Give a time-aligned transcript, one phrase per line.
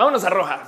[0.00, 0.62] Vámonos a roja.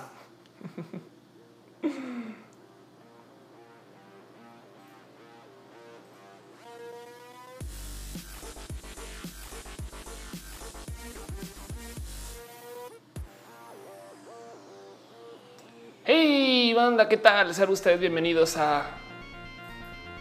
[16.04, 17.54] Hey, banda, ¿qué tal?
[17.54, 18.84] Sean ustedes bienvenidos a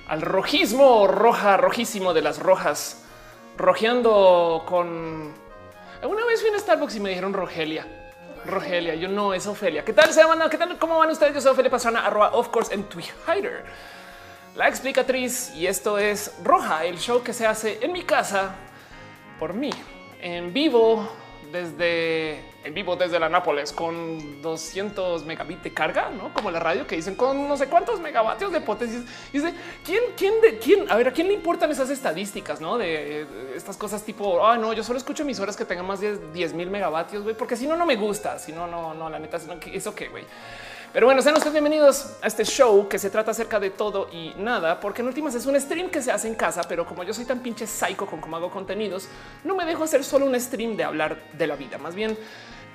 [0.07, 3.05] al rojismo roja, rojísimo de las rojas,
[3.57, 5.33] rojeando con.
[6.01, 8.00] Alguna vez fui a Starbucks y me dijeron Rogelia.
[8.45, 9.85] Rogelia, yo no es Ofelia.
[9.85, 10.49] ¿Qué tal se banda?
[10.49, 10.77] ¿Qué tal?
[10.77, 11.33] ¿Cómo van ustedes?
[11.33, 13.63] Yo soy Ofelia Pastrana, arroba of course en Twitter.
[14.55, 18.55] La explicatriz y esto es Roja, el show que se hace en mi casa
[19.39, 19.71] por mí,
[20.19, 21.09] en vivo
[21.51, 26.85] desde en vivo desde la Nápoles con 200 megabits de carga, no como la radio
[26.85, 28.99] que dicen con no sé cuántos megavatios de potencia.
[29.33, 32.77] Y dice quién, quién, de quién, a ver, a quién le importan esas estadísticas, no
[32.77, 36.53] de estas cosas tipo, ah, no, yo solo escucho emisoras que tengan más de 10
[36.53, 38.37] mil megavatios, güey, porque si no, no me gusta.
[38.39, 39.37] Si no, no, no, la neta,
[39.73, 40.25] eso que, güey.
[40.93, 44.33] Pero bueno, sean ustedes bienvenidos a este show que se trata acerca de todo y
[44.37, 47.13] nada, porque en últimas es un stream que se hace en casa, pero como yo
[47.13, 49.07] soy tan pinche psycho con cómo hago contenidos,
[49.45, 51.77] no me dejo hacer solo un stream de hablar de la vida.
[51.77, 52.17] Más bien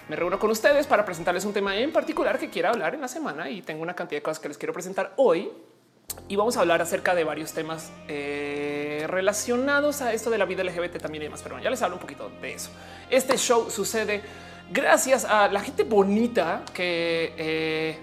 [0.08, 3.08] me reúno con ustedes para presentarles un tema en particular que quiera hablar en la
[3.08, 5.52] semana y tengo una cantidad de cosas que les quiero presentar hoy.
[6.28, 10.64] Y vamos a hablar acerca de varios temas eh, relacionados a esto de la vida
[10.64, 11.42] LGBT también y demás.
[11.42, 12.70] Pero bueno, ya les hablo un poquito de eso.
[13.10, 14.22] Este show sucede
[14.70, 17.98] gracias a la gente bonita que eh,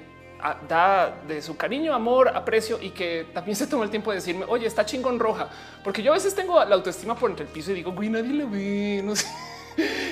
[0.68, 4.46] da de su cariño, amor, aprecio y que también se tomó el tiempo de decirme,
[4.48, 5.50] oye, está chingón roja,
[5.84, 8.34] porque yo a veces tengo la autoestima por entre el piso y digo, güey, nadie
[8.34, 9.28] le ve, no sé.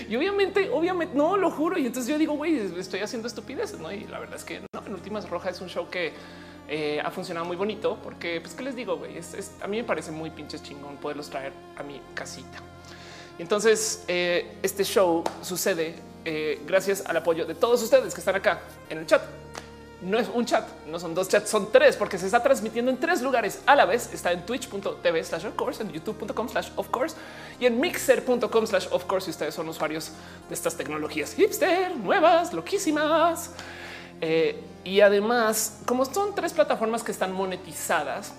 [0.09, 1.77] Y obviamente, obviamente, no lo juro.
[1.77, 3.91] Y entonces yo digo, güey, estoy haciendo estupideces, no?
[3.91, 6.13] Y la verdad es que no, en últimas roja es un show que
[6.67, 9.19] eh, ha funcionado muy bonito porque, pues, qué les digo, güey,
[9.61, 12.57] a mí me parece muy pinches chingón poderlos traer a mi casita.
[13.37, 18.35] Y entonces eh, este show sucede eh, gracias al apoyo de todos ustedes que están
[18.35, 19.21] acá en el chat
[20.01, 22.97] no es un chat, no son dos chats, son tres, porque se está transmitiendo en
[22.97, 24.11] tres lugares a la vez.
[24.13, 27.15] Está en twitch.tv slash of course, en youtube.com slash of course
[27.59, 29.25] y en mixer.com slash of course.
[29.25, 30.11] Si ustedes son usuarios
[30.49, 33.51] de estas tecnologías hipster, nuevas, loquísimas.
[34.21, 38.33] Eh, y además, como son tres plataformas que están monetizadas,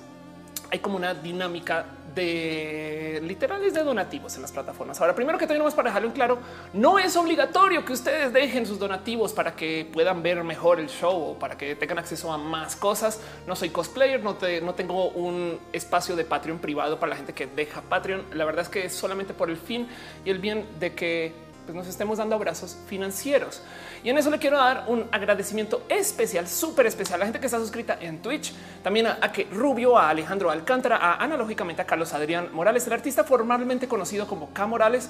[0.70, 5.00] hay como una dinámica de literales de donativos en las plataformas.
[5.00, 6.38] Ahora, primero que más para dejarlo en claro,
[6.72, 11.30] no es obligatorio que ustedes dejen sus donativos para que puedan ver mejor el show
[11.30, 13.20] o para que tengan acceso a más cosas.
[13.46, 17.46] No soy cosplayer, no, no tengo un espacio de Patreon privado para la gente que
[17.46, 18.24] deja Patreon.
[18.34, 19.88] La verdad es que es solamente por el fin
[20.24, 21.32] y el bien de que
[21.64, 23.62] pues, nos estemos dando abrazos financieros.
[24.04, 27.46] Y en eso le quiero dar un agradecimiento especial, súper especial a la gente que
[27.46, 28.52] está suscrita en Twitch,
[28.82, 33.22] también a, que Rubio, a Alejandro Alcántara, a analógicamente a Carlos Adrián Morales, el artista
[33.22, 35.08] formalmente conocido como K Morales,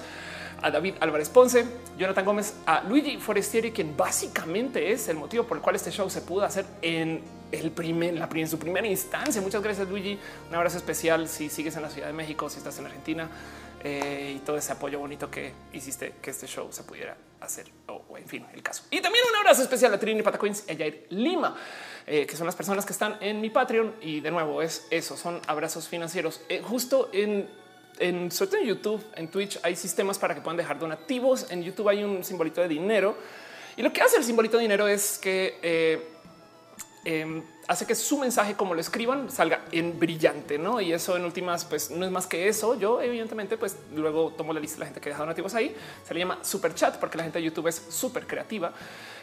[0.60, 1.64] a David Álvarez Ponce,
[1.98, 6.08] Jonathan Gómez, a Luigi Forestieri, quien básicamente es el motivo por el cual este show
[6.10, 9.41] se pudo hacer en el primer, la, en su primera instancia.
[9.41, 10.19] Muchas gracias, Luigi.
[10.48, 13.28] Un abrazo especial si sigues en la Ciudad de México, si estás en Argentina.
[13.84, 18.16] Eh, y todo ese apoyo bonito que hiciste que este show se pudiera hacer o,
[18.16, 18.84] en fin el caso.
[18.91, 21.56] Y también un abrazo especial a Trini Patacoins y a Jair Lima,
[22.06, 23.97] eh, que son las personas que están en mi Patreon.
[24.00, 26.41] Y de nuevo es eso, son abrazos financieros.
[26.48, 27.48] Eh, justo en,
[27.98, 31.50] en, sobre en YouTube, en Twitch hay sistemas para que puedan dejar donativos.
[31.50, 33.16] En YouTube hay un simbolito de dinero
[33.76, 36.12] y lo que hace el simbolito de dinero es que
[37.04, 40.81] Em, hace que su mensaje, como lo escriban, salga en brillante, ¿no?
[40.81, 42.78] Y eso en últimas, pues no es más que eso.
[42.78, 45.75] Yo, evidentemente, pues luego tomo la lista de la gente que deja donativos ahí.
[46.06, 48.73] Se le llama super chat porque la gente de YouTube es súper creativa.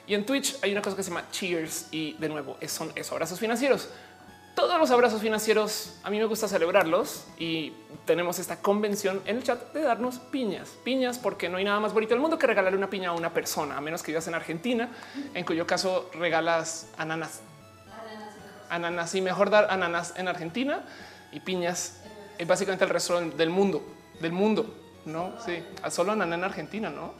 [0.07, 3.11] Y en Twitch hay una cosa que se llama cheers y de nuevo son esos
[3.11, 3.89] abrazos financieros.
[4.55, 7.71] Todos los abrazos financieros a mí me gusta celebrarlos y
[8.05, 11.93] tenemos esta convención en el chat de darnos piñas, piñas, porque no hay nada más
[11.93, 14.33] bonito del mundo que regalarle una piña a una persona, a menos que vivas en
[14.33, 14.89] Argentina,
[15.33, 17.39] en cuyo caso regalas ananas
[18.69, 20.83] ananas y mejor dar ananas en Argentina
[21.31, 22.01] y piñas
[22.37, 23.83] es básicamente el resto del mundo,
[24.19, 24.75] del mundo.
[25.05, 27.13] No, sí, solo ananá en Argentina, no?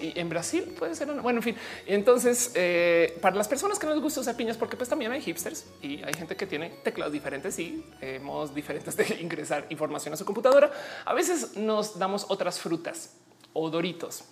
[0.00, 1.08] y en Brasil puede ser.
[1.08, 4.76] Bueno, en fin, entonces eh, para las personas que no les gusta usar piñas, porque
[4.76, 8.96] pues también hay hipsters y hay gente que tiene teclados diferentes y eh, modos diferentes
[8.96, 10.70] de ingresar información a su computadora.
[11.04, 13.14] A veces nos damos otras frutas
[13.52, 14.24] o doritos.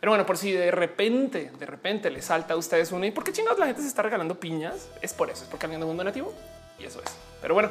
[0.00, 3.22] Pero bueno, por si de repente, de repente le salta a ustedes una y por
[3.22, 5.86] qué chingados la gente se está regalando piñas, es por eso, es porque alguien de
[5.86, 6.32] un donativo
[6.78, 7.12] y eso es.
[7.42, 7.70] Pero bueno,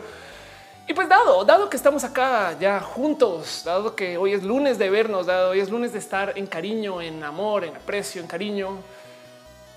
[0.88, 4.90] y pues dado, dado que estamos acá ya juntos, dado que hoy es lunes de
[4.90, 8.78] vernos, dado hoy es lunes de estar en cariño, en amor, en aprecio, en cariño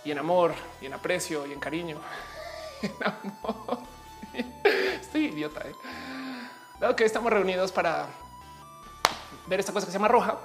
[0.05, 1.99] y en amor y en aprecio y en cariño.
[2.83, 3.79] en amor.
[5.01, 5.61] Estoy idiota.
[5.61, 5.75] ¿eh?
[6.81, 8.07] Dado que estamos reunidos para
[9.47, 10.39] ver esta cosa que se llama roja,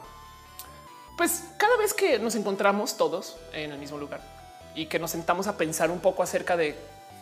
[1.18, 4.22] pues cada vez que nos encontramos todos en el mismo lugar
[4.76, 6.78] y que nos sentamos a pensar un poco acerca de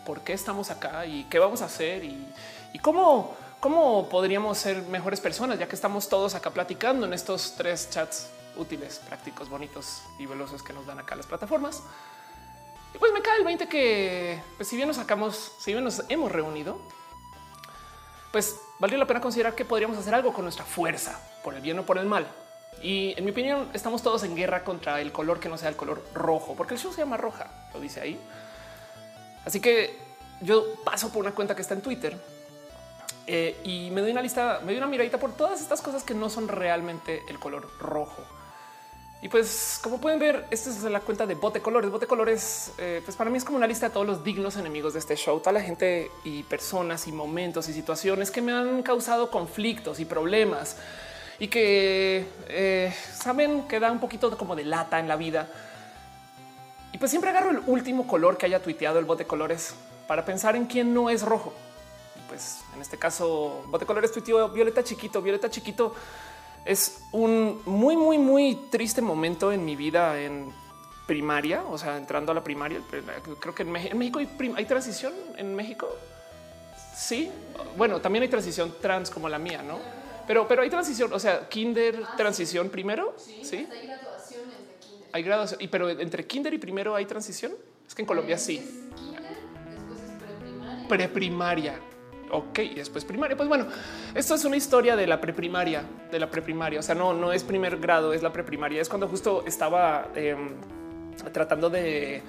[0.06, 2.28] por qué estamos acá y qué vamos a hacer y,
[2.82, 7.90] cómo, cómo podríamos ser mejores personas, ya que estamos todos acá platicando en estos tres
[7.90, 8.28] chats
[8.58, 11.82] útiles, prácticos, bonitos y veloces que nos dan acá las plataformas.
[12.94, 16.04] Y pues me cae el 20 que pues si bien nos sacamos, si bien nos
[16.10, 16.82] hemos reunido,
[18.34, 21.80] pues valió la pena considerar que podríamos hacer algo con nuestra fuerza, por el bien
[21.80, 22.28] o por el mal.
[22.81, 25.75] Y en mi opinión, estamos todos en guerra contra el color que no sea el
[25.75, 28.19] color rojo, porque el show se llama roja, lo dice ahí.
[29.45, 29.98] Así que
[30.42, 32.18] yo paso por una cuenta que está en Twitter
[33.27, 36.13] eh, y me doy una lista, me doy una miradita por todas estas cosas que
[36.13, 38.24] no son realmente el color rojo.
[39.22, 41.89] Y pues, como pueden ver, esta es la cuenta de Bote Colores.
[41.89, 44.94] Bote Colores, eh, pues para mí es como una lista de todos los dignos enemigos
[44.94, 48.83] de este show, toda la gente y personas y momentos y situaciones que me han
[48.83, 50.77] causado conflictos y problemas
[51.40, 55.48] y que eh, saben que da un poquito como de lata en la vida.
[56.92, 59.76] Y pues siempre agarro el último color que haya tuiteado el bote colores
[60.08, 61.54] para pensar en quién no es rojo.
[62.16, 65.22] Y pues en este caso, bote colores tuiteó Violeta Chiquito.
[65.22, 65.94] Violeta Chiquito
[66.64, 70.54] es un muy, muy, muy triste momento en mi vida en
[71.06, 72.80] primaria, o sea, entrando a la primaria.
[73.40, 75.88] Creo que en México hay, hay transición en México.
[76.96, 77.30] Sí,
[77.76, 80.05] bueno, también hay transición trans como la mía, no?
[80.27, 83.13] Pero, pero hay transición, o sea, kinder, ah, transición primero.
[83.18, 85.10] Sí, hay graduaciones de kinder.
[85.12, 87.54] Hay graduación, y pero entre kinder y primero hay transición.
[87.88, 88.57] Es que en Colombia sí.
[88.95, 89.22] Kinder,
[89.69, 90.88] después es preprimaria.
[90.88, 91.80] Preprimaria.
[92.31, 93.38] Ok, y después primaria.
[93.38, 93.68] Pues bueno,
[94.16, 96.80] esto es una historia de la preprimaria, de la preprimaria.
[96.80, 98.81] O sea, no, no es primer grado, es la preprimaria.
[98.81, 100.56] Es cuando justo estaba em,
[101.31, 102.24] tratando de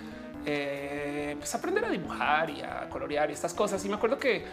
[0.44, 3.82] eh, pues aprender a dibujar y a colorear y estas cosas.
[3.86, 4.44] Y me acuerdo que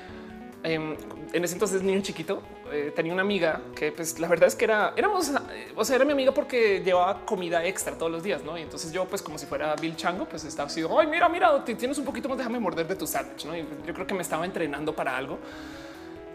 [0.63, 0.95] Em,
[1.33, 2.41] en ese entonces niño chiquito
[2.73, 5.95] eh, tenía una amiga que pues la verdad es que era éramos eh, o sea
[5.95, 9.21] era mi amiga porque llevaba comida extra todos los días no y entonces yo pues
[9.21, 12.37] como si fuera Bill Chango pues estaba así ay mira mira tienes un poquito más
[12.37, 15.39] déjame morder de tu sándwich no y yo creo que me estaba entrenando para algo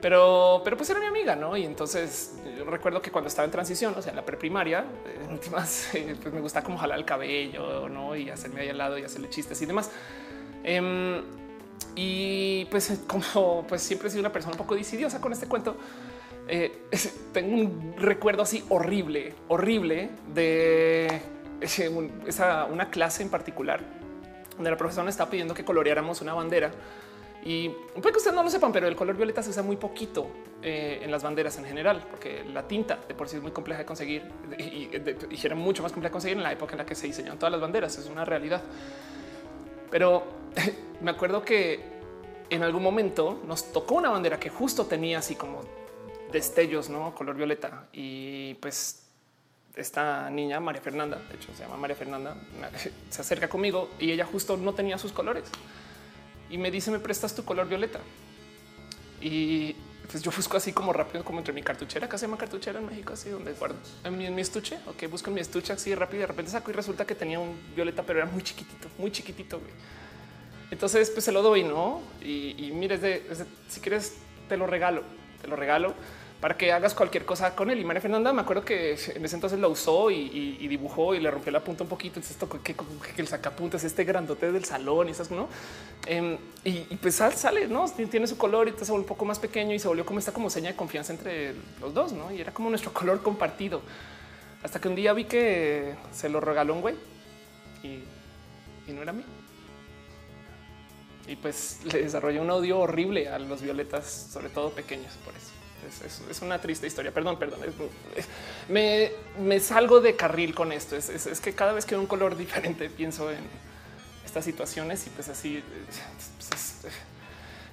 [0.00, 1.56] pero, pero pues era mi amiga, ¿no?
[1.56, 2.34] Y entonces
[2.66, 4.84] recuerdo que cuando estaba en transición, o sea, la preprimaria,
[5.24, 5.88] en últimas,
[6.22, 8.14] pues me gusta como jalar el cabello, ¿no?
[8.14, 9.90] Y hacerme ahí al lado y hacerle chistes y demás.
[10.62, 11.22] Em,
[11.94, 15.76] y pues como pues siempre he sido una persona un poco decidiosa con este cuento,
[16.48, 16.88] eh,
[17.32, 21.20] tengo un recuerdo así horrible, horrible de
[21.60, 23.80] esa, una clase en particular
[24.56, 26.72] donde la profesora estaba pidiendo que coloreáramos una bandera.
[27.44, 30.26] Y puede que ustedes no lo sepan, pero el color violeta se usa muy poquito
[30.60, 33.78] eh, en las banderas en general, porque la tinta de por sí es muy compleja
[33.78, 34.24] de conseguir
[34.58, 34.90] y,
[35.30, 37.38] y era mucho más compleja de conseguir en la época en la que se diseñaron
[37.38, 37.96] todas las banderas.
[37.96, 38.60] Es una realidad.
[39.90, 40.24] Pero
[41.00, 41.80] me acuerdo que
[42.50, 45.60] en algún momento nos tocó una bandera que justo tenía así como
[46.32, 47.86] destellos, no color violeta.
[47.92, 49.02] Y pues
[49.74, 52.36] esta niña, María Fernanda, de hecho se llama María Fernanda,
[53.10, 55.44] se acerca conmigo y ella justo no tenía sus colores
[56.50, 58.00] y me dice: Me prestas tu color violeta.
[59.20, 59.74] Y
[60.10, 62.86] pues yo busco así como rápido, como entre mi cartuchera, que se llama cartuchera en
[62.86, 64.78] México, así donde guardo en mi, estuche.
[64.86, 67.38] Ok, busco en mi estuche así rápido y de repente saco y resulta que tenía
[67.38, 69.60] un violeta, pero era muy chiquitito, muy chiquitito.
[70.70, 72.00] Entonces, pues se lo doy, no?
[72.22, 73.22] Y, y mires de,
[73.68, 74.16] si quieres,
[74.48, 75.02] te lo regalo,
[75.40, 75.94] te lo regalo
[76.40, 77.80] para que hagas cualquier cosa con él.
[77.80, 81.30] Y María Fernanda, me acuerdo que en ese entonces lo usó y, dibujó y le
[81.30, 82.20] rompió la punta un poquito.
[82.20, 82.76] Entonces, esto que, que,
[83.16, 85.48] el sacapuntas, este grandote del salón y esas, no?
[86.06, 89.74] Em, y, pues sale, no tiene su color y se volvió un poco más pequeño
[89.74, 92.30] y se volvió como esta como seña de confianza entre los dos, no?
[92.30, 93.82] Y era como nuestro color compartido.
[94.62, 96.96] Hasta que un día vi que se lo regaló un güey
[97.82, 98.02] y,
[98.88, 99.37] y no era mío
[101.28, 105.12] y pues le desarrolló un odio horrible a los violetas, sobre todo pequeños.
[105.24, 105.58] Por eso
[106.30, 107.12] es, una triste historia.
[107.12, 107.60] Perdón, perdón.
[108.68, 110.96] me, me, salgo de carril con esto.
[110.96, 113.38] Es, que cada vez que un color diferente pienso en
[114.24, 115.62] estas situaciones y pues así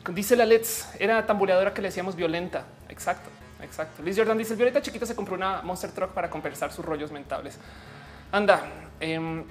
[0.03, 2.65] pues, dice la Let's era tamboreadora que le decíamos violenta.
[2.89, 3.29] Exacto,
[3.61, 4.03] exacto.
[4.03, 7.57] Liz Jordan dice violeta chiquita se compró una Monster Truck para compensar sus rollos mentales.
[8.31, 8.65] Anda.
[8.99, 9.43] Eh,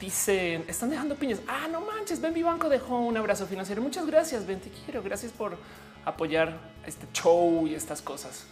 [0.00, 1.40] Dicen, están dejando piñas.
[1.46, 3.82] Ah, no manches, Ven, mi banco dejó un abrazo financiero.
[3.82, 5.02] Muchas gracias, Ben, te quiero.
[5.02, 5.56] Gracias por
[6.04, 8.46] apoyar este show y estas cosas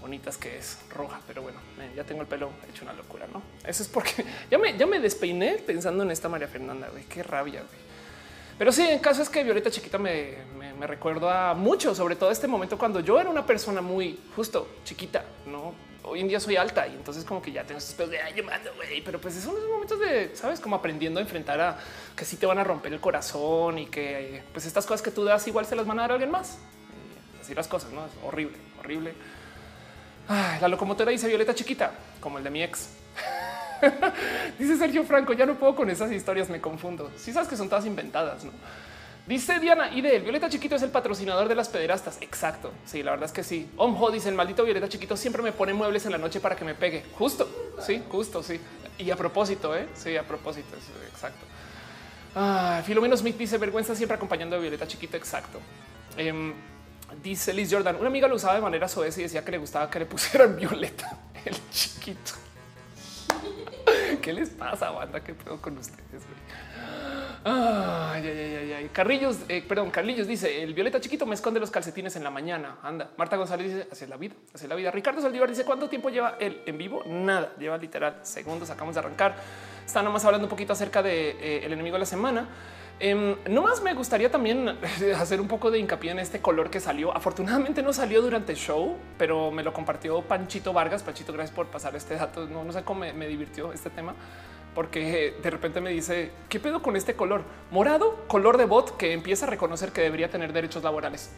[0.00, 1.58] bonitas que es roja, pero bueno,
[1.96, 3.42] ya tengo el pelo hecho una locura, ¿no?
[3.66, 7.22] Eso es porque ya me, ya me despeiné pensando en esta María Fernanda, güey, qué
[7.22, 7.84] rabia, güey.
[8.58, 12.30] Pero sí, en caso es que Violeta Chiquita me, me, me recuerda mucho, sobre todo
[12.30, 15.72] este momento cuando yo era una persona muy justo chiquita, no
[16.04, 18.40] hoy en día soy alta y entonces como que ya tengo estos pedos de ay,
[18.42, 21.78] mando, güey, pero pues son esos momentos de, sabes, como aprendiendo a enfrentar a
[22.14, 25.24] que sí te van a romper el corazón y que pues estas cosas que tú
[25.24, 26.58] das igual se las van a dar a alguien más.
[27.40, 29.14] así las cosas, no es horrible, horrible.
[30.28, 32.90] la locomotora dice Violeta chiquita, como el de mi ex.
[34.58, 37.10] Dice Sergio Franco, ya no puedo con esas historias, me confundo.
[37.16, 38.52] Si sabes que son todas inventadas, ¿no?
[39.26, 42.18] Dice Diana y de Violeta Chiquito es el patrocinador de las pederastas.
[42.20, 42.72] Exacto.
[42.84, 43.70] Sí, la verdad es que sí.
[43.78, 46.64] Omho dice el maldito Violeta Chiquito siempre me pone muebles en la noche para que
[46.64, 47.04] me pegue.
[47.18, 47.48] Justo.
[47.80, 48.42] Sí, justo.
[48.42, 48.60] Sí.
[48.98, 49.88] Y a propósito, ¿eh?
[49.94, 50.76] sí, a propósito.
[51.10, 51.46] exacto.
[52.34, 55.16] Ah, Filomeno Smith dice vergüenza siempre acompañando a Violeta Chiquito.
[55.16, 55.58] Exacto.
[56.18, 56.52] Em,
[57.22, 59.88] dice Liz Jordan, una amiga lo usaba de manera soez y decía que le gustaba
[59.88, 62.32] que le pusieran Violeta el chiquito.
[64.22, 65.20] ¿Qué les pasa, banda?
[65.20, 66.22] ¿Qué pedo con ustedes?
[67.46, 68.90] Ay, ay, ay, ay.
[68.90, 72.78] Carrillos, eh, perdón, Carlillos dice el violeta chiquito me esconde los calcetines en la mañana.
[72.82, 73.10] Anda.
[73.18, 74.90] Marta González dice hacia la vida, hacia la vida.
[74.90, 77.02] Ricardo Saldívar dice cuánto tiempo lleva el en vivo?
[77.06, 78.70] Nada, lleva literal segundos.
[78.70, 79.36] Acabamos de arrancar.
[79.84, 82.48] Está nomás hablando un poquito acerca de eh, el enemigo de la semana.
[82.98, 84.78] Eh, no más me gustaría también
[85.16, 87.14] hacer un poco de hincapié en este color que salió.
[87.14, 91.02] Afortunadamente no salió durante el show, pero me lo compartió Panchito Vargas.
[91.02, 92.46] Panchito, gracias por pasar este dato.
[92.46, 94.14] No, sé cómo me divirtió este tema
[94.74, 99.12] porque de repente me dice qué pedo con este color morado, color de bot que
[99.12, 101.30] empieza a reconocer que debería tener derechos laborales.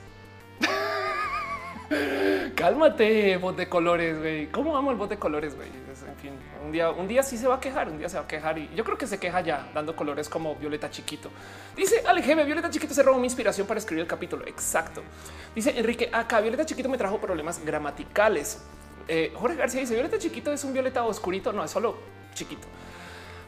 [2.54, 4.46] Cálmate, bot de colores, güey.
[4.48, 5.68] ¿Cómo amo el bot de colores, güey?
[5.68, 6.32] En fin,
[6.64, 8.58] un día, un día sí se va a quejar, un día se va a quejar
[8.58, 11.30] y yo creo que se queja ya dando colores como Violeta Chiquito.
[11.76, 14.46] Dice Alejeme, Violeta Chiquito se robó mi inspiración para escribir el capítulo.
[14.46, 15.02] Exacto.
[15.54, 18.62] Dice Enrique, acá Violeta Chiquito me trajo problemas gramaticales.
[19.08, 21.52] Eh, Jorge García dice Violeta Chiquito es un violeta oscurito.
[21.52, 21.96] No es solo
[22.34, 22.66] chiquito.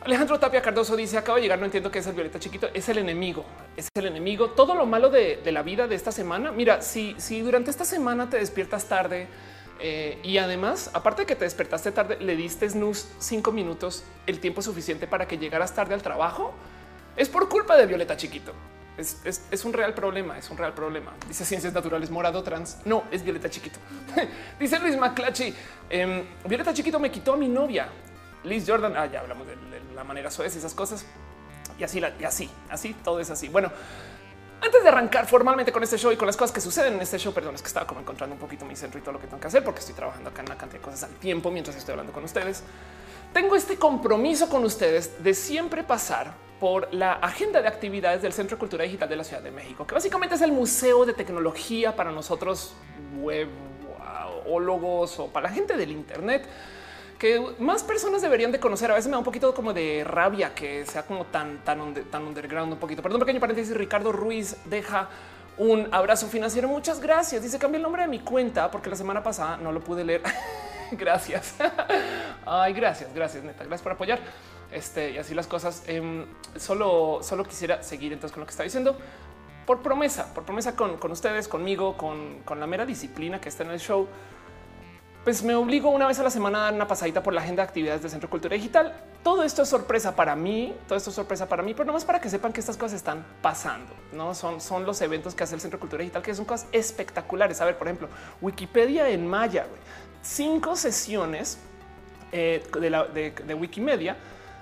[0.01, 2.89] Alejandro Tapia Cardoso dice acaba de llegar, no entiendo qué es el violeta chiquito, es
[2.89, 3.45] el enemigo,
[3.77, 4.51] es el enemigo.
[4.51, 6.53] Todo lo malo de, la vida de esta semana.
[6.53, 9.27] Mira, si, si durante esta semana te despiertas tarde
[9.81, 14.39] eh, y además, aparte de que te despertaste tarde, le diste snooze cinco minutos, el
[14.39, 16.55] tiempo suficiente para que llegaras tarde al trabajo,
[17.17, 18.53] es por culpa de Violeta Chiquito.
[18.99, 21.15] Es, un real problema, es un real problema.
[21.29, 22.79] Dice ciencias naturales morado trans.
[22.85, 23.79] No, es Violeta Chiquito.
[24.59, 25.55] Dice Luis Maclachi.
[25.89, 27.89] Em, Violeta Chiquito me quitó a mi novia.
[28.43, 28.97] Liz Jordan.
[28.97, 29.55] Ah, ya hablamos de,
[29.99, 31.05] la manera suave, esas cosas.
[31.79, 33.49] Y así, y así, así, todo es así.
[33.49, 33.71] Bueno,
[34.61, 37.19] antes de arrancar formalmente con este show y con las cosas que suceden en este
[37.19, 39.27] show, perdón, es que estaba como encontrando un poquito mi centro y todo lo que
[39.27, 41.77] tengo que hacer porque estoy trabajando acá en una cantidad de cosas al tiempo mientras
[41.77, 42.63] estoy hablando con ustedes.
[43.33, 48.57] Tengo este compromiso con ustedes de siempre pasar por la agenda de actividades del Centro
[48.57, 51.95] de Cultura Digital de la Ciudad de México, que básicamente es el museo de tecnología
[51.95, 52.75] para nosotros
[53.21, 53.49] web,
[54.51, 56.47] o para la gente del Internet
[57.19, 58.91] que más personas deberían de conocer.
[58.91, 62.23] A veces me da un poquito como de rabia que sea como tan, tan, tan
[62.23, 63.03] underground un poquito.
[63.03, 63.77] Perdón, pequeño paréntesis.
[63.77, 65.09] Ricardo Ruiz deja
[65.57, 66.69] un abrazo financiero.
[66.69, 67.43] Muchas gracias.
[67.43, 70.23] Dice cambia el nombre de mi cuenta porque la semana pasada no lo pude leer.
[70.93, 71.57] gracias.
[72.47, 73.65] Ay, gracias, gracias, neta.
[73.65, 74.21] Gracias por apoyar.
[74.71, 75.83] Este y así las cosas.
[75.89, 76.25] Em,
[76.57, 78.97] solo, solo quisiera seguir entonces con lo que está diciendo
[79.67, 83.65] por promesa, por promesa con, con ustedes, conmigo, con, con la mera disciplina que está
[83.65, 84.09] en el show
[85.29, 87.63] pues me obligo una vez a la semana a dar una pasadita por la agenda
[87.63, 88.99] de actividades del Centro de Cultura Digital.
[89.23, 92.07] Todo esto es sorpresa para mí, todo esto es sorpresa para mí, pero no más
[92.07, 93.93] para que sepan que estas cosas están pasando.
[94.15, 96.67] No son, son los eventos que hace el Centro de Cultura Digital, que son cosas
[96.73, 97.61] espectaculares.
[97.61, 98.09] A ver, por ejemplo,
[98.41, 99.67] Wikipedia en Maya,
[100.23, 101.59] cinco sesiones
[102.33, 104.17] eh, de, de Wikimedia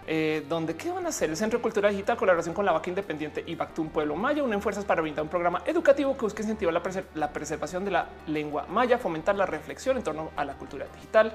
[0.07, 2.89] eh, donde qué van a hacer el Centro de Cultura Digital, colaboración con la Vaca
[2.89, 6.73] Independiente y Bactún Pueblo Maya, unen fuerzas para brindar un programa educativo que busque incentivar
[6.73, 6.83] la,
[7.15, 11.33] la preservación de la lengua maya, fomentar la reflexión en torno a la cultura digital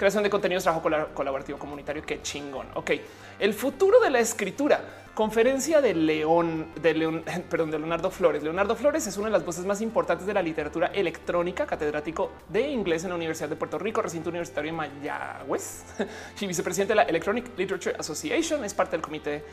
[0.00, 2.02] creación de contenidos, trabajo colaborativo comunitario.
[2.02, 2.68] Qué chingón.
[2.72, 2.92] Ok,
[3.38, 4.80] el futuro de la escritura.
[5.14, 8.42] Conferencia de León, de León, perdón, de Leonardo Flores.
[8.42, 12.68] Leonardo Flores es una de las voces más importantes de la literatura electrónica, catedrático de
[12.68, 15.84] inglés en la Universidad de Puerto Rico, recinto universitario en Mayagüez
[16.40, 18.64] y vicepresidente de la Electronic Literature Association.
[18.64, 19.44] Es parte del comité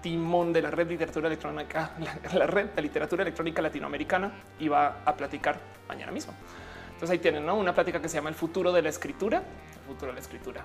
[0.00, 1.90] timón de la red de literatura electrónica,
[2.34, 6.32] la red de literatura electrónica latinoamericana y va a platicar mañana mismo.
[6.86, 10.08] Entonces ahí tienen una plática que se llama el futuro de la escritura, el futuro
[10.08, 10.64] de la escritura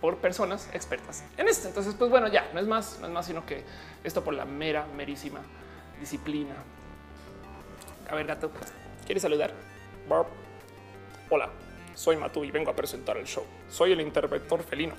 [0.00, 1.68] por personas expertas en esto.
[1.68, 3.64] Entonces, pues bueno, ya no es más, no es más, sino que
[4.04, 5.40] esto por la mera, merísima
[6.00, 6.54] disciplina.
[8.08, 8.50] A ver, gato,
[9.04, 9.52] ¿quieres saludar?
[11.30, 11.50] Hola,
[11.94, 13.44] soy Matú y vengo a presentar el show.
[13.68, 14.94] Soy el interventor felino.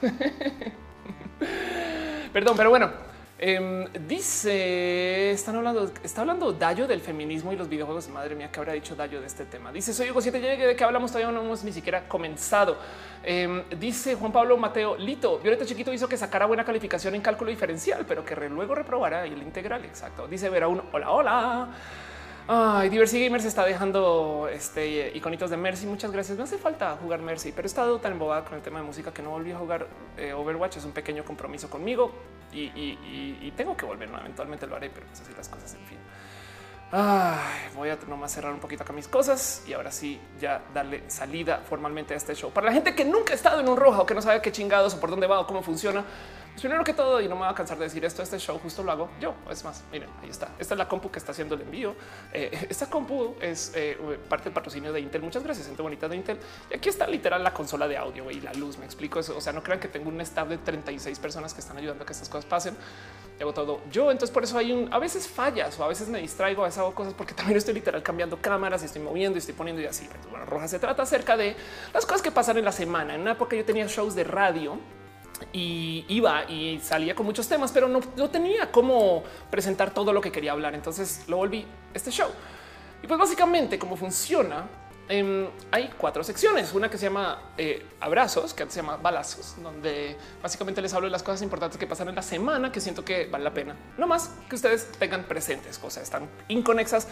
[2.32, 2.90] Perdón, pero bueno,
[3.38, 8.08] Em, dice, están hablando, está hablando Dayo del feminismo y los videojuegos.
[8.08, 9.70] Madre mía, ¿qué habrá dicho Dayo de este tema?
[9.70, 12.78] Dice, soy Hugo 7, de que hablamos todavía no hemos ni siquiera comenzado.
[13.22, 17.50] Em, dice Juan Pablo Mateo, Lito, Violeta Chiquito hizo que sacara buena calificación en cálculo
[17.50, 19.84] diferencial, pero que luego reprobará el integral.
[19.84, 20.26] Exacto.
[20.26, 21.68] Dice Vera un hola, hola.
[22.48, 25.86] Ay, Diversity Gamer se está dejando este iconitos de Mercy.
[25.86, 26.38] Muchas gracias.
[26.38, 29.12] No hace falta jugar Mercy, pero he estado tan embobada con el tema de música
[29.12, 30.76] que no volví a jugar eh, Overwatch.
[30.76, 32.12] Es un pequeño compromiso conmigo
[32.52, 34.08] y, tengo que volver.
[34.10, 34.20] ¿no?
[34.20, 35.74] Eventualmente lo haré, pero pues así las cosas.
[35.74, 35.98] En fin.
[37.74, 41.62] Voy a nomás cerrar un poquito acá mis cosas y ahora sí ya darle salida
[41.68, 42.52] formalmente a este show.
[42.52, 44.52] Para la gente que nunca ha estado en un roja o que no sabe qué
[44.52, 46.04] chingados o por dónde va o cómo funciona,
[46.60, 48.82] primero que todo, y no me voy a cansar de decir esto, este show justo
[48.82, 49.34] lo hago yo.
[49.50, 50.48] Es más, miren, ahí está.
[50.58, 51.94] Esta es la compu que está haciendo el envío.
[52.32, 53.96] Eh, esta compu es eh,
[54.28, 55.22] parte del patrocinio de Intel.
[55.22, 56.38] Muchas gracias, gente bonita de Intel.
[56.70, 58.78] Y aquí está literal la consola de audio y la luz.
[58.78, 59.36] Me explico eso.
[59.36, 62.06] O sea, no crean que tengo un staff de 36 personas que están ayudando a
[62.06, 62.76] que estas cosas pasen.
[63.40, 64.10] Hago todo yo.
[64.10, 66.78] Entonces, por eso hay un a veces fallas o a veces me distraigo, a veces
[66.78, 69.86] hago cosas porque también estoy literal cambiando cámaras y estoy moviendo y estoy poniendo y
[69.86, 70.08] así.
[70.30, 71.54] Bueno, Roja se trata acerca de
[71.92, 73.14] las cosas que pasan en la semana.
[73.14, 74.78] En una época yo tenía shows de radio
[75.52, 80.20] y iba y salía con muchos temas, pero no, no, tenía cómo presentar todo lo
[80.20, 80.74] que quería hablar.
[80.74, 82.30] Entonces lo volví este show.
[83.02, 84.66] Y pues básicamente cómo funciona.
[85.08, 90.16] Eh, hay cuatro secciones, una que se llama eh, abrazos, que se llama balazos, donde
[90.42, 93.26] básicamente les hablo de las cosas importantes que pasan en la semana que siento que
[93.26, 93.76] vale la pena.
[93.98, 97.06] No más que ustedes tengan presentes cosas, están inconexas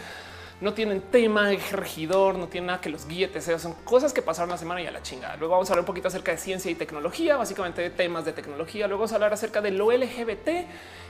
[0.65, 3.31] no tienen tema de regidor, no tienen nada que los guíe.
[3.59, 5.37] Son cosas que pasaron la semana y a la chingada.
[5.37, 8.33] Luego vamos a hablar un poquito acerca de ciencia y tecnología, básicamente de temas de
[8.33, 8.89] tecnología.
[8.89, 10.49] Luego vamos a hablar acerca de lo LGBT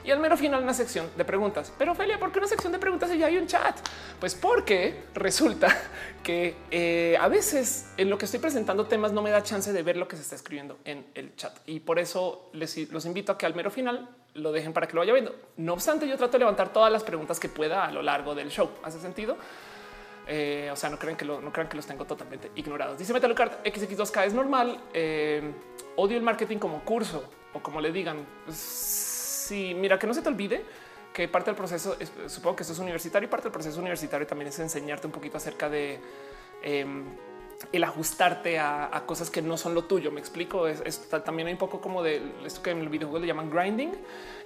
[0.04, 1.72] y al mero final una sección de preguntas.
[1.78, 3.76] Pero Ophelia, ¿por qué una sección de preguntas y ya hay un chat?
[4.18, 5.68] Pues porque resulta
[6.24, 9.82] que eh, a veces en lo que estoy presentando temas no me da chance de
[9.84, 13.30] ver lo que se está escribiendo en el chat y por eso les los invito
[13.30, 15.34] a que al mero final lo dejen para que lo vaya viendo.
[15.56, 18.50] No obstante, yo trato de levantar todas las preguntas que pueda a lo largo del
[18.50, 18.70] show.
[18.82, 19.36] ¿Hace sentido?
[20.26, 22.98] Eh, o sea, no creen que no crean que los tengo totalmente ignorados.
[22.98, 24.80] Dice Metalocard XX2K es normal.
[24.92, 25.52] Eh,
[25.96, 28.26] odio el marketing como curso o como le digan.
[28.50, 30.64] Sí, mira, que no se te olvide
[31.12, 34.26] que parte del proceso, es, supongo que esto es universitario y parte del proceso universitario
[34.26, 36.00] también es enseñarte un poquito acerca de
[36.60, 36.84] eh,
[37.72, 40.10] el ajustarte a, cosas que no son lo tuyo.
[40.10, 40.66] Me explico.
[40.66, 43.92] Es, también hay un poco como de esto que en el videojuego le llaman grinding.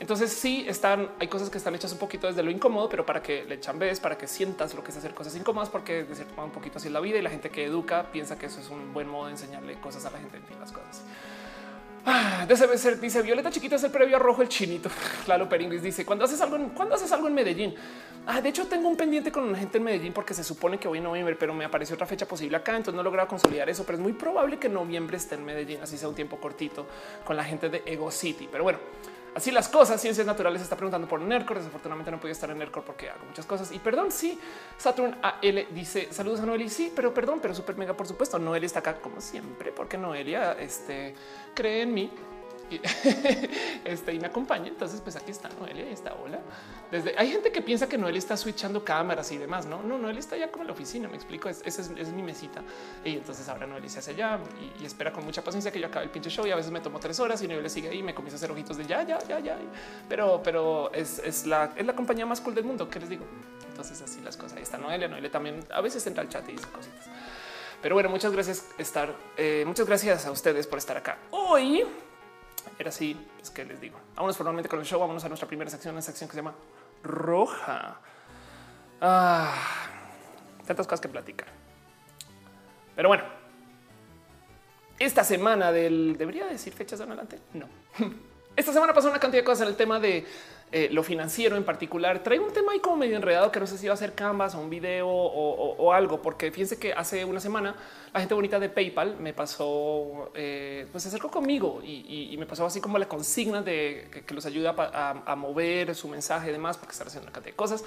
[0.01, 3.23] Entonces, sí están, hay cosas que están hechas un poquito desde lo incómodo, pero para
[3.23, 6.43] que le chambes, para que sientas lo que es hacer cosas incómodas, porque de cierto
[6.43, 8.71] un poquito así es la vida y la gente que educa piensa que eso es
[8.71, 10.37] un buen modo de enseñarle cosas a la gente.
[10.37, 11.03] En fin, las cosas.
[12.11, 14.89] Ah, dice Violeta Chiquita es el previo a rojo el chinito.
[15.27, 17.75] Claro, Peringuis dice cuando haces algo, cuando haces algo en Medellín.
[18.27, 20.89] Ah, de hecho, tengo un pendiente con una gente en Medellín porque se supone que
[20.89, 22.77] hoy en noviembre, pero me apareció otra fecha posible acá.
[22.77, 25.81] Entonces no he logrado consolidar eso, pero es muy probable que noviembre esté en Medellín,
[25.83, 26.87] así sea un tiempo cortito
[27.27, 28.49] con la gente de Ego City.
[28.51, 28.79] Pero bueno,
[29.35, 30.01] así las cosas.
[30.01, 31.59] Ciencias naturales está preguntando por Nercor.
[31.59, 33.73] Desafortunadamente no podía estar en Nercor porque hago muchas cosas.
[33.73, 34.39] Y perdón, sí,
[34.77, 36.69] Saturn AL dice saludos a Noelia.
[36.69, 38.39] Sí, pero perdón, pero súper mega, por supuesto.
[38.39, 41.15] Noelia está acá como siempre, porque Noelia este,
[41.55, 42.11] cree en mí
[42.71, 42.81] y,
[43.85, 44.69] este, y me acompaña.
[44.69, 46.41] Entonces, pues aquí está Noelia y está hola.
[46.91, 49.67] Desde hay gente que piensa que Noelia está switchando cámaras y demás.
[49.67, 51.09] No, no, Noelia está ya como en la oficina.
[51.09, 51.49] Me explico.
[51.49, 52.63] Esa es, mi mesita.
[53.05, 54.39] Y entonces ahora Noelia se hace allá
[54.81, 56.47] y, espera con mucha paciencia que yo acabe el pinche show.
[56.47, 58.39] Y a veces me tomo tres horas y Noelia sigue ahí y me comienza a
[58.39, 59.59] hacer ojitos de ya, ya, ya, ya.
[60.09, 62.89] Pero, pero es, la, compañía más cool del mundo.
[62.89, 63.27] ¿Qué les digo?
[63.69, 64.55] Entonces, así las cosas.
[64.55, 65.09] Ahí está Noelia.
[65.09, 67.07] Noelia también a veces entra al chat y dice cositas.
[67.83, 69.15] Pero bueno, muchas gracias estar.
[69.37, 71.85] Eh, muchas gracias a ustedes por estar acá hoy
[72.79, 73.99] era así, es que les digo.
[74.15, 75.01] Vámonos formalmente con el show.
[75.01, 76.55] Vámonos a nuestra primera sección, una sección que se llama
[77.03, 78.01] Roja.
[79.01, 79.55] Ah,
[80.67, 81.49] tantas cosas que platicar.
[82.97, 83.25] Pero bueno,
[84.99, 87.39] esta semana del debería decir fechas de adelante.
[87.55, 87.69] No,
[88.57, 90.27] esta semana pasó una cantidad de cosas en el tema de
[90.71, 92.23] eh, lo financiero en particular.
[92.23, 94.55] Traigo un tema ahí como medio enredado que no sé si va a ser Canvas
[94.55, 97.75] o un video o, algo, porque fíjense que hace una semana
[98.13, 102.67] la gente bonita de PayPal me pasó, eh, pues se acercó conmigo y, me pasó
[102.67, 106.93] así como la consigna de que, los ayuda a, mover su mensaje y demás, porque
[106.93, 107.85] están haciendo una cantidad de cosas.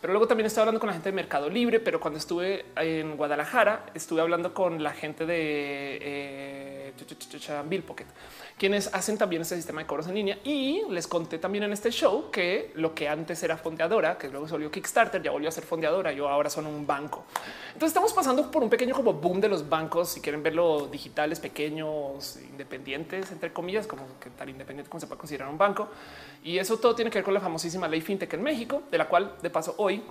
[0.00, 3.16] Pero luego también estoy hablando con la gente de Mercado Libre, pero cuando estuve en
[3.16, 6.92] Guadalajara, estuve hablando con la gente de eh,
[7.68, 8.06] Bill Pocket
[8.62, 10.38] quienes hacen también este sistema de cobros en línea.
[10.44, 14.46] Y les conté también en este show que lo que antes era fondeadora, que luego
[14.46, 16.12] se volvió Kickstarter, ya volvió a ser fondeadora.
[16.12, 17.24] Yo ahora son un banco.
[17.66, 20.10] Entonces estamos pasando por un pequeño como boom de los bancos.
[20.10, 25.18] Si quieren verlo digitales, pequeños, independientes, entre comillas, como que tan independiente como se puede
[25.18, 25.88] considerar un banco.
[26.44, 29.08] Y eso todo tiene que ver con la famosísima ley fintech en México, de la
[29.08, 30.04] cual de paso hoy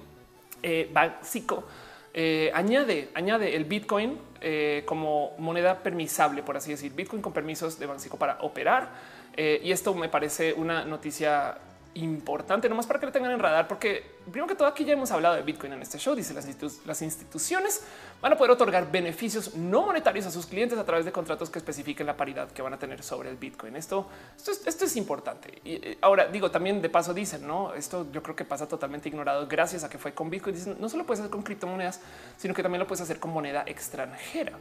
[0.61, 1.63] eh, Banxico
[2.13, 7.79] eh, añade, añade el Bitcoin eh, como moneda permisable, por así decir, Bitcoin con permisos
[7.79, 8.89] de Banxico para operar.
[9.37, 11.57] Eh, y esto me parece una noticia
[11.93, 15.11] importante, nomás para que lo tengan en radar, porque primero que todo aquí ya hemos
[15.11, 16.15] hablado de Bitcoin en este show.
[16.15, 17.83] Dice las, institu las, instituciones
[18.21, 21.59] van a poder otorgar beneficios no monetarios a sus clientes a través de contratos que
[21.59, 23.75] especifiquen la paridad que van a tener sobre el Bitcoin.
[23.75, 25.59] Esto, esto, es, importante.
[25.63, 29.09] Y eh, ahora digo también de paso dicen no, esto yo creo que pasa totalmente
[29.09, 30.55] ignorado gracias a que fue con Bitcoin.
[30.55, 31.99] Dicen no solo puedes hacer con criptomonedas,
[32.37, 34.53] sino que también lo puedes hacer con moneda extranjera.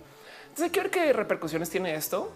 [0.42, 2.32] Entonces hay que ver qué repercusiones tiene esto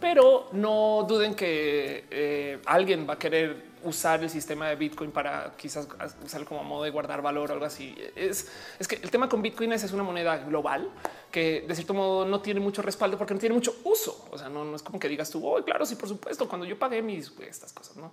[0.00, 5.54] pero no duden que eh, alguien va a querer usar el sistema de Bitcoin para
[5.56, 5.88] quizás
[6.24, 7.96] usarlo como modo de guardar valor o algo así.
[8.14, 10.88] Es, es que el tema con Bitcoin es, es una moneda global
[11.30, 14.28] que de cierto modo no tiene mucho respaldo porque no tiene mucho uso.
[14.30, 16.66] O sea, no, no es como que digas tú, oh, claro, sí, por supuesto, cuando
[16.66, 18.12] yo pagué mis estas cosas, no?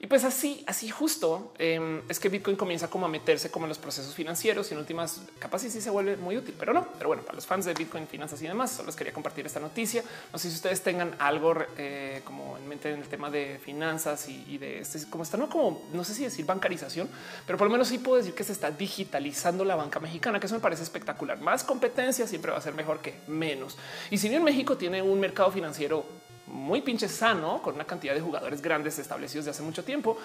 [0.00, 3.68] Y pues así, así justo eh, es que Bitcoin comienza como a meterse como en
[3.68, 6.86] los procesos financieros y en últimas capas sí, sí se vuelve muy útil, pero no.
[6.96, 9.58] Pero bueno, para los fans de Bitcoin, finanzas y demás, solo les quería compartir esta
[9.58, 10.04] noticia.
[10.32, 14.28] No sé si ustedes tengan algo eh, como en mente en el tema de finanzas
[14.28, 17.08] y, y de este, como está, no como no sé si decir bancarización,
[17.44, 20.46] pero por lo menos sí puedo decir que se está digitalizando la banca mexicana, que
[20.46, 21.40] eso me parece espectacular.
[21.40, 23.76] Más competencia siempre va a ser mejor que menos.
[24.12, 26.06] Y si bien México tiene un mercado financiero
[26.50, 30.18] muy pinche sano, con una cantidad de jugadores grandes establecidos de hace mucho tiempo.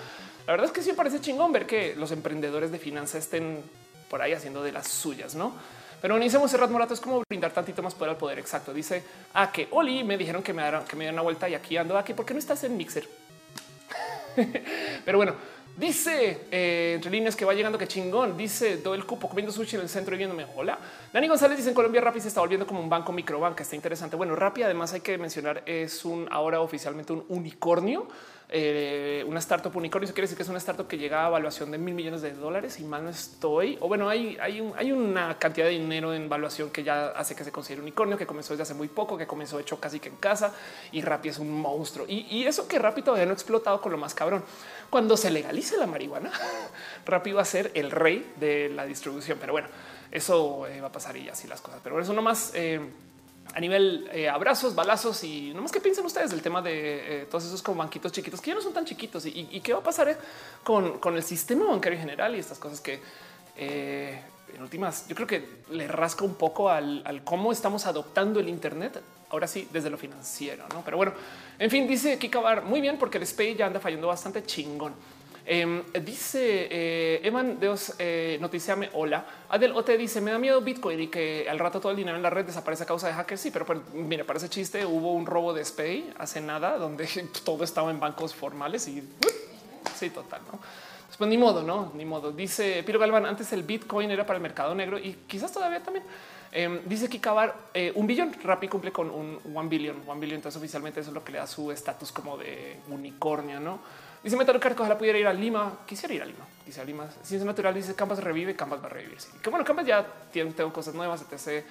[0.47, 3.61] La verdad es que sí me parece chingón ver que los emprendedores de finanzas estén
[4.09, 5.53] por ahí haciendo de las suyas, ¿no?
[6.01, 8.73] Pero iniciamos Serrat Morato es como brindar tantito más poder al poder exacto.
[8.73, 11.47] Dice a ah, que Oli me dijeron que me dieron que me dieran una vuelta
[11.47, 12.13] y aquí ando aquí.
[12.13, 13.07] ¿Por qué no estás en Mixer?
[15.05, 15.33] Pero bueno,
[15.75, 18.37] Dice eh, entre líneas que va llegando que chingón.
[18.37, 20.45] Dice todo el cupo comiendo sushi en el centro y viéndome.
[20.55, 20.77] Hola.
[21.11, 23.63] Dani González dice en Colombia Rappi se está volviendo como un banco microbanca.
[23.63, 24.15] Está interesante.
[24.15, 28.07] Bueno, Rappi además hay que mencionar es un ahora oficialmente un unicornio
[28.55, 30.05] eh, una startup unicornio.
[30.05, 32.33] Eso quiere decir que es una startup que llega a evaluación de mil millones de
[32.33, 33.79] dólares y mal no estoy.
[33.81, 37.43] O bueno, hay, hay, hay una cantidad de dinero en evaluación que ya hace que
[37.43, 40.17] se considere unicornio, que comenzó desde hace muy poco, que comenzó hecho casi que en
[40.17, 40.53] casa
[40.91, 42.05] y Rappi es un monstruo.
[42.07, 44.43] Y, eso que Rappi todavía no ha explotado con lo más cabrón.
[44.93, 46.31] Cuando se legalice la marihuana,
[47.07, 49.39] Rappi va a ser el rey de la distribución.
[49.41, 49.67] Pero bueno,
[50.11, 51.79] eso eh, va a pasar y así las cosas.
[51.83, 52.51] Pero eso nomás.
[52.53, 52.79] Eh,
[53.55, 57.25] a nivel eh, abrazos, balazos y no más que piensen ustedes del tema de eh,
[57.25, 59.83] todos esos como banquitos chiquitos que ya no son tan chiquitos y, qué va a
[59.83, 60.15] pasar
[60.63, 63.01] con, con, el sistema bancario en general y estas cosas que
[64.55, 68.49] en últimas yo creo que le rasca un poco al, al, cómo estamos adoptando el
[68.49, 69.01] Internet.
[69.29, 70.83] Ahora sí, desde lo financiero, no?
[70.85, 71.13] Pero bueno,
[71.57, 74.93] en fin, dice Kikabar muy bien porque el SPAY ya anda fallando bastante chingón.
[75.45, 79.25] Em, dice eh, Eman Dios, eh, noticiame hola.
[79.49, 82.23] Adel Ote dice: Me da miedo Bitcoin y que al rato todo el dinero en
[82.23, 83.41] la red desaparece a causa de hackers.
[83.41, 84.85] Sí, pero, pero mire, parece chiste.
[84.85, 87.07] Hubo un robo de SPAY hace nada donde
[87.43, 90.59] todo estaba en bancos formales y uh, sí, total, no?
[91.17, 92.31] Pues ni modo, no, ni modo.
[92.31, 96.05] Dice Piro Galván: Antes el Bitcoin era para el mercado negro y quizás todavía también.
[96.55, 98.31] Eh, dice que acabar eh, un billón.
[98.43, 100.37] Rappi cumple con un one billion, one billion.
[100.37, 103.79] Entonces, oficialmente, eso es lo que le da su estatus como de unicornio, no?
[104.23, 105.79] Dice Metal Carco, ojalá pudiera ir a Lima.
[105.85, 106.45] Quisiera ir a Lima.
[106.65, 107.09] Dice a Lima.
[107.23, 107.73] Ciencia natural.
[107.73, 109.19] Dice Campas revive, Campas va a revivir.
[109.19, 109.29] Sí.
[109.41, 111.65] Que bueno, Campas ya tiene, tengo cosas nuevas, etc.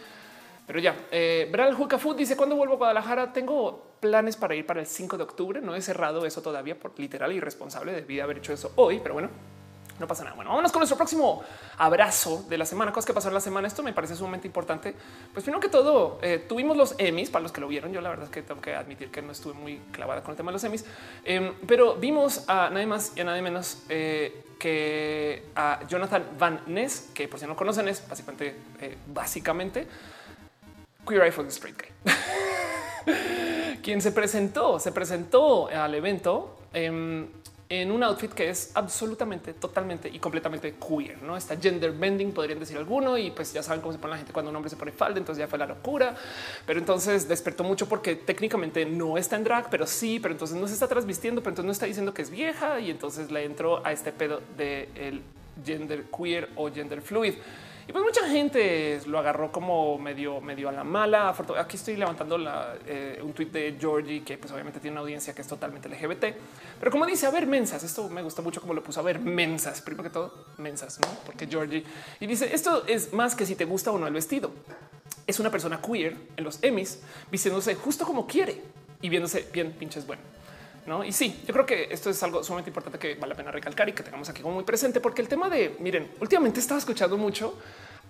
[0.67, 1.77] Pero ya, eh, Bral
[2.17, 5.61] dice cuando vuelvo a Guadalajara tengo planes para ir para el 5 de octubre.
[5.61, 7.93] No he cerrado eso todavía por literal irresponsable.
[7.93, 9.29] Debí haber hecho eso hoy, pero bueno,
[9.99, 10.35] no pasa nada.
[10.35, 11.43] Bueno, vámonos con nuestro próximo
[11.79, 12.93] abrazo de la semana.
[12.93, 13.69] Cosas que pasaron la semana.
[13.69, 14.95] Esto me parece sumamente importante.
[15.33, 17.93] Pues primero que todo, eh, tuvimos los Emmys para los que lo vieron.
[17.93, 20.37] Yo la verdad es que tengo que admitir que no estuve muy clavada con el
[20.37, 20.85] tema de los Emmys,
[21.25, 26.63] em, pero vimos a nadie más y a nadie menos eh, que a Jonathan Van
[26.67, 29.87] Ness, que por si no conocen es básicamente, eh, básicamente
[31.07, 32.13] Queer Eye for the Straight Guy,
[33.83, 36.57] quien se presentó, se presentó al evento.
[36.73, 37.27] Em,
[37.73, 42.61] en un outfit que es absolutamente, totalmente y completamente queer, no está gender bending, podrían
[42.61, 43.17] decir alguno.
[43.17, 45.19] Y pues ya saben cómo se pone la gente cuando un hombre se pone falda.
[45.19, 46.15] Entonces ya fue la locura,
[46.67, 50.69] pero entonces despertó mucho porque técnicamente no está en drag, pero sí, pero entonces no
[50.69, 53.85] se está transvistiendo, pero entonces no está diciendo que es vieja y entonces le entró
[53.87, 55.23] a este pedo de
[55.65, 57.35] gender queer o gender fluid.
[57.89, 61.35] Y pues mucha gente lo agarró como medio, medio a la mala.
[61.59, 62.39] Aquí estoy levantando
[62.87, 66.25] eh, un tweet de Georgie, que pues obviamente tiene una audiencia que es totalmente LGBT.
[66.79, 69.19] Pero como dice, a ver, mensas, esto me gusta mucho como lo puso, a ver,
[69.19, 71.09] mensas, primero que todo, mensas, ¿no?
[71.27, 71.85] Porque Georgie,
[72.21, 74.53] y dice, esto es más que si te gusta o no el vestido.
[75.27, 78.63] Es una persona queer en los Emmys, vistiéndose justo como quiere
[79.01, 80.23] y viéndose bien pinches bueno.
[80.87, 81.05] ¿No?
[81.05, 83.89] Y sí, yo creo que esto es algo sumamente importante que vale la pena recalcar
[83.89, 87.17] y que tengamos aquí como muy presente, porque el tema de, miren, últimamente estaba escuchando
[87.17, 87.59] mucho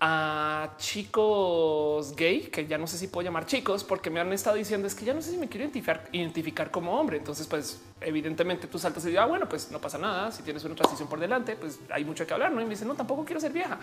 [0.04, 4.56] a chicos gay, que ya no sé si puedo llamar chicos, porque me han estado
[4.56, 7.18] diciendo es que ya no sé si me quiero identificar, identificar como hombre.
[7.18, 10.32] Entonces, pues evidentemente tú saltas y dices, ah, bueno, pues no pasa nada.
[10.32, 12.60] Si tienes una transición por delante, pues hay mucho que hablar, ¿no?
[12.60, 13.78] Y me dicen, no, tampoco quiero ser vieja.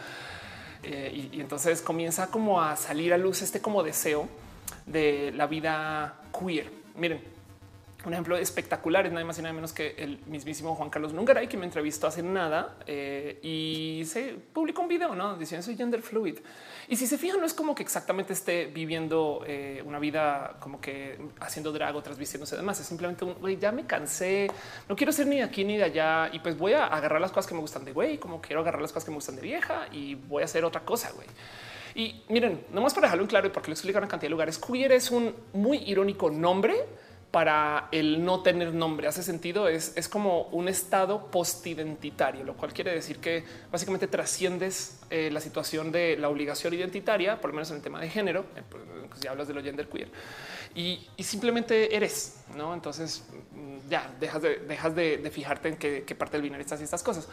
[0.83, 4.27] Eh, y, y entonces comienza como a salir a luz este como deseo
[4.85, 6.69] de la vida queer.
[6.95, 7.21] Miren,
[8.05, 11.47] un ejemplo espectacular es nada más y nada menos que el mismísimo Juan Carlos Nungaray,
[11.47, 15.35] que me entrevistó hace nada eh, y se publicó un video ¿no?
[15.35, 16.37] diciendo soy gender fluid.
[16.87, 20.79] Y si se fijan, no es como que exactamente esté viviendo eh, una vida como
[20.79, 22.79] que haciendo drag o transvistiéndose demás.
[22.79, 24.47] Es simplemente un güey, ya me cansé,
[24.87, 26.29] no quiero ser ni de aquí ni de allá.
[26.31, 28.81] Y pues voy a agarrar las cosas que me gustan de güey, como quiero agarrar
[28.81, 31.27] las cosas que me gustan de vieja y voy a hacer otra cosa, güey.
[31.95, 34.57] Y miren, nomás para dejarlo en claro y porque lo explica una cantidad de lugares,
[34.57, 36.85] queer es un muy irónico nombre
[37.31, 39.07] para el no tener nombre.
[39.07, 44.99] Hace sentido, es, es como un estado postidentitario, lo cual quiere decir que básicamente trasciendes
[45.09, 48.45] eh, la situación de la obligación identitaria, por lo menos en el tema de género,
[48.55, 48.83] eh, pues,
[49.19, 50.09] si hablas de lo gender queer,
[50.73, 52.73] y, simplemente eres, ¿no?
[52.73, 56.83] Entonces mm, ya dejas de, dejas de, fijarte en qué parte del binario estás y
[56.83, 57.27] estas cosas.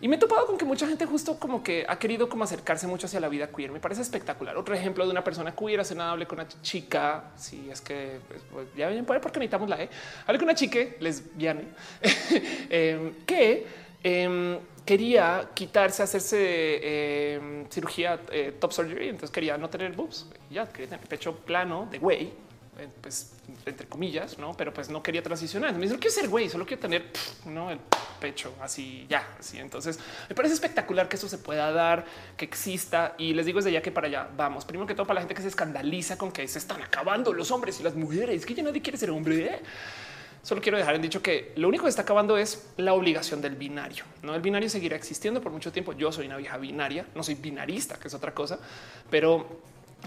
[0.00, 2.86] Y me he topado con que mucha gente justo como que ha querido como acercarse
[2.86, 3.70] mucho hacia la vida queer.
[3.70, 4.56] Me parece espectacular.
[4.56, 7.32] Otro ejemplo de una persona queer hace nada hablé con una chica.
[7.36, 9.88] Si es que pues, pues, ya ven por porque necesitamos la E.
[10.26, 11.62] Hablé con una chica lesbiana
[12.70, 13.66] eh, que
[14.04, 19.08] eh, quería quitarse, hacerse eh, cirugía eh, top surgery.
[19.08, 20.26] Entonces quería no tener boobs.
[20.50, 22.46] Ya quería tener pecho plano de güey
[23.00, 23.32] pues
[23.64, 25.72] entre comillas, no, pero pues no quería transicionar.
[25.74, 27.10] Me dice, no quiero ser güey, solo quiero tener
[27.46, 27.78] no el
[28.20, 29.36] pecho así ya.
[29.38, 32.04] Así entonces me parece espectacular que eso se pueda dar,
[32.36, 33.14] que exista.
[33.18, 34.64] Y les digo desde ya que para allá vamos.
[34.64, 37.50] Primero que todo, para la gente que se escandaliza con que se están acabando los
[37.50, 39.46] hombres y las mujeres, que ya nadie quiere ser hombre.
[39.46, 39.60] ¿eh?
[40.42, 43.56] Solo quiero dejar en dicho que lo único que está acabando es la obligación del
[43.56, 44.04] binario.
[44.22, 45.92] No, el binario seguirá existiendo por mucho tiempo.
[45.92, 48.60] Yo soy una vieja binaria, no soy binarista, que es otra cosa,
[49.10, 49.60] pero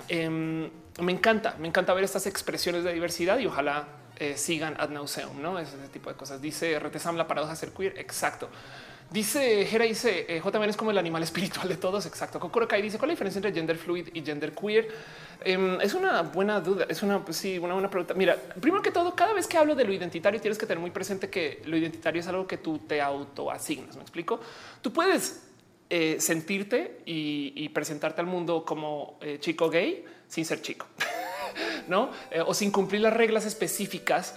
[0.08, 0.70] eh,
[1.02, 5.42] me encanta, me encanta ver estas expresiones de diversidad y ojalá eh, sigan ad nauseum,
[5.42, 6.42] no ese tipo de cosas.
[6.42, 7.98] Dice Retesam, la paradoja ser queer.
[7.98, 8.50] Exacto.
[9.10, 12.06] Dice Jera, dice eh, JMN es como el animal espiritual de todos.
[12.06, 12.40] Exacto.
[12.40, 14.90] Kokoro Kai dice cuál es la diferencia entre gender fluid y gender queer.
[15.46, 16.86] Eh, es una buena duda.
[16.90, 18.14] Es una, pues sí, una buena pregunta.
[18.14, 20.92] Mira, primero que todo, cada vez que hablo de lo identitario, tienes que tener muy
[20.92, 23.96] presente que lo identitario es algo que tú te autoasignas.
[23.96, 24.42] Me explico.
[24.82, 25.49] Tú puedes
[25.92, 30.86] eh, sentirte y, presentarte al mundo como eh, chico gay sin ser chico,
[31.88, 32.12] no?
[32.30, 34.36] Eh, o sin cumplir las reglas específicas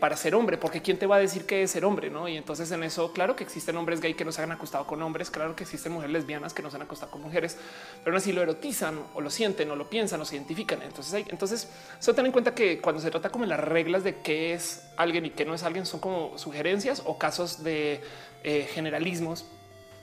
[0.00, 2.26] para ser hombre, porque quién te va a decir que es ser hombre, no?
[2.26, 5.00] Y entonces en eso, claro que existen hombres gay que no se han acostado con
[5.02, 7.56] hombres, claro que existen mujeres lesbianas que no se han acostado con mujeres,
[8.02, 10.82] pero no así lo erotizan o lo sienten o lo piensan o se identifican.
[10.82, 11.68] Entonces, hay, entonces,
[12.00, 15.26] solo ten en cuenta que cuando se trata como las reglas de qué es alguien
[15.26, 18.00] y qué no es alguien, son como sugerencias o casos de
[18.42, 19.46] generalismos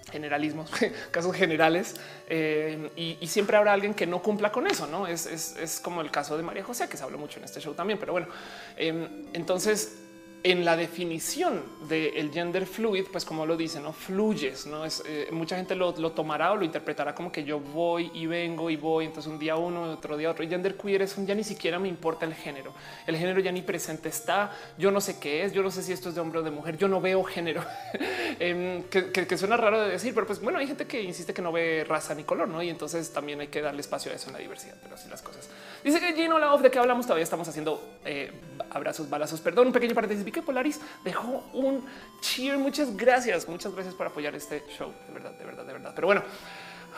[0.09, 0.71] generalismos,
[1.11, 1.95] casos generales,
[2.27, 5.07] eh, y, siempre habrá alguien que no cumpla con eso, ¿no?
[5.07, 7.59] Es, es, es, como el caso de María José, que se habló mucho en este
[7.59, 8.27] show también, pero bueno,
[8.75, 10.08] eh, entonces
[10.43, 15.27] en la definición del gender fluid, pues como lo dice, no fluyes, no es eh,
[15.31, 19.05] mucha gente lo, tomará o lo interpretará como que yo voy y vengo y voy.
[19.05, 20.43] Entonces un día uno, otro día otro.
[20.43, 22.73] Y gender queer es un ya ni siquiera me importa el género.
[23.05, 24.51] El género ya ni presente está.
[24.77, 25.51] Yo no sé qué es.
[25.51, 26.77] Yo no sé si esto es de hombre o de mujer.
[26.77, 27.63] Yo no veo género,
[28.39, 31.41] que, que, que, suena raro de decir, pero pues bueno, hay gente que insiste que
[31.41, 32.61] no ve raza ni color, no?
[32.63, 35.21] Y entonces también hay que darle espacio a eso en la diversidad, pero así las
[35.21, 35.49] cosas.
[35.83, 38.31] Dice que Gino, la off de que hablamos, todavía estamos haciendo eh,
[38.69, 39.41] abrazos, balazos.
[39.41, 40.28] Perdón, un pequeño paréntesis.
[40.29, 41.83] Vi que Polaris dejó un
[42.21, 42.59] cheer.
[42.59, 43.47] Muchas gracias.
[43.47, 44.93] Muchas gracias por apoyar este show.
[45.07, 45.91] De verdad, de verdad, de verdad.
[45.95, 46.21] Pero bueno,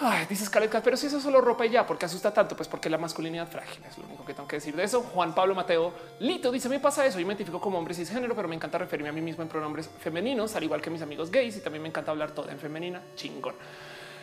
[0.01, 2.67] ay, dice Scarlett, pero si eso es solo ropa y ya, porque asusta tanto, pues
[2.67, 5.01] porque la masculinidad frágil es lo único que tengo que decir de eso.
[5.01, 7.21] Juan Pablo Mateo Lito dice: Me pasa eso.
[7.21, 9.89] Yo me identifico como hombre cisgénero, pero me encanta referirme a mí mismo en pronombres
[10.01, 11.55] femeninos, al igual que mis amigos gays.
[11.55, 13.01] Y también me encanta hablar todo en femenina.
[13.15, 13.55] Chingón.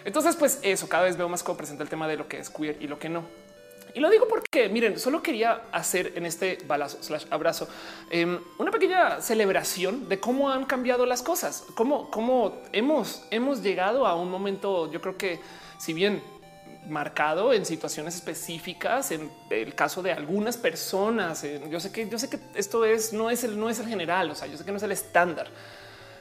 [0.05, 2.51] Entonces, pues eso cada vez veo más como presenta el tema de lo que es
[2.51, 3.25] queer y lo que no.
[3.99, 7.69] Y lo digo porque miren, solo quería hacer en este balazo slash abrazo
[8.13, 14.07] eh, una pequeña celebración de cómo han cambiado las cosas, cómo, cómo hemos, hemos llegado
[14.07, 14.89] a un momento.
[14.93, 15.41] Yo creo que
[15.81, 16.23] si bien
[16.89, 22.31] marcado en situaciones específicas, en el caso de algunas personas, yo sé que yo sé
[22.31, 24.71] que esto es no es el no es el general, o sea, yo sé que
[24.71, 25.49] no es el estándar.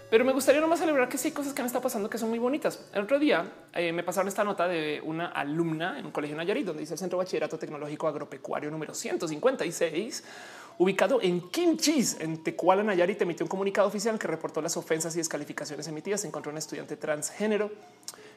[0.10, 2.30] Pero me gustaría nomás celebrar que sí hay cosas que han estado pasando que son
[2.30, 2.88] muy bonitas.
[2.94, 6.66] El otro día eh, me pasaron esta nota de una alumna en un colegio Nayarit,
[6.66, 10.24] donde dice el Centro Bachillerato Tecnológico Agropecuario número 156,
[10.78, 15.18] ubicado en Kimchis, en Tecuala, Nayarit, emitió un comunicado oficial que reportó las ofensas y
[15.18, 16.22] descalificaciones emitidas.
[16.22, 17.70] Se encontró un estudiante transgénero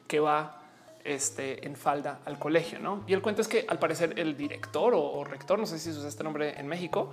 [0.08, 0.62] que va
[1.04, 2.80] este, en falda al colegio.
[2.80, 3.04] ¿no?
[3.06, 5.92] Y el cuento es que al parecer el director o, o rector, no sé si
[5.92, 7.12] se usa este nombre en México,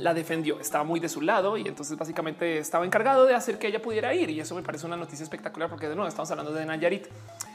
[0.00, 3.68] la defendió, estaba muy de su lado y entonces básicamente estaba encargado de hacer que
[3.68, 4.30] ella pudiera ir.
[4.30, 7.06] Y eso me parece una noticia espectacular porque de nuevo estamos hablando de Nayarit.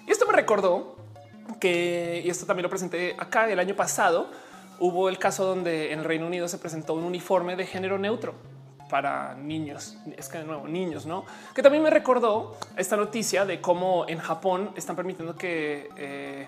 [0.08, 0.96] Y esto me recordó
[1.60, 4.30] que, y esto también lo presenté acá el año pasado,
[4.80, 8.36] hubo el caso donde en el Reino Unido se presentó un uniforme de género neutro
[8.90, 9.98] para niños.
[10.16, 11.26] Es que de nuevo niños, no?
[11.56, 16.48] Que también me recordó esta noticia de cómo en Japón están permitiendo que eh,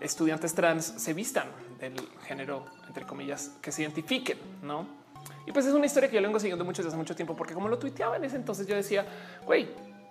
[0.00, 4.99] estudiantes trans se vistan del género, entre comillas, que se identifiquen, no?
[5.46, 7.54] Y pues es una historia que yo vengo siguiendo mucho desde hace mucho tiempo, porque
[7.54, 9.06] como lo tuiteaba en ese entonces, yo decía,
[9.44, 9.68] güey,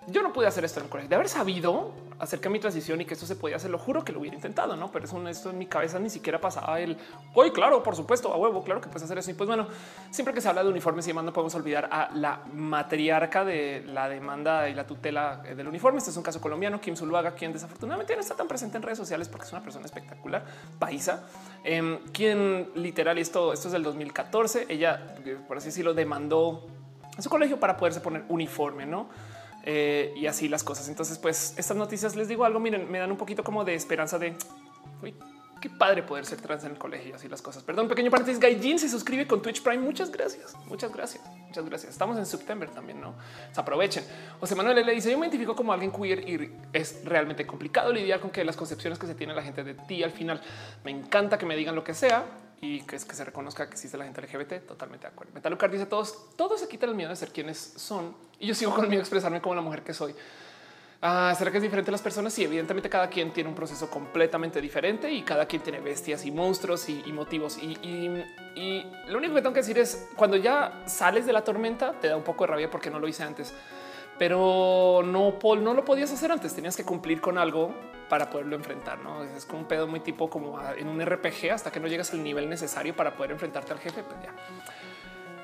[0.08, 1.10] yo no pude hacer esto en el colegio.
[1.10, 4.04] De haber sabido acerca de mi transición y que esto se podía hacer, lo juro
[4.04, 4.92] que lo hubiera intentado, no?
[4.92, 6.98] Pero eso, esto en mi cabeza ni siquiera pasaba el
[7.34, 7.52] hoy.
[7.52, 9.32] Claro, por supuesto, a huevo, claro que puedes hacer eso.
[9.32, 9.68] Y pues bueno,
[10.12, 13.84] siempre que se habla de uniformes y demás, no podemos olvidar a la matriarca de
[13.88, 16.00] la demanda y la tutela del uniforme.
[16.00, 18.98] Este es un caso colombiano, Kim Zuluaga, quien desafortunadamente no está tan presente en redes
[18.98, 20.44] sociales porque es una persona espectacular,
[20.78, 21.24] paisa,
[21.64, 24.66] eh, quien literal esto, esto es del 2014.
[24.68, 25.16] Ella,
[25.48, 26.68] por así decirlo, demandó
[27.18, 29.08] a su colegio para poderse poner uniforme, no?
[29.64, 30.88] Eh, y así las cosas.
[30.90, 34.18] Entonces, pues estas noticias les digo algo, miren, me dan un poquito como de esperanza
[34.18, 34.36] de
[35.02, 35.14] uy,
[35.60, 37.64] qué padre poder ser trans en el colegio y así las cosas.
[37.64, 38.40] Perdón, pequeño paréntesis.
[38.40, 39.84] Gaijin se suscribe con Twitch Prime.
[39.84, 40.56] Muchas gracias.
[40.66, 41.24] Muchas gracias.
[41.48, 41.92] Muchas gracias.
[41.92, 43.14] Estamos en septiembre también, no
[43.52, 44.04] se aprovechen.
[44.40, 48.20] José Manuel le dice: Yo me identifico como alguien queer y es realmente complicado lidiar
[48.20, 50.42] con que las concepciones que se tiene la gente de ti al final
[50.84, 52.26] me encanta que me digan lo que sea
[52.62, 54.66] y que es que se reconozca que existe la gente LGBT.
[54.66, 55.34] Totalmente de acuerdo.
[55.34, 58.74] Metalucar dice todos, todos se quitan el miedo de ser quienes son y yo sigo
[58.74, 60.16] con el miedo de expresarme como la mujer que soy.
[61.02, 62.34] Ah, ¿Será que es diferente las personas?
[62.34, 66.32] Sí, evidentemente cada quien tiene un proceso completamente diferente y cada quien tiene bestias y
[66.32, 67.58] monstruos y, motivos.
[67.58, 71.94] Y, y, lo único que tengo que decir es cuando ya sales de la tormenta
[72.02, 73.54] te da un poco de rabia porque no lo hice antes,
[74.20, 76.54] pero no, Paul, no lo podías hacer antes.
[76.54, 77.74] Tenías que cumplir con algo
[78.10, 79.00] para poderlo enfrentar.
[79.00, 82.12] No es como un pedo muy tipo como en un RPG hasta que no llegas
[82.14, 84.04] al nivel necesario para poder enfrentarte al jefe.
[84.04, 84.34] Pues ya.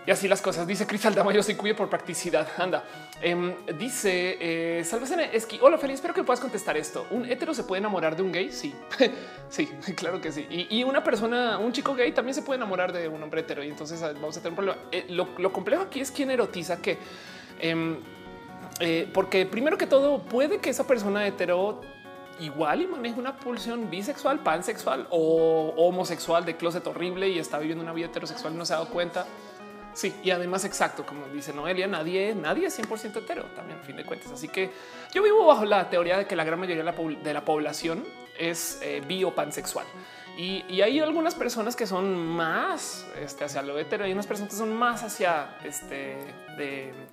[0.06, 0.68] Y así las cosas.
[0.68, 2.48] Dice Cristal Dama, yo soy cuyo por practicidad.
[2.58, 2.84] Anda.
[3.22, 5.58] Eh, dice eh, Salve Esqui.
[5.62, 5.96] Hola, feliz.
[5.96, 7.08] Espero que puedas contestar esto.
[7.10, 8.52] ¿Un hetero se puede enamorar de un gay?
[8.52, 8.76] Sí,
[9.50, 10.46] sí, claro que sí.
[10.50, 13.64] Y, una persona, un chico gay también se puede enamorar de un hombre hetero.
[13.64, 14.78] Y entonces vamos a tener un problema.
[14.92, 17.00] Eh, lo, complejo aquí es quién erotiza que,
[17.60, 17.98] em,
[18.80, 21.82] eh, porque primero que todo, puede que esa persona hetero
[22.40, 27.84] igual y maneja una pulsión bisexual, pansexual o homosexual de closet horrible y está viviendo
[27.84, 29.26] una vida heterosexual y no se ha dado cuenta.
[29.94, 33.96] Sí, y además exacto, como dice Noelia, nadie, nadie es 100% hetero también, a fin
[33.96, 34.30] de cuentas.
[34.30, 34.70] Así que
[35.14, 38.04] yo vivo bajo la teoría de que la gran mayoría de la, población
[38.38, 39.86] es eh, bi o pansexual.
[40.38, 44.58] Y, hay algunas personas que son más este, hacia lo hetero y unas personas que
[44.58, 46.18] son más hacia este,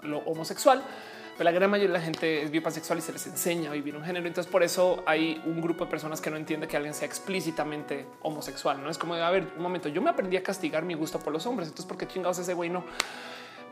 [0.03, 0.83] lo homosexual
[1.32, 3.96] pero la gran mayoría de la gente es biopasexual y se les enseña a vivir
[3.96, 4.26] un género.
[4.26, 8.06] Entonces, por eso hay un grupo de personas que no entiende que alguien sea explícitamente
[8.22, 8.82] homosexual.
[8.82, 9.88] No es como a ver un momento.
[9.88, 11.68] Yo me aprendí a castigar mi gusto por los hombres.
[11.68, 12.84] Entonces, ¿por qué chingados ese güey no?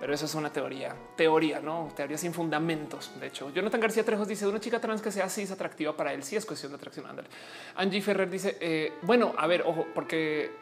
[0.01, 3.13] Pero eso es una teoría, teoría, no teoría sin fundamentos.
[3.21, 6.15] De hecho, Jonathan García Trejos dice una chica trans que sea así es atractiva para
[6.15, 6.23] él.
[6.23, 7.05] Sí, es cuestión de atracción.
[7.05, 7.29] Ándale.
[7.77, 10.53] Angie Ferrer dice, eh, bueno, a ver, ojo, porque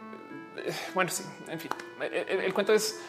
[0.64, 3.00] eh, bueno, sí, en fin, el, cuento es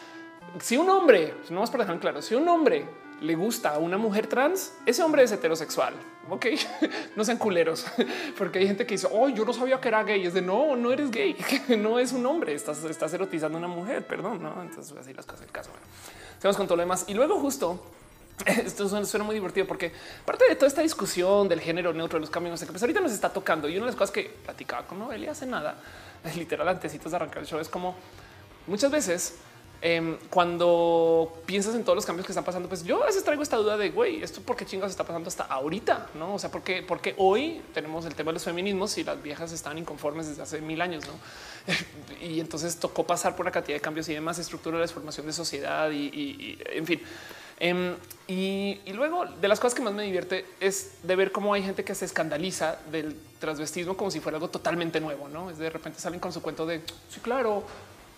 [0.60, 2.84] si un hombre, no más para dejar claro, si un hombre
[3.20, 5.94] le gusta a una mujer trans, ese hombre es heterosexual.
[6.28, 6.46] Ok,
[7.16, 7.86] no sean culeros,
[8.38, 10.26] porque hay gente que dice, oh, yo no sabía que era gay.
[10.26, 11.36] Es de no, no eres gay,
[11.78, 14.06] no es un hombre, estás, estás erotizando a una mujer.
[14.06, 14.62] Perdón, no?
[14.62, 15.70] Entonces, así las cosas del caso.
[15.70, 17.80] Bueno, con todo lo demás y luego, justo
[18.46, 19.92] esto suena, muy divertido porque
[20.24, 23.30] parte de toda esta discusión del género neutro, de los cambios, pues ahorita nos está
[23.30, 23.68] tocando.
[23.68, 25.76] Y una de las cosas que platicaba con Noelia hace nada,
[26.36, 27.96] literal, antecitos de arrancar el show, es como
[28.66, 29.36] muchas veces
[29.82, 33.42] Em, cuando piensas en todos los cambios que están pasando, pues yo a veces traigo
[33.42, 36.34] esta duda de güey, esto por qué chingados está pasando hasta ahorita, no?
[36.34, 39.78] O sea, porque, porque hoy tenemos el tema de los feminismos y las viejas están
[39.78, 41.14] inconformes desde hace mil años, no?
[42.20, 45.32] y entonces tocó pasar por una cantidad de cambios y demás, estructura de transformación de
[45.32, 47.00] sociedad y, en fin.
[47.58, 47.94] Em,
[48.26, 51.62] y, y, luego de las cosas que más me divierte es de ver cómo hay
[51.62, 55.28] gente que se escandaliza del transvestismo como si fuera algo totalmente nuevo.
[55.28, 57.64] No es de repente salen con su cuento de sí, claro,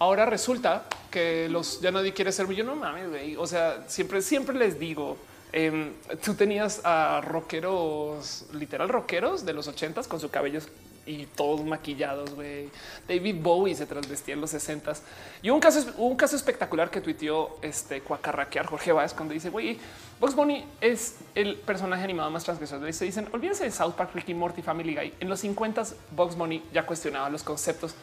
[0.02, 3.36] Ahora resulta que los ya nadie quiere ser yo no mames, güey.
[3.36, 5.16] O sea, siempre, siempre les digo,
[5.52, 5.92] em,
[6.24, 10.66] tú tenías a rockeros, literal rockeros de los ochentas con sus cabellos
[11.06, 12.34] y todos maquillados.
[12.34, 12.68] güey.
[13.06, 15.04] David Bowie se transvestía en los sesentas
[15.40, 19.78] y un caso, un caso espectacular que tuiteó este cuacarraquear Jorge Vázquez cuando dice, güey,
[20.18, 22.92] Box Bunny es el personaje animado más transgresor.
[22.92, 25.14] Se dicen, olvídense de South Park, Ricky Morty, Family Guy.
[25.20, 27.94] En los 50 Box Bunny ya cuestionaba los conceptos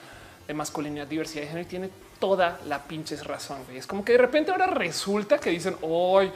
[0.50, 3.62] de masculinidad, diversidad de género y tiene toda la pinches razón.
[3.72, 6.32] Es como que de repente ahora resulta que dicen hoy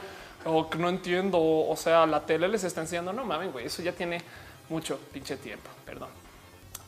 [0.78, 1.40] no entiendo.
[1.40, 3.12] O sea, la tele les está enseñando.
[3.12, 4.20] No mames, güey, eso ya tiene
[4.68, 5.68] mucho pinche tiempo.
[5.84, 6.10] Perdón.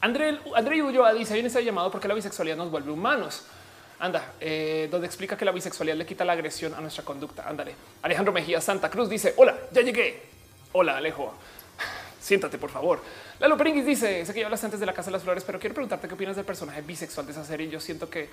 [0.00, 0.38] André,
[0.80, 3.42] Ulloa dice: Hay un llamado porque la bisexualidad nos vuelve humanos.
[3.98, 7.48] Anda, eh, donde explica que la bisexualidad le quita la agresión a nuestra conducta.
[7.48, 7.74] Ándale.
[8.02, 10.22] Alejandro Mejía Santa Cruz dice: Hola, ya llegué.
[10.70, 11.34] Hola, Alejo.
[12.20, 13.02] Siéntate, por favor.
[13.38, 15.58] Lalo Peringuis dice: Sé que ya hablas antes de la Casa de las Flores, pero
[15.58, 17.68] quiero preguntarte qué opinas del personaje bisexual de esa serie.
[17.68, 18.28] Yo siento que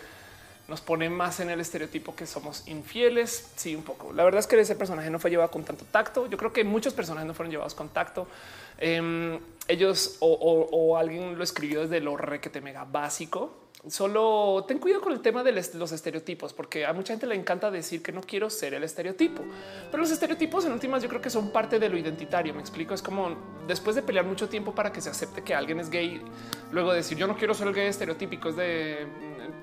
[0.68, 3.52] nos pone más en el estereotipo que somos infieles.
[3.56, 4.14] Sí, un poco.
[4.14, 6.28] La verdad es que ese personaje no fue llevado con tanto tacto.
[6.28, 8.28] Yo creo que muchos personajes no fueron llevados con tacto.
[8.78, 15.12] Em, ellos o, alguien lo escribió desde lo requete mega básico Solo ten cuidado con
[15.12, 18.50] el tema de los estereotipos, porque a mucha gente le encanta decir que no quiero
[18.50, 19.44] ser el estereotipo,
[19.92, 22.54] pero los estereotipos en últimas yo creo que son parte de lo identitario.
[22.54, 22.94] Me explico.
[22.94, 23.36] Es como
[23.68, 26.22] después de pelear mucho tiempo para que se acepte que alguien es gay,
[26.72, 29.06] luego decir yo no quiero ser el gay estereotípico es de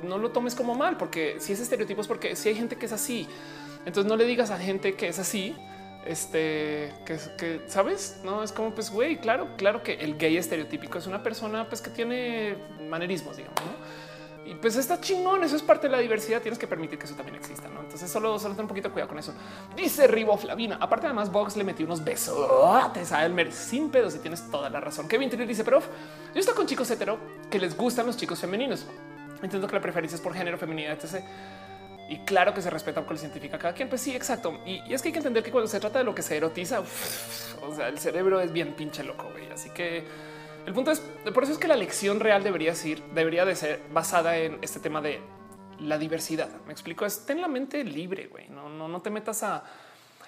[0.02, 2.86] no lo tomes como mal, porque si es estereotipo es porque si hay gente que
[2.86, 3.26] es así,
[3.86, 5.56] entonces no le digas a gente que es así
[6.04, 10.98] este que, que sabes, no es como pues güey, claro, claro que el gay estereotípico
[10.98, 12.56] es una persona pues que tiene
[12.88, 13.99] manerismos, digamos, ¿no?
[14.60, 15.42] Pues está chingón.
[15.44, 16.42] Eso es parte de la diversidad.
[16.42, 17.68] Tienes que permitir que eso también exista.
[17.68, 17.80] ¿no?
[17.80, 19.32] Entonces, solo, solo ten un poquito de cuidado con eso.
[19.74, 20.78] Dice Ribo Flavina.
[20.80, 22.36] Aparte, además, Vox le metió unos besos
[23.12, 25.08] a Elmer sin pedos y tienes toda la razón.
[25.08, 27.18] Kevin Trill dice, pero yo estoy con chicos hetero
[27.50, 28.86] que les gustan los chicos femeninos.
[29.42, 31.24] Entiendo que la preferencia es por género, feminidad, etc.
[32.10, 33.88] Y claro que se respeta porque lo científica cada quien.
[33.88, 34.60] Pues sí, exacto.
[34.66, 36.80] Y, es que hay que entender que cuando se trata de lo que se erotiza,
[36.80, 39.30] o sea, el cerebro es bien pinche loco.
[39.30, 39.50] Güey.
[39.50, 40.04] Así que
[40.66, 41.00] el punto es,
[41.34, 44.80] por eso es que la lección real debería ser, debería de ser basada en este
[44.80, 45.20] tema de
[45.78, 46.50] la diversidad.
[46.66, 48.48] Me explico, es ten la mente libre, güey.
[48.48, 49.64] No, no, no te metas a,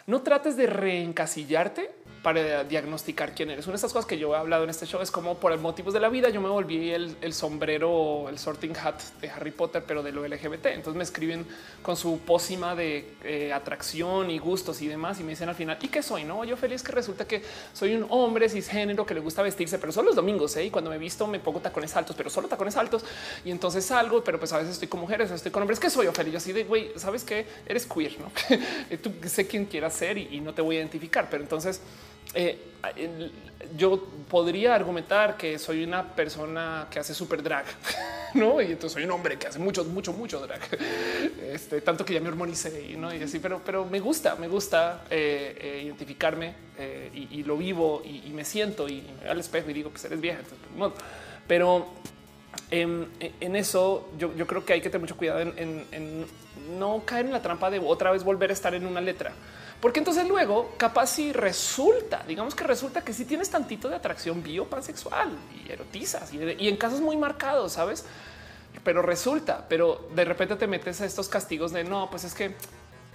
[0.06, 3.66] no trates de reencasillarte para diagnosticar quién eres.
[3.66, 5.92] Una de estas cosas que yo he hablado en este show es como por motivos
[5.92, 9.84] de la vida yo me volví el, el sombrero, el sorting hat de Harry Potter,
[9.86, 10.66] pero de lo LGBT.
[10.66, 11.44] Entonces me escriben
[11.82, 15.78] con su pócima de eh, atracción y gustos y demás y me dicen al final,
[15.80, 16.24] ¿y qué soy?
[16.24, 17.42] No, yo feliz que resulta que
[17.72, 20.64] soy un hombre cisgénero que le gusta vestirse, pero solo los domingos ¿eh?
[20.64, 23.04] y cuando me visto me pongo tacones altos, pero solo tacones altos
[23.44, 25.80] y entonces salgo, pero pues a veces estoy con mujeres, estoy con hombres.
[25.80, 26.36] que soy yo feliz?
[26.36, 28.30] así de güey, sabes que eres queer, no?
[29.02, 31.80] Tú sé quién quieras ser y, no te voy a identificar, pero entonces
[32.34, 32.58] eh,
[33.76, 37.64] yo podría argumentar que soy una persona que hace súper drag,
[38.34, 38.60] no?
[38.60, 40.60] Y entonces soy un hombre que hace mucho, mucho, mucho drag,
[41.42, 44.48] este, tanto que ya me hormonicé y no y así, pero, pero me gusta, me
[44.48, 46.72] gusta eh, eh, identificarme
[47.14, 50.40] y, lo vivo y, me siento y me al espejo y digo, pues eres vieja,
[51.46, 51.86] pero
[52.70, 53.08] en,
[53.40, 56.26] eso yo, creo que hay que tener mucho cuidado en
[56.78, 59.32] no caer en la trampa de otra vez volver a estar en una letra
[59.82, 64.40] porque entonces luego capaz si resulta, digamos que resulta que si tienes tantito de atracción
[64.40, 68.04] biopansexual y erotizas y, en casos muy marcados, sabes?
[68.84, 72.54] Pero resulta, pero de repente te metes a estos castigos de no, pues es que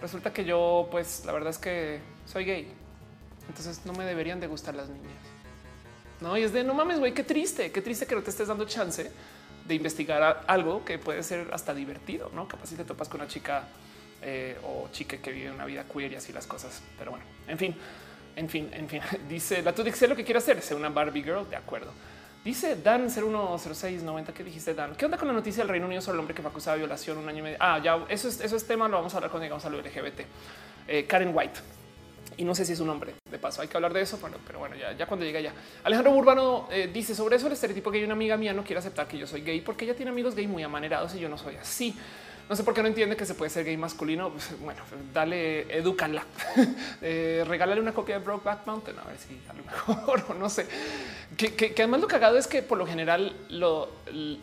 [0.01, 2.73] resulta que yo, pues la verdad es que soy gay.
[3.47, 5.15] Entonces no me deberían de gustar las niñas.
[6.19, 8.49] No, y es de no mames, güey, qué triste, qué triste que no te estés
[8.49, 9.09] dando chance
[9.65, 12.45] de investigar algo que puede ser hasta divertido, no?
[12.45, 13.69] Capaz si te topas con una chica
[14.21, 16.81] eh, o chique que vive una vida queer y así las cosas.
[16.97, 17.75] Pero bueno, en fin,
[18.35, 19.01] en fin, en fin.
[19.29, 21.49] Dice la sé lo que quiere hacer, ser una Barbie girl.
[21.49, 21.91] De acuerdo.
[22.43, 24.95] Dice Dan 010690 que dijiste Dan.
[24.95, 26.79] ¿Qué onda con la noticia del Reino Unido sobre el hombre que fue acusado de
[26.79, 27.57] violación un año y medio?
[27.59, 28.87] Ah, ya eso es, eso es tema.
[28.87, 30.21] Lo vamos a hablar cuando llegamos a lo LGBT.
[30.87, 31.59] Eh, Karen White.
[32.37, 33.61] Y no sé si es un hombre de paso.
[33.61, 35.51] Hay que hablar de eso, pero, pero bueno, ya, ya cuando llega ya.
[35.83, 38.79] Alejandro Urbano eh, dice sobre eso el estereotipo que hay una amiga mía no quiere
[38.79, 41.37] aceptar que yo soy gay porque ella tiene amigos gay muy amanerados y yo no
[41.37, 41.95] soy así.
[42.49, 44.31] No sé por qué no entiende que se puede ser gay masculino.
[44.31, 44.81] Pues, bueno,
[45.13, 46.23] dale, edúcala,
[47.01, 50.49] eh, regálale una copia de Brokeback Mountain, a ver si a lo mejor o no
[50.49, 50.65] sé.
[51.35, 53.89] Que, además lo cagado es que por lo general lo,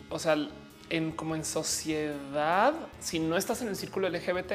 [0.09, 0.37] o sea,
[0.89, 4.53] en como en sociedad, si no estás en el círculo LGBT,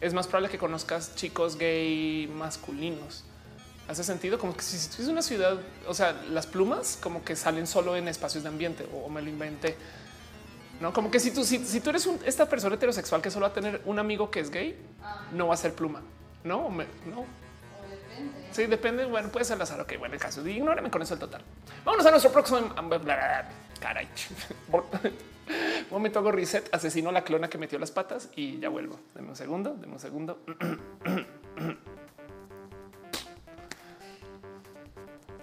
[0.00, 3.24] es más probable que conozcas chicos gay masculinos.
[3.86, 7.66] Hace sentido como que si, es una ciudad, o sea, las plumas como que salen
[7.66, 9.76] solo en espacios de ambiente o me lo inventé.
[10.80, 13.54] No, como que si tú, si, tú eres esta persona heterosexual que solo va a
[13.54, 14.78] tener un amigo que es gay,
[15.32, 16.00] no va a ser pluma.
[16.42, 17.26] No, no.
[18.50, 19.04] Sí, depende.
[19.04, 19.80] Bueno, puede ser azar.
[19.80, 20.46] Ok, bueno, el caso.
[20.46, 21.42] Ignórame con eso el total.
[21.84, 22.74] Vámonos a nuestro próximo.
[23.78, 24.08] Caray.
[25.90, 28.98] Momento hago reset, asesino la clona que metió las patas y ya vuelvo.
[29.14, 30.38] Deme un segundo, deme un segundo.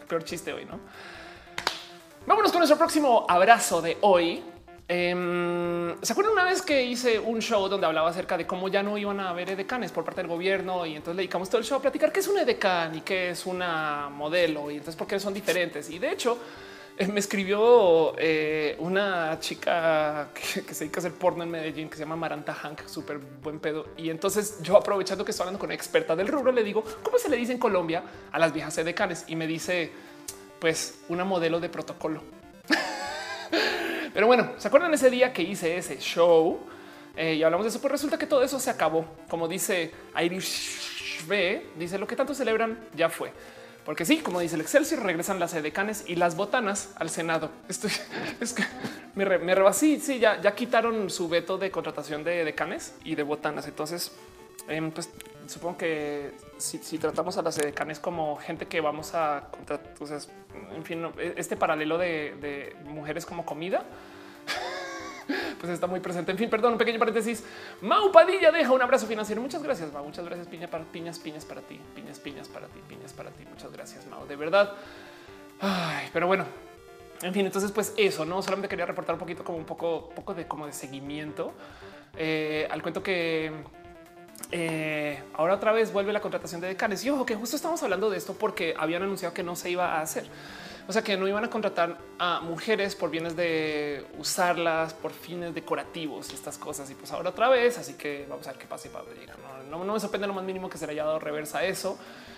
[0.08, 0.80] Peor chiste hoy, ¿no?
[2.26, 4.42] Vámonos con nuestro próximo abrazo de hoy.
[4.90, 8.82] Em, ¿Se acuerdan una vez que hice un show donde hablaba acerca de cómo ya
[8.84, 11.66] no iban a haber edecanes por parte del gobierno y entonces le dedicamos todo el
[11.66, 15.06] show a platicar qué es un edecan y qué es una modelo y entonces por
[15.06, 15.90] qué son diferentes?
[15.90, 16.38] Y de hecho
[16.98, 21.98] eh, me escribió eh, una chica que, se dedica a hacer porno en Medellín que
[21.98, 23.88] se llama Maranta Hank, súper buen pedo.
[23.98, 27.28] Y entonces yo aprovechando que estoy hablando con experta del rubro, le digo cómo se
[27.28, 29.92] le dice en Colombia a las viejas edecanes y me dice
[30.62, 32.24] pues una modelo de protocolo.
[34.18, 36.59] Pero bueno, ¿se acuerdan ese día que hice ese show?
[37.15, 39.05] Eh, y hablamos de eso, pues resulta que todo eso se acabó.
[39.30, 43.32] Como dice Irish B, dice lo que tanto celebran ya fue.
[43.86, 47.51] Porque sí, como dice el Excelsior, regresan las edecanes y las botanas al Senado.
[47.70, 47.91] Estoy
[48.41, 48.63] es que
[49.13, 53.22] me, re, sí, sí, ya, ya quitaron su veto de contratación de decanes y de
[53.22, 53.68] botanas.
[53.68, 54.11] Entonces,
[54.68, 55.11] em, pues
[55.47, 59.93] supongo que si, tratamos a las edecanes como gente que vamos a contratar,
[60.76, 63.84] en fin, este paralelo de, mujeres como comida,
[65.60, 66.32] pues está muy presente.
[66.32, 67.44] En fin, perdón, un pequeño paréntesis.
[67.82, 69.42] Mau Padilla deja un abrazo financiero.
[69.42, 70.04] Muchas gracias, Mau.
[70.04, 73.44] Muchas gracias, piña para piñas, piñas para ti, piñas, piñas para ti, piñas para ti.
[73.50, 74.26] Muchas gracias, Mau.
[74.26, 74.74] De verdad.
[76.14, 76.46] Pero bueno,
[77.22, 80.34] en fin, entonces, pues eso no solamente quería reportar un poquito como un poco, poco
[80.34, 81.54] de como de seguimiento
[82.16, 83.52] eh, al cuento que
[84.52, 87.04] eh, ahora otra vez vuelve la contratación de decanes.
[87.04, 89.96] Y ojo que justo estamos hablando de esto porque habían anunciado que no se iba
[89.96, 90.26] a hacer.
[90.88, 95.54] O sea que no iban a contratar a mujeres por bienes de usarlas por fines
[95.54, 96.90] decorativos estas cosas.
[96.90, 97.78] Y pues ahora otra vez.
[97.78, 99.04] Así que vamos a ver qué pasa y para
[99.70, 101.98] no, no, me sorprende lo más mínimo que se le haya dado reversa a eso.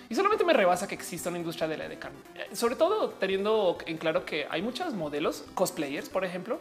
[0.10, 3.78] Y solamente me rebasa que exista una industria de la EDECAN, eh, sobre todo teniendo
[3.86, 6.60] en claro que hay muchos modelos cosplayers, por ejemplo,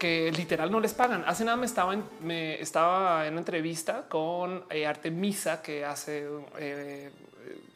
[0.00, 1.22] que literal no les pagan.
[1.24, 6.26] Hace nada me estaba en, me estaba en una entrevista con eh, Artemisa que hace
[6.58, 7.12] eh,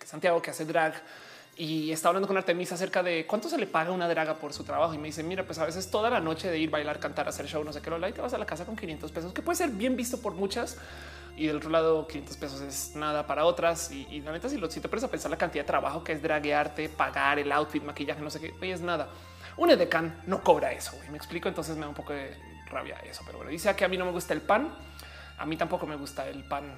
[0.04, 0.94] Santiago, que hace drag
[1.56, 4.64] y está hablando con Artemisa acerca de cuánto se le paga una draga por su
[4.64, 4.94] trabajo.
[4.94, 7.46] Y me dice, mira, pues a veces toda la noche de ir, bailar, cantar, hacer
[7.46, 9.42] show, no sé qué, lo y te vas a la casa con 500 pesos, que
[9.42, 10.78] puede ser bien visto por muchas.
[11.36, 13.90] Y del otro lado, 500 pesos es nada para otras.
[13.90, 16.12] Y, la neta, si, lo, si te pones a pensar la cantidad de trabajo que
[16.12, 19.08] es draguearte, pagar el outfit, maquillaje, no sé qué, es nada.
[19.56, 20.98] Un edecán no cobra eso.
[21.06, 21.48] Y me explico.
[21.48, 22.34] Entonces me da un poco de
[22.66, 23.22] rabia eso.
[23.26, 24.74] Pero bueno, dice que a mí no me gusta el pan.
[25.38, 26.74] A mí tampoco me gusta el pan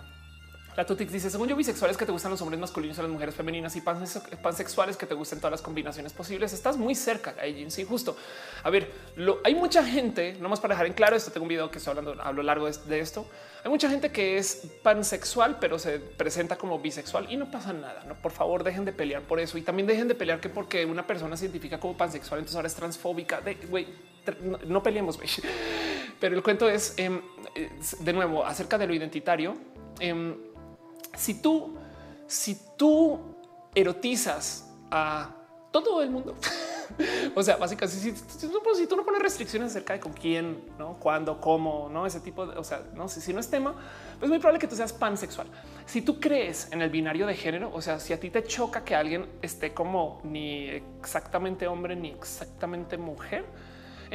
[0.77, 3.35] la Tutix dice, según yo, bisexuales que te gustan los hombres masculinos a las mujeres
[3.35, 6.53] femeninas y pansexuales que te gusten todas las combinaciones posibles.
[6.53, 7.71] Estás muy cerca, Gaijin.
[7.71, 8.17] Sí, justo.
[8.65, 8.91] A ver,
[9.45, 11.93] hay mucha gente, no más para dejar en claro esto, tengo un video que estoy
[11.93, 13.25] hablando a lo largo de esto.
[13.63, 18.05] Hay mucha gente que es pansexual, pero se presenta como bisexual y no pasa nada.
[18.09, 20.85] No, por favor, dejen de pelear por eso y también dejen de pelear que porque
[20.85, 23.41] una persona se identifica como pansexual, entonces ahora es transfóbica.
[23.41, 23.87] De güey,
[24.67, 25.19] no, peleemos.
[26.21, 27.21] Pero el cuento es em,
[28.01, 29.57] de nuevo acerca de lo identitario.
[30.01, 30.35] Em,
[31.15, 31.77] si tú,
[32.27, 33.21] si tú
[33.75, 35.31] erotizas a
[35.71, 36.37] todo el mundo,
[37.35, 41.41] o sea, básicamente, si, si, tú no pones restricciones acerca de con quién, no, cuándo,
[41.41, 44.29] cómo, no ese tipo de, o sea, no sé si no es tema, pues es
[44.29, 45.49] muy probable que tú seas pansexual.
[45.87, 48.85] Si tú crees en el binario de género, o sea, si a ti te choca
[48.85, 53.45] que alguien esté como ni exactamente hombre ni exactamente mujer,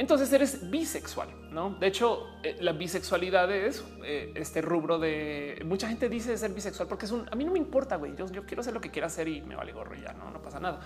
[0.00, 1.76] entonces eres bisexual, ¿no?
[1.78, 5.62] De hecho, eh, la bisexualidad es eh, este rubro de...
[5.66, 7.28] Mucha gente dice ser bisexual porque es un...
[7.30, 8.16] A mí no me importa, güey.
[8.16, 10.40] Yo, quiero hacer lo que quiera hacer y me vale gorro y ya, no, no
[10.40, 10.80] pasa nada.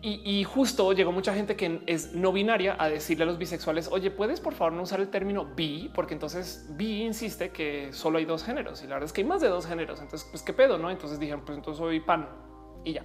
[0.00, 4.10] Y, justo llegó mucha gente que es no binaria a decirle a los bisexuales, oye,
[4.10, 5.90] ¿puedes por favor no usar el término bi?
[5.94, 9.26] Porque entonces bi insiste que solo hay dos géneros y la verdad es que hay
[9.26, 10.00] más de dos géneros.
[10.00, 10.90] Entonces, pues qué pedo, ¿no?
[10.90, 12.28] Entonces dijeron, pues entonces soy pan
[12.84, 13.02] y ya.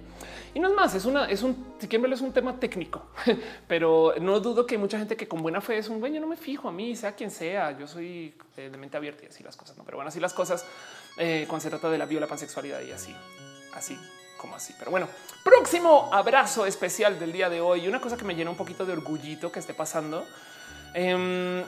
[0.54, 3.06] Y no es más, es una, es un, si es un tema técnico,
[3.68, 6.36] pero no dudo que mucha gente que con buena fe es un güey, no me
[6.36, 9.76] fijo a mí, sea quien sea, yo soy de mente abierta y así las cosas,
[9.76, 10.64] no, pero bueno, así las cosas
[11.18, 13.14] eh, cuando se trata de la viola pansexualidad y así,
[13.74, 13.98] así
[14.38, 14.74] como así.
[14.78, 15.08] Pero bueno,
[15.44, 17.86] próximo abrazo especial del día de hoy.
[17.88, 20.24] Una cosa que me llena un poquito de orgullito que esté pasando.
[20.94, 21.62] Em,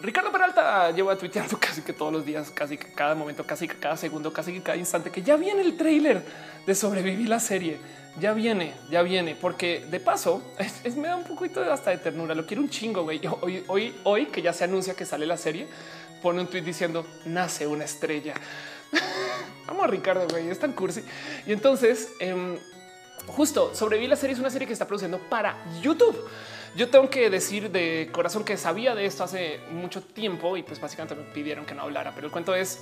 [0.00, 3.76] Ricardo Peralta lleva tuiteando casi que todos los días, casi que cada momento, casi que
[3.76, 6.24] cada segundo, casi que cada instante, que ya viene el tráiler
[6.66, 7.78] de sobrevivir la serie.
[8.18, 10.42] Ya viene, ya viene, porque de paso
[10.84, 12.34] es, me da un poquito hasta de ternura.
[12.34, 13.20] Lo quiero un chingo, güey.
[13.40, 15.68] Hoy, hoy, hoy que ya se anuncia que sale la serie,
[16.22, 18.34] pone un tweet diciendo nace una estrella.
[19.66, 21.04] Vamos a Ricardo, güey, es tan cursi.
[21.46, 22.58] Y entonces, em,
[23.26, 26.16] justo sobrevivir la serie es una serie que está produciendo para YouTube.
[26.76, 30.80] Yo tengo que decir de corazón que sabía de esto hace mucho tiempo y pues
[30.80, 32.80] básicamente me pidieron que no hablara, pero el cuento es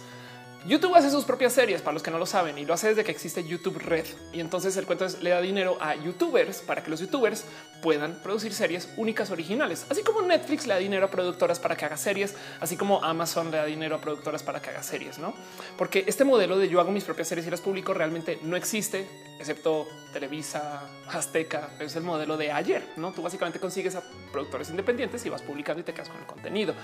[0.67, 3.05] YouTube hace sus propias series para los que no lo saben y lo hace desde
[3.05, 4.05] que existe YouTube Red.
[4.33, 7.45] Y entonces el cuento es le da dinero a youtubers para que los youtubers
[7.81, 11.85] puedan producir series únicas originales, así como Netflix le da dinero a productoras para que
[11.85, 15.33] haga series, así como Amazon le da dinero a productoras para que haga series, no?
[15.79, 19.09] Porque este modelo de yo hago mis propias series y las publico realmente no existe,
[19.39, 19.87] excepto
[20.19, 21.71] Televisa, Azteca.
[21.79, 23.13] Es el modelo de ayer, no?
[23.13, 24.03] Tú básicamente consigues a
[24.33, 26.75] productores independientes y vas publicando y te quedas con el contenido.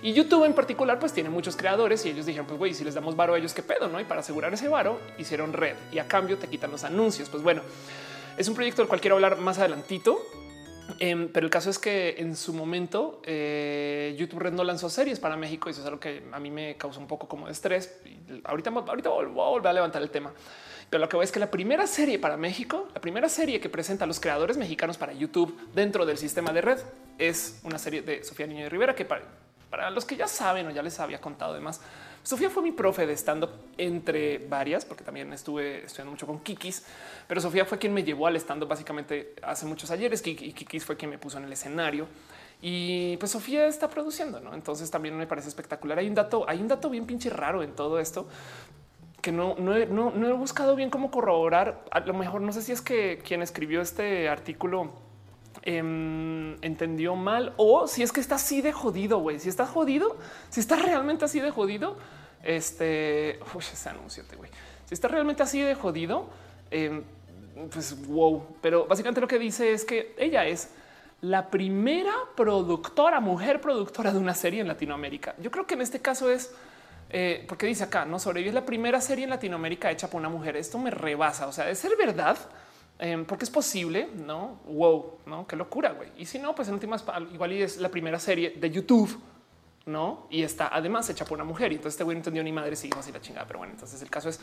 [0.00, 2.94] Y YouTube en particular, pues tiene muchos creadores y ellos dijeron, pues güey, si les
[2.94, 3.98] damos varo a ellos, qué pedo, no?
[3.98, 7.28] Y para asegurar ese varo, hicieron red y a cambio te quitan los anuncios.
[7.28, 7.62] Pues bueno,
[8.38, 10.20] es un proyecto del cual quiero hablar más adelantito.
[11.00, 15.18] Em, pero el caso es que en su momento eh, YouTube Red no lanzó series
[15.18, 17.52] para México y eso es algo que a mí me causó un poco como de
[17.52, 17.98] estrés.
[18.44, 20.32] ahorita, ahorita voy a volver a levantar el tema.
[20.94, 23.68] Pero lo que voy es que la primera serie para México, la primera serie que
[23.68, 26.78] presenta a los creadores mexicanos para YouTube dentro del sistema de red
[27.18, 30.70] es una serie de Sofía Niño de Rivera que para, los que ya saben o
[30.70, 31.80] ya les había contado además,
[32.22, 36.84] Sofía fue mi profe de stand-up entre varias, porque también estuve estudiando mucho con Kikis,
[37.26, 40.96] pero Sofía fue quien me llevó al stand-up básicamente hace muchos ayeres y Kikis fue
[40.96, 42.06] quien me puso en el escenario.
[42.62, 44.54] Y pues Sofía está produciendo, ¿no?
[44.54, 45.98] Entonces también me parece espectacular.
[45.98, 48.28] Hay un dato, hay un dato bien pinche raro en todo esto
[49.24, 51.82] que no, no, he, buscado bien cómo corroborar.
[51.90, 54.90] A lo mejor no sé si es que quien escribió este artículo
[55.62, 59.38] em, entendió mal o si es que está así de jodido, güey.
[59.38, 60.18] Si está jodido,
[60.50, 61.96] si está realmente así de jodido,
[62.42, 64.50] este, uy, ese anuncio, güey.
[64.84, 66.28] Si está realmente así de jodido,
[66.70, 67.02] em,
[67.72, 68.46] pues wow.
[68.60, 70.68] Pero básicamente lo que dice es que ella es
[71.22, 75.34] la primera productora, mujer productora de una serie en Latinoamérica.
[75.38, 76.54] Yo creo que en este caso es
[77.10, 80.56] eh, porque dice acá, no sobrevive la primera serie en Latinoamérica hecha por una mujer.
[80.56, 81.46] Esto me rebasa.
[81.46, 82.36] O sea, de ser verdad,
[82.98, 84.60] em, porque es posible, no?
[84.66, 85.46] Wow, no?
[85.46, 86.10] Qué locura, güey.
[86.16, 89.20] Y si no, pues en últimas, igual y es la primera serie de YouTube
[89.86, 90.26] no?
[90.30, 91.72] Y está además hecha por una mujer.
[91.72, 93.46] Y entonces este güey no entendió ni madre si y la chingada.
[93.46, 94.40] Pero bueno, entonces el caso es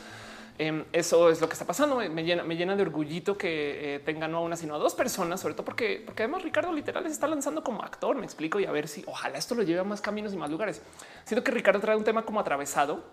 [0.58, 1.96] em, eso es lo que está pasando.
[1.96, 4.94] Me llena, me llena de orgullito que eh, tenga no a una, sino a dos
[4.94, 8.16] personas, sobre todo porque, además Ricardo literal está lanzando como actor.
[8.16, 10.50] Me explico y a ver si ojalá esto lo lleve a más caminos y más
[10.50, 10.82] lugares.
[11.24, 13.04] Siento que Ricardo trae un tema como atravesado,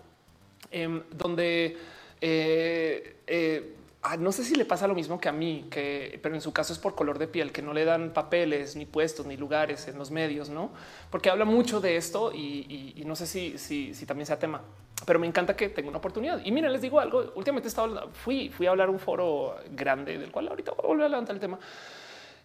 [0.71, 1.77] em, donde
[2.21, 6.33] eh, eh, Ah, no sé si le pasa lo mismo que a mí, que, pero
[6.33, 9.25] en su caso es por color de piel, que no le dan papeles, ni puestos,
[9.25, 10.71] ni lugares en los medios, no?
[11.09, 14.61] Porque habla mucho de esto y, no sé si, si, también sea tema,
[15.05, 16.39] pero me encanta que tenga una oportunidad.
[16.45, 17.33] Y miren, les digo algo.
[17.35, 17.69] Últimamente
[18.13, 21.35] fui, fui a hablar un foro grande del cual ahorita voy a volver a levantar
[21.35, 21.59] el tema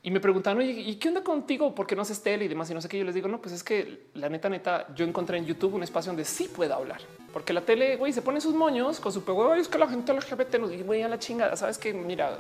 [0.06, 1.74] y me preguntan, oye, ¿y qué onda contigo?
[1.74, 2.70] ¿Por qué no haces tele y demás?
[2.70, 2.98] Y no sé qué.
[2.98, 5.82] Yo les digo, no, pues es que la neta, neta, yo encontré en YouTube un
[5.82, 7.00] espacio donde sí pueda hablar,
[7.32, 9.54] porque la tele, güey, se pone sus moños con su pego.
[9.54, 11.56] Es que la gente LGBT nos dice, güey, la chingada.
[11.56, 12.38] Sabes que mira,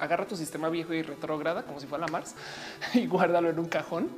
[0.00, 2.34] agarra tu sistema viejo y retrógrada como si fuera la Mars
[2.94, 4.08] y guárdalo en un cajón,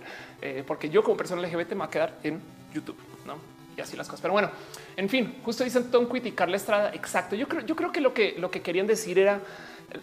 [0.41, 2.41] eh, porque yo como persona LGBT me va a quedar en
[2.73, 3.35] YouTube, no?
[3.77, 4.21] Y así las cosas.
[4.21, 4.51] Pero bueno,
[4.97, 6.93] en fin, justo dicen Tom Quit y Carla Estrada.
[6.95, 7.35] Exacto.
[7.35, 9.41] Yo creo, yo creo que lo que lo que querían decir era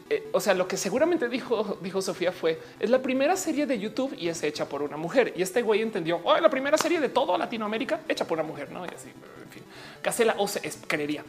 [0.09, 3.79] eh, o sea, lo que seguramente dijo, dijo Sofía fue es la primera serie de
[3.79, 5.33] YouTube y es hecha por una mujer.
[5.35, 8.71] Y este güey entendió oh, la primera serie de todo Latinoamérica hecha por una mujer,
[8.71, 8.85] no?
[8.85, 9.63] Y así, en fin,
[10.03, 11.23] Gacela o se creería.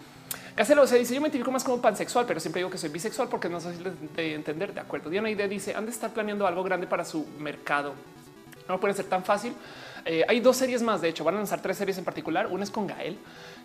[0.57, 2.91] Gacela o se dice yo me identifico más como pansexual, pero siempre digo que soy
[2.91, 3.83] bisexual porque no fácil
[4.15, 4.73] de entender.
[4.75, 5.11] De acuerdo.
[5.11, 7.95] Diana Idea dice han de estar planeando algo grande para su mercado.
[8.69, 9.55] No puede ser tan fácil.
[10.05, 11.01] Eh, hay dos series más.
[11.01, 12.47] De hecho, van a lanzar tres series en particular.
[12.49, 13.19] Una es con Gael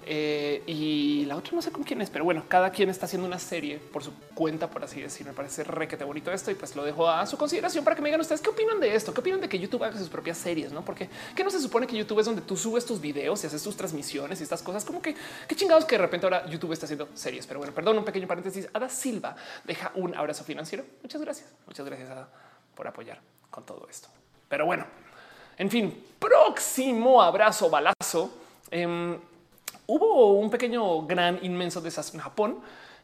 [0.09, 3.27] eh, y la otra no sé con quién es, pero bueno, cada quien está haciendo
[3.27, 5.27] una serie por su cuenta, por así decir.
[5.27, 8.07] Me parece requete bonito esto y pues lo dejo a su consideración para que me
[8.07, 10.71] digan ustedes qué opinan de esto, qué opinan de que YouTube haga sus propias series,
[10.71, 10.85] no?
[10.85, 13.61] Porque que no se supone que YouTube es donde tú subes tus videos y haces
[13.61, 15.13] tus transmisiones y estas cosas, como que
[15.45, 17.45] qué chingados que de repente ahora YouTube está haciendo series.
[17.45, 18.69] Pero bueno, perdón, un pequeño paréntesis.
[18.71, 19.35] Ada Silva
[19.65, 20.85] deja un abrazo financiero.
[21.03, 21.49] Muchas gracias.
[21.65, 22.29] Muchas gracias Ada
[22.73, 24.07] por apoyar con todo esto.
[24.47, 24.85] Pero bueno,
[25.57, 28.31] en fin, próximo abrazo balazo.
[28.71, 29.17] Eh,
[29.87, 32.59] hubo un pequeño, gran, inmenso desastre en Japón.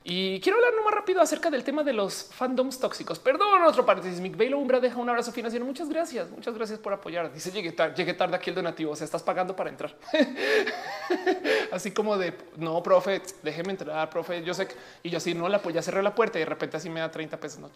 [0.06, 3.20] Y quiero hablar más rápido acerca del tema de los fandoms tóxicos.
[3.20, 4.20] Perdón, otro paréntesis.
[4.20, 5.66] Mick Bailo Umbra deja un abrazo financiero.
[5.66, 6.30] Muchas gracias.
[6.30, 7.32] Muchas gracias por apoyar.
[7.34, 8.92] Dice llegué, tarde, llegué tarde aquí el donativo.
[8.92, 9.96] O sea, estás pagando para entrar.
[11.72, 14.44] así como de no, profe, déjeme entrar, profe.
[14.44, 16.48] Yo sé que y yo así no la pues ya cerré la puerta y de
[16.48, 17.60] repente así me da 30 pesos.
[17.60, 17.70] No,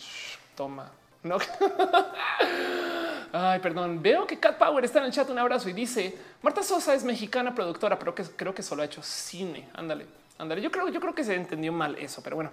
[0.53, 0.91] toma,
[1.23, 1.37] no.
[3.31, 4.01] Ay, perdón.
[4.01, 5.29] Veo que Cat Power está en el chat.
[5.29, 8.85] Un abrazo y dice Marta Sosa es mexicana productora, pero que creo que solo ha
[8.85, 9.69] hecho cine.
[9.73, 10.05] Ándale,
[10.37, 10.61] ándale.
[10.61, 12.51] Yo creo, yo creo que se entendió mal eso, pero bueno.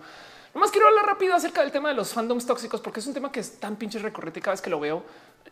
[0.54, 3.32] Nomás quiero hablar rápido acerca del tema de los fandoms tóxicos, porque es un tema
[3.32, 5.02] que es tan pinche recurrente cada vez que lo veo.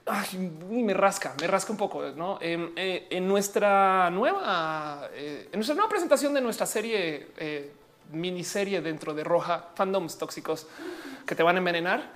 [0.07, 2.03] Ay, me rasca, me rasca un poco.
[2.11, 2.39] ¿no?
[2.41, 7.73] en eh, nuestra nueva, eh, en nuestra nueva presentación de nuestra serie, eh,
[8.13, 10.69] miniserie dentro de Roja, fandoms tóxicos
[11.27, 12.11] que te van a envenenar.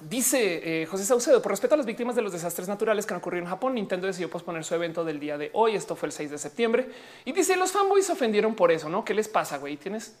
[0.00, 3.18] Dice eh, José Saucedo, por respeto a las víctimas de los desastres naturales que han
[3.18, 5.74] ocurrido en Japón, Nintendo decidió posponer su evento del día de hoy.
[5.74, 6.88] Esto fue el 6 de septiembre.
[7.24, 9.04] Y dice, los fanboys se ofendieron por eso, ¿no?
[9.04, 9.76] ¿Qué les pasa, güey?
[9.76, 10.16] Tienes,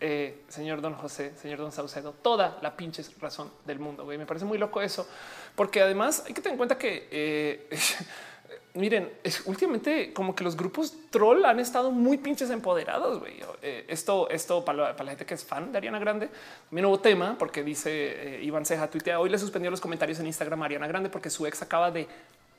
[0.00, 4.18] eh, señor Don José, señor Don Saucedo, toda la pinche razón del mundo, güey.
[4.18, 5.08] Me parece muy loco eso.
[5.54, 7.08] Porque además hay que tener en cuenta que...
[7.10, 7.68] Eh,
[8.74, 9.10] miren,
[9.46, 13.22] últimamente como que los grupos troll han estado muy pinches empoderados.
[13.62, 16.30] Eh, esto, esto para la, gente que es fan de Ariana Grande,
[16.70, 20.26] mi nuevo tema, porque dice eh, Iván Ceja, tuitea hoy le suspendió los comentarios en
[20.26, 22.06] Instagram a Ariana Grande porque su ex acaba de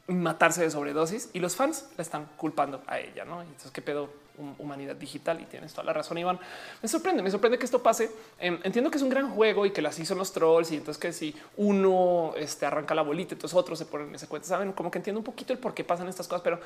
[0.07, 3.25] matarse de sobredosis y los fans la están culpando a ella.
[3.25, 4.09] No, entonces, qué pedo
[4.57, 6.39] humanidad digital y tienes toda la razón, Iván.
[6.81, 8.09] Me sorprende, me sorprende que esto pase.
[8.39, 10.99] Em, entiendo que es un gran juego y que así son los trolls y entonces
[10.99, 14.71] que si uno este, arranca la bolita, entonces otros se ponen en ese cuento, saben
[14.73, 16.59] como que entiendo un poquito el por qué pasan estas cosas, pero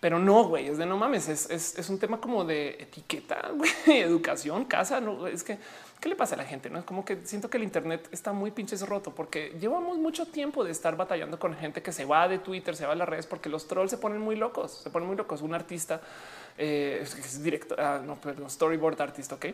[0.00, 3.50] pero no, güey, es de no mames, es, es, un tema como de etiqueta,
[3.86, 5.58] educación, casa, no, es que,
[6.00, 6.70] ¿qué le pasa a la gente?
[6.70, 10.26] No es como que siento que el Internet está muy pinches roto porque llevamos mucho
[10.26, 13.08] tiempo de estar batallando con gente que se va de Twitter, se va a las
[13.08, 15.42] redes porque los trolls se ponen muy locos, se ponen muy locos.
[15.42, 16.00] Un artista
[16.58, 17.16] eh, es
[17.78, 19.46] ah, no, perdón, storyboard artist, ok.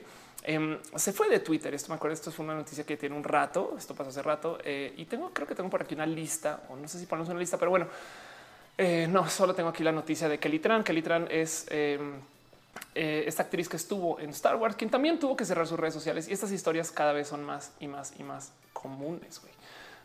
[0.46, 1.72] Em, se fue de Twitter.
[1.74, 2.14] Esto me acuerdo.
[2.14, 3.74] Esto fue una noticia que tiene un rato.
[3.78, 6.76] Esto pasó hace rato eh, y tengo, creo que tengo por aquí una lista o
[6.76, 7.86] no sé si ponemos una lista, pero bueno,
[8.76, 10.84] eh, no, solo tengo aquí la noticia de Kelly Tran.
[10.84, 12.20] Kelly Tran es em,
[12.94, 15.94] eh, esta actriz que estuvo en Star Wars, quien también tuvo que cerrar sus redes
[15.94, 19.40] sociales y estas historias cada vez son más y más y más comunes.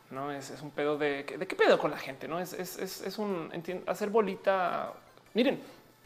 [0.10, 2.78] no es, es un pedo de, de qué pedo con la gente, no es, es,
[2.78, 3.52] es un
[3.88, 4.94] hacer bolita.
[5.34, 5.60] Miren,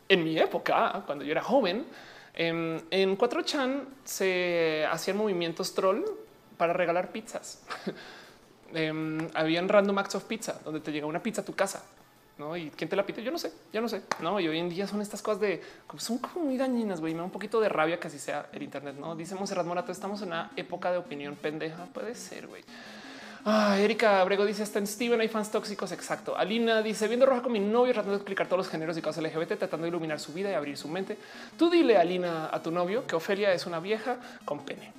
[0.09, 1.85] en mi época, cuando yo era joven,
[2.33, 6.03] em, en 4chan se hacían movimientos troll
[6.57, 7.63] para regalar pizzas.
[8.73, 11.83] eh, habían random acts of pizza donde te llega una pizza a tu casa.
[12.37, 12.57] ¿no?
[12.57, 14.01] Y quién te la pide, yo no sé, yo no sé.
[14.21, 15.61] No, y hoy en día son estas cosas de
[15.97, 17.13] son como muy dañinas, güey.
[17.13, 18.95] Me da un poquito de rabia que así sea el Internet.
[18.99, 21.85] No dice Monserrat Morato, estamos en una época de opinión pendeja.
[21.93, 22.63] Puede ser, güey.
[23.45, 25.91] Ah, Erika Abrego dice está en Steven, hay fans tóxicos.
[25.91, 26.37] Exacto.
[26.37, 29.23] Alina dice viendo roja con mi novio, tratando de explicar todos los géneros y cosas
[29.23, 31.17] LGBT, tratando de iluminar su vida y abrir su mente.
[31.57, 34.93] Tú dile, Alina, a tu novio que Ofelia es una vieja con pene.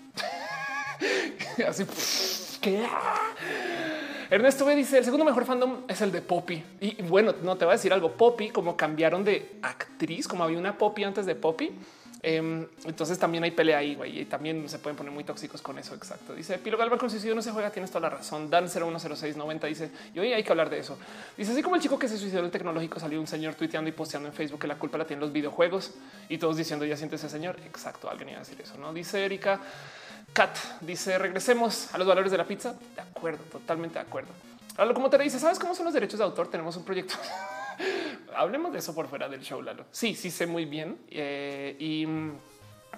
[1.66, 1.86] Así
[2.60, 2.86] que
[4.30, 6.62] Ernesto B dice el segundo mejor fandom es el de Poppy.
[6.80, 8.12] Y bueno, no te voy a decir algo.
[8.12, 11.72] Poppy, como cambiaron de actriz, como había una Poppy antes de Poppy.
[12.26, 15.78] Em, entonces también hay pelea ahí, güey, y también se pueden poner muy tóxicos con
[15.78, 15.94] eso.
[15.94, 16.34] Exacto.
[16.34, 17.68] Dice Pilo Galván con suicidio no se juega.
[17.68, 18.48] Tienes toda la razón.
[18.48, 20.96] Dan 010690 dice y hoy hay que hablar de eso.
[21.36, 23.90] Dice así como el chico que se suicidó en el tecnológico salió un señor tuiteando
[23.90, 25.92] y posteando en Facebook que la culpa la tienen los videojuegos
[26.30, 27.58] y todos diciendo ya siente ese señor.
[27.66, 28.08] Exacto.
[28.08, 28.78] Alguien iba a decir eso.
[28.78, 29.60] No dice Erika.
[30.32, 32.74] Kat dice regresemos a los valores de la pizza.
[32.94, 34.30] De acuerdo, totalmente de acuerdo.
[34.78, 36.48] Ahora, como te dice, ¿sabes cómo son los derechos de autor?
[36.48, 37.16] Tenemos un proyecto.
[38.36, 39.86] Hablemos de eso por fuera del show, Lalo.
[39.90, 42.06] Sí, sí sé muy bien eh, y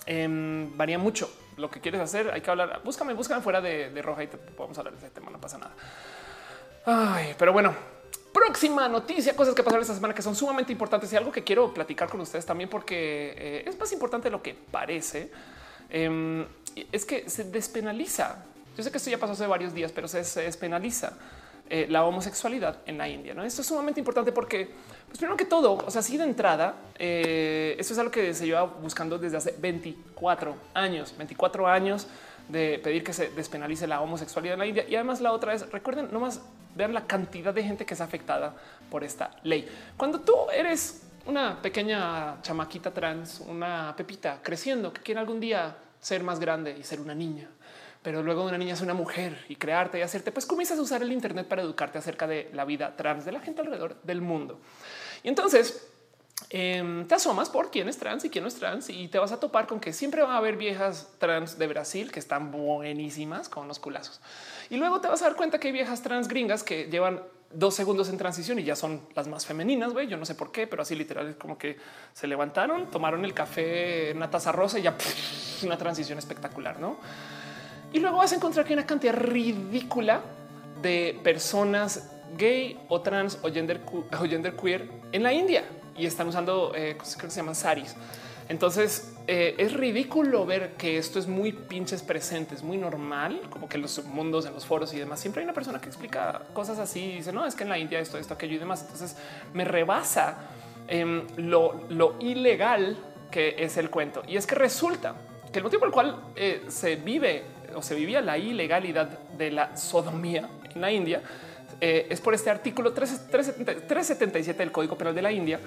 [0.06, 2.30] em, varía mucho lo que quieres hacer.
[2.30, 2.80] Hay que hablar.
[2.84, 5.30] Búscame, búscame fuera de, roja y te podemos hablar de ese tema.
[5.30, 5.74] No pasa nada.
[6.86, 7.74] Ay, pero bueno,
[8.32, 11.74] próxima noticia, cosas que pasaron esta semana que son sumamente importantes y algo que quiero
[11.74, 15.30] platicar con ustedes también porque eh, es más importante de lo que parece.
[15.90, 16.46] Em,
[16.92, 18.44] es que se despenaliza.
[18.76, 21.14] Yo sé que esto ya pasó hace varios días, pero se, despenaliza
[21.68, 23.34] eh, la homosexualidad en la India.
[23.34, 23.42] ¿no?
[23.42, 24.68] Esto es sumamente importante porque,
[25.06, 28.46] pues primero que todo, o sea, así de entrada, eh, esto es algo que se
[28.46, 32.06] lleva buscando desde hace 24 años, 24 años
[32.48, 34.84] de pedir que se despenalice la homosexualidad en la India.
[34.88, 36.40] Y además la otra es, recuerden, nomás
[36.76, 38.54] vean la cantidad de gente que es afectada
[38.90, 39.68] por esta ley.
[39.96, 46.22] Cuando tú eres una pequeña chamaquita trans, una pepita creciendo que quiere algún día ser
[46.22, 47.48] más grande y ser una niña,
[48.06, 51.02] pero luego una niña es una mujer y crearte y hacerte, pues comienzas a usar
[51.02, 54.60] el Internet para educarte acerca de la vida trans de la gente alrededor del mundo.
[55.24, 55.88] Y entonces
[56.50, 59.32] em, te asomas por quién es trans y quién no es trans y te vas
[59.32, 63.48] a topar con que siempre va a haber viejas trans de Brasil que están buenísimas
[63.48, 64.20] con los culazos.
[64.70, 67.74] Y luego te vas a dar cuenta que hay viejas trans gringas que llevan dos
[67.74, 69.92] segundos en transición y ya son las más femeninas.
[69.92, 70.06] güey.
[70.06, 71.76] Yo no sé por qué, pero así literal es como que
[72.12, 74.94] se levantaron, tomaron el café en una taza rosa y ya
[75.64, 76.98] una transición espectacular, no?
[77.96, 80.20] Y luego vas a encontrar que hay una cantidad ridícula
[80.82, 83.80] de personas gay o trans o gender,
[84.60, 85.64] queer en la India
[85.96, 87.96] y están usando, eh, creo que se llaman saris.
[88.50, 93.66] Entonces eh, es ridículo ver que esto es muy pinches presente, es muy normal, como
[93.66, 96.42] que en los mundos, en los foros y demás, siempre hay una persona que explica
[96.52, 98.82] cosas así y dice, no, es que en la India esto, esto, aquello y demás.
[98.82, 99.16] Entonces
[99.54, 100.36] me rebasa
[100.86, 102.98] em, lo, ilegal
[103.30, 104.22] que es el cuento.
[104.28, 105.14] Y es que resulta
[105.50, 109.50] que el motivo por el cual eh, se vive o se vivía la ilegalidad de
[109.50, 111.22] la sodomía en la India
[111.80, 115.60] eh, es por este artículo 377 del Código Penal de la India,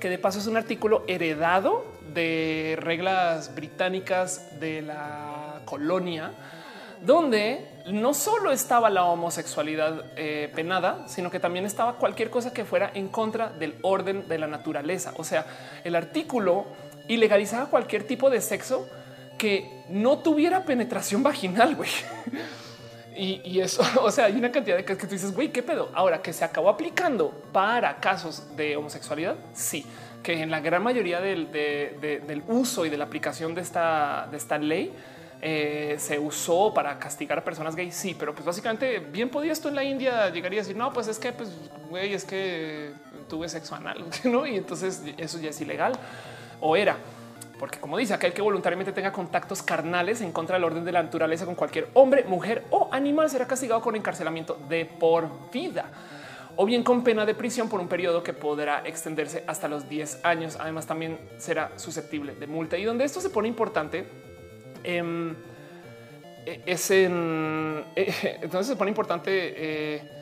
[0.00, 6.32] que de paso es un artículo heredado de reglas británicas de la colonia,
[7.00, 12.64] donde no solo estaba la homosexualidad eh, penada, sino que también estaba cualquier cosa que
[12.64, 15.12] fuera en contra del orden de la naturaleza.
[15.16, 15.46] O sea,
[15.84, 16.66] el artículo
[17.06, 18.88] ilegalizaba cualquier tipo de sexo
[19.38, 21.90] que no tuviera penetración vaginal, güey.
[23.20, 25.90] Y, eso, o sea, hay una cantidad de cosas que tú dices, güey, qué pedo.
[25.92, 29.84] Ahora que se acabó aplicando para casos de homosexualidad, sí,
[30.22, 31.48] que en la gran mayoría del,
[32.46, 34.92] uso y de la aplicación de esta, de esta ley
[35.42, 37.96] eh, se usó para castigar a personas gays.
[37.96, 41.08] Sí, pero pues básicamente bien podía esto en la India llegaría a decir, no, pues
[41.08, 41.50] es que, pues,
[41.90, 42.92] güey, es que
[43.28, 44.46] tuve sexo anal, ¿no?
[44.46, 45.92] Y entonces eso ya es ilegal
[46.60, 46.96] o era
[47.58, 51.02] porque como dice aquel que voluntariamente tenga contactos carnales en contra del orden de la
[51.02, 55.90] naturaleza con cualquier hombre, mujer o animal será castigado con encarcelamiento de por vida
[56.60, 60.24] o bien con pena de prisión por un periodo que podrá extenderse hasta los 10
[60.24, 60.56] años.
[60.58, 62.76] Además, también será susceptible de multa.
[62.76, 64.04] Y donde esto se pone importante
[64.82, 65.36] em,
[66.44, 70.17] e, es en entonces se pone importante eh,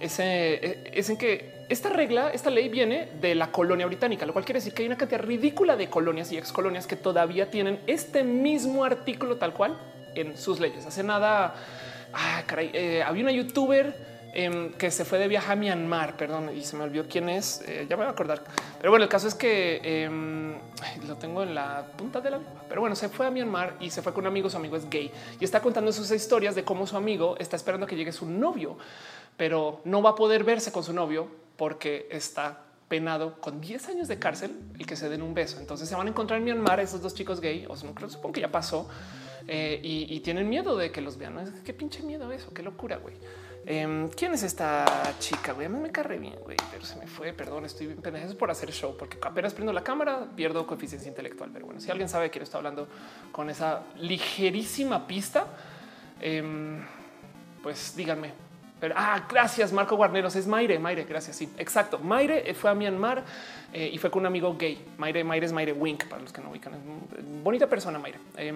[0.00, 4.44] ese, es en que esta regla, esta ley viene de la colonia británica, lo cual
[4.44, 8.24] quiere decir que hay una cantidad ridícula de colonias y excolonias que todavía tienen este
[8.24, 9.78] mismo artículo tal cual
[10.14, 10.86] en sus leyes.
[10.86, 11.54] Hace nada,
[12.12, 13.94] ah, caray, eh, había una youtuber
[14.32, 17.62] em, que se fue de viaje a Myanmar, perdón, y se me olvidó quién es,
[17.66, 18.42] eh, ya me voy a acordar.
[18.78, 20.54] Pero bueno, el caso es que em,
[21.06, 22.62] lo tengo en la punta de la lengua.
[22.68, 24.88] Pero bueno, se fue a Myanmar y se fue con un amigo, su amigo es
[24.88, 28.26] gay y está contando sus historias de cómo su amigo está esperando que llegue su
[28.26, 28.78] novio,
[29.38, 34.08] pero no va a poder verse con su novio porque está penado con 10 años
[34.08, 35.58] de cárcel el que se den un beso.
[35.58, 38.34] Entonces se van a encontrar en Myanmar esos dos chicos gay, o sea, creo, supongo
[38.34, 38.88] que ya pasó,
[39.46, 41.34] eh, y, y, tienen miedo de que los vean.
[41.34, 41.42] ¿no?
[41.64, 43.14] Qué pinche miedo eso, qué locura, güey.
[43.64, 44.84] Eh, ¿Quién es esta
[45.18, 45.52] chica?
[45.52, 47.32] Güey, a mí me carre bien, güey, pero se me fue.
[47.32, 51.50] Perdón, estoy bien pendejo por hacer show, porque apenas prendo la cámara, pierdo coeficiencia intelectual.
[51.52, 52.88] Pero bueno, si alguien sabe quién está hablando
[53.30, 55.46] con esa ligerísima pista,
[56.20, 56.80] eh,
[57.62, 58.32] pues díganme,
[58.94, 60.36] ah, gracias, Marco Guarneros.
[60.36, 61.36] Es Maire, Maire, gracias.
[61.36, 61.98] Sí, exacto.
[61.98, 63.24] Maire fue a Myanmar
[63.72, 64.84] eh, y fue con un amigo gay.
[64.98, 66.74] Maire, Maire es Maire Wink, para los que no ubican.
[66.74, 68.18] Es bonita persona, Maire.
[68.36, 68.52] Eh,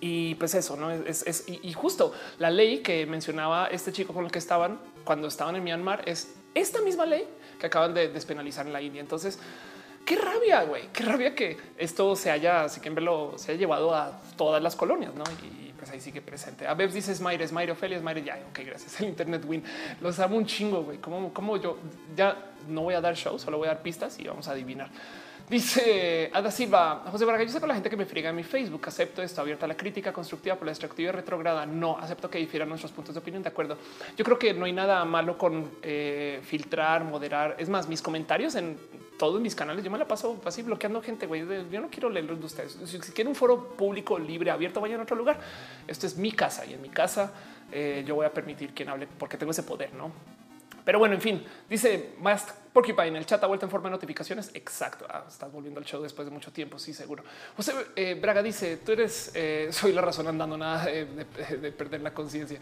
[0.00, 4.24] y pues eso, no es, es y, justo la ley que mencionaba este chico con
[4.24, 7.24] el que estaban cuando estaban en Myanmar es esta misma ley
[7.58, 9.00] que acaban de despenalizar en la India.
[9.00, 9.38] Entonces,
[10.04, 13.60] qué rabia, güey, qué rabia que esto se haya, así que en verlo se haya
[13.60, 15.24] llevado a todas las colonias, no?
[15.96, 16.66] Ahí sigue presente.
[16.66, 18.22] A Bebs dices Mayre, es Mayre, Ofelia es Mayre.
[18.22, 19.00] Ya, ok, gracias.
[19.00, 19.62] El Internet Win
[20.00, 20.98] los amo un chingo, güey.
[20.98, 21.78] Como, como yo
[22.16, 22.36] ya
[22.68, 24.90] no voy a dar show, solo voy a dar pistas y vamos a adivinar.
[25.48, 28.42] Dice Ada Silva, José Braga, yo sé con la gente que me friega en mi
[28.42, 28.82] Facebook.
[28.86, 31.64] Acepto esto, abierta a la crítica constructiva por la destructiva y retrograda.
[31.64, 33.44] No acepto que difieran nuestros puntos de opinión.
[33.44, 33.78] De acuerdo.
[34.16, 37.54] Yo creo que no hay nada malo con eh, filtrar, moderar.
[37.60, 38.76] Es más, mis comentarios en
[39.18, 41.26] todos mis canales, yo me la paso así bloqueando gente.
[41.26, 42.78] Güey, yo no quiero leerlos de ustedes.
[42.84, 45.38] Si quieren un foro público, libre, abierto, vayan a otro lugar.
[45.86, 47.32] Esto es mi casa y en mi casa
[47.70, 50.10] eh, yo voy a permitir quien hable porque tengo ese poder, no?
[50.86, 53.96] Pero bueno, en fin, dice más Porcupine en el chat ha vuelto en forma de
[53.96, 54.52] notificaciones.
[54.54, 55.04] Exacto.
[55.10, 56.78] Ah, estás volviendo al show después de mucho tiempo.
[56.78, 57.24] Sí, seguro.
[57.56, 61.72] José eh, Braga dice: Tú eres, eh, soy la razón andando nada de, de, de
[61.72, 62.60] perder la conciencia.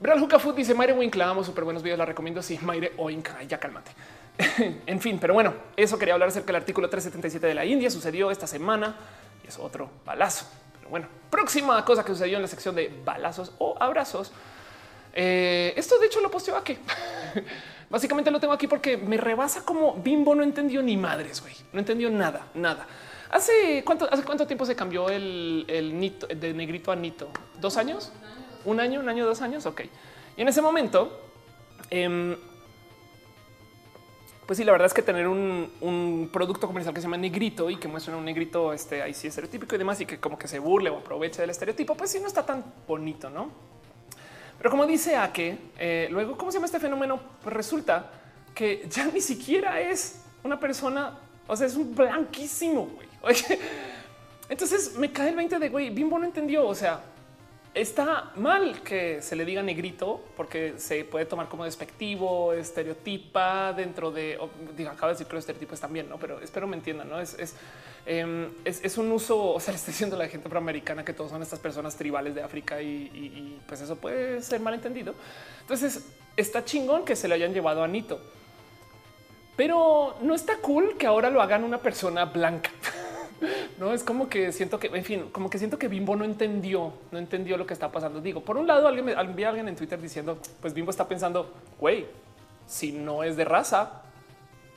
[0.00, 1.96] Bral Food dice: Mayre Wink, la amo, súper buenos videos.
[1.96, 2.42] La recomiendo.
[2.42, 3.28] Sí, Mayre Oink.
[3.46, 3.92] Ya cálmate.
[4.86, 7.88] en fin, pero bueno, eso quería hablar acerca del artículo 377 de la India.
[7.88, 8.96] Sucedió esta semana
[9.44, 10.46] y es otro balazo.
[10.78, 14.32] Pero bueno, próxima cosa que sucedió en la sección de balazos o abrazos.
[15.12, 16.76] Eh, esto de hecho lo posteo aquí.
[17.90, 21.54] Básicamente lo tengo aquí porque me rebasa como Bimbo no entendió ni madres, güey.
[21.72, 22.86] No entendió nada, nada.
[23.30, 27.28] ¿Hace cuánto, hace cuánto tiempo se cambió el, nito de negrito a nito?
[27.60, 28.12] ¿Dos años?
[28.64, 29.66] Un año, un año, dos años.
[29.66, 29.82] Ok.
[30.36, 31.20] Y en ese momento,
[31.90, 32.36] eh,
[34.46, 37.76] pues sí, la verdad es que tener un, producto comercial que se llama negrito y
[37.76, 40.58] que muestra un negrito este ahí sí estereotípico y demás y que como que se
[40.58, 43.71] burle o aproveche del estereotipo, pues sí no está tan bonito, no?
[44.58, 47.20] Pero como dice Ake, eh, luego, ¿cómo se llama este fenómeno?
[47.42, 48.10] Pues resulta
[48.54, 52.90] que ya ni siquiera es una persona, o sea, es un blanquísimo,
[53.20, 53.36] güey.
[54.48, 57.00] Entonces me cae el 20 de güey, Bimbo no entendió, o sea,
[57.74, 64.10] está mal que se le diga negrito porque se puede tomar como despectivo, estereotipa dentro
[64.10, 64.38] de,
[64.76, 67.34] digo, acabo de decir que los estereotipos también, no, pero espero me entiendan, no es,
[67.38, 67.54] es,
[68.04, 71.30] eh, es, un uso, o sea, le estoy diciendo a la gente afroamericana que todos
[71.30, 75.14] son estas personas tribales de África y pues eso puede ser malentendido.
[75.60, 76.06] Entonces
[76.36, 78.20] está chingón que se le hayan llevado a Nito,
[79.56, 82.70] pero no está cool que ahora lo hagan una persona blanca.
[83.78, 86.92] No es como que siento que, en fin, como que siento que Bimbo no entendió,
[87.10, 88.20] no entendió lo que está pasando.
[88.20, 91.52] Digo, por un lado, alguien me envía alguien en Twitter diciendo, pues Bimbo está pensando,
[91.78, 92.06] güey,
[92.66, 94.02] si no es de raza,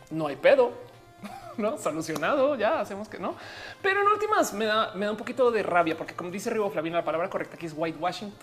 [0.09, 0.71] no hay pedo,
[1.57, 2.55] no solucionado.
[2.55, 3.35] Ya hacemos que no,
[3.81, 6.69] pero en últimas me da, me da un poquito de rabia porque, como dice Rivo
[6.69, 8.33] Flavina, la palabra correcta aquí es whitewashing.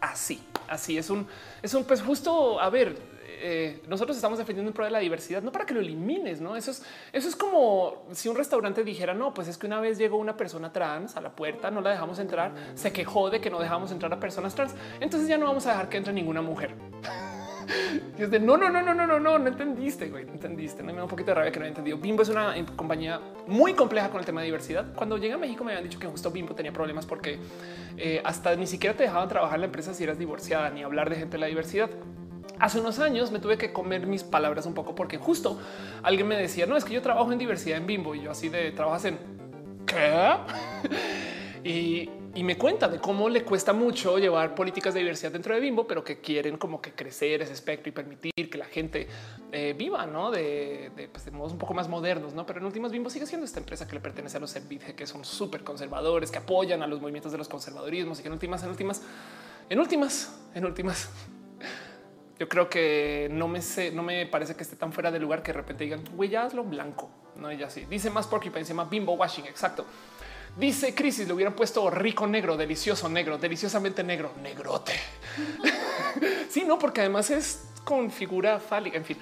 [0.00, 1.26] Así, así es un,
[1.62, 2.96] es un, pues justo a ver,
[3.40, 6.40] eh, nosotros estamos defendiendo un pro de la diversidad, no para que lo elimines?
[6.56, 6.70] Eso
[7.12, 10.72] es, como si un restaurante dijera, no, pues es que una vez llegó una persona
[10.72, 14.12] trans a la puerta, no la dejamos entrar, se quejó de que no dejamos entrar
[14.12, 16.74] a personas trans, entonces ya no vamos a dejar que entre ninguna mujer.
[18.18, 20.82] Y es de no, no, no, no, no, no, no, no entendiste, güey, no entendiste.
[20.82, 21.98] No me da un poquito de rabia que no haya entendido.
[21.98, 24.86] Bimbo es una compañía muy compleja con el tema de diversidad.
[24.94, 27.38] Cuando llegué a México me habían dicho que justo Bimbo tenía problemas porque
[27.96, 31.10] eh, hasta ni siquiera te dejaban trabajar en la empresa si eras divorciada ni hablar
[31.10, 31.90] de gente de la diversidad.
[32.58, 35.58] Hace unos años me tuve que comer mis palabras un poco porque justo
[36.02, 38.48] alguien me decía, no, es que yo trabajo en diversidad en Bimbo y yo así
[38.48, 39.18] de trabajas en
[39.86, 40.32] qué?
[41.64, 42.10] y,
[42.42, 46.04] me cuenta de cómo le cuesta mucho llevar políticas de diversidad dentro de Bimbo, pero
[46.04, 49.08] que quieren como que crecer ese espectro y permitir que la gente
[49.50, 50.30] eh, viva, ¿no?
[50.30, 52.46] De, pues de, modos un poco más modernos, ¿no?
[52.46, 55.06] Pero en últimas Bimbo sigue siendo esta empresa que le pertenece a los Envidge, que
[55.06, 58.62] son súper conservadores, que apoyan a los movimientos de los conservadurismos y que en últimas,
[58.62, 59.02] en últimas,
[59.68, 61.10] en últimas, en últimas,
[62.38, 65.42] yo creo que no me sé, no me parece que esté tan fuera de lugar
[65.42, 67.10] que de repente digan, güey, ya hazlo blanco.
[67.36, 67.86] No, ella sí.
[67.88, 69.46] Dice más porque se llama bimbo washing.
[69.46, 69.86] Exacto.
[70.56, 74.92] Dice Crisis, le hubieran puesto rico negro, delicioso negro, deliciosamente negro, negrote.
[76.48, 78.96] sí, no, porque además es con figura fálica.
[78.96, 79.18] En fin,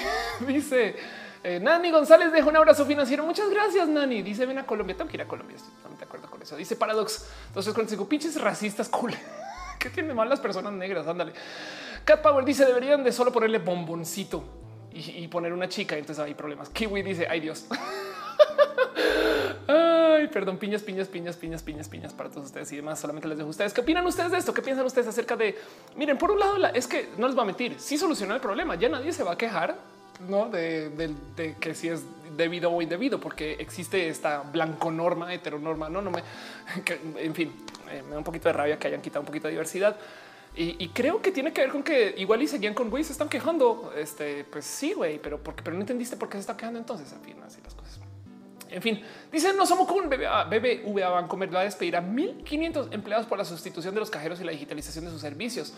[0.46, 0.96] dice
[1.44, 3.24] eh, Nani González deja un abrazo financiero.
[3.24, 4.22] Muchas gracias, Nani.
[4.22, 4.96] Dice ven a Colombia.
[4.96, 5.56] Tengo que ir a Colombia.
[5.56, 6.56] Estoy totalmente de acuerdo con eso.
[6.56, 7.26] Dice Paradox.
[7.48, 9.14] Entonces, cuando digo pinches racistas, cool.
[9.78, 11.06] ¿Qué tienen mal las personas negras?
[11.06, 11.32] Ándale.
[12.08, 14.42] Cat Power dice deberían de solo ponerle bomboncito
[14.90, 15.94] y, y poner una chica.
[15.94, 16.70] Entonces hay problemas.
[16.70, 17.66] Kiwi dice ay Dios.
[19.70, 22.98] Ay, perdón, piñas, piñas, piñas, piñas, piñas, piñas para todos ustedes y demás.
[22.98, 23.74] Solamente les dejo ustedes.
[23.74, 24.54] ¿Qué opinan ustedes de esto?
[24.54, 25.58] ¿Qué piensan ustedes acerca de?
[25.96, 27.78] Miren, por un lado, la, es que no les va a mentir.
[27.78, 28.76] Sí solucionó el problema.
[28.76, 29.76] Ya nadie se va a quejar
[30.26, 31.14] no de,
[31.60, 32.02] que si es
[32.38, 35.90] debido o indebido, porque existe esta blanco norma, heteronorma.
[35.90, 36.22] No, no me,
[37.18, 37.52] en fin,
[37.90, 39.96] eh, me da un poquito de rabia que hayan quitado un poquito de diversidad.
[40.56, 43.28] Y, creo que tiene que ver con que igual y seguían con güey, se están
[43.28, 43.92] quejando.
[43.96, 47.12] Este, pues sí, güey, pero porque, pero no entendiste por qué se están quejando entonces.
[47.12, 48.00] En fin, así las cosas.
[48.70, 53.26] En fin, dicen no somos con BBVA, BBVA Bancomer va a despedir a 1500 empleados
[53.26, 55.74] por la sustitución de los cajeros y la digitalización de sus servicios.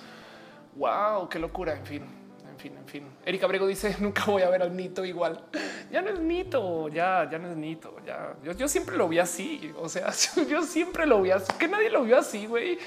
[0.77, 1.75] Wow, qué locura.
[1.75, 2.03] En fin,
[2.51, 3.07] en fin, en fin.
[3.25, 5.45] Erika Abrego dice nunca voy a ver al Nito igual.
[5.93, 7.97] Ya no es Nito, ya, ya no es Nito.
[8.05, 9.73] Ya yo, yo siempre lo vi así.
[9.79, 10.11] O sea,
[10.49, 12.79] yo siempre lo vi así, que nadie lo vio así, güey.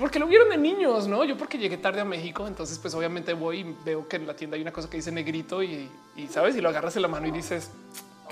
[0.00, 1.24] Porque lo vieron de niños, no?
[1.24, 4.34] Yo porque llegué tarde a México, entonces pues obviamente voy y veo que en la
[4.34, 5.90] tienda hay una cosa que dice negrito y,
[6.30, 7.70] sabes, y lo agarras en la mano y dices,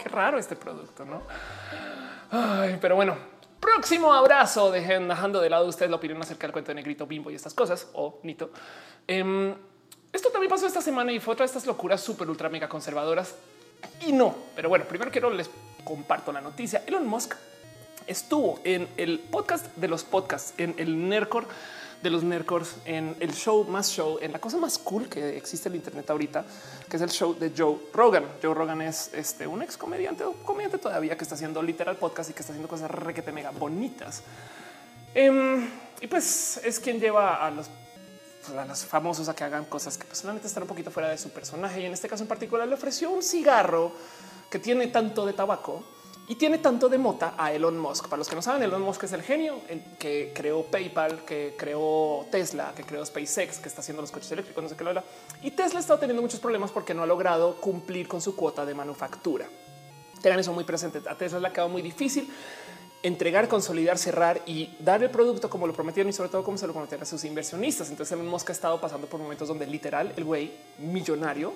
[0.02, 1.22] qué raro este producto, ¿no?
[2.30, 3.16] Ay, pero bueno,
[3.60, 4.70] próximo abrazo.
[4.70, 7.52] Dejen dejando de lado ustedes la opinión acerca del cuento de negrito, bimbo y estas
[7.52, 8.50] cosas o nito.
[9.06, 9.54] Em,
[10.10, 13.34] esto también pasó esta semana y fue otra de estas locuras súper ultra mega conservadoras
[14.06, 14.34] y no.
[14.56, 15.50] Pero bueno, primero quiero les
[15.84, 16.82] comparto la noticia.
[16.86, 17.34] Elon Musk
[18.08, 21.46] estuvo en el podcast de los podcasts, en el Nercor
[22.02, 25.68] de los Nercors, en el show más show, en la cosa más cool que existe
[25.68, 26.44] en Internet ahorita,
[26.88, 28.24] que es el show de Joe Rogan.
[28.42, 32.30] Joe Rogan es este, un ex comediante o comediante todavía que está haciendo literal podcast
[32.30, 34.22] y que está haciendo cosas requete mega bonitas.
[35.14, 35.68] Em,
[36.00, 37.68] y pues es quien lleva a los
[38.56, 41.28] a los famosos a que hagan cosas que personalmente están un poquito fuera de su
[41.30, 41.82] personaje.
[41.82, 43.92] Y en este caso en particular le ofreció un cigarro
[44.48, 45.84] que tiene tanto de tabaco
[46.28, 48.08] y tiene tanto de mota a Elon Musk.
[48.08, 49.60] Para los que no saben, Elon Musk es el genio
[49.98, 54.62] que creó PayPal, que creó Tesla, que creó SpaceX, que está haciendo los coches eléctricos,
[54.62, 55.02] no sé qué lo.
[55.42, 58.74] Y Tesla está teniendo muchos problemas porque no ha logrado cumplir con su cuota de
[58.74, 59.46] manufactura.
[60.20, 61.00] Tengan eso muy presente.
[61.08, 62.30] A Tesla le ha quedado muy difícil
[63.02, 66.66] entregar, consolidar, cerrar y dar el producto como lo prometieron y sobre todo como se
[66.66, 67.88] lo prometieron a sus inversionistas.
[67.90, 71.54] Entonces Elon Musk ha estado pasando por momentos donde literal el güey millonario,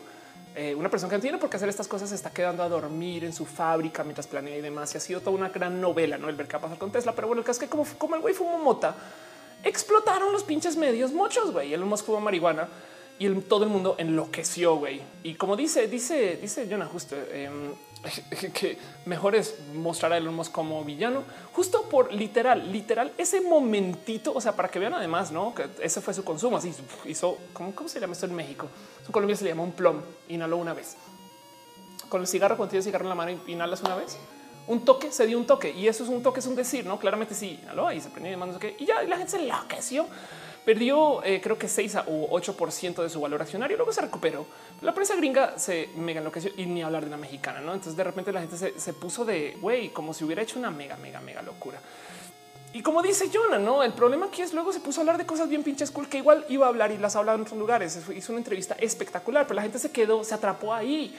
[0.54, 2.68] eh, una persona que no tiene por qué hacer estas cosas, se está quedando a
[2.68, 4.94] dormir en su fábrica mientras planea y demás.
[4.94, 6.92] Y ha sido toda una gran novela, no el ver qué va a pasar con
[6.92, 7.12] Tesla.
[7.12, 8.94] Pero bueno, el caso es que como, como el güey fumó mota,
[9.64, 11.72] explotaron los pinches medios muchos, güey.
[11.72, 12.68] Elon Musk fumó marihuana
[13.18, 15.00] y todo el mundo enloqueció, güey.
[15.22, 17.72] Y como dice, dice, dice Jonah justo em,
[18.52, 21.22] que mejor es mostrar a Elon Musk como villano,
[21.52, 25.54] justo por literal, literal, ese momentito, o sea, para que vean además, ¿no?
[25.54, 26.72] Que ese fue su consumo, así
[27.04, 28.68] hizo, ¿cómo, cómo se llama esto en México?
[29.06, 30.96] En Colombia se le llama un plom, inhaló una vez.
[32.08, 34.18] Con el cigarro, cuando tienes cigarro en la mano, inhalas una vez.
[34.66, 36.98] Un toque, se dio un toque y eso es un toque, es un decir, ¿no?
[36.98, 39.30] Claramente sí, inhaló y se prendió y demás, no sé qué, y ya la gente
[39.30, 40.06] se enloqueció.
[40.64, 44.46] Perdió eh, creo que 6 u 8% de su valor accionario, luego se recuperó.
[44.80, 47.72] La prensa gringa se mega enloqueció y ni hablar de la mexicana, ¿no?
[47.72, 50.70] Entonces de repente la gente se, se puso de, güey, como si hubiera hecho una
[50.70, 51.80] mega, mega, mega locura.
[52.74, 55.26] Y como dice Jonah, no, el problema aquí es luego se puso a hablar de
[55.26, 57.98] cosas bien pinches cool que igual iba a hablar y las hablaba en otros lugares.
[58.14, 61.14] Hizo una entrevista espectacular, pero la gente se quedó, se atrapó ahí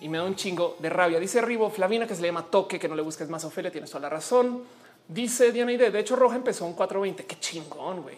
[0.00, 1.20] y me da un chingo de rabia.
[1.20, 3.70] Dice Rivo Flavina que se le llama toque, que no le busques más Ofelia.
[3.70, 4.62] Tienes toda la razón.
[5.06, 7.26] Dice Diana Ide, de hecho, Roja empezó un 420.
[7.26, 8.16] Qué chingón, güey.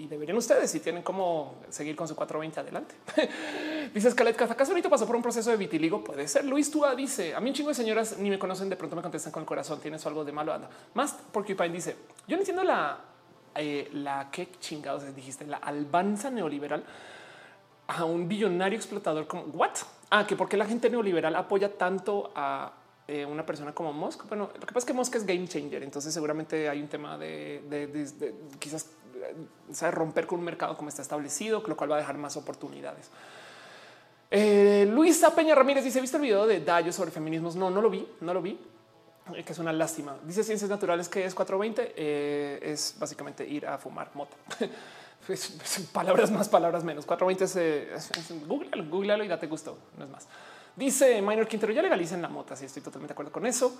[0.00, 2.94] Y deberían ustedes, si tienen cómo seguir con su 420 adelante.
[3.94, 6.02] dice Scarlett ¿acaso ahorita pasó por un proceso de vitiligo?
[6.02, 6.46] Puede ser.
[6.46, 9.02] Luis Tua dice, a mí un chingo de señoras ni me conocen, de pronto me
[9.02, 10.70] contestan con el corazón, tienes algo de malo, anda.
[10.94, 11.96] Más Porcupine dice,
[12.26, 12.98] yo no entiendo la,
[13.54, 16.82] eh, la, qué chingados dijiste, la albanza neoliberal
[17.88, 19.72] a un billonario explotador como what?
[20.08, 22.72] Ah, que porque la gente neoliberal apoya tanto a
[23.12, 24.28] eh, una persona como Musk.
[24.28, 27.18] Bueno, lo que pasa es que Musk es game changer, entonces seguramente hay un tema
[27.18, 27.60] de,
[28.60, 28.88] quizás
[29.72, 33.10] sabe, romper con un mercado como está establecido, lo cual va a dejar más oportunidades.
[34.30, 37.56] Eh, Luisa Peña Ramírez dice: ¿Viste el video de Dayo sobre feminismos?
[37.56, 38.58] No, no lo vi, no lo vi.
[39.34, 40.16] eh, Que es una lástima.
[40.24, 41.94] Dice Ciencias Naturales que es 420.
[41.96, 44.36] eh, es básicamente ir a fumar mota.
[45.26, 47.04] Pues, pues, palabras más, palabras menos.
[47.04, 49.76] 420 es, eh, es, es Google, googlealo y date gusto.
[49.98, 50.26] No es más.
[50.74, 52.56] Dice Minor Quintero, ya legalicen la mota.
[52.56, 53.76] Sí, estoy totalmente de acuerdo con eso.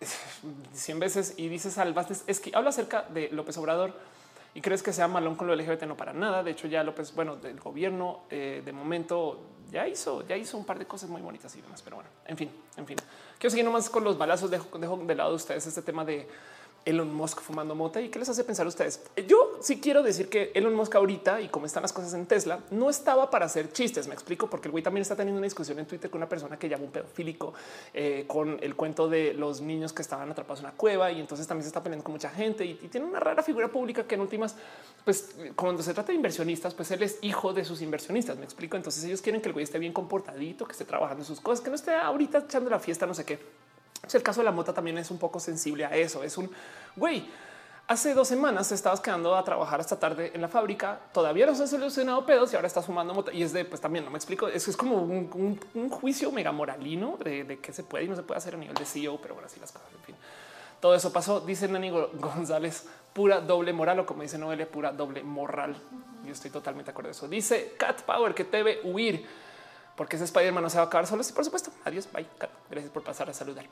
[0.74, 3.94] 100 veces y dice Salvas es que habla acerca de López Obrador
[4.56, 6.42] y crees que sea malón con lo LGBT, no para nada.
[6.42, 9.38] De hecho, ya López, bueno, del gobierno eh, de momento
[9.70, 11.82] ya hizo, ya hizo un par de cosas muy bonitas y demás.
[11.82, 12.96] Pero bueno, en fin, en fin.
[13.38, 14.50] Quiero seguir nomás con los balazos.
[14.50, 16.26] Dejo, dejo de lado de ustedes este tema de
[16.86, 19.02] Elon Musk fumando mota y qué les hace pensar a ustedes.
[19.28, 22.60] Yo sí quiero decir que Elon Musk ahorita y cómo están las cosas en Tesla
[22.70, 24.08] no estaba para hacer chistes.
[24.08, 26.58] Me explico porque el güey también está teniendo una discusión en Twitter con una persona
[26.58, 27.52] que llama un pedofílico
[27.92, 31.46] eh, con el cuento de los niños que estaban atrapados en una cueva y entonces
[31.46, 34.14] también se está peleando con mucha gente y, y tiene una rara figura pública que
[34.14, 34.54] en últimas,
[35.04, 38.36] pues cuando se trata de inversionistas, pues él es hijo de sus inversionistas.
[38.38, 38.76] Me explico.
[38.76, 41.70] Entonces ellos quieren que el güey esté bien comportadito, que esté trabajando sus cosas, que
[41.70, 43.38] no esté ahorita echando la fiesta, no sé qué.
[44.12, 46.22] El caso de la mota también es un poco sensible a eso.
[46.22, 46.50] Es un
[46.94, 47.28] güey
[47.88, 51.62] Hace dos semanas estabas quedando a trabajar hasta tarde en la fábrica, todavía no se
[51.62, 53.32] han solucionado pedos y ahora estás fumando mota.
[53.32, 54.48] Y es de, pues también no me explico.
[54.48, 58.24] Eso es como un, juicio mega moralino de, de qué se puede y no se
[58.24, 59.88] puede hacer a nivel de CEO, pero bueno, así las cosas.
[59.94, 60.16] En fin,
[60.80, 61.38] todo eso pasó.
[61.38, 65.76] Dice Nani González, pura doble moral o como dice Noelia, pura doble moral.
[66.24, 67.28] Yo estoy totalmente de acuerdo eso.
[67.28, 69.24] Dice Cat Power que debe huir
[69.96, 71.22] porque ese Spider-Man no se va a acabar solo.
[71.22, 71.70] Sí, por supuesto.
[71.84, 72.08] Adiós.
[72.12, 72.26] Bye.
[72.70, 73.66] Gracias por pasar a saludar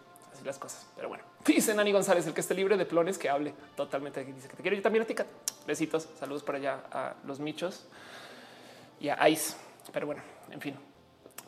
[0.45, 0.87] las cosas.
[0.95, 4.25] Pero bueno, dice Nani González, el que esté libre de plones, que hable totalmente.
[4.25, 5.15] Dice que te quiero yo también a ti.
[5.67, 7.87] Besitos, saludos para allá a los michos
[9.01, 9.57] y a Ice.
[9.93, 10.77] Pero bueno, en fin.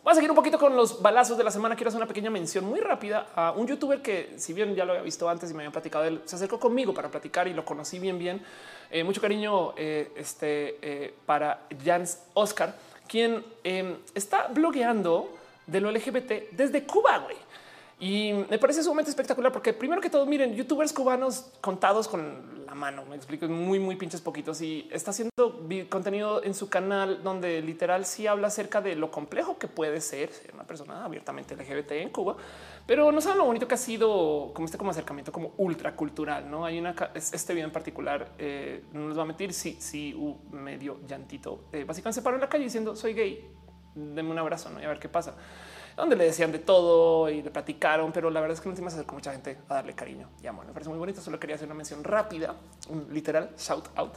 [0.02, 1.74] Voy a seguir un poquito con los balazos de la semana.
[1.74, 4.92] Quiero hacer una pequeña mención muy rápida a un youtuber que, si bien ya lo
[4.92, 7.64] había visto antes y me habían platicado él, se acercó conmigo para platicar y lo
[7.64, 8.40] conocí bien, bien.
[8.88, 12.76] Eh, mucho cariño eh, este, eh, para Jans Oscar,
[13.08, 15.30] quien em, está blogueando
[15.66, 17.36] de lo LGBT desde Cuba, güey.
[17.98, 22.74] Y me parece sumamente espectacular porque primero que todo, miren, youtubers cubanos contados con la
[22.74, 25.30] mano, me explico, muy, muy pinches poquitos y está haciendo
[25.88, 30.30] contenido en su canal donde literal sí habla acerca de lo complejo que puede ser
[30.30, 32.36] ser una persona abiertamente LGBT en Cuba,
[32.86, 36.64] pero no saben lo bonito que ha sido como este como acercamiento como ultracultural, ¿no?
[36.64, 40.14] Hay una, este video en particular, eh, no les va a mentir, sí, sí,
[40.50, 43.50] medio llantito, eh, básicamente se paró en la calle diciendo soy gay,
[43.94, 44.80] denme un abrazo, ¿no?
[44.80, 45.34] Y a ver qué pasa
[45.96, 48.92] donde le decían de todo y le platicaron, pero la verdad es que en últimas
[48.92, 50.66] se acercó mucha gente a darle cariño y amor.
[50.66, 51.20] Me parece muy bonito.
[51.22, 52.54] Solo quería hacer una mención rápida,
[52.90, 54.12] un literal shout out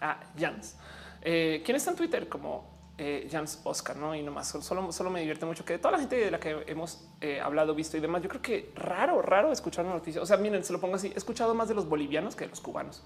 [0.00, 0.76] a Jans,
[1.20, 4.14] eh, quien está en Twitter como eh, Jans Oscar, no?
[4.14, 6.64] Y nomás solo, solo me divierte mucho que de toda la gente de la que
[6.66, 10.20] hemos eh, hablado, visto y demás, yo creo que raro, raro escuchar una noticia.
[10.20, 11.08] O sea, miren, se lo pongo así.
[11.08, 13.02] He escuchado más de los bolivianos que de los cubanos.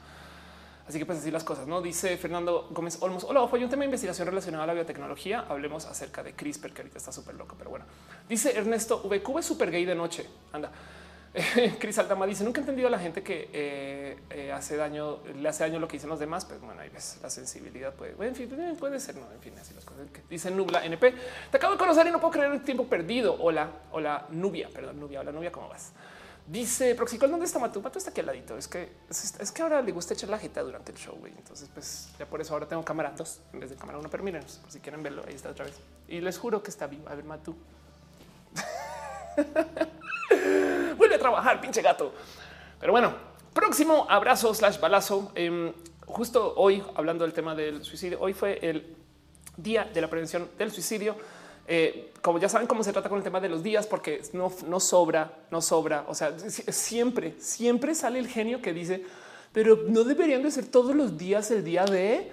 [0.89, 1.81] Así que pues así las cosas, ¿no?
[1.81, 3.23] Dice Fernando Gómez Olmos.
[3.23, 5.47] Hola, fue un tema de investigación relacionado a la biotecnología.
[5.49, 7.87] Hablemos acerca de CRISPR, que ahorita está súper loco, pero bueno.
[8.29, 10.29] Dice Ernesto, VQ es súper gay de noche.
[10.53, 10.73] Anda.
[11.81, 15.49] Cris Altama dice, nunca he entendido a la gente que eh, eh, hace daño, le
[15.49, 18.37] hace daño lo que dicen los demás, pero bueno, ahí ves, la sensibilidad puede, en
[18.37, 20.07] fin, puede ser, no, en fin, así las cosas.
[20.31, 21.15] Dice Nubla NP,
[21.51, 23.37] te acabo de conocer y no puedo creer el tiempo perdido.
[23.41, 25.91] Hola, hola, Nubia, perdón, Nubia, hola, Nubia, ¿cómo vas?
[26.47, 27.81] Dice Proxicol, ¿dónde está Matu?
[27.81, 28.57] Matu está aquí al ladito.
[28.57, 31.19] Es que es, que ahora le gusta echar la jeta durante el show.
[31.25, 34.11] Entonces, pues ya por eso ahora tengo cámara dos en vez de cámara uno.
[34.11, 34.23] Pero
[34.69, 35.75] si quieren verlo, ahí está otra vez.
[36.07, 37.09] Y les juro que está vivo.
[37.09, 37.57] A ver, Matu.
[40.97, 42.13] Vuelve a trabajar, pinche gato.
[42.81, 43.15] Pero bueno,
[43.53, 45.33] próximo abrazo slash balazo.
[45.35, 45.73] Em,
[46.07, 48.95] justo hoy, hablando del tema del suicidio, hoy fue el
[49.57, 51.17] día de la prevención del suicidio.
[51.67, 54.53] Eh, como ya saben cómo se trata con el tema de los días, porque no,
[54.67, 56.05] no sobra, no sobra.
[56.09, 59.03] O sea, siempre, siempre sale el genio que dice,
[59.53, 62.31] pero no deberían de ser todos los días el día de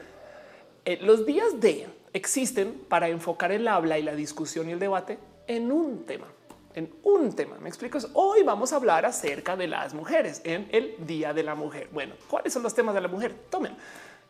[0.84, 5.20] eh, los días de existen para enfocar el habla y la discusión y el debate
[5.48, 6.28] en un tema,
[6.76, 7.58] en un tema.
[7.60, 7.98] Me explico.
[8.14, 11.90] Hoy vamos a hablar acerca de las mujeres en el Día de la Mujer.
[11.92, 13.34] Bueno, ¿cuáles son los temas de la mujer?
[13.50, 13.76] Tomen.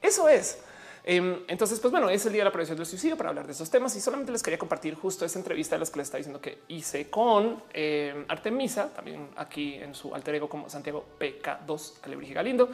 [0.02, 0.60] Eso es.
[1.04, 3.54] Em, entonces, pues bueno, es el día de la prevención del suicidio para hablar de
[3.54, 6.20] esos temas y solamente les quería compartir justo esa entrevista de las que les estaba
[6.20, 11.94] diciendo que hice con em, Artemisa, también aquí en su alter ego como Santiago PK2
[12.04, 12.70] Alebrije Galindo,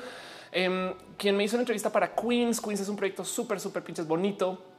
[0.52, 2.60] em, quien me hizo una entrevista para Queens.
[2.60, 4.77] Queens es un proyecto súper, súper pinches bonito.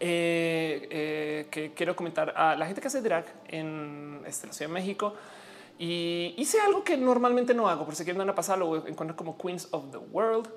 [0.00, 4.68] Eh, eh, que quiero comentar a la gente que hace drag en este, la Ciudad
[4.68, 5.14] de México
[5.78, 9.16] y hice algo que normalmente no hago, por si quieren dar una pasada, lo encuentro
[9.16, 10.48] como Queens of the World.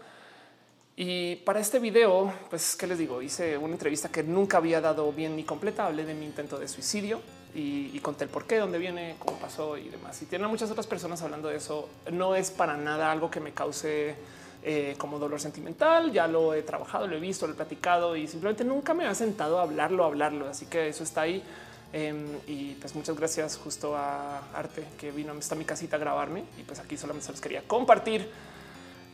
[0.95, 3.21] Y para este video, pues, ¿qué les digo?
[3.21, 5.85] Hice una entrevista que nunca había dado bien ni completa.
[5.85, 7.21] Hablé de mi intento de suicidio
[7.55, 10.21] y, conté el por qué, dónde viene, cómo pasó y demás.
[10.21, 11.87] Y tienen muchas otras personas hablando de eso.
[12.11, 14.15] No es para nada algo que me cause
[14.63, 16.11] eh, como dolor sentimental.
[16.11, 19.15] Ya lo he trabajado, lo he visto, lo he platicado y simplemente nunca me ha
[19.15, 20.47] sentado a hablarlo, a hablarlo.
[20.47, 21.43] Así que eso está ahí.
[21.91, 26.43] Em, y pues muchas gracias justo a Arte que vino a mi casita a grabarme
[26.59, 28.29] y pues aquí solamente se los quería compartir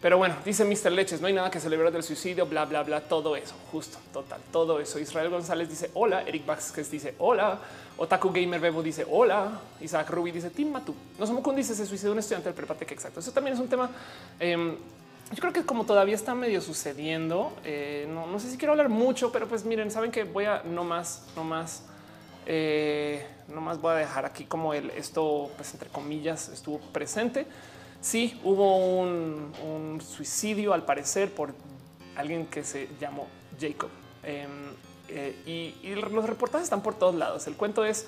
[0.05, 0.91] pero bueno, dice Mr.
[0.91, 4.39] Leches, no hay nada que celebrar del suicidio, bla, bla, bla, todo eso, justo, total,
[4.51, 4.99] todo eso.
[4.99, 7.59] Israel González dice hola, Eric Vázquez dice hola,
[7.97, 10.93] Otaku Gamer Bebo dice hola, Isaac Ruby dice Tim Matu.
[11.17, 13.19] No somos dice se suicidó un estudiante del prepate que exacto.
[13.19, 13.89] Eso también es un tema.
[14.39, 14.75] Em,
[15.31, 18.89] yo creo que como todavía está medio sucediendo, eh, no, no, sé si quiero hablar
[18.89, 21.83] mucho, pero pues miren, saben que voy a no más, no más
[22.47, 27.47] Eh, nomás voy a dejar aquí como el esto, pues entre comillas, estuvo presente.
[28.01, 31.53] Sí, hubo un, suicidio al parecer por
[32.15, 33.27] alguien que se llamó
[33.59, 33.89] Jacob.
[34.23, 34.49] Em,
[35.07, 37.47] eh, y, y los reportajes están por todos lados.
[37.47, 38.05] El cuento es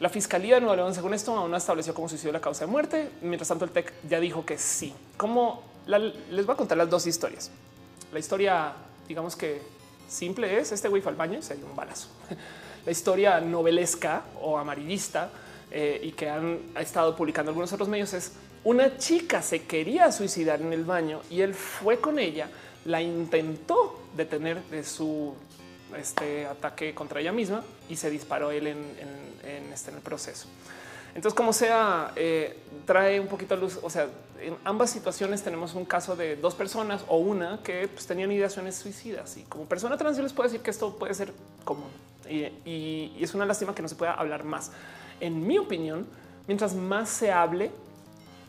[0.00, 2.70] la Fiscalía de Nueva León, según esto, aún no estableció como suicidio la causa de
[2.70, 3.10] muerte.
[3.22, 4.92] Mientras tanto, el TEC ya dijo que sí.
[5.16, 7.50] Como les voy a contar las dos historias.
[8.12, 8.72] La historia,
[9.08, 9.62] digamos que
[10.08, 12.08] simple es este güey fue al baño y se dio un balazo.
[12.84, 15.30] La historia novelesca o amarillista
[15.70, 18.32] eh, y que han estado publicando algunos otros medios es
[18.62, 22.48] una chica se quería suicidar en el baño y él fue con ella,
[22.84, 25.34] la intentó detener de su
[25.98, 28.84] este ataque contra ella misma y se disparó él en,
[29.72, 30.48] este, en el proceso.
[31.14, 33.78] Entonces, como sea, eh, trae un poquito de luz.
[33.82, 34.08] O sea,
[34.40, 38.76] en ambas situaciones tenemos un caso de dos personas o una que pues, tenían ideaciones
[38.76, 39.36] suicidas.
[39.36, 41.32] Y como persona trans, yo les puedo decir que esto puede ser
[41.64, 41.90] común
[42.28, 44.72] y, es una lástima que no se pueda hablar más.
[45.20, 46.06] En mi opinión,
[46.46, 47.70] mientras más se hable,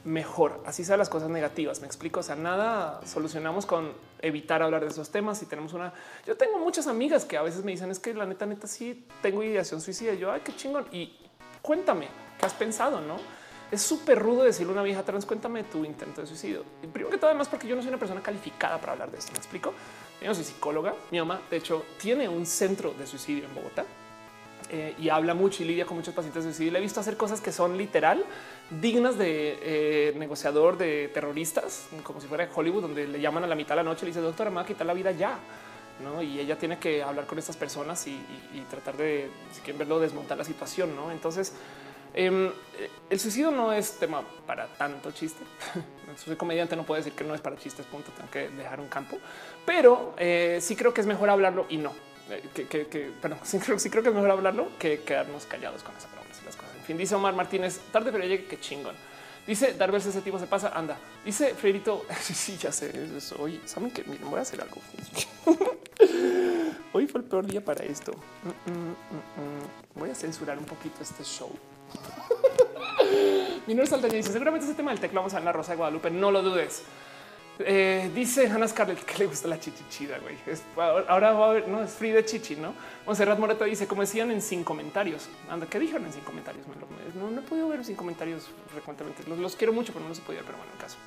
[0.03, 0.61] mejor.
[0.65, 1.81] Así sean las cosas negativas.
[1.81, 2.19] Me explico.
[2.19, 5.41] O sea, nada solucionamos con evitar hablar de esos temas.
[5.41, 5.93] Y tenemos una,
[6.25, 9.05] yo tengo muchas amigas que a veces me dicen es que la neta, neta, sí
[9.21, 10.13] tengo ideación suicida.
[10.13, 10.85] yo, ay, qué chingón.
[10.91, 11.15] Y
[11.61, 12.07] cuéntame
[12.39, 13.17] qué has pensado, no?
[13.71, 16.63] Es súper rudo decirle a una vieja trans, cuéntame tu intento de suicidio.
[16.83, 19.17] Y primero que todo, además, porque yo no soy una persona calificada para hablar de
[19.17, 19.31] esto.
[19.31, 19.73] Me explico.
[20.21, 20.93] Yo soy psicóloga.
[21.11, 23.85] Mi mamá, de hecho, tiene un centro de suicidio en Bogotá.
[24.71, 26.73] Eh, y habla mucho y lidia con muchos pacientes de suicidio.
[26.73, 28.23] Le he visto hacer cosas que son literal
[28.69, 33.55] dignas de eh, negociador de terroristas, como si fuera Hollywood, donde le llaman a la
[33.55, 35.37] mitad de la noche y le dice, doctora, me va a quitar la vida ya.
[36.03, 36.21] ¿no?
[36.21, 38.19] Y ella tiene que hablar con estas personas y,
[38.69, 40.95] tratar de, si quieren verlo, desmontar la situación.
[40.95, 41.11] ¿no?
[41.11, 41.53] Entonces,
[42.15, 42.51] em,
[43.09, 45.43] el suicidio no es tema para tanto chiste.
[46.17, 48.11] Soy comediante, no puedo decir que no es para chistes, punto.
[48.11, 49.17] Tengo que dejar un campo,
[49.65, 51.93] pero eh, sí creo que es mejor hablarlo y no.
[52.29, 53.11] Eh, que, que, que
[53.43, 56.25] sí creo, sí creo que es mejor hablarlo que quedarnos callados con esa palabra.
[56.45, 56.75] Las cosas.
[56.75, 58.95] En fin, dice Omar Martínez, tarde pero llegue, que chingón.
[59.47, 60.97] Dice Darvel, ese tipo se pasa, anda.
[61.23, 63.35] Dice Freirito, sí, ya sé, eso.
[63.39, 64.81] Hoy saben que miren, voy a hacer algo.
[66.93, 68.13] Hoy fue el peor día para esto.
[68.43, 71.51] Mm, mm, mm, voy a censurar un poquito este show.
[73.67, 76.31] Minor Saldaña dice, seguramente ese tema del teclado vamos a la Rosa de Guadalupe, no
[76.31, 76.83] lo dudes.
[77.57, 80.35] Eh, dice Hannah Scarlett que le gusta la chichichida, güey.
[81.07, 82.73] ahora va a haber, no es free de chichi, no?
[83.05, 85.29] Monserrat Moreto dice, como decían en sin comentarios.
[85.49, 86.65] Anda, ¿qué dijeron en sin comentarios?
[87.15, 89.23] No, no he podido ver sin comentarios frecuentemente.
[89.23, 90.97] Los, quiero mucho, pero no los he ver, pero bueno, en caso.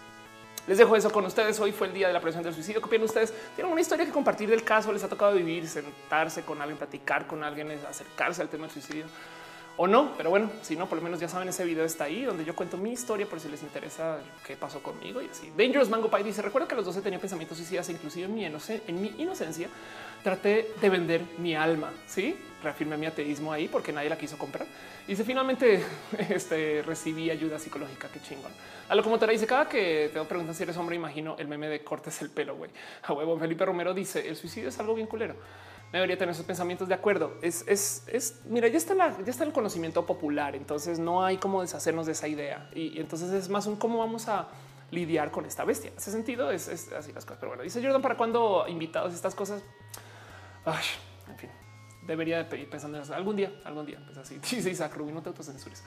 [0.66, 1.60] Les dejo eso con ustedes.
[1.60, 2.80] Hoy fue el día de la prevención del suicidio.
[2.80, 3.32] ¿Qué ustedes?
[3.54, 4.92] ¿Tienen una historia que compartir del caso?
[4.92, 9.04] ¿Les ha tocado vivir, sentarse con alguien, platicar con alguien, acercarse al tema del suicidio?
[9.80, 12.24] O no, pero bueno, si no, por lo menos ya saben, ese video está ahí
[12.24, 15.52] donde yo cuento mi historia por si les interesa qué pasó conmigo y así.
[15.56, 18.44] Dangerous Mango Pie dice: Recuerdo que a los 12 tenía pensamientos suicidas, inclusive en mi,
[18.44, 19.68] en mi inocencia,
[20.24, 21.92] traté de vender mi alma.
[22.08, 24.66] Sí, reafirmé mi ateísmo ahí porque nadie la quiso comprar.
[25.06, 25.84] Y Finalmente
[26.28, 28.08] este, recibí ayuda psicológica.
[28.12, 28.50] Qué chingón.
[28.88, 31.68] A lo como te dice: Cada que te preguntan si eres hombre, imagino el meme
[31.68, 32.56] de cortes el pelo.
[32.56, 32.72] Güey,
[33.04, 33.38] a huevo.
[33.38, 35.36] Felipe Romero dice: El suicidio es algo bien culero
[35.92, 37.34] me debería tener esos pensamientos de acuerdo.
[37.40, 41.38] Es, es, es, mira, ya está, la, ya está el conocimiento popular, entonces no hay
[41.38, 42.68] cómo deshacernos de esa idea.
[42.74, 44.48] Y, entonces es más un cómo vamos a
[44.90, 45.92] lidiar con esta bestia.
[45.96, 47.38] ese sentido es, así las cosas.
[47.40, 49.62] Pero bueno, dice Jordan, ¿para cuando invitados estas cosas?
[50.66, 50.84] Ay,
[51.28, 51.50] en fin,
[52.06, 53.14] debería de pedir pensando en eso.
[53.14, 53.98] Algún día, algún día.
[54.04, 55.82] Pues así, dice Isaac Rubin, no te autocensures.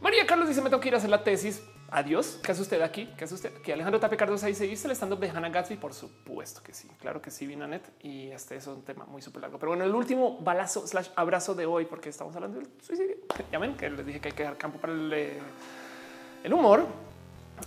[0.00, 1.62] María Carlos dice: Me tengo que ir a hacer la tesis.
[1.94, 2.40] Adiós.
[2.42, 3.06] ¿Qué hace usted aquí?
[3.18, 3.52] ¿Qué hace usted?
[3.60, 5.76] Que Alejandro Tapia Cardosa dice: ¿Viste el stand up de Hannah Gatsby?
[5.76, 6.88] Por supuesto que sí.
[6.98, 7.82] Claro que sí, Vinanet.
[8.02, 9.58] Y este es un tema muy súper largo.
[9.58, 13.16] Pero bueno, el último balazo slash abrazo de hoy, porque estamos hablando del suicidio.
[13.52, 15.38] Ya ven que les dije que hay que dejar campo para el, eh,
[16.50, 16.86] humor.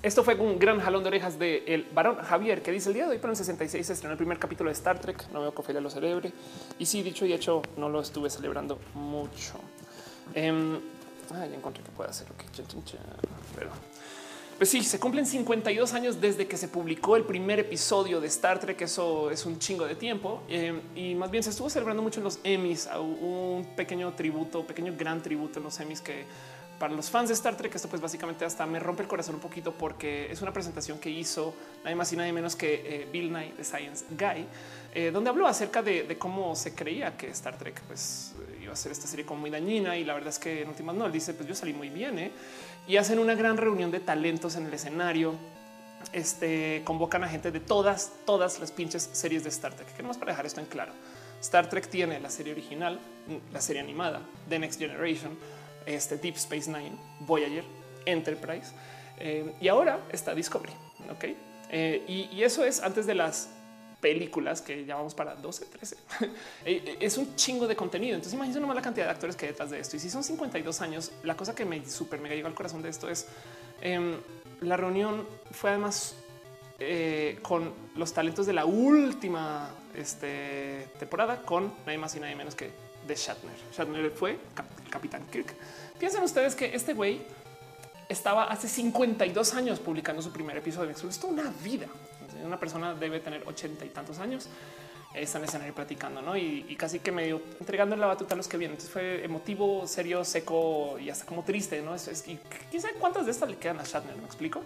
[0.02, 3.06] Esto fue un gran jalón de orejas de el varón Javier que dice el día
[3.06, 5.30] de hoy, pero en 66 se estrenó el primer capítulo de Star Trek.
[5.32, 6.34] No veo que Ophelia lo celebre.
[6.80, 9.60] Y sí, dicho y hecho, no lo estuve celebrando mucho.
[11.32, 12.28] Ah, ya encontré que puede hacer.
[12.32, 12.48] Okay.
[13.56, 13.70] Pero
[14.58, 18.60] pues sí, se cumplen 52 años desde que se publicó el primer episodio de Star
[18.60, 18.82] Trek.
[18.82, 22.24] Eso es un chingo de tiempo eh, y más bien se estuvo celebrando mucho en
[22.24, 22.88] los Emmys.
[22.98, 26.26] Un pequeño tributo, pequeño gran tributo en los Emmys que
[26.80, 29.42] para los fans de Star Trek, esto pues básicamente hasta me rompe el corazón un
[29.42, 31.54] poquito porque es una presentación que hizo
[31.84, 34.46] nadie más y nadie menos que eh, Bill Nye de Science Guy,
[34.94, 38.92] eh, donde habló acerca de, cómo se creía que Star Trek pues iba a ser
[38.92, 41.34] esta serie como muy dañina y la verdad es que en últimas no, él dice
[41.34, 42.32] pues yo salí muy bien ¿eh?
[42.88, 45.34] Y hacen una gran reunión de talentos en el escenario.
[46.14, 49.88] Este convocan a gente de todas, todas las pinches series de Star Trek.
[49.96, 50.94] Queremos para dejar esto en claro.
[51.42, 53.00] Star Trek tiene la serie original,
[53.52, 55.38] la serie animada, The Next Generation,
[55.86, 57.64] este Deep Space Nine, Voyager,
[58.06, 58.72] Enterprise
[59.20, 60.74] eh, y ahora está Discovery.
[61.12, 61.26] Ok,
[61.70, 63.50] eh, y, eso es antes de las
[64.00, 65.98] películas que llamamos para 12, 13.
[66.66, 68.16] Eh, es un chingo de contenido.
[68.16, 69.98] Entonces imagínense nomás la cantidad de actores que hay detrás de esto.
[69.98, 72.90] Y si son 52 años, la cosa que me súper mega llegó al corazón de
[72.90, 73.28] esto es
[73.82, 74.16] em,
[74.62, 76.16] la reunión fue además
[76.80, 82.56] eh, con los talentos de la última este, temporada con nadie más y nadie menos
[82.56, 82.72] que
[83.08, 83.56] de Shatner.
[83.72, 85.54] Shatner fue el capitán Kirk.
[86.00, 87.22] Piensen ustedes que este güey
[88.10, 90.92] estaba hace 52 años publicando su primer episodio.
[90.92, 91.88] Esto es una vida.
[92.44, 94.48] Una persona debe tener ochenta y tantos años.
[95.14, 96.36] Está en escenario platicando, ¿no?
[96.36, 98.74] Y, casi que medio entregando la batuta a los que vienen.
[98.74, 101.96] Entonces fue emotivo, serio, seco y hasta como triste, ¿no?
[101.96, 102.38] Es, es, y
[102.70, 104.62] quién sabe cuántas de estas le quedan a Shatner, ¿me explico?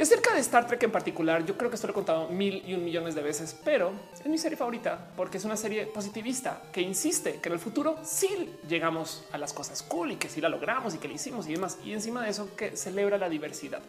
[0.00, 2.62] Y acerca de Star Trek en particular, yo creo que esto lo he contado mil
[2.66, 6.62] y un millones de veces, pero es mi serie favorita porque es una serie positivista
[6.72, 10.40] que insiste que en el futuro sí llegamos a las cosas cool y que sí
[10.40, 11.76] la logramos y que le hicimos y demás.
[11.84, 13.82] Y encima de eso que celebra la diversidad.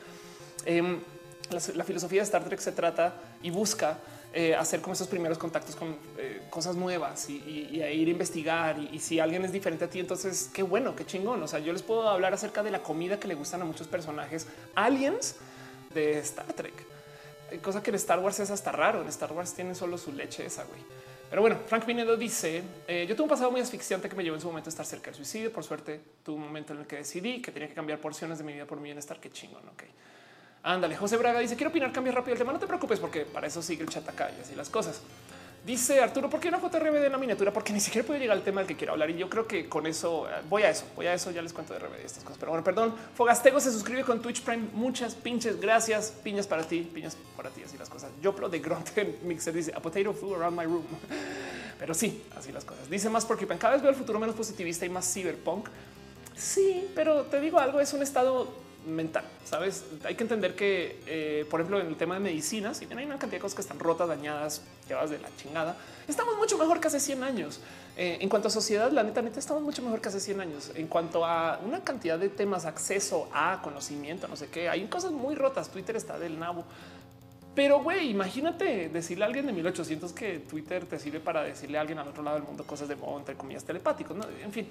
[0.66, 1.00] Em,
[1.52, 3.98] la, filosofía de Star Trek se trata y busca
[4.34, 8.80] eh, hacer como esos primeros contactos con eh, cosas nuevas y, a ir a investigar.
[8.80, 11.42] Y, y, si alguien es diferente a ti, entonces qué bueno, qué chingón.
[11.44, 13.88] O sea, yo les puedo hablar acerca de la comida que le gustan a muchos
[13.88, 15.36] personajes aliens
[15.94, 16.74] de Star Trek,
[17.62, 19.02] cosa que en Star Wars es hasta raro.
[19.02, 20.82] En Star Wars tienen solo su leche esa güey.
[21.32, 24.36] Pero bueno, Frank Pinedo dice: eh, Yo tuve un pasado muy asfixiante que me llevó
[24.36, 25.52] en su momento a estar cerca del suicidio.
[25.52, 28.44] Por suerte, tuve un momento en el que decidí que tenía que cambiar porciones de
[28.44, 29.18] mi vida por mi bienestar.
[29.20, 29.66] Qué chingón.
[29.70, 29.84] Ok,
[30.64, 30.96] ándale.
[30.96, 32.54] José Braga dice: Quiero opinar, cambia rápido el tema.
[32.54, 35.02] No te preocupes, porque para eso sigue el chat acá y así las cosas.
[35.66, 37.54] Dice Arturo, ¿por qué no JRBD en la miniatura?
[37.54, 39.12] Porque ni siquiera puedo llegar al tema del que quiero hablar.
[39.12, 41.30] Y yo creo que con eso eh, voy a eso, voy a eso.
[41.30, 42.40] Ya les cuento de RBD estas cosas.
[42.40, 42.96] Pero bueno, perdón.
[43.14, 44.70] Fogastego se suscribe con Twitch Prime.
[44.74, 46.14] Muchas pinches gracias.
[46.24, 47.62] Piñas para ti, piñas para ti.
[47.64, 48.10] Así las cosas.
[48.24, 48.90] Yo de Grunt
[49.22, 50.84] Mixer dice a potato flew around my room.
[51.80, 52.90] Pero sí, así las cosas.
[52.90, 55.68] Dice más porque cada vez veo el futuro menos positivista y más cyberpunk.
[56.36, 58.48] Sí, pero te digo algo, es un estado
[58.86, 59.24] mental.
[59.46, 63.00] Sabes, hay que entender que, eh, por ejemplo, en el tema de medicinas, si bien
[63.00, 65.78] hay una cantidad de cosas que están rotas, dañadas, llevadas de la chingada,
[66.08, 67.60] estamos mucho mejor que hace 100 años.
[67.98, 70.72] Eh, en cuanto a sociedad, la neta, neta, estamos mucho mejor que hace 100 años.
[70.76, 75.12] En cuanto a una cantidad de temas, acceso a conocimiento, no sé qué, hay cosas
[75.12, 75.70] muy rotas.
[75.70, 76.64] Twitter está del nabo.
[77.54, 81.82] Pero, güey, imagínate decirle a alguien de 1800 que Twitter te sirve para decirle a
[81.82, 84.16] alguien al otro lado del mundo cosas de modo, entre comillas, telepáticos.
[84.16, 84.24] ¿no?
[84.42, 84.70] En fin,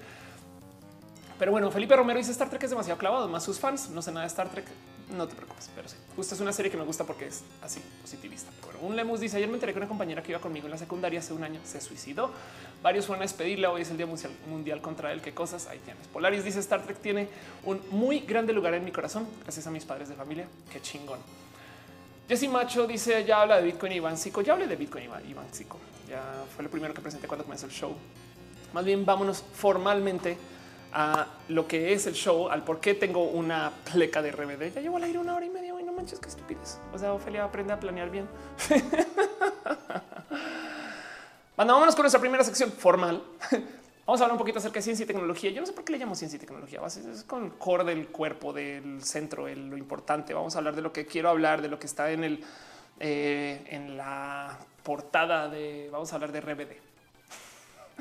[1.41, 3.89] pero bueno, Felipe Romero dice Star Trek es demasiado clavado, más sus fans.
[3.89, 4.65] No sé nada de Star Trek.
[5.17, 5.95] No te preocupes, pero sí.
[6.15, 8.51] Justo es una serie que me gusta porque es así positivista.
[8.63, 10.77] bueno, un Lemus dice ayer me enteré que una compañera que iba conmigo en la
[10.77, 12.29] secundaria hace un año se suicidó.
[12.83, 13.71] Varios fueron a despedirla.
[13.71, 14.05] Hoy es el día
[14.47, 15.19] mundial contra él.
[15.19, 16.05] Qué cosas ahí tienes.
[16.09, 17.27] Polaris dice Star Trek tiene
[17.65, 19.27] un muy grande lugar en mi corazón.
[19.41, 20.45] Gracias a mis padres de familia.
[20.71, 21.17] Qué chingón.
[22.29, 24.43] Jesse Macho dice ya habla de Bitcoin Iván Zico.
[24.43, 25.79] Ya hablé de Bitcoin Iván Zico.
[26.07, 26.21] Ya
[26.55, 27.95] fue lo primero que presenté cuando comenzó el show.
[28.73, 30.37] Más bien vámonos formalmente
[30.93, 34.73] a lo que es el show, al por qué tengo una pleca de RBD.
[34.73, 36.79] Ya llevo al aire una hora y media y no manches, qué estupidez.
[36.93, 38.27] O sea, Ofelia aprende a planear bien.
[41.57, 43.23] vámonos con nuestra primera sección formal.
[44.05, 45.51] Vamos a hablar un poquito acerca de ciencia y tecnología.
[45.51, 46.81] Yo no sé por qué le llamo ciencia y tecnología.
[46.85, 50.33] Es con el core del cuerpo, del centro, el, lo importante.
[50.33, 52.43] Vamos a hablar de lo que quiero hablar, de lo que está en el
[53.03, 55.89] eh, en la portada de.
[55.91, 56.90] Vamos a hablar de RBD.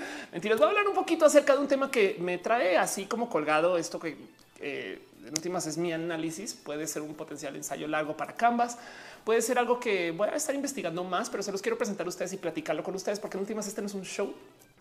[0.33, 3.29] Mentiras, voy a hablar un poquito acerca de un tema que me trae así como
[3.29, 4.17] colgado esto que
[4.61, 6.55] eh, en últimas es mi análisis.
[6.55, 8.79] Puede ser un potencial ensayo largo para Canvas.
[9.25, 12.09] Puede ser algo que voy a estar investigando más, pero se los quiero presentar a
[12.09, 14.35] ustedes y platicarlo con ustedes porque en últimas este no es un show,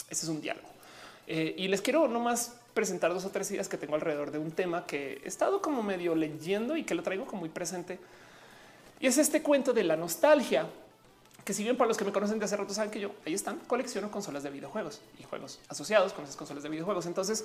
[0.10, 0.70] este es un diálogo.
[1.28, 4.52] Eh, y les quiero nomás presentar dos o tres ideas que tengo alrededor de un
[4.52, 8.00] tema que he estado como medio leyendo y que lo traigo como muy presente.
[9.00, 10.68] Y es este cuento de la nostalgia
[11.50, 13.34] que si bien para los que me conocen de hace rato saben que yo ahí
[13.34, 17.08] están, colecciono consolas de videojuegos y juegos asociados con esas consolas de videojuegos.
[17.08, 17.44] Entonces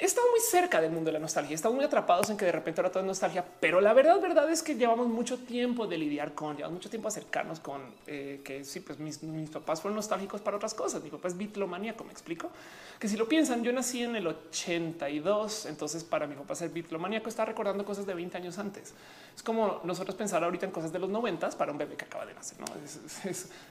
[0.00, 1.54] he estado muy cerca del mundo de la nostalgia.
[1.54, 4.48] Estamos muy atrapados en que de repente ahora todo es nostalgia, pero la verdad, verdad
[4.50, 8.64] es que llevamos mucho tiempo de lidiar con, llevamos mucho tiempo acercarnos con eh, que
[8.64, 9.18] sí, pues mis,
[9.50, 11.02] papás fueron nostálgicos para otras cosas.
[11.02, 12.50] Mi papá es bitlomaníaco, me explico
[12.98, 17.28] que si lo piensan, yo nací en el 82, entonces para mi papá ser bitlomaníaco
[17.28, 18.94] está recordando cosas de 20 años antes.
[19.34, 22.26] Es como nosotros pensar ahorita en cosas de los 90 para un bebé que acaba
[22.26, 22.58] de nacer.
[22.60, 22.66] No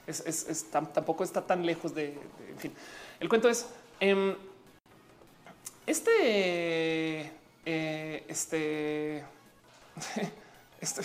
[0.06, 2.18] es, tampoco está tan lejos de,
[2.48, 2.72] en fin.
[3.20, 3.66] El cuento es
[4.00, 4.34] em,
[5.88, 7.32] este,
[7.64, 9.24] eh, este,
[10.80, 11.02] este,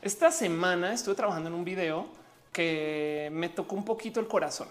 [0.00, 2.06] esta semana estuve trabajando en un video
[2.50, 4.68] que me tocó un poquito el corazón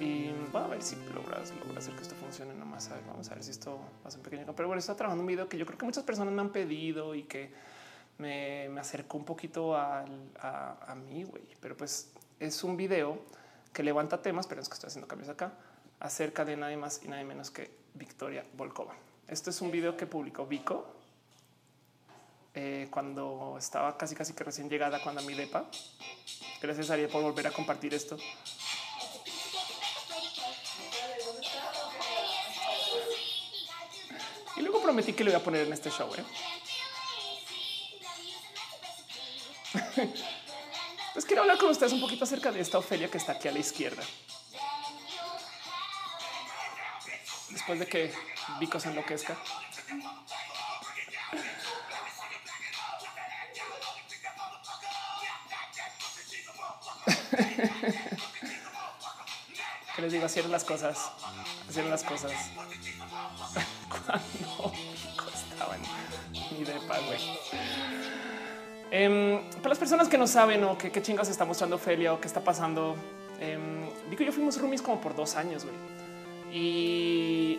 [0.00, 2.90] y voy a ver si logras, hacer que esto funcione nomás.
[2.90, 4.52] A ver, vamos a ver si esto ser un pequeño.
[4.56, 7.14] Pero bueno, estoy trabajando un video que yo creo que muchas personas me han pedido
[7.14, 7.52] y que
[8.18, 10.04] me, acercó un poquito a,
[10.40, 11.44] a mí, güey.
[11.60, 12.10] Pero pues
[12.40, 13.20] es un video
[13.72, 15.52] que levanta temas, pero es que estoy haciendo cambios acá
[16.00, 18.94] acerca de nadie más y nadie menos que Victoria Volkova.
[19.28, 20.86] Esto es un video que publicó Vico.
[22.54, 25.64] eh, cuando estaba casi casi que recién llegada cuando a mi depa.
[26.60, 28.16] Gracias Ariel por volver a compartir esto.
[34.56, 36.10] Y luego prometí que lo iba a poner en este show.
[36.14, 36.24] ¿eh?
[41.14, 43.52] pues quiero hablar con ustedes un poquito acerca de esta Ofelia que está aquí a
[43.52, 44.02] la izquierda.
[47.52, 48.12] Después de que
[48.58, 49.36] Vico se enloquezca.
[59.96, 60.98] que les digo, así eran las cosas,
[61.68, 62.32] así las cosas.
[63.88, 64.72] Cuando
[65.50, 65.82] estaba en
[66.58, 67.18] mi depa, güey.
[68.90, 72.20] Em, para las personas que no saben o que qué chingas está mostrando Felia o
[72.20, 72.96] qué está pasando,
[73.40, 73.58] eh,
[74.08, 76.01] Vico y yo fuimos roomies como por dos años, güey.
[76.52, 77.58] Y,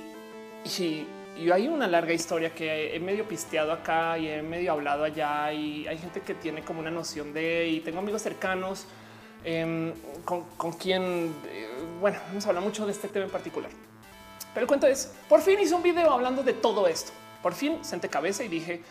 [0.64, 1.07] y,
[1.40, 5.52] y, hay una larga historia que he medio pisteado acá y he medio hablado allá
[5.52, 8.86] y hay gente que tiene como una noción de y tengo amigos cercanos
[9.44, 9.94] eh,
[10.24, 11.68] con, con, quien, eh,
[11.99, 13.72] bueno, hemos hablado mucho de este tema en particular.
[14.53, 17.11] Pero el cuento es, por fin hice un video hablando de todo esto.
[17.41, 18.82] Por fin senté cabeza y dije,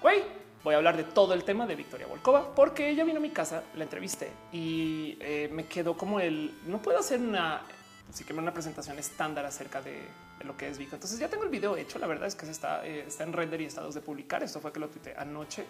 [0.00, 0.22] güey,
[0.64, 3.30] voy a hablar de todo el tema de Victoria Volkova porque ella vino a mi
[3.30, 7.62] casa, la entrevisté y eh, me quedó como el, no puedo hacer una
[8.10, 10.00] Así que una presentación estándar acerca de,
[10.38, 10.96] de, lo que es Vico.
[10.96, 11.98] Entonces ya tengo el video hecho.
[11.98, 14.42] La verdad es que se está, eh, está en render y estados de publicar.
[14.42, 15.64] Esto fue que lo tuiteé anoche.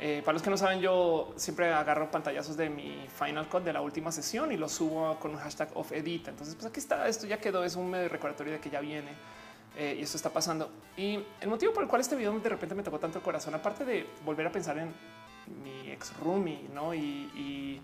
[0.00, 3.72] Eh, para los que no saben, yo siempre agarro pantallazos de mi Final Cut de
[3.72, 6.28] la última sesión y lo subo con un hashtag of edit.
[6.28, 7.08] Entonces, pues aquí está.
[7.08, 7.64] Esto ya quedó.
[7.64, 9.12] Es un medio recordatorio de que ya viene
[9.76, 10.70] eh, y esto está pasando.
[10.96, 13.54] Y el motivo por el cual este video de repente me tocó tanto el corazón,
[13.54, 14.92] aparte de volver a pensar en
[15.62, 16.94] mi ex roomie, no?
[16.94, 17.00] y,
[17.34, 17.80] y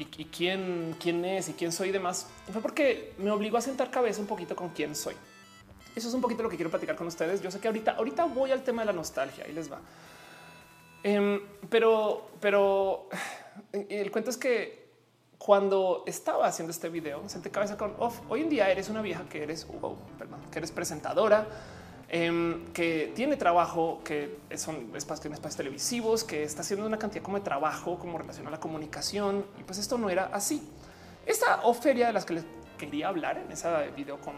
[0.00, 3.90] y, quién, quién es y quién soy y demás, fue porque me obligó a sentar
[3.90, 5.14] cabeza un poquito con quién soy.
[5.94, 7.42] Eso es un poquito lo que quiero platicar con ustedes.
[7.42, 9.80] Yo sé que ahorita, ahorita voy al tema de la nostalgia y les va.
[11.02, 13.08] Eh, pero, pero
[13.72, 14.80] el cuento es que
[15.38, 17.94] cuando estaba haciendo este video, senté cabeza con.
[18.28, 21.48] Hoy en día eres una vieja que eres, wow, perdón, que eres presentadora,
[22.12, 27.22] eh, que tiene trabajo, que son espacios, en espacios televisivos, que está haciendo una cantidad
[27.22, 29.46] como de trabajo como relación a la comunicación.
[29.58, 30.62] Y pues esto no era así.
[31.24, 32.44] Esta oferia de las que les
[32.76, 34.34] quería hablar en ese video con,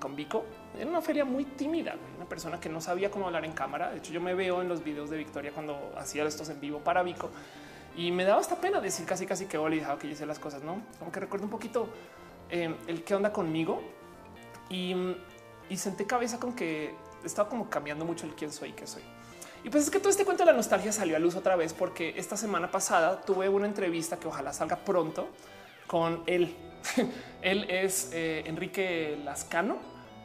[0.00, 0.44] con Vico
[0.78, 3.90] era una feria muy tímida, una persona que no sabía cómo hablar en cámara.
[3.90, 6.78] De hecho, yo me veo en los videos de Victoria cuando hacía estos en vivo
[6.78, 7.28] para Vico
[7.96, 10.38] y me daba esta pena decir casi, casi que hola y que yo hice las
[10.38, 11.88] cosas, no como que recuerdo un poquito
[12.48, 13.82] eh, el qué onda conmigo
[14.70, 14.94] y
[15.76, 16.94] senté cabeza con que
[17.24, 19.02] estaba como cambiando mucho el quién soy y qué soy.
[19.62, 21.74] Y pues es que todo este cuento de la nostalgia salió a luz otra vez
[21.74, 25.28] porque esta semana pasada tuve una entrevista que ojalá salga pronto
[25.86, 26.56] con él.
[27.42, 29.78] él es eh, Enrique Lascano.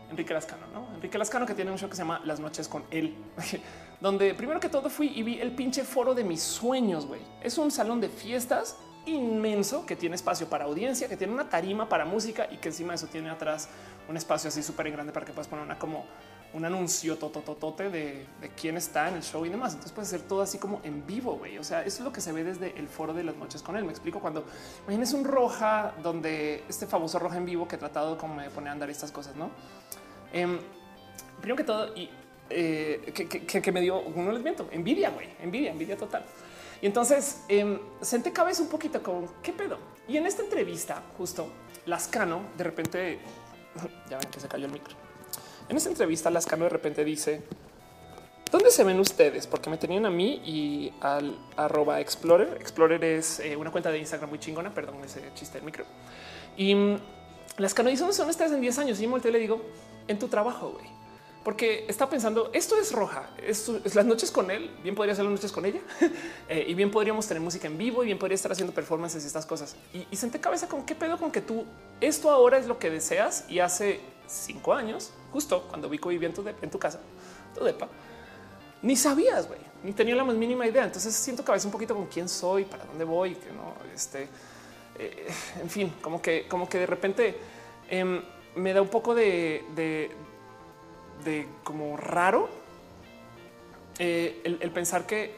[0.09, 0.93] Enrique Lascano, ¿no?
[0.95, 3.15] Enrique Lascano que tiene un show que se llama Las noches con él,
[3.99, 7.22] donde primero que todo fui y vi el pinche foro de mis sueños, güey.
[7.41, 8.77] Es un salón de fiestas
[9.07, 12.93] inmenso que tiene espacio para audiencia, que tiene una tarima para música y que encima
[12.93, 13.67] de eso tiene atrás
[14.07, 16.05] un espacio así súper grande para que puedas poner una como
[16.56, 19.73] un anuncio totototote de, de quién está en el show y demás.
[19.73, 21.57] Entonces puede ser todo así como en vivo, güey.
[21.57, 23.76] O sea, eso es lo que se ve desde el foro de las noches con
[23.76, 23.84] él.
[23.84, 24.45] Me explico cuando
[24.84, 28.69] imagínes un roja donde este famoso roja en vivo que he tratado como de poner
[28.69, 29.52] a andar estas cosas, no?
[30.32, 30.60] Eh,
[31.41, 32.10] primero que todo, y
[32.49, 33.27] eh, que,
[33.61, 36.23] que, me dio, no les miento, envidia, güey, envidia, envidia total.
[36.82, 39.77] Y entonces eh, senté cabeza un poquito con qué pedo.
[40.07, 41.49] Y en esta entrevista, justo
[41.86, 43.19] Lascano, de repente,
[44.10, 45.05] ya ven que se cayó el micro.
[45.69, 47.41] En esa entrevista, Lascano de repente dice:
[48.51, 49.47] ¿Dónde se ven ustedes?
[49.47, 52.57] Porque me tenían a mí y al arroba Explorer.
[52.59, 54.73] Explorer es eh, una cuenta de Instagram muy chingona.
[54.73, 55.85] Perdón, ese chiste del micro.
[56.55, 56.99] Y um,
[57.57, 58.99] Lascano dice: ¿Dónde son ustedes en 10 años?
[58.99, 59.61] Y yo le digo:
[60.07, 61.05] En tu trabajo, güey.
[61.45, 65.26] Porque está pensando, esto es roja, esto es las noches con él, bien podría ser
[65.26, 65.80] las noches con ella,
[66.49, 69.27] eh, y bien podríamos tener música en vivo, y bien podría estar haciendo performances y
[69.27, 69.76] estas cosas.
[69.93, 71.63] Y, senté cabeza con qué pedo con que tú,
[72.01, 76.34] esto ahora es lo que deseas, y hace cinco años, justo cuando Vico vivía en
[76.34, 76.99] tu, en tu casa,
[77.53, 77.89] tu depa,
[78.81, 80.84] ni sabías, güey, ni tenía la más mínima idea.
[80.84, 84.30] Entonces siento cabeza un poquito con quién soy, para dónde voy, que no, este,
[84.97, 85.27] eh,
[85.61, 87.38] en fin, como que, como que de repente
[87.88, 88.22] eh,
[88.55, 90.09] me da un poco de
[91.23, 92.49] de como raro
[93.97, 95.33] eh, el, pensar que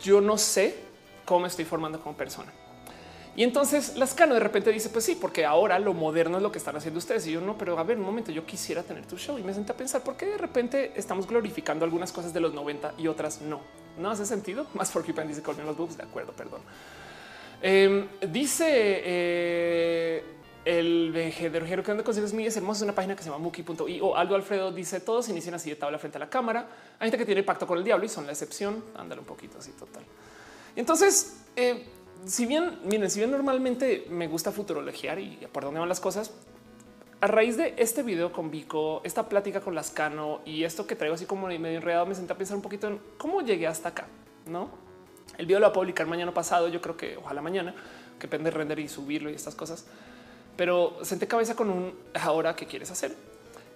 [0.00, 0.76] yo no sé
[1.24, 2.52] cómo me estoy formando como persona.
[3.36, 6.58] Y entonces Lascano de repente dice, pues sí, porque ahora lo moderno es lo que
[6.58, 7.26] están haciendo ustedes.
[7.26, 9.38] Y yo no, pero a ver, un momento, yo quisiera tener tu show.
[9.38, 12.54] Y me senté a pensar, ¿por qué de repente estamos glorificando algunas cosas de los
[12.54, 13.60] 90 y otras no?
[13.98, 14.66] ¿No hace sentido?
[14.74, 16.60] Más porque dice con los books, de acuerdo, perdón.
[17.62, 18.66] Eh, dice...
[18.68, 20.24] Eh,
[20.64, 22.84] el vejedero que donde consigues es hermoso.
[22.84, 24.16] Una página que se llama muki.io.
[24.16, 26.68] Aldo Alfredo dice todos inician así de tabla frente a la cámara.
[26.98, 28.82] Hay gente que tiene pacto con el diablo y son la excepción.
[28.96, 30.02] Ándale un poquito así total.
[30.76, 31.84] Entonces, eh,
[32.24, 36.32] si bien miren, si bien normalmente me gusta futurologiar y por dónde van las cosas,
[37.20, 41.14] a raíz de este video con Vico, esta plática con Lascano y esto que traigo
[41.14, 44.08] así como medio enredado, me senté a pensar un poquito en cómo llegué hasta acá,
[44.46, 44.68] no?
[45.38, 46.68] El video lo va a publicar mañana pasado.
[46.68, 47.74] Yo creo que ojalá mañana,
[48.18, 49.86] que depende de render y subirlo y estas cosas
[50.56, 53.14] pero senté cabeza con un ahora que quieres hacer.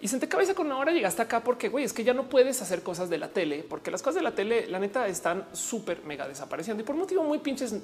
[0.01, 2.83] Y senté cabeza con ahora llegaste acá porque güey, es que ya no puedes hacer
[2.83, 6.29] cosas de la tele porque las cosas de la tele, la neta, están súper mega
[6.29, 7.75] desapareciendo y por un motivo muy pinches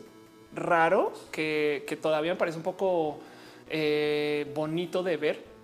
[0.55, 3.19] raro que, todavía me parece un poco
[3.69, 5.55] eh, bonito de ver.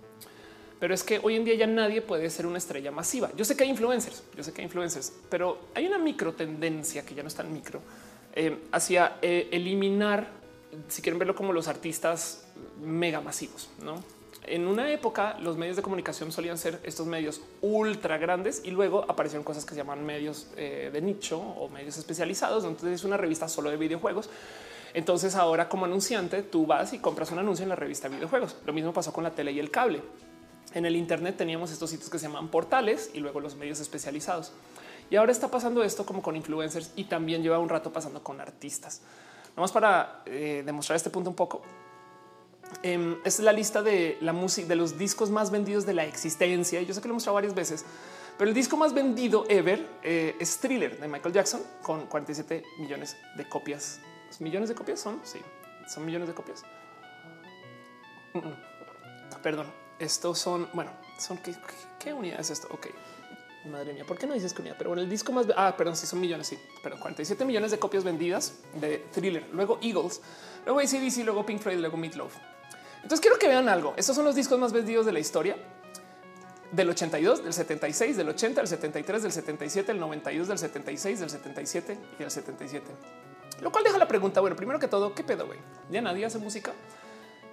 [0.79, 3.29] Pero es que hoy en día ya nadie puede ser una estrella masiva.
[3.37, 7.05] Yo sé que hay influencers, yo sé que hay influencers, pero hay una micro tendencia
[7.05, 7.81] que ya no es tan micro
[8.33, 10.27] eh, hacia eh, eliminar,
[10.87, 12.45] si quieren verlo como los artistas
[12.81, 13.95] mega masivos, ¿no?
[14.43, 19.05] En una época los medios de comunicación solían ser estos medios ultra grandes y luego
[19.07, 22.63] aparecieron cosas que se llaman medios eh, de nicho o medios especializados.
[22.63, 24.29] Entonces es una revista solo de videojuegos.
[24.93, 28.57] Entonces ahora como anunciante tú vas y compras un anuncio en la revista de videojuegos.
[28.65, 30.01] Lo mismo pasó con la tele y el cable.
[30.73, 34.53] En el Internet teníamos estos sitios que se llaman portales y luego los medios especializados.
[35.11, 38.41] Y ahora está pasando esto como con influencers y también lleva un rato pasando con
[38.41, 39.01] artistas.
[39.55, 41.61] Vamos para eh, demostrar este punto un poco.
[42.83, 46.81] Em, es la lista de la música de los discos más vendidos de la existencia.
[46.81, 47.85] Yo sé que lo he mostrado varias veces,
[48.37, 53.17] pero el disco más vendido ever eh, es Thriller de Michael Jackson con 47 millones
[53.35, 53.99] de copias.
[54.39, 55.19] ¿Millones de copias son?
[55.23, 55.39] Sí,
[55.87, 56.63] son millones de copias.
[59.43, 59.67] Perdón,
[59.99, 61.53] estos son, bueno, son qué,
[61.99, 62.67] qué, unidad es esto?
[62.71, 62.87] Ok,
[63.65, 64.75] madre mía, ¿por qué no dices unidad?
[64.77, 67.79] Pero bueno, el disco más, ah, perdón, sí son millones, sí, pero 47 millones de
[67.79, 70.21] copias vendidas de Thriller, luego Eagles,
[70.65, 72.35] luego ACDC, luego Pink Floyd, luego Meatloaf.
[72.95, 73.93] Entonces quiero que vean algo.
[73.97, 75.57] Estos son los discos más vendidos de la historia
[76.71, 81.29] del 82, del 76, del 80, del 73, del 77, del 92, del 76, del
[81.29, 82.85] 77 y del 77.
[83.61, 85.59] Lo cual deja la pregunta, bueno, primero que todo, ¿qué pedo, güey?
[85.89, 86.73] ¿Ya nadie hace música?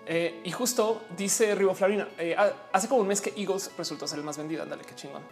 [0.07, 2.35] Eh, y justo dice Rivo Flavina, eh,
[2.73, 4.63] hace como un mes que Eagles resultó ser el más vendido.
[4.63, 5.23] Ándale, qué chingón.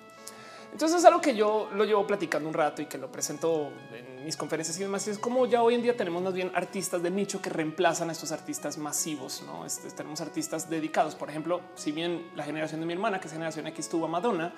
[0.77, 4.27] Entonces es algo que yo lo llevo platicando un rato y que lo presento en
[4.27, 5.09] mis conferencias y demás.
[5.09, 8.13] es como ya hoy en día tenemos más bien artistas de nicho que reemplazan a
[8.13, 9.43] estos artistas masivos.
[9.47, 11.15] No este, tenemos artistas dedicados.
[11.15, 14.09] Por ejemplo, si bien la generación de mi hermana, que es generación X, tuvo a
[14.09, 14.53] Madonna,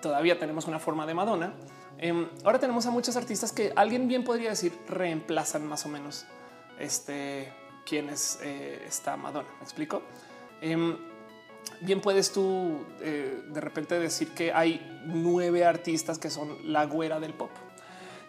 [0.00, 1.52] todavía tenemos una forma de Madonna.
[1.98, 6.24] Em, ahora tenemos a muchos artistas que alguien bien podría decir reemplazan más o menos
[6.78, 7.52] este
[7.84, 9.50] quienes eh, está Madonna.
[9.58, 10.00] ¿Me explico?
[10.62, 10.96] Em,
[11.80, 17.20] bien puedes tú eh, de repente decir que hay nueve artistas que son la güera
[17.20, 17.50] del pop.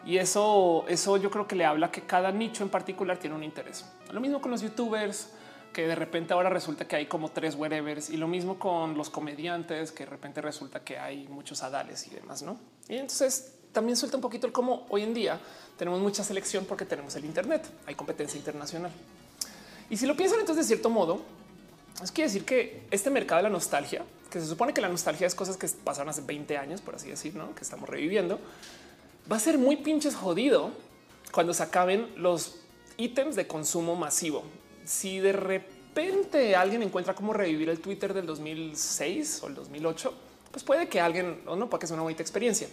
[0.05, 3.43] Y eso, eso yo creo que le habla que cada nicho en particular tiene un
[3.43, 3.85] interés.
[4.11, 5.29] Lo mismo con los youtubers,
[5.73, 9.09] que de repente ahora resulta que hay como tres wherevers y lo mismo con los
[9.09, 12.57] comediantes, que de repente resulta que hay muchos adales y demás, ¿no?
[12.87, 15.39] Y entonces también suelta un poquito el cómo hoy en día
[15.77, 18.91] tenemos mucha selección porque tenemos el Internet, hay competencia internacional.
[19.89, 21.21] Y si lo piensan entonces de cierto modo,
[22.03, 25.27] es quiere decir que este mercado de la nostalgia, que se supone que la nostalgia
[25.27, 27.53] es cosas que pasaron hace 20 años, por así decir, ¿no?
[27.55, 28.39] que estamos reviviendo,
[29.31, 30.71] va a ser muy pinches jodido
[31.31, 32.59] cuando se acaben los
[32.97, 34.43] ítems de consumo masivo.
[34.85, 40.13] Si de repente alguien encuentra cómo revivir el Twitter del 2006 o el 2008,
[40.51, 42.67] pues puede que alguien o no, para que sea una bonita experiencia.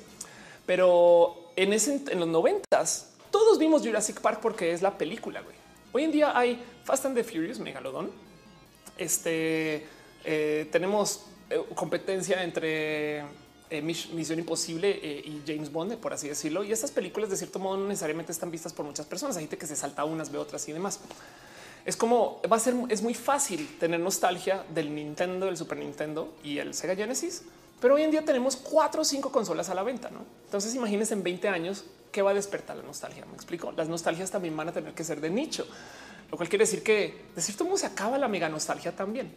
[0.65, 5.41] Pero en, ese, en los noventas, todos vimos Jurassic Park porque es la película.
[5.43, 5.57] Güey.
[5.93, 8.11] Hoy en día hay Fast and the Furious, Megalodon,
[8.99, 9.87] este
[10.29, 13.21] eh, tenemos eh, competencia entre
[13.71, 16.65] eh, Misión Imposible y James Bond, por así decirlo.
[16.65, 19.37] Y estas películas, de cierto modo, no necesariamente están vistas por muchas personas.
[19.37, 20.99] Hay gente que se salta unas, ve otras y demás.
[21.85, 26.35] Es como va a ser, es muy fácil tener nostalgia del Nintendo, el Super Nintendo
[26.43, 27.43] y el Sega Genesis,
[27.81, 30.11] pero hoy en día tenemos cuatro o cinco consolas a la venta.
[30.11, 30.25] ¿no?
[30.47, 33.25] Entonces, imagínense en 20 años qué va a despertar la nostalgia.
[33.27, 33.71] Me explico.
[33.71, 35.69] Las nostalgias también van a tener que ser de nicho
[36.31, 39.33] lo cual quiere decir que de cierto modo se acaba la mega nostalgia también.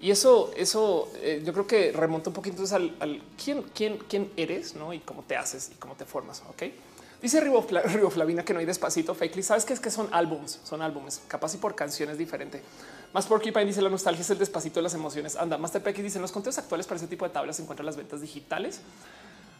[0.00, 4.30] Y eso, eso eh, yo creo que remonta un poquito al, al quién, quién, quién
[4.36, 4.92] eres ¿no?
[4.92, 6.42] y cómo te haces y cómo te formas.
[6.50, 6.64] Ok.
[7.20, 7.62] Dice Río,
[8.10, 9.12] Flavina que no hay despacito.
[9.12, 12.62] Fakely, sabes que es que son álbums, son álbumes, capaz y por canciones diferentes.
[13.12, 15.34] Más Porcupine dice la nostalgia es el despacito de las emociones.
[15.34, 17.96] Anda, Master Pecky dice los conteos actuales para ese tipo de tablas se encuentran las
[17.96, 18.80] ventas digitales.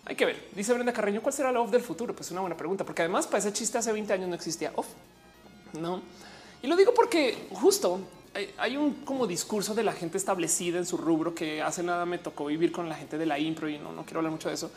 [0.04, 0.48] Hay que ver.
[0.54, 2.14] Dice Brenda Carreño, ¿cuál será la off del futuro?
[2.14, 4.86] Pues una buena pregunta, porque además para ese chiste hace 20 años no existía off.
[5.72, 6.00] No.
[6.62, 8.00] Y lo digo porque justo
[8.56, 12.18] hay un como discurso de la gente establecida en su rubro que hace nada me
[12.18, 14.54] tocó vivir con la gente de la impro y no, no quiero hablar mucho de
[14.54, 14.70] eso,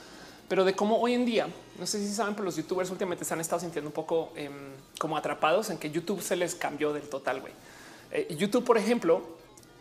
[0.47, 1.47] pero de cómo hoy en día,
[1.79, 4.51] no sé si saben, pero los youtubers últimamente se han estado sintiendo un poco em,
[4.99, 7.41] como atrapados en que YouTube se les cambió del total.
[7.41, 7.53] güey.
[8.11, 9.21] Eh, YouTube, por ejemplo,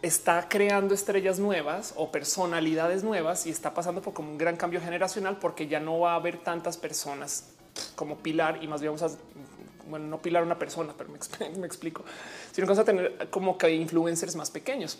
[0.02, 4.80] está creando estrellas nuevas o personalidades nuevas y está pasando por como un gran cambio
[4.80, 7.50] generacional porque ya no va a haber tantas personas
[7.96, 9.16] como Pilar y más bien vamos a,
[9.90, 12.04] bueno, no Pilar una persona, pero me, explico,
[12.52, 14.98] sino que a tener como que influencers más pequeños.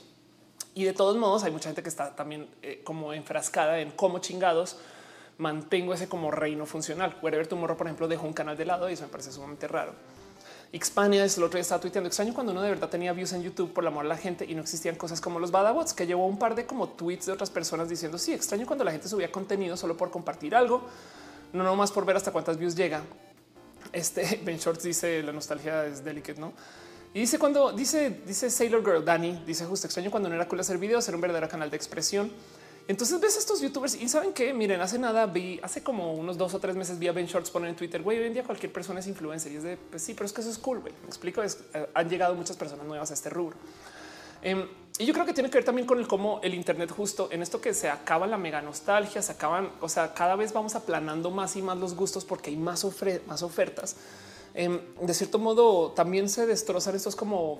[0.75, 4.19] Y de todos modos hay mucha gente que está también eh, como enfrascada en cómo
[4.19, 4.77] chingados
[5.39, 7.17] mantengo ese como reino funcional.
[7.23, 9.95] Wherever Tomorrow, por ejemplo, dejó un canal de lado y eso me parece sumamente raro.
[10.73, 13.43] Xpania es el otro día estaba tuiteando extraño cuando uno de verdad tenía views en
[13.43, 16.07] YouTube por el amor a la gente y no existían cosas como los badabots que
[16.07, 19.09] llevó un par de como tweets de otras personas diciendo sí extraño cuando la gente
[19.09, 20.83] subía contenido solo por compartir algo,
[21.53, 23.03] no nomás por ver hasta cuántas views llega.
[23.93, 26.53] Este Ben Shorts dice la nostalgia es delicate, no?
[27.13, 30.61] Y dice cuando dice, dice Sailor Girl Danny, dice justo extraño cuando no era cool
[30.61, 32.31] hacer videos, era un verdadero canal de expresión.
[32.87, 36.39] Entonces ves a estos youtubers y saben que miren, hace nada vi, hace como unos
[36.39, 38.43] dos o tres meses vi a Ben Shorts poner en Twitter, güey, hoy en día
[38.45, 40.81] cualquier persona es influencer y es de, pues sí, pero es que eso es cool,
[40.81, 40.93] güey.
[41.03, 41.49] Me explico, eh,
[41.95, 43.57] han llegado muchas personas nuevas a este rubro.
[44.43, 44.67] Em,
[44.99, 47.43] y yo creo que tiene que ver también con el cómo el Internet justo en
[47.43, 51.31] esto que se acaba la mega nostalgia, se acaban, o sea, cada vez vamos aplanando
[51.31, 52.87] más y más los gustos porque hay más,
[53.27, 53.97] más ofertas.
[54.55, 57.59] Em, de cierto modo, también se destrozan estos como,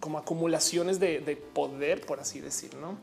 [0.00, 2.96] como acumulaciones de, de poder, por así decir, ¿no?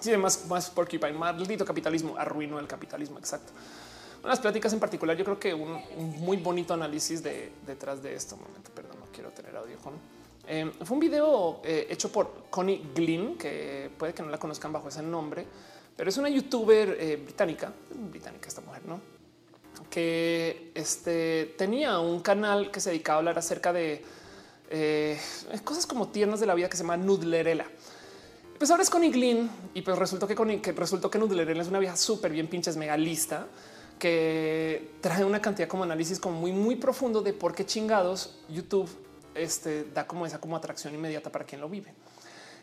[0.00, 3.18] Sí, más, más porcupine, maldito capitalismo, arruinó el capitalismo.
[3.18, 3.52] Exacto.
[4.22, 5.80] Unas pláticas en particular, yo creo que un,
[6.18, 8.36] muy bonito análisis de detrás de esto.
[8.36, 9.76] momento, perdón, no quiero tener audio.
[10.50, 14.72] Eh, fue un video eh, hecho por Connie Glynn, que puede que no la conozcan
[14.72, 15.46] bajo ese nombre,
[15.94, 18.98] pero es una youtuber eh, británica, británica esta mujer, no?
[19.90, 24.02] Que este, tenía un canal que se dedicaba a hablar acerca de
[25.64, 27.66] cosas como tiernas de la vida que se llama Nudlerela.
[28.56, 31.78] Pues ahora es con Iglin y pues resultó que, con, que resultó que es una
[31.78, 33.46] vieja súper bien pinches mega lista
[33.98, 38.88] que trae una cantidad como análisis como muy, muy profundo de por qué chingados YouTube
[39.38, 41.92] este, da como esa como atracción inmediata para quien lo vive.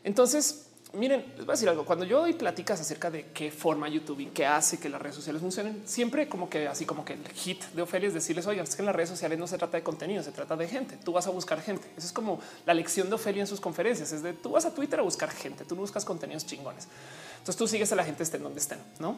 [0.03, 1.85] Entonces, miren, les voy a decir algo.
[1.85, 5.15] Cuando yo doy pláticas acerca de qué forma YouTube y qué hace que las redes
[5.15, 8.61] sociales funcionen, siempre como que así como que el hit de Ofelia es decirles, oye,
[8.61, 10.97] es que en las redes sociales no se trata de contenido, se trata de gente.
[11.03, 11.87] Tú vas a buscar gente.
[11.97, 14.11] Eso es como la lección de Ofelia en sus conferencias.
[14.11, 16.87] Es de tú vas a Twitter a buscar gente, tú no buscas contenidos chingones.
[17.39, 19.17] Entonces tú sigues a la gente estén donde estén, no?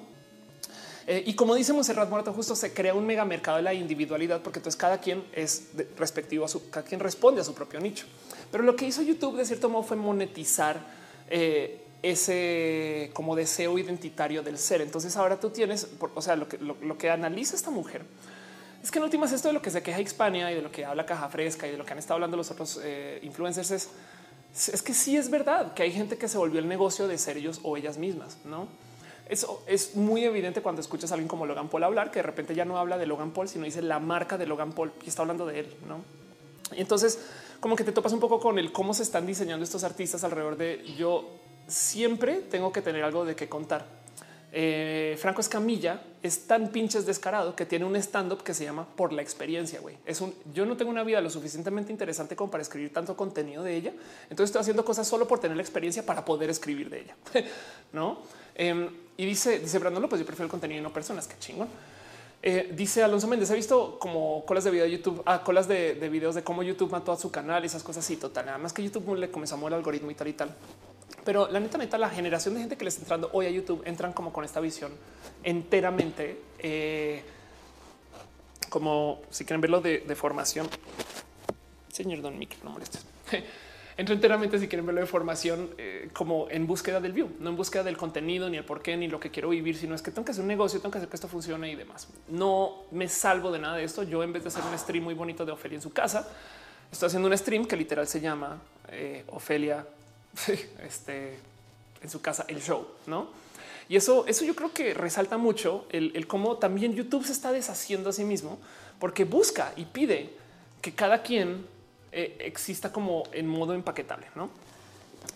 [1.07, 4.41] Eh, y como dice Monserrat Muerto, justo se crea un mega mercado de la individualidad,
[4.41, 8.05] porque entonces cada quien es respectivo a su, cada quien responde a su propio nicho.
[8.51, 10.81] Pero lo que hizo YouTube de cierto modo fue monetizar
[11.29, 14.81] eh, ese como deseo identitario del ser.
[14.81, 18.03] Entonces ahora tú tienes, o sea, lo que, analiza esta mujer
[18.83, 20.83] es que en últimas esto de lo que se queja Hispania y de lo que
[20.83, 23.89] habla Caja Fresca y de lo que han estado hablando los otros eh, influencers es,
[24.73, 27.37] es que sí es verdad que hay gente que se volvió el negocio de ser
[27.37, 28.67] ellos o ellas mismas, ¿no?
[29.29, 32.55] Eso es muy evidente cuando escuchas a alguien como Logan Paul hablar, que de repente
[32.55, 35.21] ya no habla de Logan Paul, sino dice la marca de Logan Paul y está
[35.21, 36.01] hablando de él, ¿no?
[36.75, 37.19] Y entonces
[37.59, 40.57] como que te topas un poco con el cómo se están diseñando estos artistas alrededor
[40.57, 41.29] de yo
[41.67, 43.85] siempre tengo que tener algo de qué contar.
[44.53, 48.87] Eh, Franco Escamilla es tan pinches descarado que tiene un stand up que se llama
[48.95, 49.81] por la experiencia.
[49.81, 53.17] Güey, es un yo no tengo una vida lo suficientemente interesante como para escribir tanto
[53.17, 53.93] contenido de ella.
[54.29, 57.15] Entonces estoy haciendo cosas solo por tener la experiencia para poder escribir de ella.
[57.91, 58.19] no?
[58.57, 61.27] Em, y dice, dice Brandon López, yo prefiero el contenido y no personas.
[61.27, 61.69] que chingón.
[62.41, 65.93] Eh, dice Alonso Méndez, he visto como colas de video de YouTube, ah, colas de,
[66.09, 68.47] videos de cómo YouTube mató a su canal y esas cosas y total.
[68.47, 70.55] Nada más que YouTube le comenzó a mover el algoritmo y tal y tal.
[71.23, 73.81] Pero la neta, neta, la generación de gente que le está entrando hoy a YouTube
[73.85, 74.91] entran como con esta visión
[75.43, 77.23] enteramente eh,
[78.69, 80.67] como si quieren verlo de, de formación.
[81.91, 83.05] Señor Don Mick, no molestes.
[83.97, 87.55] entro enteramente si quieren verlo de formación eh, como en búsqueda del view, no en
[87.55, 90.11] búsqueda del contenido, ni el por qué, ni lo que quiero vivir, sino es que
[90.11, 92.07] tengo que hacer un negocio, tengo que hacer que esto funcione y demás.
[92.29, 94.03] No me salvo de nada de esto.
[94.03, 96.27] Yo en vez de hacer un stream muy bonito de Ofelia en su casa,
[96.91, 99.85] estoy haciendo un stream que literal se llama eh, Ofelia
[100.83, 101.39] este,
[102.01, 103.29] en su casa, el show, ¿no?
[103.89, 107.51] Y eso, eso yo creo que resalta mucho el, el cómo también YouTube se está
[107.51, 108.59] deshaciendo a sí mismo
[108.99, 110.29] porque busca y pide
[110.81, 111.65] que cada quien
[112.19, 114.25] eh, exista como en modo empaquetable.
[114.33, 114.49] No,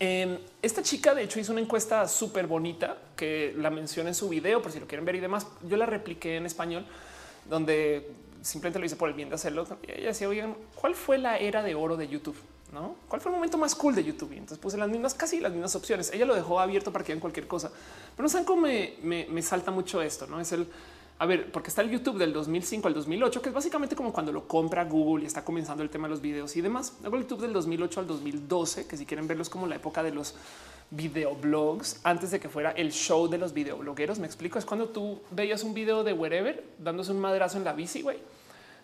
[0.00, 4.28] em, esta chica, de hecho, hizo una encuesta súper bonita que la menciona en su
[4.28, 5.46] video por si lo quieren ver y demás.
[5.62, 6.84] Yo la repliqué en español,
[7.48, 8.10] donde
[8.42, 9.64] simplemente lo hice por el bien de hacerlo.
[9.86, 12.36] Y ella decía, oigan, ¿cuál fue la era de oro de YouTube?
[13.06, 14.32] ¿Cuál fue el momento más cool de YouTube?
[14.32, 16.10] Y entonces puse las mismas, casi las mismas opciones.
[16.12, 17.70] Ella lo dejó abierto para que vean cualquier cosa.
[18.16, 20.40] Pero no saben cómo me, me salta mucho esto, ¿no?
[20.40, 20.66] Es el
[21.18, 24.32] a ver, porque está el YouTube del 2005 al 2008, que es básicamente como cuando
[24.32, 26.96] lo compra Google y está comenzando el tema de los videos y demás.
[27.00, 30.02] Luego el YouTube del 2008 al 2012, que si quieren verlo es como la época
[30.02, 30.34] de los
[30.90, 34.18] videoblogs antes de que fuera el show de los videoblogueros.
[34.18, 34.58] Me explico.
[34.58, 38.18] Es cuando tú veías un video de wherever dándose un madrazo en la bici, güey.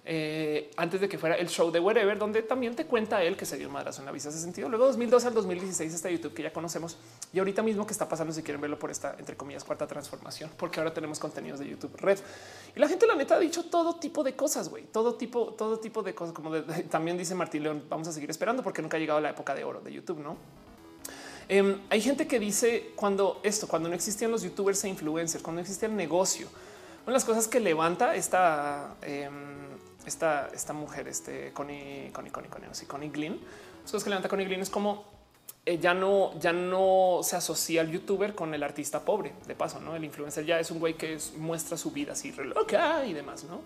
[0.04, 3.44] Eh, antes de que fuera el show de Wherever, donde también te cuenta él que
[3.44, 4.68] se dio un madrazo en la visa ese sentido.
[4.68, 6.96] Luego 2012 al 2016 está YouTube que ya conocemos
[7.32, 10.50] y ahorita mismo que está pasando si quieren verlo por esta entre comillas cuarta transformación,
[10.56, 12.18] porque ahora tenemos contenidos de YouTube Red
[12.74, 15.78] y la gente la neta ha dicho todo tipo de cosas, güey, todo tipo, todo
[15.78, 16.52] tipo de cosas como
[16.90, 19.64] también dice Martín León, vamos a seguir esperando porque nunca ha llegado la época de
[19.64, 20.36] oro de YouTube, ¿no?
[21.48, 25.60] Em, hay gente que dice cuando esto, cuando no existían los youtubers e influencers, cuando
[25.60, 26.46] no existía el negocio,
[27.04, 29.30] una de las cosas que levanta esta, eh,
[30.08, 33.40] esta, esta mujer, este Connie, Connie, Connie, Connie, Connie Glynn,
[33.84, 35.04] cosas que levanta Connie Glynn es como
[35.64, 39.34] eh, ya no, ya no se asocia al youtuber con el artista pobre.
[39.46, 43.04] De paso, no el influencer ya es un güey que muestra su vida así loca
[43.04, 43.60] y demás, no?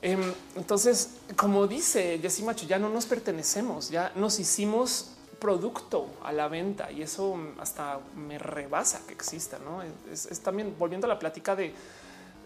[0.00, 0.20] Em,
[0.56, 6.48] entonces, como dice Jessy Macho, ya no nos pertenecemos, ya nos hicimos producto a la
[6.48, 9.58] venta y eso hasta me rebasa que exista.
[9.58, 11.74] No es, también volviendo a la plática de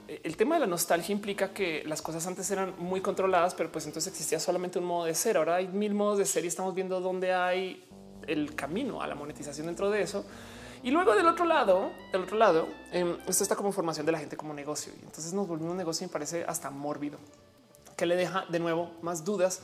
[0.08, 3.86] el tema de la nostalgia implica que las cosas antes eran muy controladas, pero pues
[3.86, 5.36] entonces existía solamente un modo de ser.
[5.36, 7.86] Ahora hay mil modos de ser y estamos viendo dónde hay
[8.26, 10.24] el camino a la monetización dentro de eso.
[10.82, 12.68] Y luego del otro lado, del otro lado,
[13.26, 14.92] esto está como formación de la gente como negocio.
[14.98, 17.18] Y entonces nos volvimos un negocio y me parece hasta mórbido,
[17.96, 19.60] que le deja de nuevo más dudas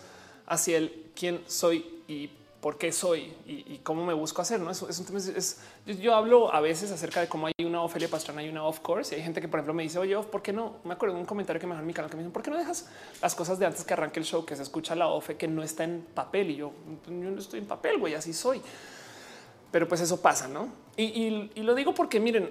[0.47, 2.31] hacia el quién soy y
[2.65, 4.59] por qué soy y, cómo me busco hacer.
[4.59, 8.43] No es, es, es yo, hablo a veces acerca de cómo hay una Ofelia Pastrana
[8.43, 9.15] y una off course.
[9.15, 10.77] Y hay gente que, por ejemplo, me dice, oye, ¿por qué no?
[10.83, 12.43] Me acuerdo de un comentario que me dejó en mi canal que me dicen, ¿por
[12.43, 12.89] qué no dejas
[13.21, 15.63] las cosas de antes que arranque el show, que se escucha la OFE que no
[15.63, 16.53] está en papel?
[16.53, 16.73] Y yo,
[17.07, 18.63] yo no estoy en papel, güey, así soy.
[19.71, 20.73] Pero pues eso pasa, no?
[20.97, 22.49] y lo digo porque miren,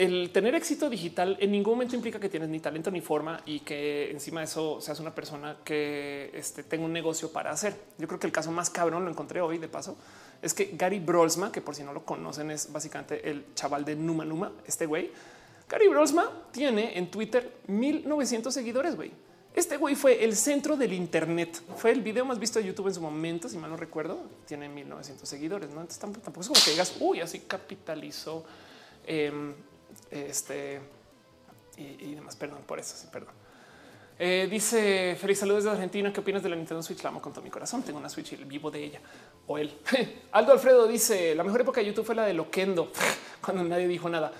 [0.00, 3.60] el tener éxito digital en ningún momento implica que tienes ni talento ni forma y
[3.60, 7.76] que encima de eso seas una persona que este, tenga un negocio para hacer.
[7.98, 9.98] Yo creo que el caso más cabrón lo encontré hoy de paso
[10.40, 13.94] es que Gary Brolsma, que por si no lo conocen, es básicamente el chaval de
[13.94, 14.52] Numa Numa.
[14.66, 15.10] Este güey,
[15.68, 18.96] Gary Brolsma tiene en Twitter 1900 seguidores.
[18.96, 19.12] Güey,
[19.54, 21.60] este güey fue el centro del Internet.
[21.76, 23.50] Fue el video más visto de YouTube en su momento.
[23.50, 25.68] Si mal no recuerdo, tiene 1900 seguidores.
[25.68, 28.44] No, entonces tampoco, es como que digas uy, así capitalizó.
[29.06, 29.52] Em,
[30.10, 30.80] este
[31.76, 32.36] y, demás.
[32.36, 32.94] Perdón por eso.
[32.96, 33.34] Sí, perdón.
[34.18, 36.12] Eh, dice Feliz saludos de Argentina.
[36.12, 37.02] ¿Qué opinas de la Nintendo Switch?
[37.02, 37.82] La amo con todo mi corazón.
[37.82, 39.00] Tengo una Switch y vivo de ella
[39.46, 39.78] o él.
[40.32, 42.92] Aldo Alfredo dice la mejor época de YouTube fue la de Loquendo
[43.40, 44.32] cuando nadie dijo nada.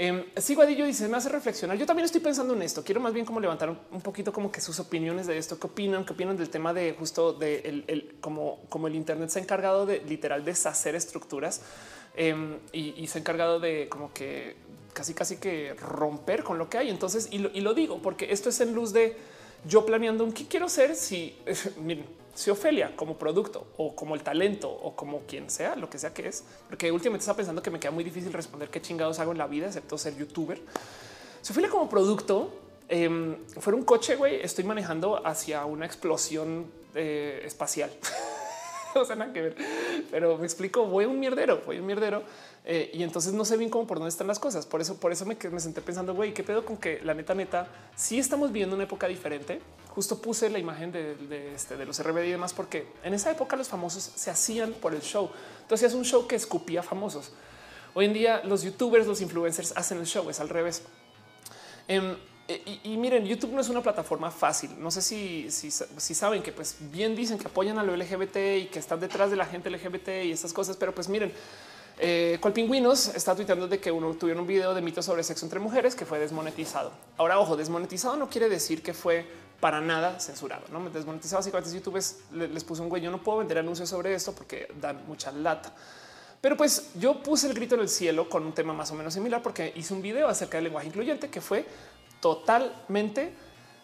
[0.00, 1.76] Eh, Sigo Adillo dice me hace reflexionar.
[1.76, 2.82] Yo también estoy pensando en esto.
[2.84, 5.58] Quiero más bien como levantar un poquito como que sus opiniones de esto.
[5.58, 6.04] ¿Qué opinan?
[6.04, 9.86] ¿Qué opinan del tema de justo de el, como, como el Internet se ha encargado
[9.86, 11.62] de literal deshacer estructuras
[12.16, 14.56] em, y, y se ha encargado de como que
[14.98, 16.90] casi casi que romper con lo que hay.
[16.90, 19.16] Entonces, y lo, digo porque esto es en luz de
[19.64, 21.38] yo planeando un qué quiero ser si,
[21.80, 22.04] miren,
[22.34, 26.12] si Ofelia como producto o como el talento o como quien sea, lo que sea
[26.12, 29.30] que es, porque últimamente está pensando que me queda muy difícil responder qué chingados hago
[29.30, 30.60] en la vida, excepto ser youtuber.
[31.42, 32.50] Si Ofelia como producto
[32.88, 36.66] eh, fuera un coche, güey, estoy manejando hacia una explosión
[36.96, 37.92] eh, espacial.
[38.96, 39.56] o sea, nada que ver,
[40.10, 42.24] pero me explico, voy a un mierdero, voy a un mierdero
[42.64, 44.66] eh, y entonces no sé bien cómo por dónde están las cosas.
[44.66, 47.34] Por eso, por eso me, me senté pensando, güey, qué pedo con que la neta,
[47.34, 49.60] neta, sí estamos viviendo una época diferente.
[49.88, 53.56] Justo puse la imagen de, este, de los RBD y demás, porque en esa época
[53.56, 55.30] los famosos se hacían por el show.
[55.62, 57.32] Entonces es un show que escupía famosos.
[57.94, 60.82] Hoy en día los youtubers, los influencers hacen el show, es al revés.
[61.88, 62.16] Em,
[62.84, 64.70] y, miren, YouTube no es una plataforma fácil.
[64.78, 68.36] No sé si, si, si, saben que pues bien dicen que apoyan a lo LGBT
[68.56, 71.30] y que están detrás de la gente LGBT y estas cosas, pero pues miren,
[71.98, 75.58] eh, Colpingüinos está tuiteando de que uno tuvieron un video de mitos sobre sexo entre
[75.58, 76.92] mujeres que fue desmonetizado.
[77.16, 79.26] Ahora, ojo, desmonetizado no quiere decir que fue
[79.60, 80.62] para nada censurado.
[80.70, 81.40] No me desmonetizado.
[81.40, 82.00] Básicamente, YouTube
[82.32, 83.02] les puso un güey.
[83.02, 85.74] Yo no puedo vender anuncios sobre esto porque dan mucha lata.
[86.40, 89.12] Pero pues yo puse el grito en el cielo con un tema más o menos
[89.12, 91.66] similar porque hice un video acerca del lenguaje incluyente que fue
[92.20, 93.32] totalmente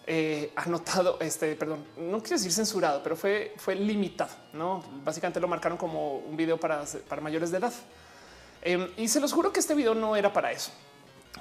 [0.06, 4.30] eh, anotado, este, perdón, no quiero decir censurado, pero fue, fue limitado.
[4.52, 7.72] No, básicamente lo marcaron como un video para, para mayores de edad.
[8.64, 10.72] Em, y se los juro que este video no era para eso.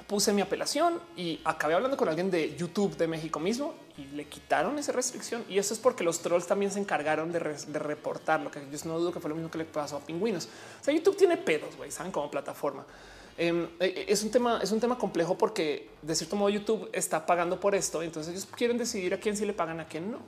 [0.06, 4.26] Puse mi apelación y acabé hablando con alguien de YouTube de México mismo y le
[4.26, 5.42] quitaron esa restricción.
[5.48, 8.98] Y eso es porque los trolls también se encargaron de, reportar lo que yo no
[8.98, 10.48] dudo que fue lo mismo que le pasó a pingüinos.
[10.80, 12.84] O sea, YouTube tiene pedos, güey, saben como plataforma.
[13.38, 16.90] Em, e, e, es un tema, es un tema complejo porque de cierto modo YouTube
[16.92, 18.02] está pagando por esto.
[18.02, 20.18] Entonces ellos quieren decidir a quién sí le pagan, a quién no.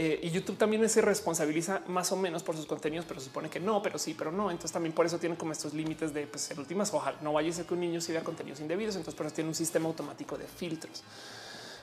[0.00, 3.58] Eh, y YouTube también se responsabiliza más o menos por sus contenidos, pero supone que
[3.58, 4.48] no, pero sí, pero no.
[4.48, 7.50] Entonces también por eso tienen como estos límites de pues, en últimas, ojalá no vaya
[7.50, 8.94] a ser que un niño vea contenidos indebidos.
[8.94, 11.02] Entonces por eso tiene un sistema automático de filtros.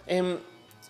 [0.08, 0.38] Em,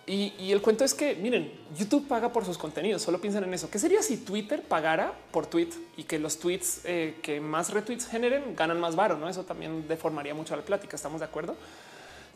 [0.06, 3.02] y, el cuento es que miren, YouTube paga por sus contenidos.
[3.02, 3.68] Solo piensan en eso.
[3.68, 8.06] ¿Qué sería si Twitter pagara por tweet y que los tweets eh, que más retweets
[8.06, 9.18] generen ganan más varo?
[9.18, 10.94] No, eso también deformaría mucho la plática.
[10.94, 11.56] Estamos de acuerdo.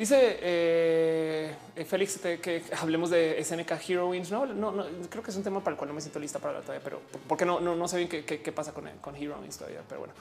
[0.00, 1.54] Dice eh,
[1.86, 4.30] Félix que hablemos de SNK Heroines.
[4.30, 6.38] No, no, no, creo que es un tema para el cual no me siento lista
[6.38, 9.14] para hablar todavía, pero porque no, no, no sé bien qué, qué, pasa con, con
[9.14, 9.82] Heroines todavía.
[9.86, 10.14] Pero bueno,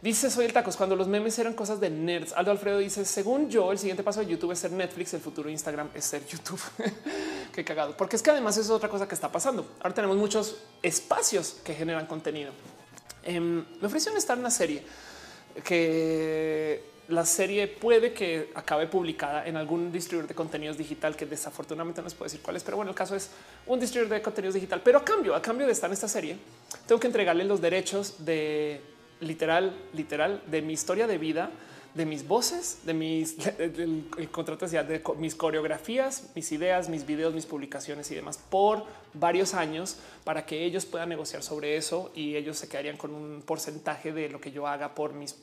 [0.00, 2.32] dice soy el tacos cuando los memes eran cosas de nerds.
[2.32, 5.50] Aldo Alfredo dice según yo, el siguiente paso de YouTube es ser Netflix, el futuro
[5.50, 6.62] Instagram es ser YouTube.
[7.54, 9.72] qué cagado, porque es que además es otra cosa que está pasando.
[9.82, 12.52] Ahora tenemos muchos espacios que generan contenido.
[13.24, 14.82] Em, me ofrecieron estar en una serie
[15.64, 22.00] que la serie puede que acabe publicada en algún distribuidor de contenidos digital que desafortunadamente
[22.00, 23.30] no les puedo decir cuál es, pero bueno, el caso es
[23.66, 24.80] un distribuidor de contenidos digital.
[24.82, 26.36] Pero a cambio, a cambio de estar en esta serie,
[26.86, 28.80] tengo que entregarle los derechos de
[29.20, 31.50] literal, literal, de mi historia de vida,
[31.94, 38.10] de mis voces, de mis el, de mis coreografías, mis ideas, mis videos, mis publicaciones
[38.10, 38.84] y demás por
[39.14, 43.42] varios años para que ellos puedan negociar sobre eso y ellos se quedarían con un
[43.42, 45.36] porcentaje de lo que yo haga por mis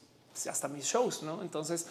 [0.47, 1.41] hasta mis shows, ¿no?
[1.41, 1.87] Entonces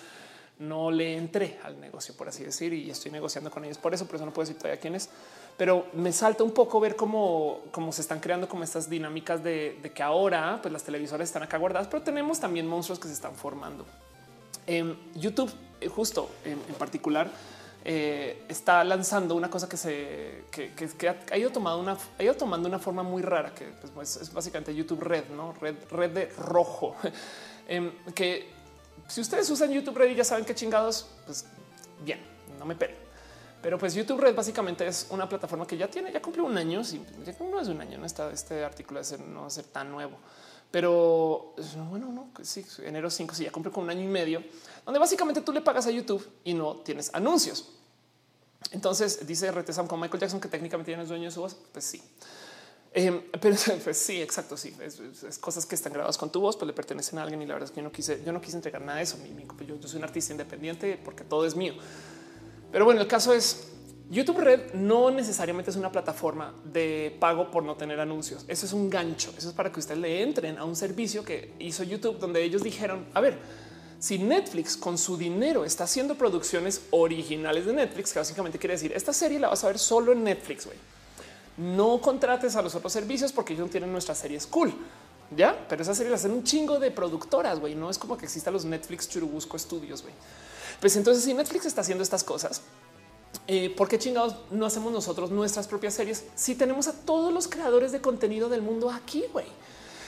[0.58, 4.06] no le entré al negocio, por así decir, y estoy negociando con ellos por eso,
[4.06, 5.08] por eso no puedo decir todavía quién es,
[5.56, 9.78] pero me salta un poco ver cómo, cómo se están creando como estas dinámicas de,
[9.94, 13.34] que ahora pues las televisoras están acá guardadas, pero tenemos también monstruos que se están
[13.34, 13.86] formando.
[15.14, 15.50] YouTube,
[15.80, 17.30] eh, justo en, particular,
[17.84, 22.68] eh, está lanzando una cosa que se que, ha, ido tomando una ha ido tomando
[22.68, 23.64] una forma muy rara que
[23.94, 26.96] pues, es básicamente YouTube Red, no red, red de rojo.
[27.68, 28.50] Em, que
[29.06, 31.44] si ustedes usan YouTube Red y ya saben qué chingados, pues
[32.04, 32.20] bien,
[32.58, 32.96] no me pelen.
[33.62, 36.82] Pero pues YouTube Red básicamente es una plataforma que ya tiene, ya cumplió un año,
[36.82, 39.90] ya no es un año, no está este artículo de no va a ser tan
[39.90, 40.16] nuevo.
[40.70, 41.54] Pero
[41.88, 44.42] bueno, no, sí, enero 5, sí, ya cumplió con un año y medio,
[44.84, 47.70] donde básicamente tú le pagas a YouTube y no tienes anuncios.
[48.70, 51.56] Entonces dice RT con Michael Jackson que técnicamente ya no dueño de su voz.
[51.72, 52.02] Pues sí.
[52.98, 53.54] Em, pero
[53.84, 54.56] pues, sí, exacto.
[54.56, 57.40] Sí, es, cosas que están grabadas con tu voz, pues le pertenecen a alguien.
[57.40, 59.16] Y la verdad es que yo no quise, yo no quise entregar nada de eso.
[59.66, 61.74] Yo, yo soy un artista independiente porque todo es mío.
[62.72, 63.68] Pero bueno, el caso es
[64.10, 68.44] YouTube Red no necesariamente es una plataforma de pago por no tener anuncios.
[68.48, 69.32] Eso es un gancho.
[69.38, 72.64] Eso es para que ustedes le entren a un servicio que hizo YouTube, donde ellos
[72.64, 73.38] dijeron: A ver,
[74.00, 78.92] si Netflix con su dinero está haciendo producciones originales de Netflix, que básicamente quiere decir
[78.92, 80.66] esta serie la vas a ver solo en Netflix.
[80.66, 80.97] güey
[81.58, 84.72] no contrates a los otros servicios porque ellos no tienen nuestras series cool.
[85.36, 87.74] Ya, pero esas series las hacen un chingo de productoras, güey.
[87.74, 90.14] No es como que existan los Netflix Churubusco Studios, güey.
[90.80, 92.62] Pues entonces, si Netflix está haciendo estas cosas,
[93.46, 97.48] eh, ¿por qué chingados no hacemos nosotros nuestras propias series si tenemos a todos los
[97.48, 99.46] creadores de contenido del mundo aquí, güey?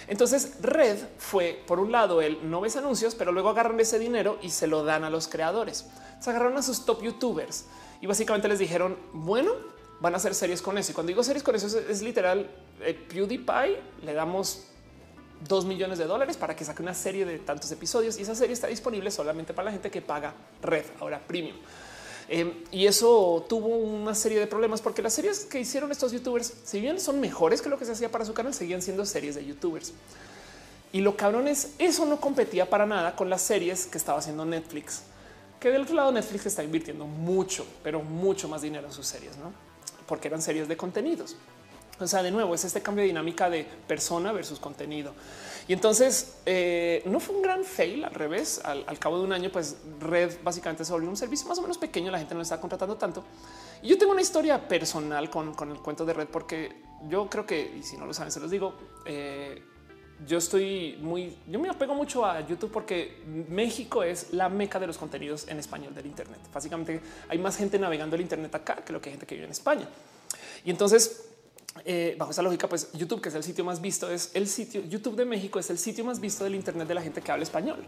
[0.09, 4.39] Entonces, Red fue por un lado el no ves anuncios, pero luego agarran ese dinero
[4.41, 5.87] y se lo dan a los creadores.
[6.21, 7.67] Se agarraron a sus top youtubers
[8.01, 9.53] y básicamente les dijeron, bueno,
[10.01, 10.93] van a hacer series con eso.
[10.93, 12.51] Y cuando digo series con eso es, literal
[12.81, 13.79] eh, PewDiePie.
[14.03, 14.65] Le damos
[15.47, 18.53] dos millones de dólares para que saque una serie de tantos episodios y esa serie
[18.53, 21.57] está disponible solamente para la gente que paga red ahora premium.
[22.29, 26.53] Em, y eso tuvo una serie de problemas porque las series que hicieron estos youtubers,
[26.65, 29.35] si bien son mejores que lo que se hacía para su canal, seguían siendo series
[29.35, 29.93] de youtubers.
[30.93, 34.45] Y lo cabrón es eso no competía para nada con las series que estaba haciendo
[34.45, 35.03] Netflix,
[35.59, 39.37] que del otro lado Netflix está invirtiendo mucho, pero mucho más dinero en sus series,
[39.37, 39.70] no?
[40.11, 41.37] Porque eran series de contenidos.
[42.01, 45.15] O sea, de nuevo, es este cambio de dinámica de persona versus contenido.
[45.69, 48.61] Y entonces eh, no fue un gran fail al revés.
[48.65, 51.79] Al, cabo de un año, pues Red básicamente se volvió un servicio más o menos
[51.79, 52.11] pequeño.
[52.11, 53.23] La gente no lo está contratando tanto.
[53.83, 57.77] Y yo tengo una historia personal con, el cuento de Red, porque yo creo que,
[57.79, 58.75] y si no lo saben, se los digo,
[59.05, 59.63] eh,
[60.27, 64.87] yo estoy muy, yo me apego mucho a YouTube porque México es la meca de
[64.87, 66.41] los contenidos en español del Internet.
[66.53, 69.47] Básicamente hay más gente navegando el Internet acá que lo que hay gente que vive
[69.47, 69.89] en España.
[70.65, 71.29] Y entonces,
[71.85, 74.83] eh, bajo esa lógica, pues YouTube, que es el sitio más visto, es el sitio
[74.83, 77.45] YouTube de México, es el sitio más visto del Internet de la gente que habla
[77.45, 77.79] español.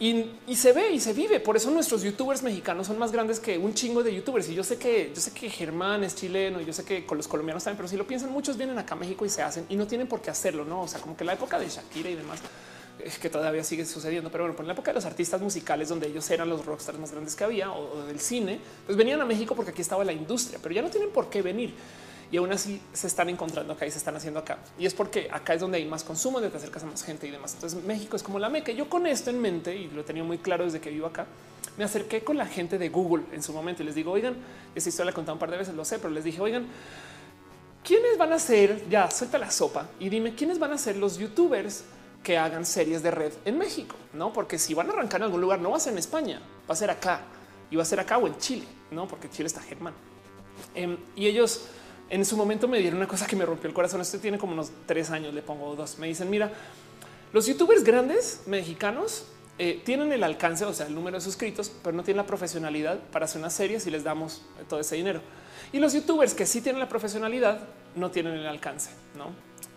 [0.00, 1.40] Y, se ve y se vive.
[1.40, 4.48] Por eso nuestros youtubers mexicanos son más grandes que un chingo de youtubers.
[4.48, 7.16] Y yo sé que yo sé que Germán es chileno y yo sé que con
[7.16, 9.66] los colombianos también, pero si lo piensan, muchos vienen acá a México y se hacen
[9.68, 10.64] y no tienen por qué hacerlo.
[10.64, 12.38] No, o sea, como que la época de Shakira y demás
[13.02, 14.30] es que todavía sigue sucediendo.
[14.30, 17.10] Pero bueno, por la época de los artistas musicales, donde ellos eran los rockstars más
[17.10, 20.60] grandes que había o del cine, pues venían a México porque aquí estaba la industria,
[20.62, 21.74] pero ya no tienen por qué venir
[22.30, 24.58] y aún así se están encontrando acá y se están haciendo acá.
[24.78, 27.26] Y es porque acá es donde hay más consumo, donde te acercas a más gente
[27.26, 27.54] y demás.
[27.54, 28.72] Entonces México es como la meca.
[28.72, 31.26] Yo con esto en mente y lo he tenido muy claro desde que vivo acá,
[31.78, 34.36] me acerqué con la gente de Google en su momento y les digo, oigan,
[34.74, 36.66] esa historia la he contado un par de veces, lo sé, pero les dije, oigan,
[37.84, 38.88] ¿quiénes van a ser?
[38.90, 41.84] Ya suelta la sopa y dime quiénes van a ser los youtubers
[42.22, 44.32] que hagan series de red en México, no?
[44.32, 46.74] Porque si van a arrancar en algún lugar, no va a ser en España, va
[46.74, 47.22] a ser acá
[47.70, 49.06] y va a ser acá o en Chile, no?
[49.06, 49.94] Porque Chile está Germán.
[50.74, 51.68] Em, y ellos
[52.10, 54.00] en su momento me dieron una cosa que me rompió el corazón.
[54.00, 55.98] Esto tiene como unos tres años, le pongo dos.
[55.98, 56.52] Me dicen, mira,
[57.32, 59.26] los youtubers grandes mexicanos
[59.58, 62.98] eh, tienen el alcance, o sea, el número de suscritos, pero no tienen la profesionalidad
[63.12, 65.20] para hacer una serie si les damos todo ese dinero.
[65.72, 67.60] Y los youtubers que sí tienen la profesionalidad
[67.94, 69.26] no tienen el alcance, ¿no?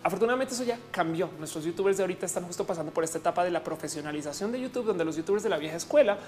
[0.04, 1.30] Afortunadamente eso ya cambió.
[1.38, 4.86] Nuestros youtubers de ahorita están justo pasando por esta etapa de la profesionalización de YouTube,
[4.86, 6.18] donde los youtubers de la vieja escuela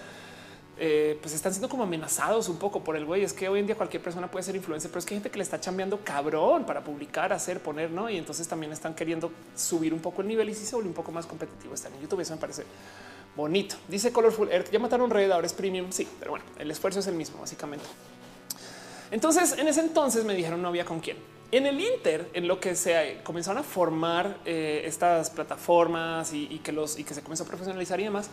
[0.76, 3.22] eh, pues están siendo como amenazados un poco por el güey.
[3.22, 5.30] Es que hoy en día cualquier persona puede ser influencer, pero es que hay gente
[5.30, 8.10] que le está chambeando cabrón para publicar, hacer, poner, no?
[8.10, 10.94] Y entonces también están queriendo subir un poco el nivel y si se vuelve un
[10.94, 11.74] poco más competitivo.
[11.74, 12.20] Están en YouTube.
[12.20, 12.64] Eso me parece
[13.36, 13.76] bonito.
[13.88, 14.70] Dice Colorful Earth.
[14.70, 15.90] Ya mataron Red, ahora es premium.
[15.90, 17.86] Sí, pero bueno, el esfuerzo es el mismo, básicamente.
[19.10, 21.16] Entonces, en ese entonces me dijeron no había con quién.
[21.52, 26.58] En el Inter, en lo que se comenzaron a formar eh, estas plataformas y, y,
[26.58, 28.28] que los y que se comenzó a profesionalizar y demás,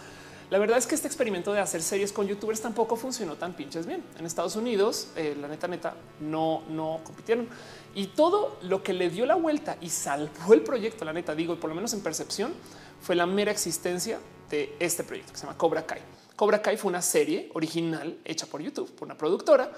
[0.52, 3.86] la verdad es que este experimento de hacer series con youtubers tampoco funcionó tan pinches
[3.86, 4.04] bien.
[4.20, 7.48] En Estados Unidos, eh, la neta, neta, no, no compitieron.
[7.96, 11.56] Y todo lo que le dio la vuelta y salvó el proyecto, la neta, digo,
[11.58, 12.52] por lo menos en percepción,
[13.02, 14.20] fue la mera existencia
[14.50, 16.02] de este proyecto que se llama Cobra Kai.
[16.36, 19.72] Cobra Kai fue una serie original hecha por YouTube, por una productora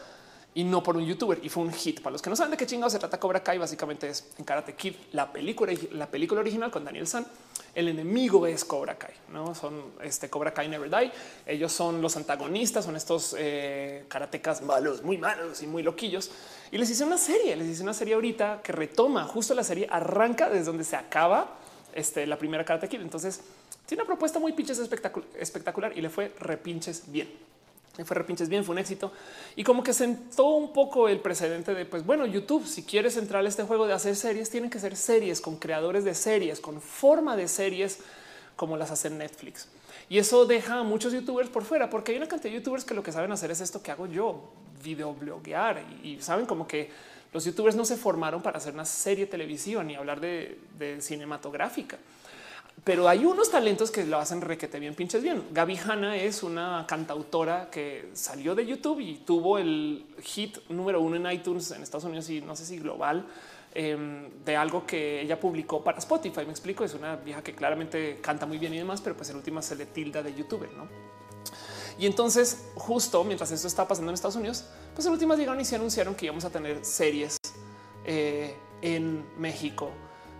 [0.55, 2.01] y no por un youtuber y fue un hit.
[2.01, 4.43] Para los que no saben de qué chingados se trata Cobra Kai, básicamente es en
[4.43, 7.27] Karate Kid, la película, la película original con Daniel San.
[7.75, 11.11] El enemigo es Cobra Kai, no son este Cobra Kai Never Die.
[11.47, 16.29] Ellos son los antagonistas, son estos eh, karatecas malos, muy malos y muy loquillos.
[16.71, 19.87] Y les hice una serie, les hice una serie ahorita que retoma justo la serie,
[19.89, 21.57] arranca desde donde se acaba
[21.95, 22.95] este, la primera Karate.
[22.97, 23.41] Entonces
[23.87, 27.52] tiene una propuesta muy pinches espectacular y le fue repinches bien
[28.03, 29.11] fue repinches bien, fue un éxito.
[29.55, 33.45] Y como que sentó un poco el precedente de pues bueno, YouTube, si quieres entrar
[33.45, 36.81] a este juego de hacer series, tienen que ser series con creadores de series, con
[36.81, 37.99] forma de series
[38.55, 39.67] como las hace Netflix.
[40.09, 42.95] Y eso deja a muchos youtubers por fuera, porque hay una cantidad de youtubers que
[42.95, 44.51] lo que saben hacer es esto que hago yo,
[44.83, 45.83] videobloguear.
[46.03, 46.89] Y, y saben como que
[47.31, 51.99] los youtubers no se formaron para hacer una serie televisiva ni hablar de, de cinematográfica
[52.83, 55.43] pero hay unos talentos que lo hacen requete bien, pinches bien.
[55.51, 61.15] Gaby Hanna es una cantautora que salió de YouTube y tuvo el hit número uno
[61.15, 63.25] en iTunes en Estados Unidos y no sé si global
[63.73, 66.41] em, de algo que ella publicó para Spotify.
[66.45, 66.83] Me explico.
[66.83, 69.77] Es una vieja que claramente canta muy bien y demás, pero pues el último se
[69.77, 70.89] le tilda de youtuber, no?
[71.97, 75.65] Y entonces, justo mientras esto está pasando en Estados Unidos, pues en últimas llegaron y
[75.65, 77.37] se anunciaron que íbamos a tener series
[78.03, 79.91] eh, en México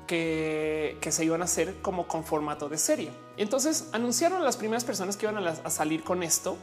[0.07, 3.11] que, se iban a hacer como con formato de serie.
[3.37, 6.57] Entonces anunciaron a las primeras personas que iban a, salir con esto.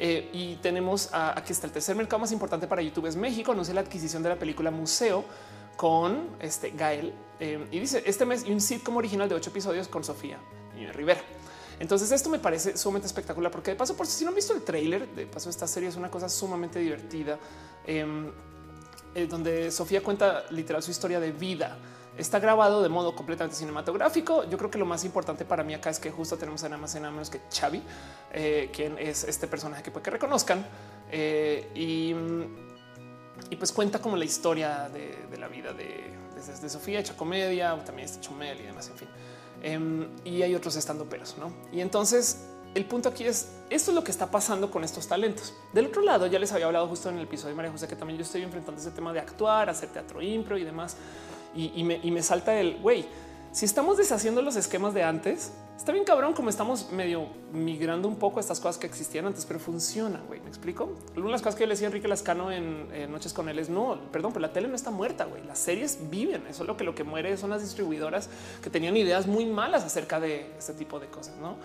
[0.00, 3.52] Eh, y tenemos aquí está el tercer mercado más importante para YouTube es México.
[3.52, 5.24] Anuncia la adquisición de la película Museo
[5.76, 9.88] con este Gael eh, y dice este mes y un sitcom original de ocho episodios
[9.88, 10.38] con Sofía
[10.92, 11.20] Rivera.
[11.80, 14.62] Entonces esto me parece sumamente espectacular porque de paso, por si no han visto el
[14.62, 17.38] tráiler, de paso esta serie es una cosa sumamente divertida
[17.86, 18.30] em,
[19.14, 21.78] eh, donde Sofía cuenta literal su historia de vida
[22.18, 24.42] Está grabado de modo completamente cinematográfico.
[24.50, 26.92] Yo creo que lo más importante para mí acá es que justo tenemos en más
[26.96, 27.80] nada menos que Xavi,
[28.32, 30.66] eh, quien es este personaje que puede que reconozcan
[31.12, 32.14] eh, y,
[33.56, 36.16] pues cuenta como la historia de, la vida de,
[36.68, 39.08] Sofía, hecha comedia, también está Chumel y demás, en fin.
[39.62, 41.52] Em, y hay otros estando peros, ¿no?
[41.72, 45.54] Y entonces el punto aquí es esto es lo que está pasando con estos talentos.
[45.72, 47.96] Del otro lado, ya les había hablado justo en el episodio de María José que
[47.96, 50.96] también yo estoy enfrentando ese tema de actuar, hacer teatro impro y demás
[51.54, 53.06] y, me, salta el güey.
[53.52, 58.16] Si estamos deshaciendo los esquemas de antes, está bien cabrón como estamos medio migrando un
[58.16, 60.26] poco a estas cosas que existían antes, pero funcionan.
[60.26, 60.92] Güey, me explico.
[61.16, 63.98] Una de las cosas que le decía Enrique Lascano en, Noches con él es no,
[64.12, 65.24] perdón, pero la tele no está muerta.
[65.24, 66.46] Güey, las series viven.
[66.46, 68.28] Eso es lo que lo que muere son las distribuidoras
[68.62, 71.56] que tenían ideas muy malas acerca de este tipo de cosas, no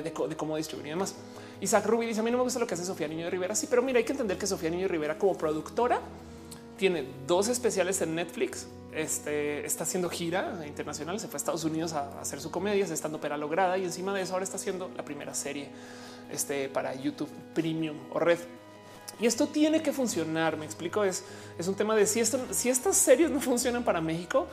[0.00, 1.14] de, cómo distribuir y demás.
[1.60, 3.54] Isaac Ruby dice: A mí no me gusta lo que hace Sofía Niño de Rivera.
[3.54, 6.00] Sí, pero mira, hay que entender que Sofía Niño de Rivera, como productora,
[6.82, 8.66] tiene dos especiales en Netflix.
[8.92, 11.20] Este está haciendo gira internacional.
[11.20, 14.12] Se fue a Estados Unidos a hacer su comedia, se estando opera lograda y encima
[14.12, 15.68] de eso ahora está haciendo la primera serie
[16.32, 18.40] este, para YouTube Premium o Red.
[19.20, 20.56] Y esto tiene que funcionar.
[20.56, 21.04] Me explico.
[21.04, 21.22] Es,
[21.56, 24.48] es un tema de si esto, si estas series no funcionan para México,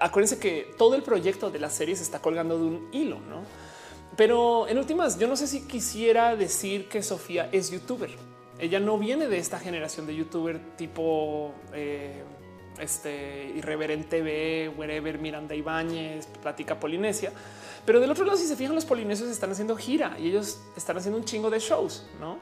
[0.00, 3.42] acuérdense que todo el proyecto de las series está colgando de un hilo, no?
[4.16, 8.27] Pero en últimas, yo no sé si quisiera decir que Sofía es youtuber
[8.58, 12.22] ella no viene de esta generación de youtuber tipo eh,
[12.80, 17.32] este irreverente B, wherever Miranda Ibáñez, Plática Polinesia.
[17.84, 20.96] Pero del otro lado, si se fijan, los polinesios están haciendo gira y ellos están
[20.96, 22.38] haciendo un chingo de shows, no?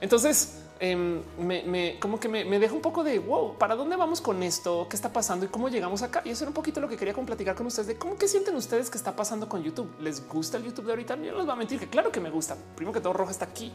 [0.00, 4.42] Entonces, em, me, como que me, deja un poco de wow, ¿para dónde vamos con
[4.42, 4.86] esto?
[4.88, 6.22] ¿Qué está pasando y cómo llegamos acá?
[6.24, 8.54] Y eso era un poquito lo que quería platicar con ustedes de cómo que sienten
[8.56, 9.90] ustedes que está pasando con YouTube.
[10.00, 11.16] ¿Les gusta el YouTube de ahorita?
[11.16, 12.56] Yo no les voy a mentir que claro que me gusta.
[12.74, 13.72] Primero que todo, Roja está aquí.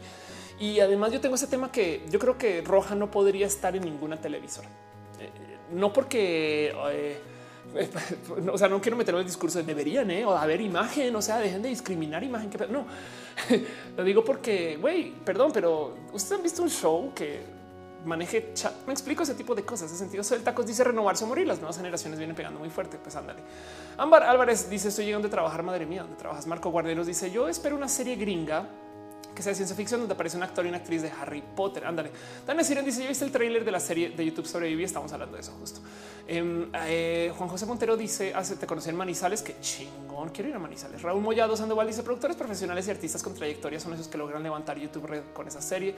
[0.58, 3.82] Y además yo tengo ese tema que yo creo que Roja no podría estar en
[3.82, 4.68] ninguna televisora.
[5.18, 5.30] Eh,
[5.72, 6.74] no porque...
[6.92, 7.20] Eh,
[8.52, 10.24] o sea, no quiero meterlo en el discurso de deberían ¿eh?
[10.24, 12.50] o haber imagen, o sea, dejen de discriminar imagen.
[12.50, 12.84] Que no
[13.96, 17.60] lo digo porque, güey, perdón, pero ustedes han visto un show que
[18.04, 18.72] maneje chat.
[18.86, 19.90] Me explico ese tipo de cosas.
[19.92, 21.46] En sentido, el tacos dice renovarse o morir.
[21.46, 22.98] Las nuevas generaciones vienen pegando muy fuerte.
[23.02, 23.40] Pues ándale.
[23.98, 25.62] Ámbar Álvarez dice: Estoy llegando a trabajar.
[25.62, 26.46] Madre mía, donde trabajas?
[26.46, 28.66] Marco Guarderos dice: Yo espero una serie gringa
[29.34, 31.84] que sea de ciencia ficción donde aparece un actor y una actriz de Harry Potter.
[31.84, 32.10] Ándale.
[32.46, 34.84] Daniel Siren dice: Yo viste el tráiler de la serie de YouTube sobre Vivi.
[34.84, 35.80] Estamos hablando de eso justo.
[36.26, 39.42] Em, eh, Juan José Montero dice: Hace te conocí en Manizales.
[39.42, 40.30] Que chingón.
[40.30, 41.02] Quiero ir a Manizales.
[41.02, 44.78] Raúl Mollado Sandoval dice: Productores profesionales y artistas con trayectoria son esos que logran levantar
[44.78, 45.94] YouTube con esa serie.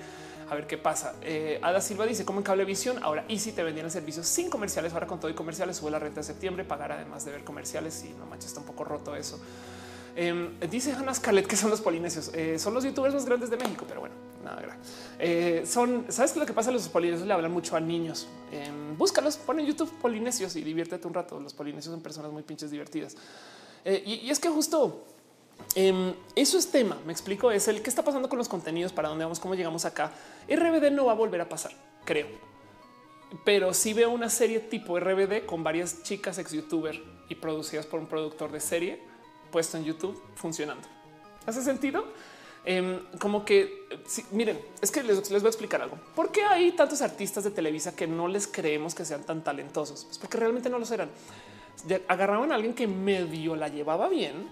[0.50, 1.14] A ver qué pasa.
[1.22, 4.92] Eh, Ada Silva dice: Como en Cablevisión, ahora Easy te vendían el servicio sin comerciales.
[4.92, 6.64] Ahora con todo y comerciales sube la renta de septiembre.
[6.64, 8.04] Pagar además de ver comerciales.
[8.04, 9.40] Y no manches, está un poco roto eso.
[10.14, 13.56] Eh, dice Hannah Scarlett que son los polinesios, eh, son los youtubers más grandes de
[13.56, 14.78] México, pero bueno, nada,
[15.18, 16.70] eh, son, sabes que lo que pasa?
[16.70, 18.26] Los polinesios le hablan mucho a niños.
[18.50, 21.38] Em, búscalos, pon en YouTube polinesios y diviértete un rato.
[21.40, 23.16] Los polinesios son personas muy pinches divertidas.
[23.84, 25.04] Eh, y, es que justo
[25.74, 26.98] em, eso es tema.
[27.06, 27.50] Me explico.
[27.50, 30.12] Es el que está pasando con los contenidos, para dónde vamos, cómo llegamos acá.
[30.48, 31.72] RBD no va a volver a pasar,
[32.04, 32.26] creo.
[33.44, 37.98] Pero sí veo una serie tipo RBD con varias chicas ex youtuber y producidas por
[37.98, 39.12] un productor de serie
[39.50, 40.86] puesto en YouTube funcionando.
[41.46, 42.04] ¿Hace sentido?
[42.64, 45.98] Eh, como que sí, miren, es que les, les, voy a explicar algo.
[46.14, 50.04] ¿Por qué hay tantos artistas de Televisa que no les creemos que sean tan talentosos?
[50.04, 51.10] Pues porque realmente no lo eran.
[52.06, 54.48] Agarraban a alguien que medio la llevaba bien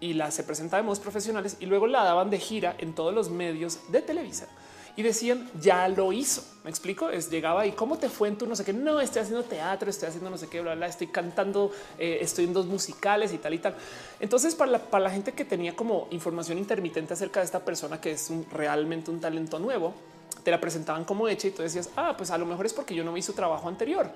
[0.00, 3.14] y la se presentaba de modos profesionales y luego la daban de gira en todos
[3.14, 4.48] los medios de Televisa
[4.96, 6.44] y decían ya lo hizo.
[6.64, 7.08] Me explico.
[7.10, 8.72] Es llegaba y cómo te fue en tu no sé qué.
[8.72, 12.44] No estoy haciendo teatro, estoy haciendo no sé qué, bla, bla, estoy cantando, eh, estoy
[12.44, 13.74] en dos musicales y tal y tal.
[14.18, 18.00] Entonces, para la, para la gente que tenía como información intermitente acerca de esta persona
[18.00, 19.94] que es realmente un talento nuevo,
[20.42, 22.94] te la presentaban como hecha y tú decías, ah, pues a lo mejor es porque
[22.94, 24.10] yo no vi su trabajo anterior.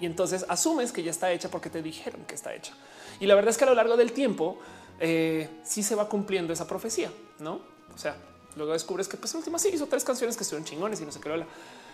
[0.00, 2.72] Y entonces asumes que ya está hecha porque te dijeron que está hecha.
[3.20, 4.58] Y la verdad es que a lo largo del tiempo
[4.98, 7.60] eh, sí se va cumpliendo esa profecía, no?
[7.94, 8.16] O sea,
[8.56, 11.20] Luego descubres que pues última sí hizo tres canciones que estuvieron chingones y no sé
[11.20, 11.44] qué,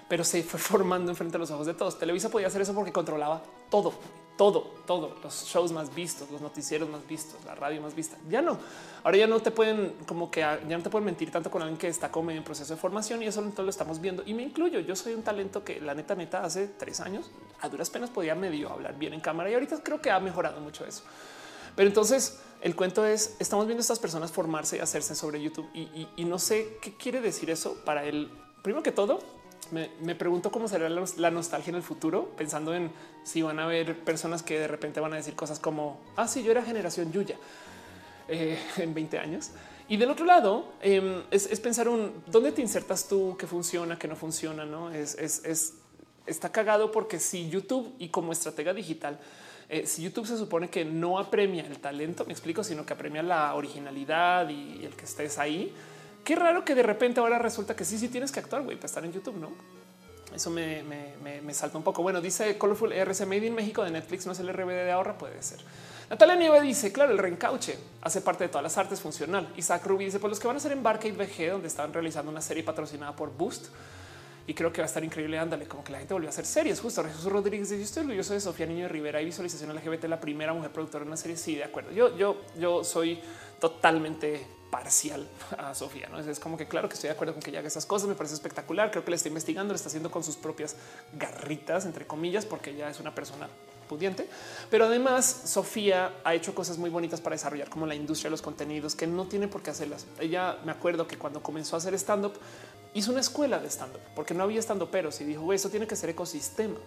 [0.09, 1.99] pero se fue formando enfrente a los ojos de todos.
[1.99, 3.93] Televisa podía hacer eso porque controlaba todo,
[4.37, 8.17] todo, todo, los shows más vistos, los noticieros más vistos, la radio más vista.
[8.29, 8.59] Ya no.
[9.03, 11.79] Ahora ya no te pueden como que ya no te pueden mentir tanto con alguien
[11.79, 14.23] que está como en proceso de formación y eso entonces lo estamos viendo.
[14.27, 14.81] Y me incluyo.
[14.81, 17.31] Yo soy un talento que la neta, neta, hace tres años
[17.61, 20.61] a duras penas podía medio hablar bien en cámara y ahorita creo que ha mejorado
[20.61, 21.03] mucho eso.
[21.77, 25.69] Pero entonces el cuento es, estamos viendo a estas personas formarse y hacerse sobre YouTube
[25.75, 28.31] y, no sé qué quiere decir eso para él.
[28.63, 29.21] Primero que todo,
[29.71, 32.91] me, pregunto cómo será la nostalgia en el futuro, pensando en
[33.23, 36.43] si van a haber personas que de repente van a decir cosas como, ah, sí,
[36.43, 37.37] yo era generación Yuya
[38.29, 39.51] eh, en 20 años.
[39.89, 44.09] Y del otro lado em, es, pensar un dónde te insertas tú, qué funciona, qué
[44.09, 45.75] no funciona, no es, es
[46.27, 49.19] está cagado porque si YouTube y como estratega digital
[49.69, 53.23] eh, si YouTube se supone que no apremia el talento, me explico, sino que apremia
[53.23, 55.75] la originalidad y el que estés ahí.
[56.25, 58.87] Qué raro que de repente ahora resulta que sí, sí tienes que actuar, güey, para
[58.87, 59.51] estar en YouTube, ¿no?
[60.35, 62.03] Eso me, salta un poco.
[62.03, 65.17] Bueno, dice Colorful RC Made in México de Netflix, no es el RBD de ahorra,
[65.17, 65.61] puede ser.
[66.11, 69.49] Natalia Nieve dice, claro, el reencauche hace parte de todas las artes funcional.
[69.57, 72.31] Isaac Ruby dice, pues los que van a ser en Barcade VG, donde estaban realizando
[72.31, 73.67] una serie patrocinada por Boost,
[74.47, 75.39] y creo que va a estar increíble.
[75.39, 76.81] Ándale, como que la gente volvió a hacer series.
[76.81, 80.21] Justo Jesús Rodríguez dice: Yo estoy de Sofía Niño de Rivera y visualización LGBT, la
[80.21, 81.37] primera mujer productora de una serie.
[81.37, 81.91] Sí, de acuerdo.
[81.93, 83.21] Yo, yo, yo soy
[83.61, 85.29] totalmente parcial
[85.59, 86.09] a Sofía.
[86.09, 86.19] ¿no?
[86.19, 88.09] Es como que claro que estoy de acuerdo con que ella haga esas cosas.
[88.09, 88.91] Me parece espectacular.
[88.91, 90.77] Creo que le está investigando, lo está haciendo con sus propias
[91.13, 93.49] garritas, entre comillas, porque ella es una persona
[93.87, 94.29] pudiente.
[94.71, 98.43] Pero además, Sofía ha hecho cosas muy bonitas para desarrollar como la industria de los
[98.43, 100.07] contenidos que no tiene por qué hacerlas.
[100.19, 102.35] Ella me acuerdo que cuando comenzó a hacer stand up,
[102.97, 105.87] hizo una escuela de stand up porque no había estando peros y dijo eso tiene
[105.87, 106.79] que ser ecosistema.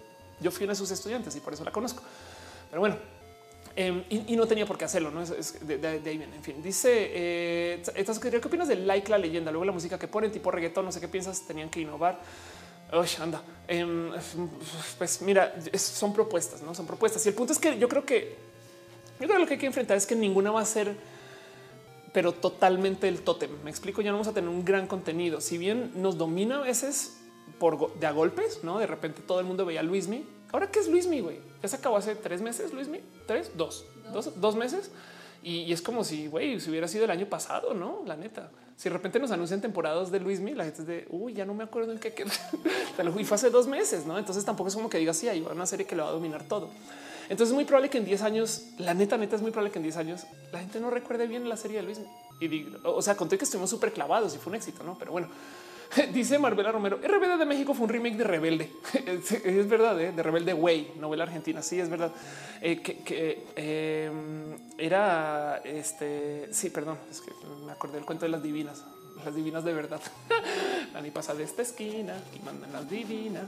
[0.42, 2.02] Yo fui uno de sus estudiantes y por eso la conozco.
[2.70, 2.98] Pero bueno,
[3.76, 5.12] em, y, no tenía por qué hacerlo.
[5.12, 6.36] No es, de, ahí viene.
[6.36, 9.52] En fin, dice eh, ¿qué opinas de like la leyenda?
[9.52, 12.20] Luego la música que ponen tipo reggaetón, no sé qué piensas, tenían que innovar.
[12.92, 13.44] Uy, anda.
[13.68, 14.12] Em,
[14.98, 17.26] pues mira, son propuestas, no son propuestas.
[17.26, 18.50] Y el punto es que yo creo que
[19.20, 20.96] yo creo que lo que hay que enfrentar es que ninguna va a ser
[22.14, 23.52] pero totalmente el tótem.
[23.64, 25.42] Me explico, ya no vamos a tener un gran contenido.
[25.42, 27.18] Si bien nos domina a veces
[27.60, 30.26] por de a golpes, no de repente todo el mundo veía a Luismi.
[30.52, 31.40] Ahora qué es Luismi, güey?
[31.62, 34.92] Ya se acabó hace tres meses, Luismi, tres, dos, dos, dos meses.
[35.44, 38.02] Y, es como si, güey, si hubiera sido el año pasado, no?
[38.06, 38.52] La neta.
[38.76, 41.54] Si de repente nos anuncian temporadas de Luismi, la gente es de uy, ya no
[41.54, 42.32] me acuerdo en qué quedó.
[43.20, 44.18] y fue hace dos meses, no?
[44.18, 46.44] Entonces tampoco es como que diga sí, hay una serie que lo va a dominar
[46.44, 46.70] todo.
[47.30, 49.80] Entonces es muy probable que en 10 años, la neta, neta, es muy probable que
[49.80, 52.02] en 10 años la gente no recuerde bien la serie de Luis.
[52.40, 54.98] Y digo, o sea, conté que estuvimos súper clavados y fue un éxito, no?
[54.98, 55.30] Pero bueno,
[56.14, 58.72] Dice Marbella Romero, RBD de México fue un remake de Rebelde.
[59.44, 60.12] es verdad, ¿eh?
[60.12, 61.62] de Rebelde Way, novela argentina.
[61.62, 62.12] Sí, es verdad.
[62.62, 64.12] Eh, que, eh,
[64.78, 66.54] era este.
[66.54, 67.32] Sí, perdón, es que
[67.66, 68.86] me acordé del cuento de las divinas
[69.24, 70.02] las divinas de verdad.
[70.96, 73.46] Ani pasa de esta esquina y mandan las divinas.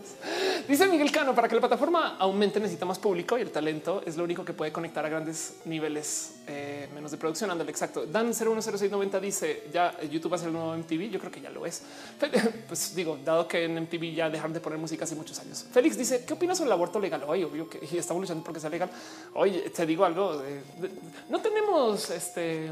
[0.67, 4.17] Dice Miguel Cano, para que la plataforma aumente necesita más público y el talento es
[4.17, 7.49] lo único que puede conectar a grandes niveles eh, menos de producción.
[7.51, 8.05] Ándale, exacto.
[8.05, 11.09] Dan 010690 dice ya YouTube va a ser el nuevo MTV.
[11.09, 11.83] Yo creo que ya lo es.
[12.67, 15.65] Pues digo, dado que en MTV ya dejaron de poner música hace muchos años.
[15.71, 17.23] Félix dice qué opinas sobre el aborto legal?
[17.27, 18.89] Hoy obvio que estamos luchando porque sea legal.
[19.33, 20.41] Oye, te digo algo.
[21.29, 22.71] no tenemos este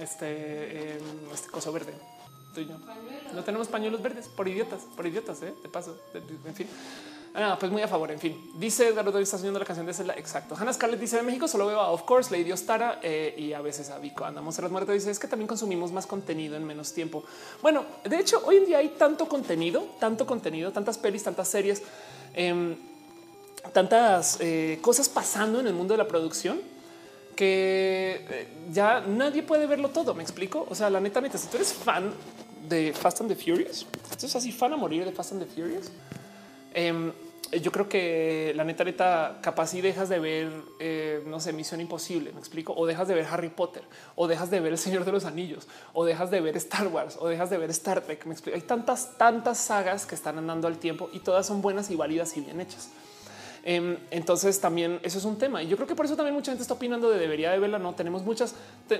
[0.00, 0.96] este,
[1.32, 1.94] este coso verde.
[2.54, 2.76] Tú y yo.
[3.32, 5.54] No tenemos pañuelos verdes por idiotas, por idiotas, ¿eh?
[5.62, 5.98] de paso.
[6.14, 6.68] en fin.
[7.36, 8.12] Ah, pues muy a favor.
[8.12, 10.14] En fin, dice Edgardo está subiendo la canción de Zelda.
[10.16, 10.54] Exacto.
[10.56, 13.60] Hannah Scarlett dice de México solo veo a Of Course, Lady Ostara eh, y a
[13.60, 14.24] veces a Vico.
[14.24, 14.94] Andamos a las muertes.
[14.94, 17.24] Dice es que también consumimos más contenido en menos tiempo.
[17.60, 21.82] Bueno, de hecho, hoy en día hay tanto contenido, tanto contenido, tantas pelis, tantas series,
[22.34, 22.76] em,
[23.72, 26.60] tantas eh, cosas pasando en el mundo de la producción
[27.34, 30.14] que eh, ya nadie puede verlo todo.
[30.14, 30.66] Me explico.
[30.68, 32.12] O sea, la neta, neta, si tú eres fan
[32.68, 33.86] de Fast and the Furious,
[34.16, 35.90] es así fan a morir de Fast and the Furious.
[36.72, 37.12] Em,
[37.60, 40.50] yo creo que la neta, neta, capaz y dejas de ver,
[40.80, 43.84] eh, no sé, Misión Imposible, me explico, o dejas de ver Harry Potter,
[44.16, 47.16] o dejas de ver El Señor de los Anillos, o dejas de ver Star Wars,
[47.20, 48.24] o dejas de ver Star Trek.
[48.26, 48.56] Me explico.
[48.56, 52.36] Hay tantas, tantas sagas que están andando al tiempo y todas son buenas y válidas
[52.36, 52.90] y bien hechas.
[53.66, 56.52] Em, entonces también eso es un tema y yo creo que por eso también mucha
[56.52, 57.78] gente está opinando de debería de verla.
[57.78, 58.54] No tenemos muchas.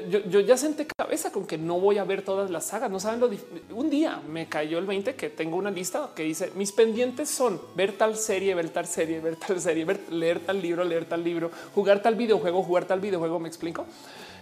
[0.08, 2.90] yo, ya senté cabeza con que no voy a ver todas las sagas.
[2.90, 3.30] No saben lo
[3.74, 7.60] un día me cayó el 20 que tengo una lista que dice mis pendientes son
[7.74, 11.22] ver tal serie, ver tal serie, ver tal serie, ver, leer tal libro, leer tal
[11.22, 13.38] libro, jugar tal videojuego, jugar tal videojuego.
[13.38, 13.84] Me explico.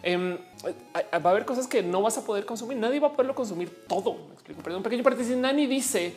[0.04, 2.76] Em, va a haber cosas que no vas a poder consumir.
[2.76, 4.14] Nadie va a poderlo consumir todo.
[4.14, 4.62] Me explico.
[4.62, 5.36] Perdón, un pequeño paréntesis.
[5.36, 6.14] Nani dice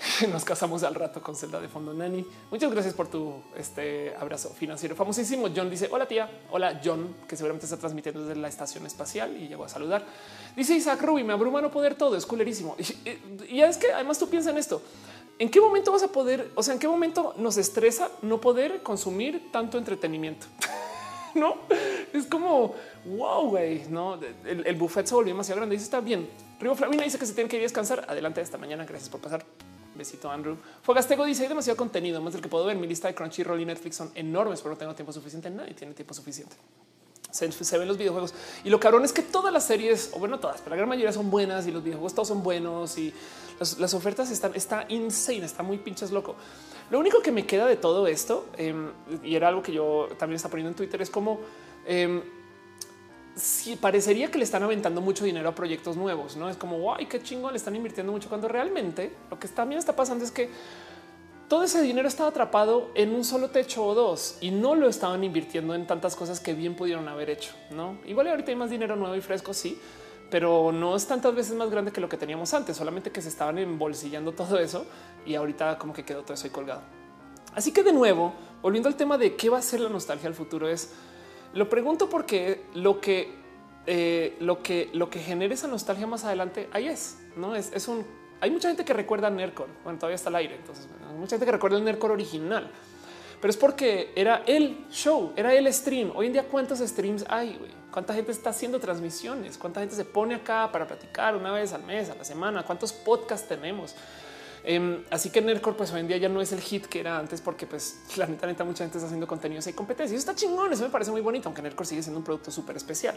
[0.32, 1.92] Nos casamos al rato con Celda de fondo.
[1.92, 5.48] Nani, muchas gracias por tu este abrazo financiero famosísimo.
[5.54, 6.30] John dice: Hola, tía.
[6.50, 10.04] Hola, John, que seguramente está transmitiendo desde la estación espacial y llegó a saludar.
[10.56, 12.16] Dice Isaac Ruby: Me abruma no poder todo.
[12.16, 12.76] Es culerísimo.
[13.50, 14.82] Y, y es que además tú piensas en esto.
[15.38, 16.50] ¿En qué momento vas a poder?
[16.54, 20.46] O sea, ¿en qué momento nos estresa no poder consumir tanto entretenimiento?
[21.34, 21.56] no
[22.12, 22.74] es como
[23.06, 23.84] wow, güey.
[23.88, 25.74] No, el, buffet se volvió demasiado grande.
[25.74, 26.28] Dice está bien.
[26.58, 28.04] Río Flavina dice que se tiene que ir a descansar.
[28.08, 28.84] Adelante esta mañana.
[28.84, 29.44] Gracias por pasar.
[29.94, 30.56] Besito, Andrew.
[30.82, 32.76] Fogastego dice: hay demasiado contenido, más del que puedo ver.
[32.76, 35.50] Mi lista de Crunchyroll y Netflix son enormes, pero no tengo tiempo suficiente.
[35.50, 36.56] Nadie tiene tiempo suficiente.
[37.32, 38.34] Se, ven los videojuegos
[38.64, 41.12] y lo cabrón es que todas las series, o bueno, todas, pero la gran mayoría
[41.12, 43.14] son buenas y los videojuegos todos son buenos y
[43.60, 46.34] las, ofertas están, está insane, está muy pinches loco.
[46.90, 48.90] Lo único que me queda de todo esto, em,
[49.22, 51.38] y era algo que yo también está poniendo en Twitter, es como
[51.86, 52.20] eh,
[53.34, 57.06] sí parecería que le están aventando mucho dinero a proyectos nuevos, no es como guay,
[57.06, 60.50] qué chingo le están invirtiendo mucho cuando realmente lo que también está pasando es que
[61.48, 65.24] todo ese dinero está atrapado en un solo techo o dos y no lo estaban
[65.24, 67.52] invirtiendo en tantas cosas que bien pudieron haber hecho.
[67.72, 69.76] No igual ahorita hay más dinero nuevo y fresco, sí,
[70.30, 73.28] pero no es tantas veces más grande que lo que teníamos antes, solamente que se
[73.28, 74.86] estaban embolsillando todo eso
[75.26, 76.82] y ahorita como que quedó todo eso ahí colgado.
[77.54, 78.32] Así que de nuevo,
[78.62, 80.92] volviendo al tema de qué va a ser la nostalgia al futuro es
[81.52, 83.40] lo pregunto porque lo que
[83.86, 87.88] eh, lo que lo que genera esa nostalgia más adelante ahí es, no es, es
[87.88, 88.04] un.
[88.40, 89.68] Hay mucha gente que recuerda a Nercor.
[89.84, 90.56] Bueno, todavía está al aire.
[90.56, 92.70] Entonces, hay mucha gente que recuerda el Nercor original,
[93.40, 96.12] pero es porque era el show, era el stream.
[96.14, 97.58] Hoy en día, cuántos streams hay?
[97.90, 99.58] ¿Cuánta gente está haciendo transmisiones?
[99.58, 102.62] ¿Cuánta gente se pone acá para platicar una vez al mes, a la semana?
[102.62, 103.96] ¿Cuántos podcasts tenemos?
[104.62, 107.18] Em, así que Nerdcore, pues hoy en día ya no es el hit que era
[107.18, 110.16] antes, porque pues la neta, mucha gente está haciendo contenidos y competencia.
[110.16, 110.72] Eso está chingón.
[110.72, 113.14] Eso me parece muy bonito, aunque Nerdcore sigue siendo un producto súper especial.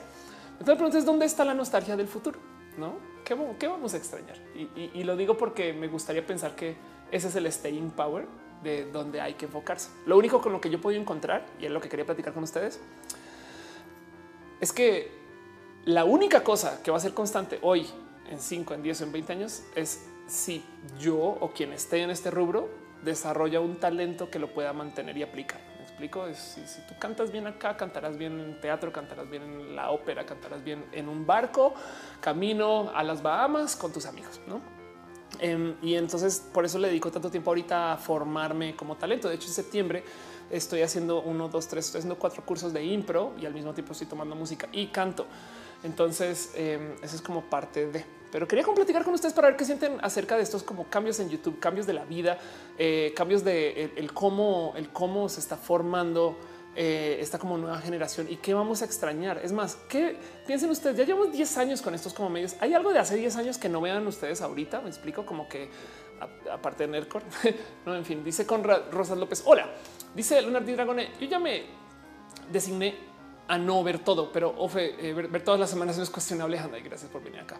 [0.59, 2.39] Entonces, es dónde está la nostalgia del futuro?
[2.77, 3.35] No, qué,
[3.67, 4.37] vamos a extrañar?
[4.55, 6.75] Y, lo digo porque me gustaría pensar que
[7.11, 8.25] ese es el staying power
[8.63, 9.89] de donde hay que enfocarse.
[10.05, 12.43] Lo único con lo que yo puedo encontrar y es lo que quería platicar con
[12.43, 12.79] ustedes
[14.59, 15.11] es que
[15.85, 17.85] la única cosa que va a ser constante hoy
[18.29, 20.63] en 5, en 10 o en 20 años es si
[20.99, 22.69] yo o quien esté en este rubro
[23.03, 25.59] desarrolla un talento que lo pueda mantener y aplicar.
[25.77, 26.25] Me explico.
[26.33, 30.63] Si, tú cantas bien acá, cantarás bien en teatro, cantarás bien en la ópera, cantarás
[30.63, 31.73] bien en un barco,
[32.21, 34.61] camino a las Bahamas con tus amigos, no?
[35.39, 39.27] Em, y entonces por eso le dedico tanto tiempo ahorita a formarme como talento.
[39.27, 40.03] De hecho, en septiembre
[40.49, 43.93] estoy haciendo uno, dos, tres, estoy haciendo cuatro cursos de impro y al mismo tiempo
[43.93, 45.25] estoy tomando música y canto.
[45.83, 48.05] Entonces, eh, eso es como parte de.
[48.31, 51.29] Pero quería platicar con ustedes para ver qué sienten acerca de estos como cambios en
[51.29, 52.39] YouTube, cambios de la vida,
[52.79, 56.35] eh, cambios de el, cómo, el cómo se está formando
[56.75, 59.39] eh, esta como nueva generación y qué vamos a extrañar.
[59.43, 62.55] Es más, que piensen ustedes, ya llevamos 10 años con estos como medios.
[62.59, 64.81] Hay algo de hace 10 años que no vean ustedes ahorita.
[64.81, 65.69] Me explico como que
[66.51, 67.25] aparte de Nerdcore,
[67.85, 69.43] no, en fin, dice Conrad Rosas López.
[69.45, 69.69] Hola,
[70.15, 71.11] dice Lunar Dragone.
[71.19, 71.65] Yo ya me
[72.51, 73.12] designé
[73.47, 76.57] a no ver todo, pero Ofe, eh, ver, todas las semanas no es cuestionable.
[76.57, 77.57] Anda, y gracias por venir acá.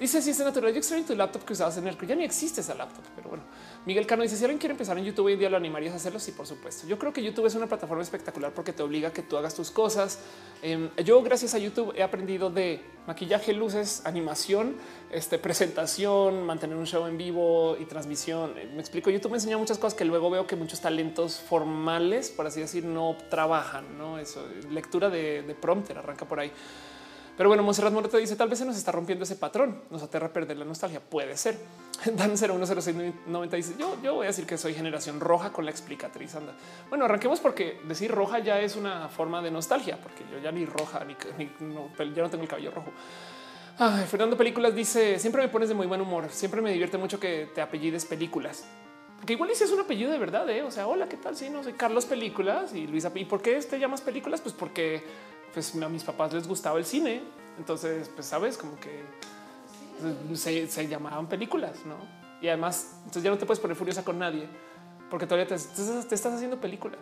[0.00, 0.72] Dice si es natural.
[0.72, 3.44] Yo extraño tu laptop que usabas en el ya ni existe esa laptop, pero bueno.
[3.84, 5.96] Miguel Cano dice si alguien quiere empezar en YouTube hoy en día lo animarías a
[5.96, 6.18] hacerlo.
[6.18, 6.86] Sí, por supuesto.
[6.86, 9.54] Yo creo que YouTube es una plataforma espectacular porque te obliga a que tú hagas
[9.54, 10.18] tus cosas.
[10.62, 14.76] Em, yo gracias a YouTube he aprendido de maquillaje, luces, animación,
[15.12, 18.56] este, presentación, mantener un show en vivo y transmisión.
[18.56, 19.10] Eh, me explico.
[19.10, 22.86] YouTube me enseña muchas cosas que luego veo que muchos talentos formales, por así decir,
[22.86, 23.98] no trabajan.
[23.98, 26.50] No eso lectura de prompter arranca por ahí.
[27.36, 30.28] Pero bueno, Monserrat Moreta dice tal vez se nos está rompiendo ese patrón, nos aterra
[30.28, 31.00] perder la nostalgia.
[31.00, 31.58] Puede ser.
[32.04, 36.34] Dan 010690 dice yo, yo voy a decir que soy generación roja con la explicatriz.
[36.34, 36.54] Anda.
[36.88, 40.66] Bueno, arranquemos porque decir roja ya es una forma de nostalgia, porque yo ya ni
[40.66, 41.14] roja ni,
[41.60, 42.92] no, ya no tengo el cabello rojo.
[44.08, 46.26] Fernando Películas dice siempre me pones de muy buen humor.
[46.30, 48.64] Siempre me divierte mucho que te apellides películas.
[49.24, 50.62] Que igual si es un apellido de verdad, ¿eh?
[50.62, 51.36] o sea, hola, ¿qué tal?
[51.36, 53.12] Sí, no soy Carlos Películas y Luisa.
[53.14, 54.40] ¿Y por qué te llamas películas?
[54.40, 55.02] Pues porque
[55.52, 57.22] pues a mis papás les gustaba el cine.
[57.58, 59.02] Entonces, pues sabes, como que
[60.34, 61.96] se, llamaban películas, no?
[62.40, 64.48] Y además, entonces ya no te puedes poner furiosa con nadie
[65.10, 67.00] porque todavía te, estás haciendo películas.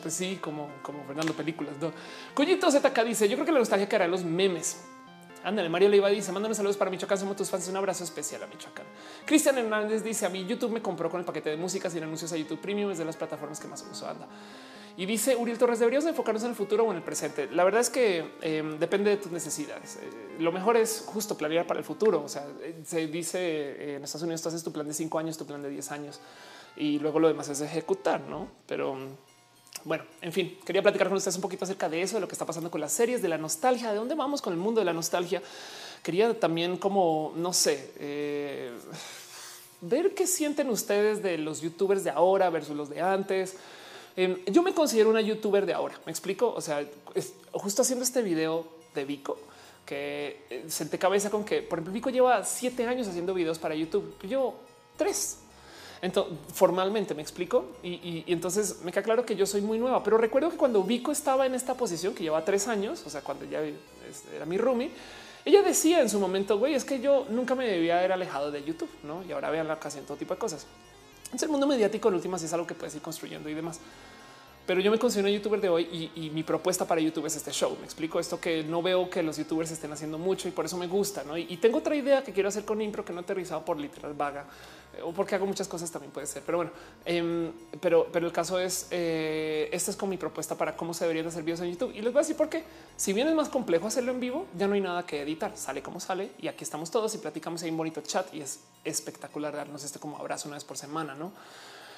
[0.00, 1.74] Pues sí, como, como Fernando películas.
[1.80, 1.92] No.
[2.34, 4.80] Cuyito ZK dice: Yo creo que la nostalgia que hará los memes.
[5.44, 7.18] Ándale, Mario Leiva dice: Mándame saludos para Michoacán.
[7.18, 7.68] Somos tus fans.
[7.68, 8.86] Un abrazo especial a Michoacán.
[9.26, 12.32] Cristian Hernández dice: A mí YouTube me compró con el paquete de música sin anuncios
[12.32, 12.90] a YouTube Premium.
[12.90, 14.08] Es de las plataformas que más uso.
[14.08, 14.26] Anda.
[15.00, 17.48] Y dice Uriel Torres, deberíamos enfocarnos en el futuro o en el presente.
[17.52, 19.96] La verdad es que em, depende de tus necesidades.
[19.96, 22.22] Eh, lo mejor es justo planear para el futuro.
[22.22, 25.18] O sea, eh, se dice eh, en Estados Unidos, tú haces tu plan de cinco
[25.18, 26.20] años, tu plan de 10 años
[26.76, 28.48] y luego lo demás es ejecutar, no?
[28.66, 28.98] Pero
[29.84, 32.34] bueno, en fin, quería platicar con ustedes un poquito acerca de eso, de lo que
[32.34, 34.84] está pasando con las series, de la nostalgia, de dónde vamos con el mundo de
[34.84, 35.40] la nostalgia.
[36.02, 38.76] Quería también como, no sé,
[39.80, 43.56] ver qué sienten ustedes de los youtubers de ahora versus los de antes
[44.20, 45.98] Em, yo me considero una youtuber de ahora.
[46.04, 46.52] Me explico.
[46.54, 46.86] O sea,
[47.52, 49.38] justo haciendo este video de Vico,
[49.86, 53.74] que eh, senté cabeza con que, por ejemplo, Vico lleva siete años haciendo videos para
[53.74, 54.14] YouTube.
[54.28, 54.56] Yo
[54.98, 55.38] tres.
[56.02, 57.64] Entonces, formalmente me explico.
[57.82, 60.04] Y, entonces me queda claro que yo soy muy nueva.
[60.04, 63.22] Pero recuerdo que cuando Vico estaba en esta posición, que lleva tres años, o sea,
[63.22, 64.90] cuando ya era mi roomie,
[65.46, 68.62] ella decía en su momento, güey, es que yo nunca me debía haber alejado de
[68.64, 69.24] YouTube, ¿no?
[69.26, 70.66] Y ahora vean la casa en todo tipo de cosas.
[71.30, 73.80] Entonces, el mundo mediático en últimas es algo que puedes ir construyendo y demás
[74.70, 77.50] pero yo me considero un youtuber de hoy y, mi propuesta para YouTube es este
[77.50, 77.76] show.
[77.80, 80.76] Me explico esto que no veo que los youtubers estén haciendo mucho y por eso
[80.76, 81.24] me gusta.
[81.24, 81.36] ¿no?
[81.36, 84.14] Y, tengo otra idea que quiero hacer con Impro que no he aterrizado por literal
[84.14, 84.44] vaga
[85.04, 86.42] o porque hago muchas cosas también puede ser.
[86.44, 86.72] Pero bueno,
[87.04, 91.04] em, pero, pero el caso es eh, esta es con mi propuesta para cómo se
[91.04, 91.92] deberían hacer videos en YouTube.
[91.94, 92.64] Y les voy a decir por qué.
[92.96, 95.56] Si bien es más complejo hacerlo en vivo, ya no hay nada que editar.
[95.56, 99.54] Sale como sale y aquí estamos todos y platicamos un bonito chat y es espectacular
[99.54, 101.32] darnos este como abrazo una vez por semana, no?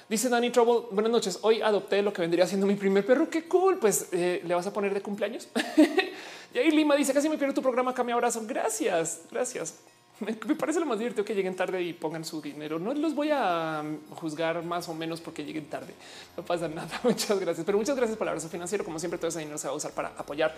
[0.09, 0.89] Dice Danny Trouble.
[0.90, 1.39] Buenas noches.
[1.43, 3.31] Hoy adopté lo que vendría siendo mi primer perro.
[3.31, 3.78] Qué cool.
[3.78, 5.48] Pues eh, le vas a poner de cumpleaños.
[6.55, 7.93] y ahí Lima dice casi me pierdo tu programa.
[7.93, 8.43] Acá mi abrazo.
[8.47, 9.23] Gracias.
[9.31, 9.77] Gracias.
[10.47, 12.78] Me, parece lo más divertido que lleguen tarde y pongan su dinero.
[12.78, 15.94] No los voy a mm, juzgar más o menos porque lleguen tarde.
[16.36, 17.01] No pasa nada.
[17.03, 17.66] Muchas gracias.
[17.66, 18.85] Pero muchas gracias por el abrazo financiero.
[18.85, 20.55] Como siempre, todo ese dinero se va a usar para apoyar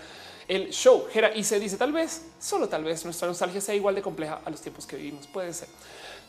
[0.46, 1.06] el show.
[1.10, 4.40] Gera y se dice tal vez, solo tal vez nuestra nostalgia sea igual de compleja
[4.44, 5.26] a los tiempos que vivimos.
[5.26, 5.68] Puede ser.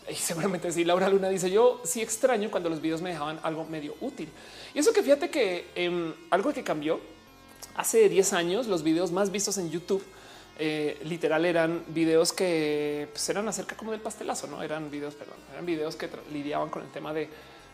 [0.07, 3.66] Y seguramente sí, Laura Luna dice yo sí extraño cuando los videos me dejaban algo
[3.66, 4.30] medio útil.
[4.76, 6.99] Y eso que fíjate que em, algo que cambió
[7.76, 10.03] hace 10 años, los videos más vistos en YouTube
[10.57, 15.36] eh, literal eran videos que pues, eran acerca como del pastelazo, no eran videos, perdón,
[15.52, 17.30] eran videos que lidiaban con el tema de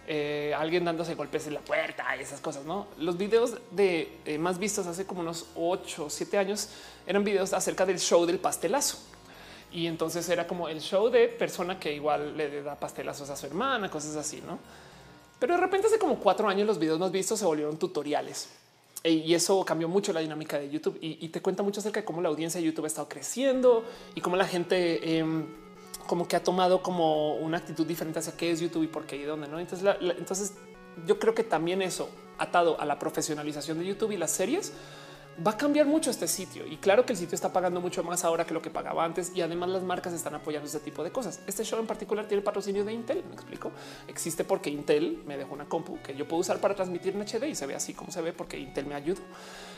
[0.07, 2.65] eh, alguien dándose golpes en la puerta y esas cosas.
[2.65, 6.69] No, los videos de eh, más vistos hace como unos 8 o 7 años
[7.05, 8.97] eran videos acerca del show del pastelazo.
[9.71, 13.45] Y entonces era como el show de persona que igual le da pastelazos a su
[13.45, 14.59] hermana, cosas así, ¿no?
[15.39, 18.49] Pero de repente hace como cuatro años los videos más vistos se volvieron tutoriales.
[19.03, 22.21] Y eso cambió mucho la dinámica de YouTube y, te cuenta mucho acerca de cómo
[22.21, 23.83] la audiencia de YouTube ha estado creciendo
[24.13, 25.45] y cómo la gente em,
[26.05, 29.15] como que ha tomado como una actitud diferente hacia qué es YouTube y por qué
[29.15, 29.59] y dónde, ¿no?
[29.59, 30.53] Entonces, entonces
[31.07, 34.73] yo creo que también eso atado a la profesionalización de YouTube y las series
[35.45, 36.65] va a cambiar mucho este sitio.
[36.67, 39.31] Y claro que el sitio está pagando mucho más ahora que lo que pagaba antes.
[39.35, 41.41] Y además las marcas están apoyando este tipo de cosas.
[41.47, 43.23] Este show en particular tiene patrocinio de Intel.
[43.27, 43.71] Me explico.
[44.07, 47.49] Existe porque Intel me dejó una compu que yo puedo usar para transmitir en HD
[47.49, 49.21] y se ve así como se ve porque Intel me ayudó.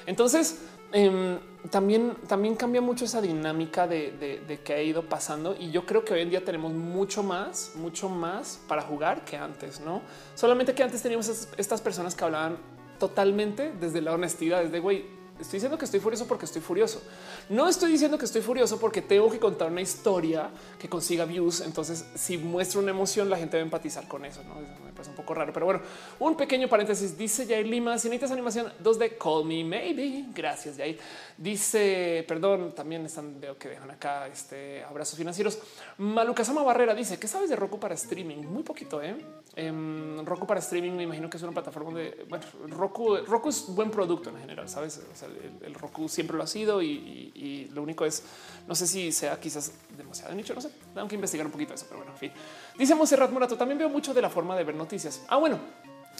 [0.05, 0.61] Entonces
[0.91, 1.39] em,
[1.69, 5.55] también, también cambia mucho esa dinámica de, de, que ha ido pasando.
[5.57, 9.37] Y yo creo que hoy en día tenemos mucho más, mucho más para jugar que
[9.37, 10.01] antes, no
[10.35, 12.57] solamente que antes teníamos estas personas que hablaban
[12.99, 15.05] totalmente desde la honestidad, desde güey,
[15.39, 17.01] estoy diciendo que estoy furioso porque estoy furioso.
[17.49, 20.49] No estoy diciendo que estoy furioso porque tengo que contar una historia
[20.79, 21.61] que consiga views.
[21.61, 24.41] Entonces, si muestro una emoción, la gente va a empatizar con eso.
[24.85, 25.81] Me parece un poco raro, pero bueno,
[26.19, 27.17] un pequeño paréntesis.
[27.17, 30.25] Dice Jair Lima: Si necesitas animación 2D, call me maybe.
[30.33, 30.99] Gracias, Jair.
[31.37, 35.59] Dice, perdón, también están, veo que dejan acá este abrazos financieros.
[35.97, 38.45] Malucasama Barrera dice: ¿Qué sabes de Roku para streaming?
[38.45, 39.15] Muy poquito, ¿eh?
[39.55, 43.65] Em, Roku para streaming, me imagino que es una plataforma donde bueno, Roku, Roku es
[43.67, 45.01] buen producto en general, sabes?
[45.25, 48.23] El, Roku siempre lo ha sido y, y, y, lo único es,
[48.67, 51.85] no sé si sea quizás demasiado nicho, no sé, tengo que investigar un poquito eso,
[51.87, 52.31] pero bueno, en fin.
[52.77, 55.23] Dice Monserrat Morato, también veo mucho de la forma de ver noticias.
[55.27, 55.59] Ah, bueno,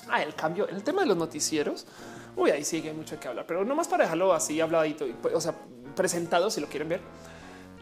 [0.09, 1.85] ah, el cambio, el tema de los noticieros.
[2.35, 5.41] Uy, ahí sigue hay mucho que hablar, pero no más para dejarlo así habladito, o
[5.41, 5.53] sea,
[5.95, 7.01] presentado si lo quieren ver.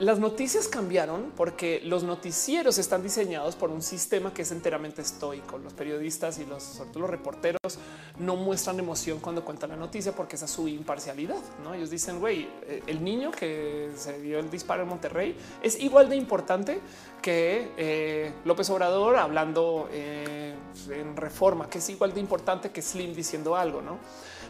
[0.01, 5.59] Las noticias cambiaron porque los noticieros están diseñados por un sistema que es enteramente estoico.
[5.59, 7.77] Los periodistas y los, sobre todo los reporteros
[8.17, 11.37] no muestran emoción cuando cuentan la noticia porque esa es su imparcialidad.
[11.63, 11.75] ¿no?
[11.75, 16.09] Ellos dicen, güey, eh, el niño que se dio el disparo en Monterrey es igual
[16.09, 16.79] de importante
[17.21, 20.55] que eh, López Obrador hablando eh,
[20.89, 23.83] en reforma, que es igual de importante que Slim diciendo algo.
[23.83, 23.99] ¿no?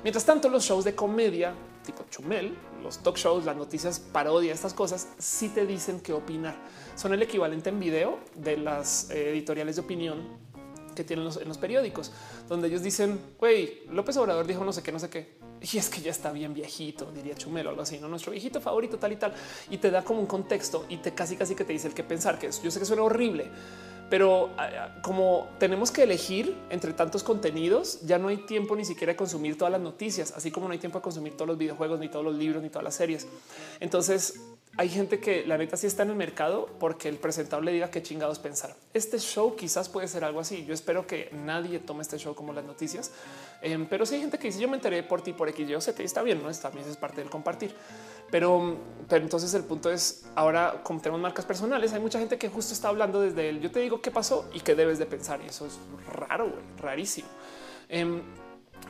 [0.02, 1.54] Mientras tanto, los shows de comedia
[1.86, 6.56] tipo Chumel, los talk shows, las noticias, parodia, estas cosas, sí te dicen qué opinar.
[6.96, 10.52] Son el equivalente en video de las editoriales de opinión
[10.96, 12.12] que tienen en los periódicos,
[12.50, 15.40] donde ellos dicen, güey, López Obrador dijo no sé qué, no sé qué.
[15.62, 18.60] Y es que ya está bien viejito, diría Chumel o algo así, no nuestro viejito
[18.60, 19.34] favorito, tal y tal.
[19.70, 22.04] Y te da como un contexto y te casi, casi que te dice el que
[22.04, 23.52] pensar, que yo sé que suena horrible,
[24.12, 24.50] pero
[25.04, 29.58] como tenemos que elegir entre tantos contenidos, ya no hay tiempo ni siquiera de consumir
[29.58, 32.26] todas las noticias, así como no hay tiempo de consumir todos los videojuegos, ni todos
[32.26, 33.26] los libros, ni todas las series.
[33.80, 34.42] Entonces
[34.76, 37.90] hay gente que la neta sí está en el mercado porque el presentador le diga
[37.90, 38.76] qué chingados pensar.
[38.94, 40.66] Este show quizás puede ser algo así.
[40.66, 43.14] Yo espero que nadie tome este show como las noticias,
[43.62, 45.80] eh, pero sí hay gente que dice yo me enteré por ti, por X, yo
[45.80, 47.74] sé que está bien, no es también es parte del compartir.
[48.32, 48.78] Pero,
[49.10, 52.88] entonces el punto es ahora como tenemos marcas personales, hay mucha gente que justo está
[52.88, 55.42] hablando desde el yo te digo qué pasó y qué debes de pensar.
[55.44, 55.78] Y eso es
[56.16, 57.28] raro, rarísimo.
[57.90, 58.22] Eh,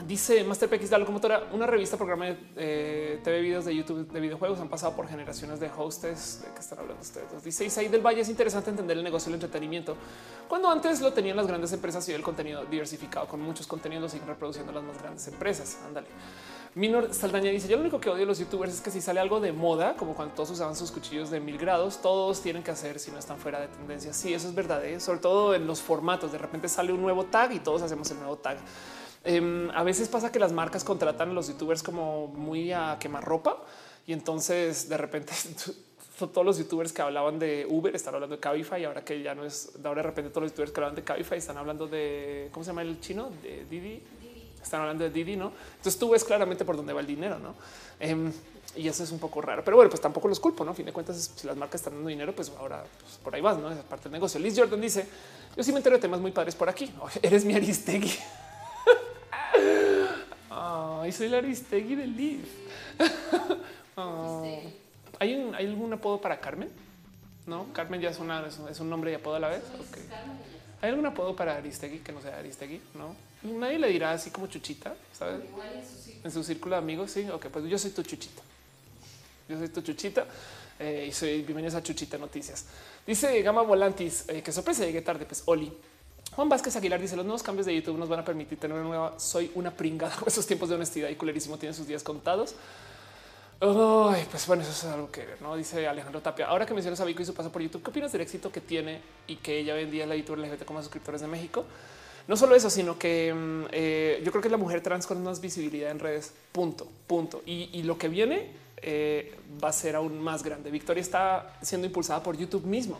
[0.05, 4.19] dice Master PX, la locomotora, una revista, programa de eh, TV videos de YouTube de
[4.19, 6.43] videojuegos han pasado por generaciones de hostes.
[6.43, 7.43] ¿De qué están hablando ustedes?
[7.43, 9.95] Dice Isaí del Valle, es interesante entender el negocio del entretenimiento.
[10.47, 14.27] Cuando antes lo tenían las grandes empresas y el contenido diversificado con muchos contenidos siguen
[14.27, 15.79] reproduciendo las más grandes empresas.
[15.85, 16.07] Ándale.
[16.73, 19.19] Minor Saldaña dice: Yo lo único que odio de los youtubers es que si sale
[19.19, 22.71] algo de moda, como cuando todos usaban sus cuchillos de mil grados, todos tienen que
[22.71, 24.13] hacer si no están fuera de tendencia.
[24.13, 24.99] Sí, eso es verdad, ¿eh?
[25.01, 26.31] sobre todo en los formatos.
[26.31, 28.57] De repente sale un nuevo tag y todos hacemos el nuevo tag.
[29.25, 33.23] Eh, a veces pasa que las marcas contratan a los youtubers como muy a quemar
[33.23, 33.57] ropa
[34.07, 35.33] y entonces de repente
[36.19, 39.35] todos los youtubers que hablaban de Uber están hablando de Cabify y ahora que ya
[39.35, 42.49] no es, ahora de repente todos los youtubers que hablaban de Cabify están hablando de
[42.51, 44.01] cómo se llama el chino de Didi
[44.63, 45.51] están hablando de Didi, no?
[45.77, 47.55] Entonces tú ves claramente por dónde va el dinero, no?
[47.99, 48.31] Eh,
[48.75, 50.71] y eso es un poco raro, pero bueno, pues tampoco los culpo, no?
[50.71, 53.41] A fin de cuentas, si las marcas están dando dinero, pues ahora pues por ahí
[53.41, 53.69] vas, no?
[53.69, 54.39] Esa es parte del negocio.
[54.39, 55.07] Liz Jordan dice:
[55.57, 56.91] Yo sí me entero de temas muy padres por aquí.
[57.01, 58.11] Oh, eres mi Aristegui.
[60.49, 62.45] Ay, soy la Aristegui de Liz.
[63.97, 64.61] oh.
[65.19, 66.69] ¿Hay, un, ¿Hay algún apodo para Carmen?
[67.45, 69.63] No, Carmen ya es, una, es un nombre y apodo a la vez.
[69.89, 70.03] Okay.
[70.81, 72.81] ¿Hay algún apodo para Aristegui que no sea Aristegui?
[72.95, 75.41] No, nadie le dirá así como chuchita, sabes?
[75.41, 76.25] En su, círculo.
[76.25, 77.11] en su círculo de amigos.
[77.11, 78.41] Sí, ok, pues yo soy tu chuchita.
[79.47, 80.25] Yo soy tu chuchita
[80.79, 82.65] eh, y soy bienvenidos a Chuchita Noticias.
[83.05, 85.25] Dice Gama Volantis eh, que sorpresa llegué tarde.
[85.25, 85.71] Pues Oli.
[86.35, 88.87] Juan Vázquez Aguilar dice los nuevos cambios de YouTube nos van a permitir tener una
[88.87, 89.19] nueva.
[89.19, 90.15] Soy una pringada.
[90.25, 92.55] Esos tiempos de honestidad y culerísimo tienen sus días contados.
[93.61, 96.47] Pues bueno, eso es algo que ver, no dice Alejandro Tapia.
[96.47, 98.59] Ahora que mencionas a Vico y su paso por YouTube, ¿qué opinas del éxito que
[98.59, 101.63] tiene y que ella vendía la youtuber LGBT como suscriptores de México?
[102.27, 103.31] No solo eso, sino que
[103.71, 106.33] eh, yo creo que la mujer trans con más visibilidad en redes.
[106.51, 107.43] Punto, punto.
[107.45, 108.49] Y, y lo que viene
[108.81, 110.71] eh, va a ser aún más grande.
[110.71, 112.99] Victoria está siendo impulsada por YouTube mismo.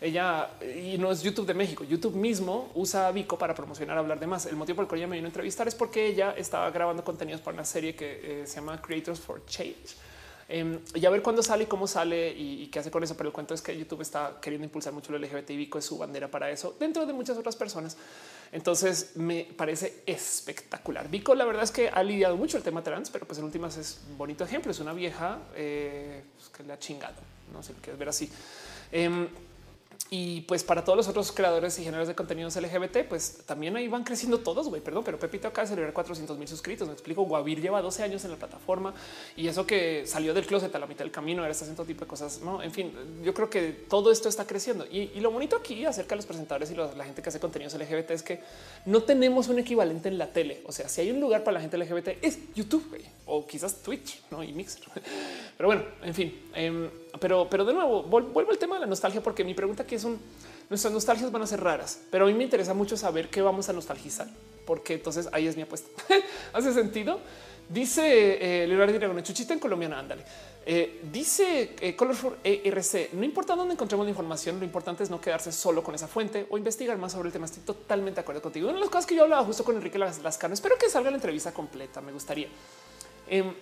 [0.00, 1.82] Ella y no es YouTube de México.
[1.82, 4.46] YouTube mismo usa a Vico para promocionar, hablar de más.
[4.46, 7.02] El motivo por el cual ella me vino a entrevistar es porque ella estaba grabando
[7.02, 9.96] contenidos para una serie que eh, se llama Creators for Change.
[10.50, 13.16] Eh, y a ver cuándo sale y cómo sale y, qué hace con eso.
[13.16, 15.84] Pero el cuento es que YouTube está queriendo impulsar mucho el LGBT y Vico es
[15.84, 17.96] su bandera para eso dentro de muchas otras personas.
[18.50, 21.10] Entonces me parece espectacular.
[21.10, 23.76] Vico, la verdad es que ha lidiado mucho el tema trans, pero pues en últimas
[23.76, 24.70] es un bonito ejemplo.
[24.70, 26.22] Es una vieja eh,
[26.56, 27.16] que le ha chingado.
[27.52, 28.30] No sé si quieres ver así.
[28.90, 29.28] Eh,
[30.10, 33.88] Y pues para todos los otros creadores y generadores de contenidos LGBT, pues también ahí
[33.88, 34.80] van creciendo todos, güey.
[34.80, 36.88] Perdón, pero Pepito acaba de celebrar 400 mil suscritos.
[36.88, 37.24] Me explico.
[37.24, 38.94] Guavir lleva 12 años en la plataforma
[39.36, 42.00] y eso que salió del closet a la mitad del camino, ahora está haciendo tipo
[42.00, 42.40] de cosas.
[42.40, 44.86] No, en fin, yo creo que todo esto está creciendo.
[44.86, 48.12] Y, lo bonito aquí acerca de los presentadores y la gente que hace contenidos LGBT
[48.12, 48.40] es que
[48.86, 50.62] no tenemos un equivalente en la tele.
[50.64, 53.82] O sea, si hay un lugar para la gente LGBT es YouTube güey, o quizás
[53.82, 54.42] Twitch ¿no?
[54.42, 54.84] y Mixer.
[55.56, 56.40] Pero bueno, en fin.
[56.54, 56.88] Em,
[57.20, 60.04] pero, pero de nuevo, vuelvo al tema de la nostalgia, porque mi pregunta aquí es
[60.04, 60.18] un
[60.70, 63.68] nuestras nostalgias van a ser raras, pero a mí me interesa mucho saber qué vamos
[63.68, 64.28] a nostalgizar,
[64.66, 65.88] porque entonces ahí es mi apuesta.
[66.52, 67.20] Hace sentido.
[67.68, 70.22] Dice eh, Leonardo chuchita en colombiana, ándale.
[70.64, 75.20] Eh, dice eh, Colorful ERC, no importa dónde encontremos la información, lo importante es no
[75.20, 77.44] quedarse solo con esa fuente o investigar más sobre el tema.
[77.44, 78.68] Estoy totalmente de acuerdo contigo.
[78.68, 81.16] Una de las cosas que yo hablaba justo con Enrique Lascano, espero que salga la
[81.16, 82.48] entrevista completa, me gustaría.
[83.26, 83.52] Em,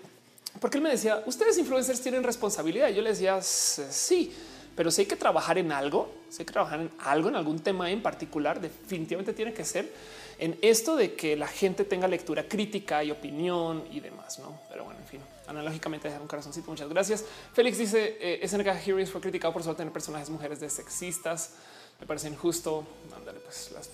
[0.60, 2.88] porque él me decía, ustedes influencers tienen responsabilidad.
[2.88, 4.34] Yo le decía, sí,
[4.74, 7.60] pero si hay que trabajar en algo, si hay que trabajar en algo, en algún
[7.60, 9.92] tema en particular, definitivamente tiene que ser
[10.38, 14.60] en esto de que la gente tenga lectura crítica y opinión y demás, ¿no?
[14.68, 17.24] Pero bueno, en fin, analógicamente dejar un corazoncito, muchas gracias.
[17.54, 21.52] Félix dice, eh, SNK Heroes fue criticado por solo tener personajes mujeres de sexistas
[22.00, 22.86] me parece injusto.
[23.14, 23.90] Ándale, pues, las,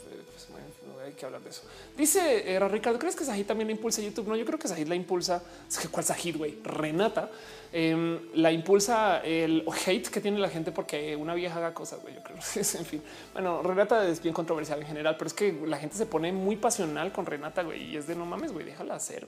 [1.04, 1.62] hay que hablar de eso.
[1.96, 4.28] Dice eh, Ricardo, ¿crees que Sajid también la impulsa YouTube?
[4.28, 5.42] No, yo creo que Sajid la impulsa.
[5.68, 7.30] Es que cuál Sajid, güey, Renata
[7.72, 12.00] em, la impulsa el hate que tiene la gente porque una vieja haga cosas.
[12.02, 12.36] Güey, yo creo.
[12.56, 13.02] en fin,
[13.32, 16.56] bueno, Renata es bien controversial en general, pero es que la gente se pone muy
[16.56, 19.26] pasional con Renata, güey, y es de no mames, güey, déjala hacer.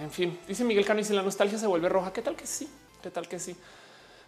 [0.00, 2.68] en fin, dice Miguel Cano, si la nostalgia se vuelve roja, ¿qué tal que sí?
[3.02, 3.56] ¿Qué tal que sí?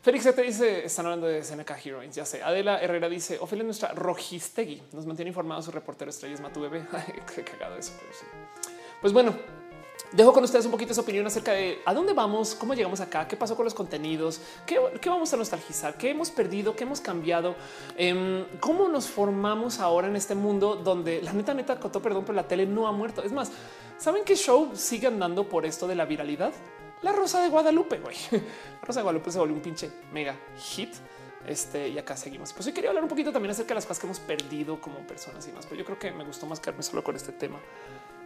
[0.07, 2.41] Félix te dice, están hablando de SNK Heroines, ya sé.
[2.41, 6.87] Adela Herrera dice, Ofelia nuestra rojistegui, nos mantiene informados su reportero estrellas Matu Bebé.
[7.35, 8.25] Qué cagado eso, pero sí.
[9.01, 9.35] Pues bueno,
[10.13, 13.27] dejo con ustedes un poquito esa opinión acerca de a dónde vamos, cómo llegamos acá,
[13.27, 17.57] qué pasó con los contenidos, qué, vamos a nostalgizar, qué hemos perdido, qué hemos cambiado,
[17.97, 22.37] em, cómo nos formamos ahora en este mundo donde la neta, neta, cotó perdón, pero
[22.37, 23.25] la tele no ha muerto.
[23.25, 23.51] Es más,
[23.99, 26.53] ¿saben qué show sigue andando por esto de la viralidad?
[27.03, 28.17] La Rosa de Guadalupe, güey.
[28.33, 30.95] La Rosa de Guadalupe se volvió un pinche mega hit.
[31.47, 32.53] Este y acá seguimos.
[32.53, 34.99] Pues hoy quería hablar un poquito también acerca de las cosas que hemos perdido como
[35.07, 35.65] personas y más.
[35.67, 37.61] Pero yo creo que me gustó más quedarme solo con este tema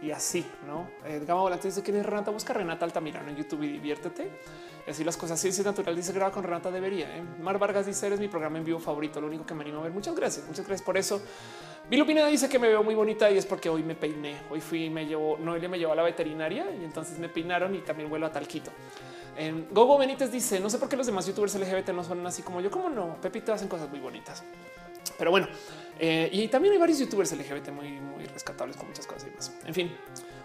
[0.01, 0.89] y así, no?
[1.05, 2.31] Eh, Gama Volante dice que es Renata.
[2.31, 4.31] Busca Renata Altamirano en YouTube y diviértete.
[4.87, 5.39] Y así las cosas.
[5.39, 5.95] Sí, es natural.
[5.95, 6.71] Dice graba con Renata.
[6.71, 7.15] Debería.
[7.15, 7.23] ¿eh?
[7.39, 9.21] Mar Vargas dice eres mi programa en vivo favorito.
[9.21, 9.91] Lo único que me anima a ver.
[9.91, 10.47] Muchas gracias.
[10.47, 11.21] Muchas gracias por eso.
[11.91, 14.37] Vilo Pineda dice que me veo muy bonita y es porque hoy me peiné.
[14.49, 17.75] Hoy fui y me llevó, Noelia me llevó a la veterinaria y entonces me peinaron
[17.75, 18.71] y también vuelo a Talquito.
[19.35, 22.43] En Gogo Benítez dice: No sé por qué los demás youtubers LGBT no son así
[22.43, 22.71] como yo.
[22.71, 23.17] Como no?
[23.19, 24.41] Pepito hacen cosas muy bonitas.
[25.17, 25.49] Pero bueno,
[25.99, 29.53] eh, y también hay varios youtubers LGBT muy, muy rescatables con muchas cosas y más.
[29.65, 29.93] En fin,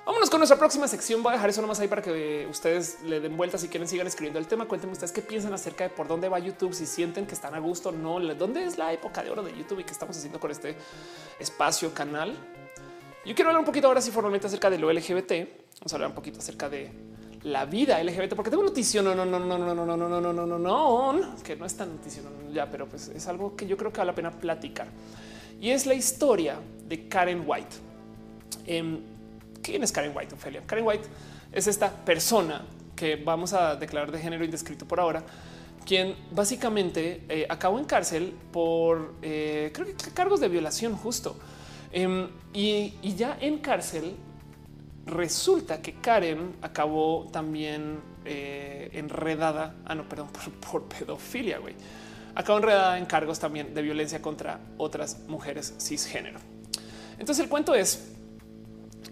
[0.06, 1.20] Vámonos con nuestra próxima sección.
[1.20, 4.06] Voy a dejar eso nomás ahí para que ustedes le den vueltas si quieren sigan
[4.06, 4.66] escribiendo el tema.
[4.66, 7.58] Cuéntenme ustedes qué piensan acerca de por dónde va YouTube, si sienten que están a
[7.58, 10.52] gusto no, dónde es la época de oro de YouTube y qué estamos haciendo con
[10.52, 10.76] este
[11.40, 12.36] espacio canal.
[13.24, 15.32] Yo quiero hablar un poquito ahora sí formalmente acerca de lo LGBT.
[15.80, 16.92] Vamos a hablar un poquito acerca de
[17.42, 19.02] la vida LGBT, porque tengo noticia.
[19.02, 20.58] No, no, no, no, no, no, no, no, no, no, no,
[21.12, 22.22] no, que no es tan noticia
[22.52, 24.86] ya, pero pues es algo que yo creo que vale la pena platicar
[25.60, 27.76] y es la historia de Karen White.
[29.66, 30.62] ¿Quién es Karen White, Ophelia?
[30.64, 31.08] Karen White
[31.50, 32.64] es esta persona
[32.94, 35.24] que vamos a declarar de género indescrito por ahora,
[35.84, 41.36] quien básicamente eh, acabó en cárcel por eh, creo que cargos de violación justo.
[41.90, 44.14] Em, y, ya en cárcel
[45.04, 50.28] resulta que Karen acabó también eh, enredada, ah no, perdón,
[50.60, 51.74] por, por pedofilia, güey.
[52.36, 56.38] Acabó enredada en cargos también de violencia contra otras mujeres cisgénero.
[57.18, 58.15] Entonces el cuento es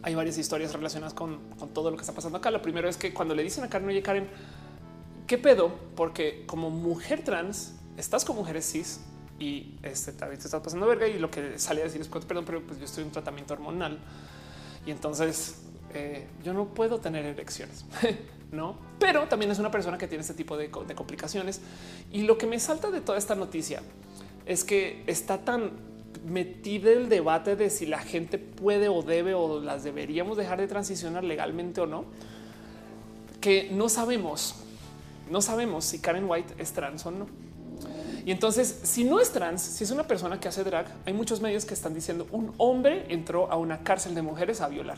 [0.04, 1.38] hay varias historias relacionadas con,
[1.72, 2.50] todo lo que está pasando acá.
[2.50, 4.28] Lo primero es que cuando le dicen a Karen, oye Karen,
[5.26, 5.72] ¿qué pedo?
[5.96, 9.00] Porque como mujer trans, estás con mujeres cis
[9.38, 12.44] y este también te estás pasando verga y lo que sale a decir es perdón,
[12.44, 13.98] pero pues yo estoy en tratamiento hormonal
[14.86, 15.62] y entonces
[15.94, 17.86] eh, yo no puedo tener erecciones,
[18.52, 18.76] no?
[18.98, 21.62] Pero también es una persona que tiene este tipo de complicaciones
[22.12, 23.80] y lo que me salta de toda esta noticia
[24.44, 25.93] es que está tan
[26.24, 30.66] metí el debate de si la gente puede o debe o las deberíamos dejar de
[30.66, 32.04] transicionar legalmente o no,
[33.40, 34.54] que no sabemos,
[35.30, 37.26] no sabemos si Karen White es trans o no.
[38.24, 41.42] Y entonces, si no es trans, si es una persona que hace drag, hay muchos
[41.42, 44.96] medios que están diciendo un hombre entró a una cárcel de mujeres a violar.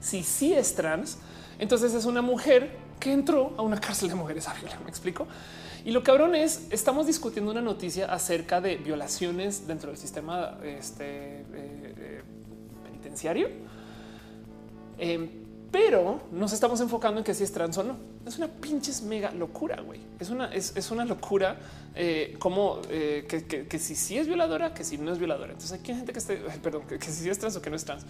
[0.00, 1.18] Si sí es trans,
[1.58, 4.80] entonces es una mujer que entró a una cárcel de mujeres a violar.
[4.82, 5.26] Me explico.
[5.86, 11.04] Y lo cabrón es, estamos discutiendo una noticia acerca de violaciones dentro del sistema este,
[11.04, 12.22] eh, eh,
[12.82, 13.48] penitenciario.
[14.98, 15.28] Em,
[15.70, 17.96] pero nos estamos enfocando en que si es trans o no.
[18.26, 20.00] Es una pinches mega locura, güey.
[20.18, 21.56] Es una, es, una locura
[21.94, 23.24] eh, como eh,
[23.68, 25.52] que, si sí es violadora, que si no es violadora.
[25.52, 27.84] Entonces hay gente que esté, perdón, que, si sí es trans o que no es
[27.84, 28.04] trans.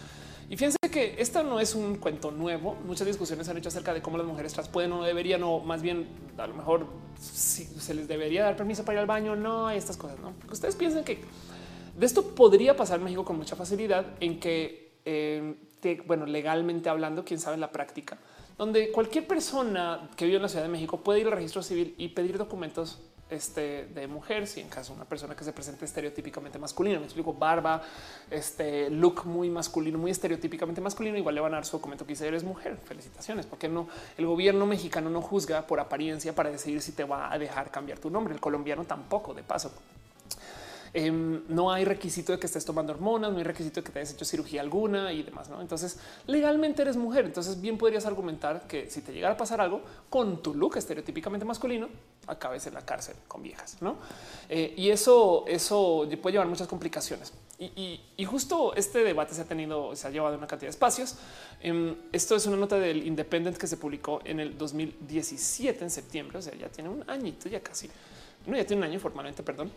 [0.49, 2.75] Y fíjense que esto no es un cuento nuevo.
[2.87, 5.83] Muchas discusiones han hecho acerca de cómo las mujeres trans pueden o deberían, o más
[5.83, 6.09] bien
[6.39, 6.87] a lo mejor
[7.21, 9.37] si se les debería dar permiso para ir al baño.
[9.37, 10.33] No hay estas cosas, no?
[10.51, 11.19] ustedes piensan que
[11.95, 15.55] de esto podría pasar en México con mucha facilidad en que eh,
[16.07, 18.17] bueno, legalmente hablando, quién sabe la práctica,
[18.57, 21.95] donde cualquier persona que vive en la Ciudad de México puede ir al registro civil
[21.99, 22.99] y pedir documentos
[23.29, 27.35] este, de mujer, si en caso una persona que se presente estereotípicamente masculino, me explico,
[27.35, 27.83] barba,
[28.31, 32.13] este look muy masculino, muy estereotípicamente masculino, igual le van a dar su documento que
[32.13, 32.79] dice eres mujer.
[32.85, 37.33] Felicitaciones, porque no el gobierno mexicano no juzga por apariencia para decidir si te va
[37.33, 38.35] a dejar cambiar tu nombre.
[38.35, 39.73] El colombiano tampoco, de paso.
[40.99, 43.99] Em, no hay requisito de que estés tomando hormonas, no hay requisito de que te
[43.99, 45.51] hayas hecho cirugía alguna y demás.
[45.51, 45.61] ¿no?
[45.61, 47.27] Entonces, legalmente eres mujer.
[47.27, 51.45] Entonces, bien podrías argumentar que si te llegara a pasar algo con tu look estereotípicamente
[51.45, 51.91] masculino,
[52.27, 53.77] acabes en la cárcel con viejas.
[53.83, 53.97] ¿no?
[54.49, 57.31] Eh, y eso, eso puede llevar muchas complicaciones.
[57.59, 61.17] Y, justo este debate se ha tenido, se ha llevado una cantidad de espacios.
[61.61, 66.39] Em, esto es una nota del Independent que se publicó en el 2017 en septiembre,
[66.39, 67.91] o sea, ya tiene un añito, ya casi,
[68.47, 69.71] no, ya tiene un año formalmente, perdón.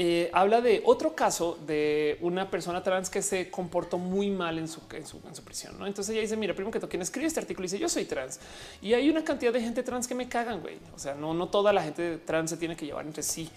[0.00, 4.68] Eh, habla de otro caso de una persona trans que se comportó muy mal en
[4.68, 5.76] su, en su, prisión.
[5.78, 5.86] ¿no?
[5.86, 8.38] Entonces ella dice, mira, primero que todo, quien escribe este artículo dice, yo soy trans.
[8.80, 10.78] Y hay una cantidad de gente trans que me cagan, güey.
[10.94, 13.48] O sea, no, no toda la gente trans se tiene que llevar entre sí.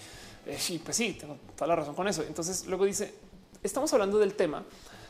[0.48, 2.24] Eh, y pues sí, tengo toda la razón con eso.
[2.24, 3.14] Entonces luego dice,
[3.62, 4.64] estamos hablando del tema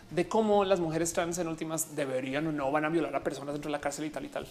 [0.09, 3.53] de cómo las mujeres trans en últimas deberían o no van a violar a personas
[3.53, 4.45] dentro de la cárcel y tal y tal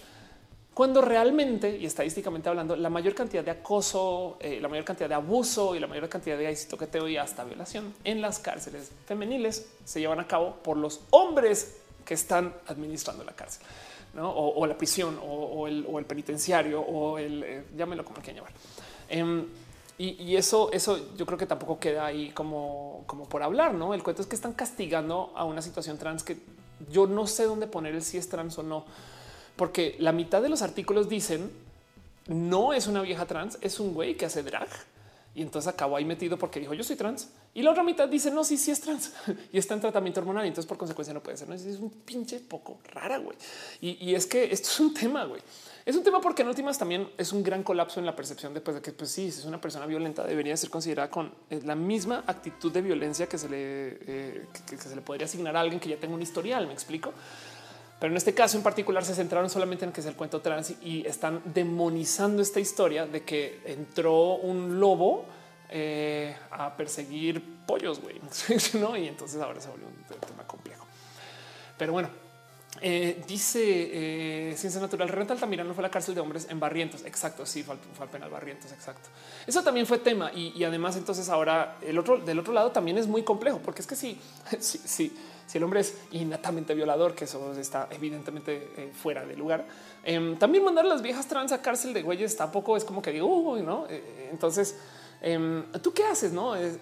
[0.73, 5.15] cuando realmente y estadísticamente hablando, la mayor cantidad de acoso, eh, la mayor cantidad de
[5.15, 9.99] abuso y la mayor cantidad de toqueteo y hasta violación en las cárceles femeniles se
[9.99, 13.63] llevan a cabo por los hombres que están administrando la cárcel.
[14.17, 18.51] O, la prisión o, el, penitenciario o el eh, llámelo como quieran llamar.
[19.07, 19.45] Em,
[19.97, 23.73] y, eso, eso yo creo que tampoco queda ahí como, como por hablar.
[23.73, 26.37] No, el cuento es que están castigando a una situación trans que
[26.89, 28.85] yo no sé dónde poner el si es trans o no
[29.55, 31.51] porque la mitad de los artículos dicen
[32.27, 34.69] no es una vieja trans, es un güey que hace drag.
[35.33, 37.29] Y entonces acabó ahí metido porque dijo yo soy trans.
[37.53, 39.13] Y la otra mitad dice no, sí, sí es trans
[39.53, 40.45] y está en tratamiento hormonal.
[40.45, 41.47] Y entonces por consecuencia no puede ser.
[41.47, 41.55] ¿no?
[41.55, 43.37] Es un pinche poco rara, güey.
[43.79, 45.41] Y, es que esto es un tema, güey.
[45.85, 48.75] Es un tema porque en últimas también es un gran colapso en la percepción después
[48.75, 51.75] de que, pues sí, si es una persona violenta, debería ser considerada con eh, la
[51.75, 55.79] misma actitud de violencia que se le, eh, que se le podría asignar a alguien
[55.79, 56.67] que ya tenga un historial.
[56.67, 57.13] Me explico.
[58.01, 60.73] Pero en este caso en particular se centraron solamente en que es el cuento trans
[60.81, 65.25] y están demonizando esta historia de que entró un lobo
[65.69, 68.19] eh, a perseguir pollos, güey.
[68.81, 68.97] ¿no?
[68.97, 70.83] Y entonces ahora se volvió un tema complejo.
[71.77, 72.09] Pero bueno,
[72.81, 77.05] eh, dice eh, Ciencia Natural, Renata Altamirano fue la cárcel de hombres en Barrientos.
[77.05, 79.09] Exacto, sí, fue, al penal Barrientos, exacto.
[79.45, 83.05] Eso también fue tema y, además entonces ahora el otro del otro lado también es
[83.05, 84.19] muy complejo porque es que sí,
[84.59, 85.15] sí, sí
[85.51, 89.67] si el hombre es innatamente violador, que eso está evidentemente eh, fuera de lugar,
[90.01, 93.11] em, también mandar a las viejas trans a cárcel de güeyes tampoco es como que
[93.11, 93.85] digo, no?
[93.89, 94.79] Eh, entonces,
[95.21, 96.31] em, ¿tú qué haces?
[96.31, 96.79] No es,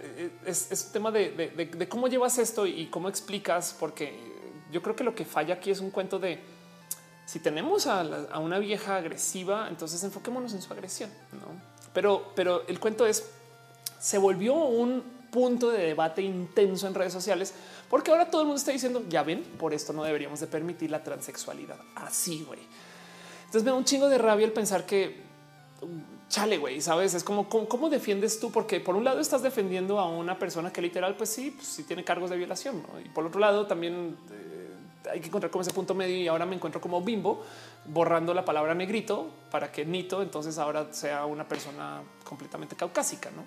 [0.86, 4.14] un tema de, cómo llevas esto y cómo explicas, porque
[4.72, 6.40] yo creo que lo que falla aquí es un cuento de
[7.26, 11.60] si tenemos a, a una vieja agresiva, entonces enfoquémonos en su agresión, no?
[11.92, 13.32] Pero, pero el cuento es
[14.00, 17.54] se volvió un punto de debate intenso en redes sociales
[17.90, 20.92] porque ahora todo el mundo está diciendo, ya ven, por esto no deberíamos de permitir
[20.92, 21.78] la transexualidad.
[21.96, 22.60] Así, güey.
[23.40, 25.28] Entonces me da un chingo de rabia el pensar que
[26.30, 30.08] chale, güey, sabes, es como ¿cómo, defiendes tú, porque por un lado estás defendiendo a
[30.08, 33.40] una persona que literal, pues sí, pues sí tiene cargos de violación, y por otro
[33.40, 34.70] lado también eh,
[35.12, 37.44] hay que encontrar como ese punto medio y ahora me encuentro como bimbo
[37.86, 43.44] borrando la palabra negrito para que Nito entonces ahora sea una persona completamente caucásica, ¿no?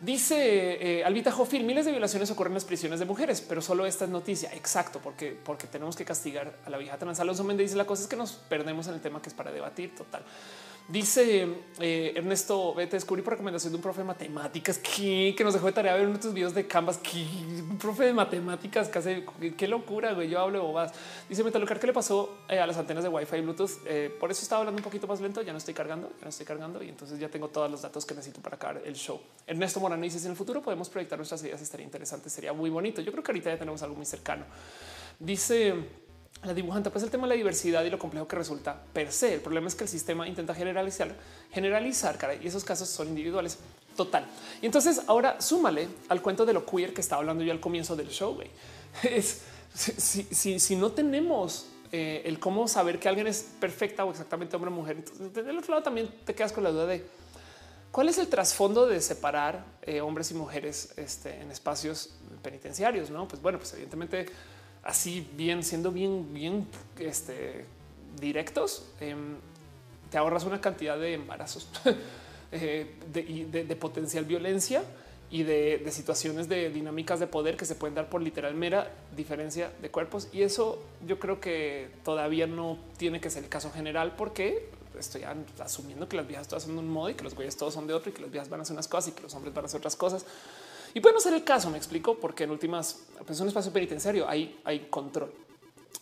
[0.00, 4.04] Dice eh, Albita miles de violaciones ocurren en las prisiones de mujeres, pero solo esta
[4.04, 4.52] es noticia.
[4.52, 7.18] Exacto, porque, porque tenemos que castigar a la vieja trans.
[7.18, 9.50] Alonso Méndez dice la cosa es que nos perdemos en el tema que es para
[9.50, 10.22] debatir total.
[10.88, 11.48] Dice
[11.80, 15.72] eh, Ernesto, vete, descubrí por recomendación de un profe de matemáticas que, nos dejó de
[15.72, 16.98] tarea ver uno videos de Canvas.
[16.98, 17.26] Que
[17.60, 19.26] un profe de matemáticas que hace
[19.58, 20.12] qué locura.
[20.12, 20.92] Güey, yo hablo bobas.
[21.28, 23.70] Dice Metalocar que le pasó eh, a las antenas de Wi-Fi y Bluetooth.
[23.84, 25.42] Eh, por eso estaba hablando un poquito más lento.
[25.42, 28.06] Ya no estoy cargando, ya no estoy cargando y entonces ya tengo todos los datos
[28.06, 29.20] que necesito para acabar el show.
[29.44, 33.02] Ernesto Morano dice: en el futuro podemos proyectar nuestras ideas, estaría interesante, sería muy bonito.
[33.02, 34.44] Yo creo que ahorita ya tenemos algo muy cercano.
[35.18, 35.74] Dice
[36.44, 39.34] la dibujante, pues el tema de la diversidad y lo complejo que resulta per se.
[39.34, 41.14] El problema es que el sistema intenta generalizar,
[41.50, 43.58] generalizar, cara, y esos casos son individuales.
[43.96, 44.26] Total.
[44.60, 47.96] Y entonces ahora súmale al cuento de lo queer que estaba hablando yo al comienzo
[47.96, 48.38] del show.
[49.02, 49.42] Es
[49.76, 54.74] si, no tenemos eh, el cómo saber que alguien es perfecta o exactamente hombre o
[54.74, 54.96] mujer.
[54.96, 57.04] Entonces, del otro lado también te quedas con la duda de
[57.90, 63.10] cuál es el trasfondo de separar eh, hombres y mujeres este, en espacios penitenciarios.
[63.10, 64.26] No, pues bueno, pues evidentemente
[64.86, 66.66] así bien, siendo bien, bien
[66.98, 67.64] este,
[68.20, 69.36] directos, em,
[70.10, 71.68] te ahorras una cantidad de embarazos
[72.52, 74.82] eh, de, de potencial violencia
[75.30, 79.72] y de, situaciones de dinámicas de poder que se pueden dar por literal mera diferencia
[79.82, 80.28] de cuerpos.
[80.32, 85.24] Y eso yo creo que todavía no tiene que ser el caso general porque estoy
[85.58, 87.86] asumiendo que las viejas todas son de un modo y que los güeyes todos son
[87.86, 89.52] de otro y que las viejas van a hacer unas cosas y que los hombres
[89.52, 90.24] van a hacer otras cosas.
[90.96, 93.70] Y puede no ser el caso, me explico, porque en últimas pues es un espacio
[93.70, 95.30] penitenciario, hay, hay control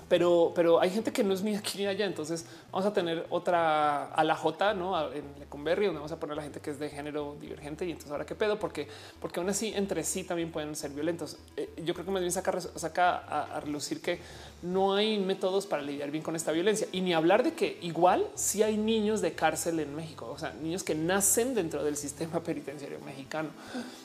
[0.09, 2.07] pero, pero hay gente que no es ni aquí ni allá.
[2.07, 5.13] Entonces vamos a tener otra a la J ¿no?
[5.13, 7.87] en Lecumberri, donde vamos a poner a la gente que es de género divergente.
[7.87, 8.87] Y entonces ahora qué pedo, porque,
[9.21, 11.39] porque aún así entre sí también pueden ser violentos.
[11.57, 14.19] Eh, yo creo que más bien saca, saca a, relucir que
[14.63, 18.27] no hay métodos para lidiar bien con esta violencia y ni hablar de que igual
[18.35, 22.41] si hay niños de cárcel en México, o sea, niños que nacen dentro del sistema
[22.43, 23.51] penitenciario mexicano.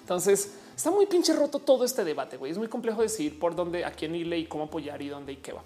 [0.02, 2.38] Entonces está muy pinche roto todo este debate.
[2.38, 2.54] güey.
[2.54, 5.36] Es muy complejo decidir por dónde, a quién irle y cómo apoyar y dónde y
[5.36, 5.62] qué va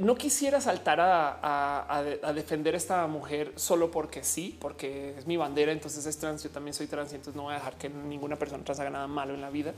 [0.00, 5.72] no quisiera saltar a, defender a esta mujer solo porque sí, porque es mi bandera,
[5.72, 8.36] entonces es trans, yo también soy trans y entonces no voy a dejar que ninguna
[8.36, 9.74] persona trans haga nada malo en la vida,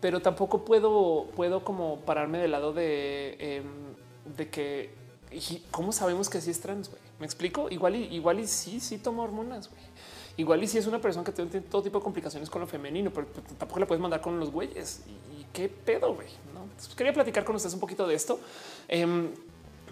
[0.00, 3.64] pero tampoco puedo, puedo como pararme del lado de, em,
[4.36, 4.90] de que,
[5.70, 6.90] ¿cómo sabemos que sí es trans?
[7.20, 7.68] ¿Me explico?
[7.70, 9.70] Igual y, igual y sí, sí toma hormonas,
[10.38, 13.10] Igual y si es una persona que tiene todo tipo de complicaciones con lo femenino,
[13.12, 13.26] pero
[13.58, 15.02] tampoco la puedes mandar con los güeyes.
[15.36, 16.28] ¿Y, qué pedo, güey?
[16.54, 16.68] ¿no?
[16.94, 18.38] quería platicar con ustedes un poquito de esto.
[18.86, 19.30] Em,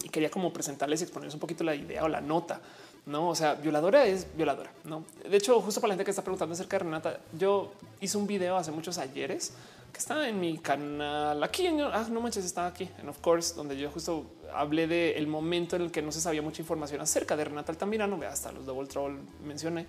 [0.05, 2.60] y quería como presentarles y exponerles un poquito la idea o la nota.
[3.07, 4.70] No, o sea, violadora es violadora.
[4.84, 8.16] No, de hecho, justo para la gente que está preguntando acerca de Renata, yo hice
[8.16, 9.52] un video hace muchos ayeres
[9.92, 11.66] que está en mi canal aquí.
[11.66, 15.26] En, ah, no manches, está aquí en Of Course, donde yo justo hablé del el
[15.26, 18.20] momento en el que no se sabía mucha información acerca de Renata Altamirano.
[18.28, 19.86] Hasta los Double Troll mencioné.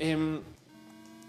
[0.00, 0.40] Em,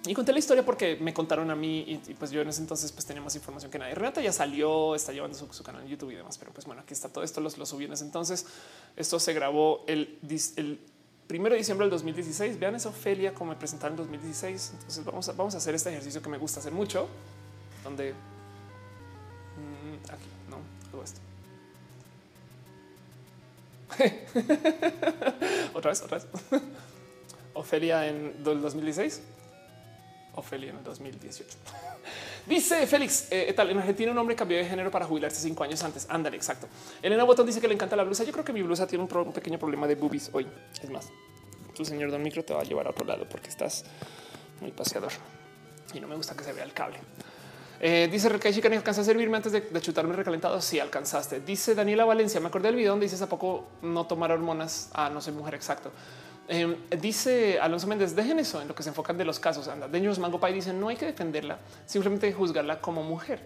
[0.05, 2.91] y conté la historia porque me contaron a mí y, pues yo en ese entonces
[2.91, 3.93] pues tenía más información que nadie.
[3.93, 6.93] Renata ya salió, está llevando su, canal en YouTube y demás, pero pues bueno, aquí
[6.93, 8.45] está todo esto, los, lo subí en ese entonces.
[8.95, 10.17] Esto se grabó el,
[10.55, 10.79] el
[11.27, 12.59] primero de diciembre del 2016.
[12.59, 14.71] Vean esa Ofelia como me presentaron en 2016.
[14.73, 17.07] Entonces vamos a, vamos a hacer este ejercicio que me gusta hacer mucho,
[17.83, 20.57] donde mm, aquí no
[20.89, 21.19] todo esto.
[25.75, 26.27] otra vez, otra vez.
[27.53, 29.21] Ofelia en el 2016.
[30.35, 31.57] Ofelia en el 2018.
[32.47, 35.83] Dice Félix, eh, tal, en Argentina un hombre cambió de género para jubilarse cinco años
[35.83, 36.07] antes.
[36.09, 36.67] Ándale, exacto.
[37.01, 38.23] Elena Botón dice que le encanta la blusa.
[38.23, 40.47] Yo creo que mi blusa tiene un, pequeño problema de boobies hoy.
[40.81, 41.09] Es más,
[41.75, 43.83] tu señor Don Micro te va a llevar a otro lado porque estás
[44.59, 45.11] muy paseador
[45.93, 46.97] y no me gusta que se vea el cable.
[47.83, 50.61] Eh, dice Rekai que alcanza a servirme antes de, de, chutarme recalentado.
[50.61, 51.41] Sí, alcanzaste.
[51.41, 52.39] Dice Daniela Valencia.
[52.39, 54.89] Me acordé del video donde dices a poco no tomar hormonas.
[54.93, 55.55] Ah, no soy mujer.
[55.55, 55.91] Exacto.
[56.47, 59.67] Em, dice Alonso Méndez, dejen eso en lo que se enfocan de los casos.
[59.67, 63.41] Anda, Dangerous Mango Pie dice no hay que defenderla, simplemente juzgarla como mujer.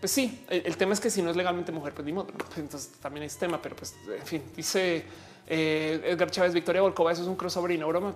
[0.00, 2.28] Pues sí, el, tema es que si no es legalmente mujer, pues ni modo.
[2.56, 5.04] Entonces también es tema, pero pues en fin, dice
[5.46, 8.14] eh, Edgar Chávez, Victoria Volkova, eso es un crossover y no broma.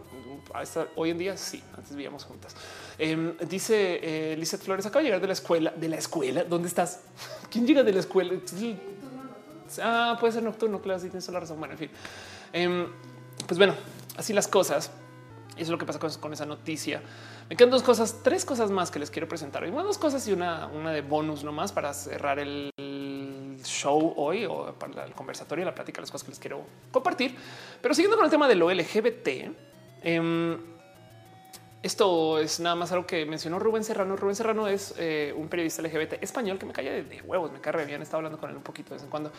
[0.97, 2.55] Hoy en día sí, antes vivíamos juntas.
[2.97, 5.73] Em, dice eh, Lizeth Flores, acaba de llegar de la escuela.
[5.77, 6.45] ¿De la escuela?
[6.45, 7.01] ¿Dónde estás?
[7.51, 8.33] ¿Quién llega de la escuela?
[9.83, 11.59] Ah, puede ser nocturno, claro, sí tienes la razón.
[11.59, 11.91] Bueno, en fin.
[12.53, 12.87] Em,
[13.47, 13.75] pues bueno,
[14.17, 14.91] así las cosas.
[15.53, 17.01] Eso es lo que pasa con, esa noticia.
[17.49, 19.71] Me quedan dos cosas, tres cosas más que les quiero presentar hoy.
[19.71, 22.73] dos cosas y una, una de bonus nomás para cerrar el
[23.65, 27.37] show hoy o para el conversatorio, la plática, las cosas que les quiero compartir.
[27.81, 29.29] Pero siguiendo con el tema de lo LGBT,
[30.03, 30.57] eh,
[31.85, 34.17] esto es nada más algo que mencionó Rubén Serrano.
[34.17, 37.85] Rubén Serrano es eh, un periodista LGBT español que me cae de, huevos, me cae
[37.85, 38.01] bien.
[38.01, 39.31] Estaba hablando con él un poquito de vez en cuando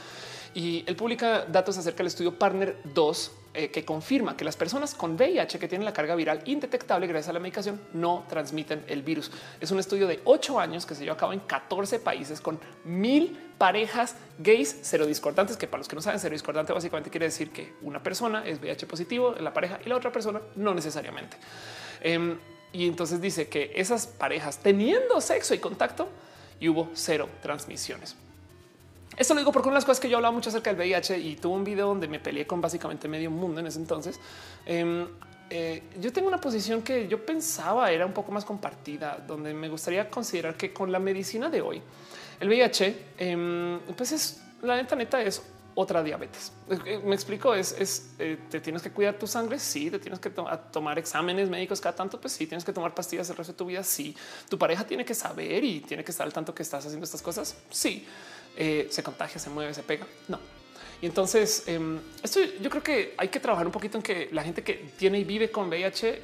[0.53, 4.93] y él publica datos acerca del estudio Partner 2 eh, que confirma que las personas
[4.93, 9.01] con VIH que tienen la carga viral indetectable gracias a la medicación no transmiten el
[9.01, 9.31] virus.
[9.59, 12.59] Es un estudio de ocho años que se llevó a cabo en 14 países con
[12.83, 17.73] mil parejas gays serodiscordantes, que para los que no saben, serodiscordante básicamente quiere decir que
[17.81, 21.37] una persona es VIH positivo en la pareja y la otra persona no necesariamente.
[22.05, 22.37] Em,
[22.71, 26.07] y entonces dice que esas parejas teniendo sexo y contacto
[26.59, 28.15] y hubo cero transmisiones.
[29.17, 31.17] Esto lo digo porque una de las cosas que yo hablaba mucho acerca del VIH
[31.17, 34.19] y tuve un video donde me peleé con básicamente medio mundo en ese entonces.
[34.67, 35.07] Em,
[35.49, 39.67] eh, yo tengo una posición que yo pensaba era un poco más compartida, donde me
[39.67, 41.81] gustaría considerar que con la medicina de hoy,
[42.39, 45.41] el VIH, em, pues es la neta neta es
[45.75, 46.53] otra diabetes.
[47.03, 50.97] Me explico, es, eh, te tienes que cuidar tu sangre, sí, te tienes que tomar
[50.97, 53.83] exámenes médicos cada tanto, pues sí, tienes que tomar pastillas el resto de tu vida,
[53.83, 54.15] sí.
[54.49, 57.21] Tu pareja tiene que saber y tiene que estar al tanto que estás haciendo estas
[57.21, 58.07] cosas, sí.
[58.57, 60.39] Eh, se contagia, se mueve, se pega, no.
[61.01, 64.43] Y entonces em, esto yo creo que hay que trabajar un poquito en que la
[64.43, 66.21] gente que tiene y vive con VIH eh,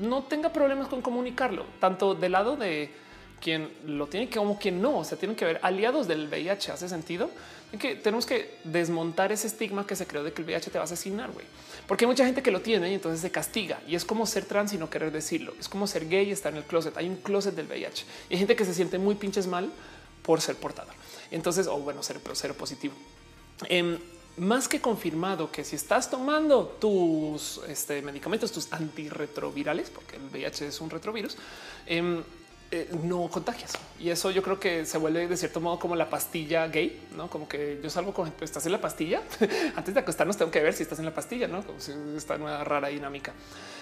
[0.00, 2.90] no tenga problemas con comunicarlo, tanto del lado de
[3.40, 4.98] quien lo tiene como quien no.
[4.98, 6.72] O sea, tienen que ver aliados del VIH.
[6.72, 10.46] Hace sentido en que tenemos que desmontar ese estigma que se creó de que el
[10.46, 11.46] VIH te va a asesinar, güey.
[11.86, 13.80] Porque hay mucha gente que lo tiene y entonces se castiga.
[13.86, 15.54] Y es como ser trans y no querer decirlo.
[15.58, 16.96] Es como ser gay y estar en el closet.
[16.96, 18.04] Hay un closet del VIH.
[18.28, 19.70] Y hay gente que se siente muy pinches mal
[20.22, 20.92] por ser portada.
[21.30, 22.94] Entonces, o bueno, ser cero positivo.
[23.68, 23.98] Em,
[24.36, 30.68] más que confirmado que si estás tomando tus este, medicamentos, tus antirretrovirales, porque el VIH
[30.68, 31.36] es un retrovirus,
[31.86, 32.22] em,
[32.72, 33.72] eh, no contagias.
[33.98, 37.28] Y eso yo creo que se vuelve de cierto modo como la pastilla gay, no
[37.28, 39.22] como que yo salgo con estás en la pastilla.
[39.76, 42.38] Antes de acostarnos, tengo que ver si estás en la pastilla, no como si esta
[42.38, 43.32] nueva rara dinámica.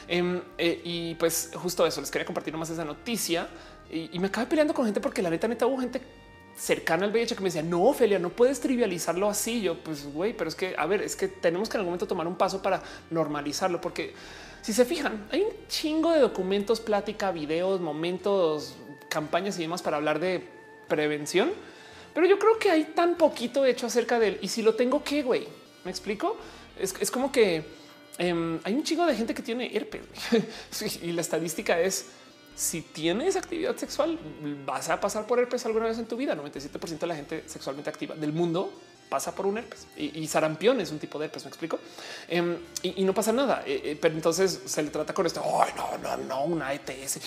[0.09, 3.49] Em, eh, y pues justo eso les quería compartir más esa noticia
[3.91, 6.01] y, me acabé peleando con gente porque la neta, neta hubo gente
[6.57, 9.61] cercana al VIH que me decía no, Ophelia, no puedes trivializarlo así.
[9.61, 12.07] Yo, pues güey, pero es que a ver, es que tenemos que en algún momento
[12.07, 14.15] tomar un paso para normalizarlo, porque
[14.69, 18.77] si se fijan, hay un chingo de documentos, plática, videos, momentos,
[19.09, 20.47] campañas y demás para hablar de
[20.87, 21.51] prevención.
[22.13, 24.39] Pero yo creo que hay tan poquito hecho acerca de él.
[24.43, 25.49] Y si lo tengo, ¿qué, güey?
[25.87, 26.37] ¿Me explico?
[26.79, 27.65] Es, como que
[28.19, 30.03] em, hay un chingo de gente que tiene herpes.
[31.03, 32.11] y la estadística es,
[32.55, 34.19] si tienes actividad sexual,
[34.67, 36.37] vas a pasar por herpes alguna vez en tu vida.
[36.37, 38.71] 97% de la gente sexualmente activa del mundo
[39.09, 41.45] pasa por un herpes y, sarampión es un tipo de herpes.
[41.45, 41.79] Me explico
[42.29, 43.63] em, y, no pasa nada.
[43.67, 45.43] Eh, eh, pero entonces se le trata con esto.
[45.61, 47.21] Ay, no, no, no, una ETS.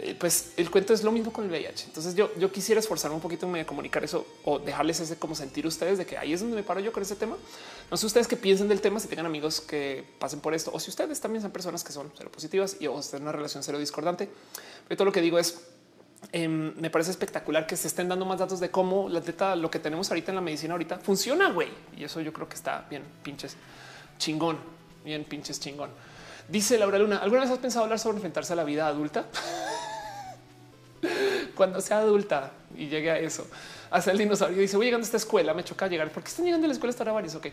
[0.00, 1.86] Eh, pues el cuento es lo mismo con el VIH.
[1.86, 5.66] Entonces yo, yo quisiera esforzarme un poquito en comunicar eso o dejarles ese como sentir
[5.66, 7.36] ustedes de que ahí es donde me paro yo con ese tema.
[7.90, 10.78] No sé ustedes qué piensen del tema, si tengan amigos que pasen por esto o
[10.78, 13.78] si ustedes también son personas que son cero positivas y o en una relación cero
[13.78, 14.28] discordante.
[14.86, 15.58] Pero todo lo que digo es
[16.32, 19.70] Em, me parece espectacular que se estén dando más datos de cómo la teta, lo
[19.70, 21.68] que tenemos ahorita en la medicina ahorita funciona, güey.
[21.96, 23.56] Y eso yo creo que está bien pinches
[24.18, 24.58] chingón,
[25.04, 25.90] bien pinches chingón.
[26.48, 29.26] Dice Laura Luna, ¿alguna vez has pensado hablar sobre enfrentarse a la vida adulta?
[31.54, 33.46] Cuando sea adulta y llegue a eso,
[33.90, 36.66] hace el dinosaurio dice voy llegando a esta escuela, me choca llegar porque están llegando
[36.66, 37.34] a la escuela estará varios.
[37.36, 37.48] Ok,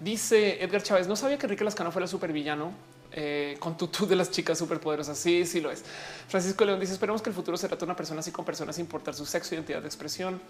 [0.00, 2.72] dice Edgar Chávez, no sabía que Enrique Lascano fuera super villano
[3.16, 5.16] eh, con tutú de las chicas superpoderosas.
[5.16, 5.84] Sí, sí lo es.
[6.28, 8.74] Francisco León dice: Esperemos que el futuro se trate de una persona así con personas
[8.74, 10.40] sin importar su sexo, identidad de expresión.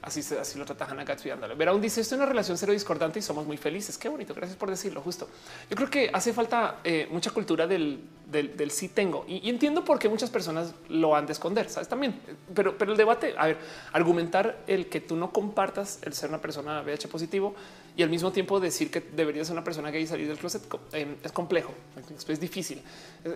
[0.00, 1.30] Así, así lo trata Hannah Gatsby.
[1.56, 3.98] Ver aún dice esto es una relación cero discordante y somos muy felices.
[3.98, 4.34] Qué bonito.
[4.34, 5.00] Gracias por decirlo.
[5.00, 5.28] Justo.
[5.70, 9.98] Yo creo que hace falta eh, mucha cultura del, del, sí tengo y, entiendo por
[9.98, 11.68] qué muchas personas lo han de esconder.
[11.68, 12.20] Sabes también,
[12.54, 13.58] pero, pero el debate, a ver,
[13.92, 17.54] argumentar el que tú no compartas el ser una persona VIH positivo
[17.98, 20.62] y al mismo tiempo decir que deberías ser una persona gay y salir del closet
[20.92, 21.74] eh, es complejo,
[22.28, 22.80] es difícil.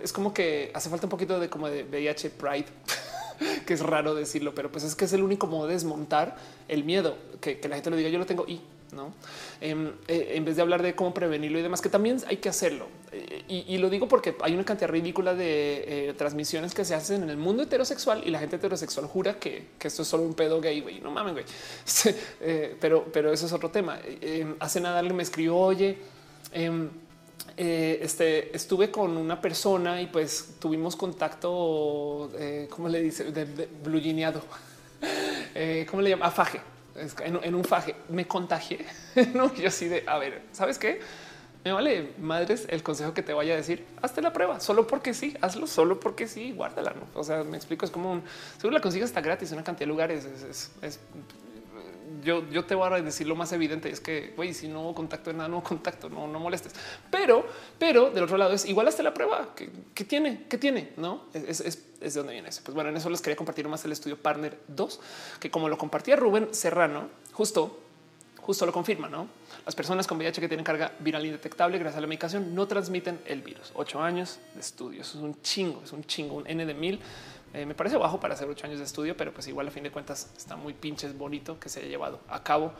[0.01, 2.67] Es como que hace falta un poquito de como de VIH pride.
[3.65, 6.37] que es raro decirlo, pero pues es que es el único modo de desmontar
[6.69, 8.61] el miedo, que, la gente lo diga, yo lo tengo y
[8.93, 9.13] no
[9.59, 12.49] em, eh, en vez de hablar de cómo prevenirlo y demás, que también hay que
[12.49, 12.87] hacerlo.
[13.11, 17.23] Eh, y, lo digo porque hay una cantidad ridícula de eh, transmisiones que se hacen
[17.23, 20.61] en el mundo heterosexual y la gente heterosexual jura que, esto es solo un pedo
[20.61, 20.81] gay.
[20.81, 21.45] Güey, no mames, güey.
[22.79, 23.99] pero, pero eso es otro tema.
[24.21, 25.97] Em, hace nada alguien me escribió, oye,
[26.51, 26.89] em,
[27.55, 33.25] este, estuve con una persona y pues tuvimos contacto, eh, ¿cómo le dice?
[33.31, 33.67] De, de
[35.89, 36.27] ¿Cómo le llama?
[36.27, 36.72] Afaje.
[36.95, 37.95] En, en, un faje.
[38.09, 38.85] Me contagié.
[39.33, 40.99] no, yo así de, a ver, ¿sabes qué?
[41.63, 43.85] Me vale madres el consejo que te vaya a decir.
[44.01, 46.93] Hazte la prueba solo porque sí, hazlo solo porque sí, guárdala.
[46.93, 47.07] ¿no?
[47.19, 47.85] O sea, me explico.
[47.85, 48.23] Es como un
[48.57, 50.25] seguro la consigues hasta gratis una cantidad de lugares.
[50.81, 50.99] es
[52.23, 54.95] yo, yo te voy a decir lo más evidente es que güey, si no hubo
[54.95, 56.73] contacto de nada, no contacto, no, no molestes.
[57.09, 57.45] Pero,
[57.79, 61.59] pero del otro lado es igual hasta la prueba que, tiene, que tiene, no es,
[61.59, 62.61] es, es, de donde viene eso.
[62.63, 64.99] Pues bueno, en eso les quería compartir más el estudio Partner 2,
[65.39, 67.79] que como lo compartía Rubén Serrano, justo
[68.41, 69.29] justo lo confirma, ¿no?
[69.65, 73.21] Las personas con VIH que tienen carga viral indetectable gracias a la medicación no transmiten
[73.25, 73.71] el virus.
[73.73, 76.99] Ocho años de estudios, es un chingo, es un chingo, un N de mil
[77.53, 79.83] eh, me parece bajo para hacer ocho años de estudio, pero pues igual a fin
[79.83, 82.73] de cuentas está muy pinches bonito que se haya llevado a cabo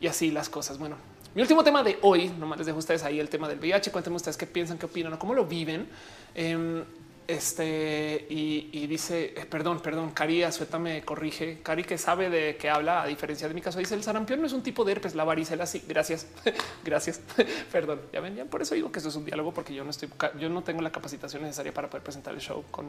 [0.00, 0.78] y así las cosas.
[0.78, 0.96] Bueno,
[1.34, 3.92] mi último tema de hoy, nomás les dejo a ustedes ahí el tema del VIH.
[3.92, 5.88] Cuéntenme ustedes qué piensan, qué opinan o cómo lo viven.
[6.34, 6.84] Em,
[7.28, 11.60] este y, dice, eh, perdón, perdón, Cari Azueta me corrige.
[11.62, 14.46] Cari que sabe de qué habla, a diferencia de mi caso, dice el sarampión no
[14.46, 15.66] es un tipo de herpes, la varicela.
[15.66, 16.26] Sí, gracias,
[16.84, 17.20] gracias.
[17.72, 19.90] perdón, ya ven, ya por eso digo que esto es un diálogo, porque yo no
[19.90, 20.08] estoy,
[20.40, 22.86] yo no tengo la capacitación necesaria para poder presentar el show con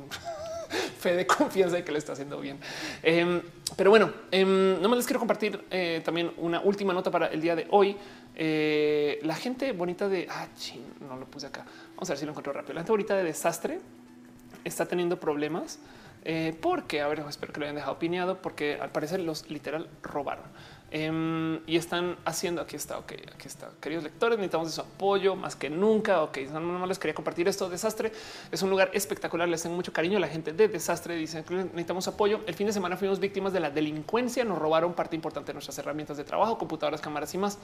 [1.00, 2.60] fe de confianza de que lo está haciendo bien.
[3.04, 3.42] Em,
[3.76, 7.42] pero bueno, em, no me les quiero compartir eh, también una última nota para el
[7.42, 7.98] día de hoy.
[8.36, 10.48] Eh, la gente bonita de ah,
[11.02, 11.66] no lo puse acá.
[11.96, 12.76] Vamos a ver si lo encuentro rápido.
[12.76, 13.82] La gente bonita de desastre
[14.70, 15.80] está teniendo problemas
[16.26, 19.90] eh, porque, a ver, espero que lo hayan dejado opinado, porque al parecer los literal
[20.04, 20.46] robaron.
[20.92, 22.98] Em, y están haciendo aquí está.
[22.98, 23.70] Ok, aquí está.
[23.80, 26.24] Queridos lectores, necesitamos su apoyo más que nunca.
[26.24, 27.70] Ok, no, no les quería compartir esto.
[27.70, 28.12] Desastre
[28.52, 29.48] es un lugar espectacular.
[29.48, 30.18] Les tengo mucho cariño.
[30.18, 32.42] La gente de Desastre dice que necesitamos apoyo.
[32.48, 34.44] El fin de semana fuimos víctimas de la delincuencia.
[34.44, 37.60] Nos robaron parte importante de nuestras herramientas de trabajo, computadoras, cámaras y más.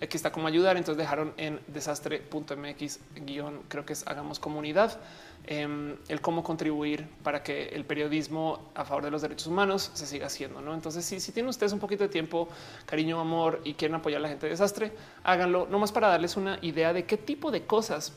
[0.00, 0.76] Aquí está cómo ayudar.
[0.76, 4.98] Entonces dejaron en desastre.mx guion, creo que es hagamos comunidad,
[5.46, 10.06] em, el cómo contribuir para que el periodismo a favor de los derechos humanos se
[10.06, 10.60] siga haciendo.
[10.60, 10.74] ¿no?
[10.74, 12.48] Entonces, si, si tienen ustedes un poquito de tiempo,
[12.86, 14.92] cariño, amor y quieren apoyar a la gente de desastre,
[15.24, 18.12] háganlo nomás para darles una idea de qué tipo de cosas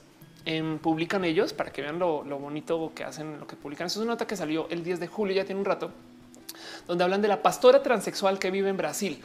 [0.46, 3.88] em, publican ellos para que vean lo, lo bonito que hacen, lo que publican.
[3.88, 5.90] Eso es una nota que salió el 10 de julio, ya tiene un rato,
[6.86, 9.24] donde hablan de la pastora transexual que vive en Brasil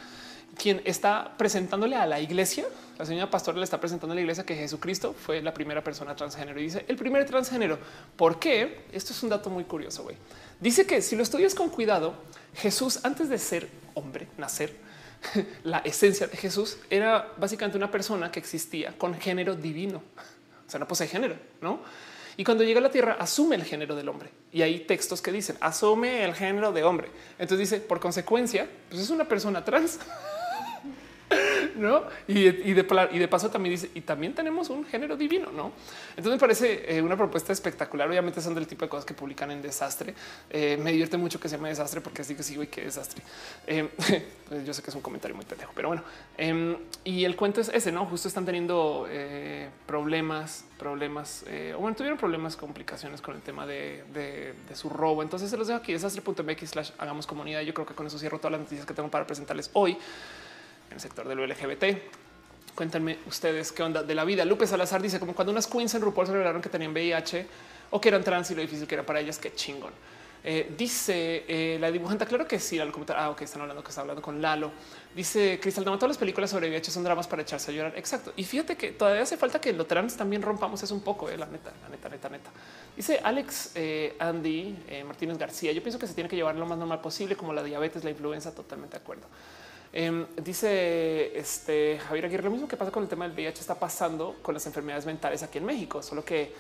[0.59, 2.65] quien está presentándole a la iglesia,
[2.99, 6.17] la señora pastora le está presentando a la iglesia que Jesucristo fue la primera persona
[6.17, 7.79] transgénero y dice el primer transgénero.
[8.17, 8.85] ¿Por qué?
[8.93, 10.03] Esto es un dato muy curioso.
[10.05, 10.17] güey.
[10.61, 12.15] Dice que si lo estudias con cuidado,
[12.55, 14.75] Jesús antes de ser hombre, nacer,
[15.65, 20.03] la esencia de Jesús era básicamente una persona que existía con género divino.
[20.67, 21.81] O sea, no posee género, no?
[22.39, 24.31] Y cuando llega a la tierra, asume el género del hombre.
[24.53, 27.09] Y hay textos que dicen asume el género de hombre.
[27.39, 29.99] Entonces dice por consecuencia, pues es una persona trans.
[31.77, 32.05] no?
[32.29, 35.73] Y, de, paso también dice, y también tenemos un género divino, no?
[36.11, 38.09] Entonces me parece eh, una propuesta espectacular.
[38.09, 40.15] Obviamente son del tipo de cosas que publican en desastre.
[40.51, 43.23] Eh, me divierte mucho que se llame desastre porque así que sí, güey, qué desastre.
[43.67, 43.89] Eh,
[44.49, 46.03] pues yo sé que es un comentario muy pendejo, pero bueno.
[46.39, 48.07] Em, y el cuento es ese, no?
[48.07, 49.09] Justo están teniendo
[49.87, 55.23] problemas, problemas, o bueno, tuvieron problemas, complicaciones con el tema de, su robo.
[55.23, 57.63] Entonces se los dejo aquí desastre.mx slash hagamos comunidad.
[57.63, 59.97] Yo creo que con eso cierro todas las noticias que tengo para presentarles hoy
[60.97, 61.85] el sector del LGBT.
[62.75, 64.45] Cuéntenme ustedes qué onda de la vida.
[64.45, 67.47] Lupe Salazar dice como cuando unas queens en RuPaul se revelaron que tenían VIH
[67.91, 69.39] o que eran trans y lo difícil que era para ellas.
[69.39, 69.93] Qué chingón.
[70.49, 73.89] Eh, dice eh, la dibujante, claro que sí, al comentar, ah, ok, están hablando que
[73.89, 74.71] está hablando con Lalo.
[75.15, 77.95] Dice Cristal, no todas las películas sobre VIH son dramas para echarse a llorar.
[77.97, 78.33] Exacto.
[78.37, 81.37] Y fíjate que todavía hace falta que lo trans también rompamos eso un poco, eh,
[81.37, 82.51] la neta, la neta, neta, neta.
[82.97, 85.73] Dice Alex eh, Andy Martínez García.
[85.73, 88.11] Yo pienso que se tiene que llevar lo más normal posible, como la diabetes, la
[88.11, 88.55] influenza.
[88.55, 89.27] Totalmente de acuerdo.
[89.93, 93.79] Em, dice este Javier Aguirre, lo mismo que pasa con el tema del VIH está
[93.79, 96.53] pasando con las enfermedades mentales aquí en México, solo que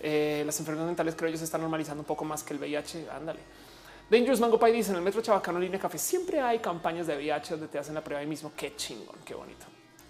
[0.00, 3.10] eh, las enfermedades mentales creo yo se están normalizando un poco más que el VIH.
[3.10, 3.40] Ándale.
[4.10, 7.52] Dangerous Mango Pie dice en el metro Chabacano línea café siempre hay campañas de VIH
[7.52, 8.52] donde te hacen la prueba ahí mismo.
[8.56, 9.64] Qué chingón, qué bonito.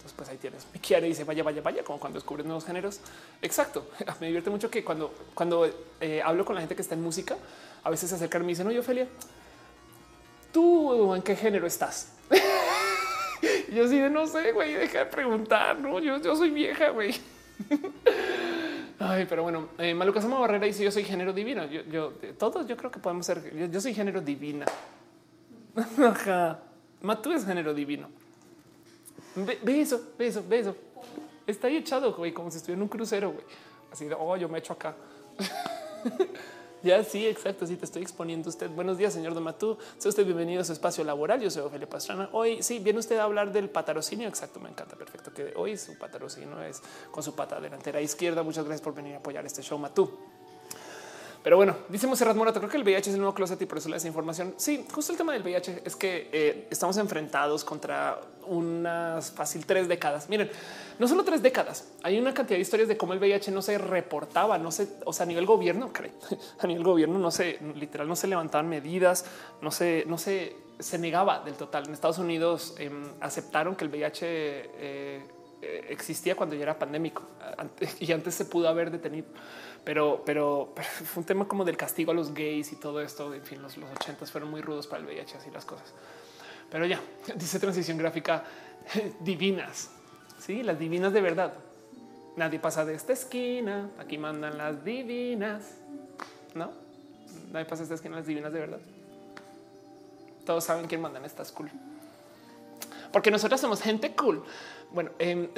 [0.05, 0.67] Entonces, pues ahí tienes.
[0.85, 2.99] Quiere dice vaya, vaya, vaya, como cuando descubres nuevos géneros.
[3.41, 3.89] Exacto.
[4.19, 5.65] Me divierte mucho que cuando, cuando
[6.01, 7.37] eh, hablo con la gente que está en música,
[7.83, 9.07] a veces se acercan y me dicen, oye, Ophelia,
[10.51, 12.14] ¿tú en qué género estás?
[13.73, 17.15] yo sí de no sé, güey, deja de preguntar, no, yo, soy vieja, güey.
[18.99, 21.65] Ay, pero bueno, eh, Maluca Sama Barrera dice yo soy género divino.
[21.65, 24.65] Yo, yo, todos yo creo que podemos ser, yo, soy género divina.
[25.97, 26.59] Ajá.
[27.01, 28.09] Matú es género divino.
[29.35, 30.73] Ve, eso, ve eso, ve.
[31.45, 33.45] Está ahí echado, güey, como si estuviera en un crucero, güey.
[33.91, 34.95] Así de, oh, yo me echo acá.
[36.85, 37.65] Ya sí, exacto.
[37.65, 38.69] Sí, te estoy exponiendo usted.
[38.69, 39.75] Buenos días, señor Domatú.
[39.97, 41.41] Sea usted bienvenido a su espacio laboral.
[41.41, 42.29] Yo soy Ofelia Pastrana.
[42.31, 44.27] Hoy sí viene usted a hablar del patrocinio.
[44.27, 44.95] Exacto, me encanta.
[44.95, 45.33] Perfecto.
[45.33, 48.43] Que hoy su patrocinio es con su pata delantera izquierda.
[48.43, 50.34] Muchas gracias por venir a apoyar este show, Matú.
[51.45, 53.77] Pero bueno, dice Monserrat Morato, creo que el VIH es el nuevo closet y por
[53.77, 54.55] eso le información.
[54.57, 59.87] Sí, justo el tema del VIH es que eh, estamos enfrentados contra unas fácil tres
[59.87, 60.27] décadas.
[60.27, 60.49] Miren,
[60.97, 63.77] no solo tres décadas, hay una cantidad de historias de cómo el VIH no se
[63.77, 65.91] reportaba, no se, o sea, a nivel gobierno,
[66.59, 69.25] a nivel gobierno no se, literal, no se levantaban medidas,
[69.61, 71.85] no se, no se, se negaba del total.
[71.85, 75.23] En Estados Unidos em, aceptaron que el VIH eh,
[75.61, 77.23] existía cuando ya era pandémico
[77.99, 79.27] y antes se pudo haber detenido
[79.85, 80.73] pero, pero,
[81.05, 83.33] fue un tema como del castigo a los gays y todo esto.
[83.35, 85.93] En fin, los, los 80 fueron muy rudos para el VIH, así las cosas.
[86.71, 86.99] Pero ya
[87.35, 88.43] dice transición gráfica
[89.19, 89.91] divinas.
[90.39, 91.53] Sí, las divinas de verdad.
[92.35, 93.91] Nadie pasa de esta esquina.
[93.99, 95.77] Aquí mandan las divinas.
[96.55, 96.71] No,
[97.51, 98.15] nadie pasa de esta esquina.
[98.17, 98.79] Las divinas de verdad.
[100.47, 101.69] Todos saben quién mandan estas cool.
[103.15, 104.43] Porque nosotros somos gente cool.
[104.91, 105.49] Bueno, eh,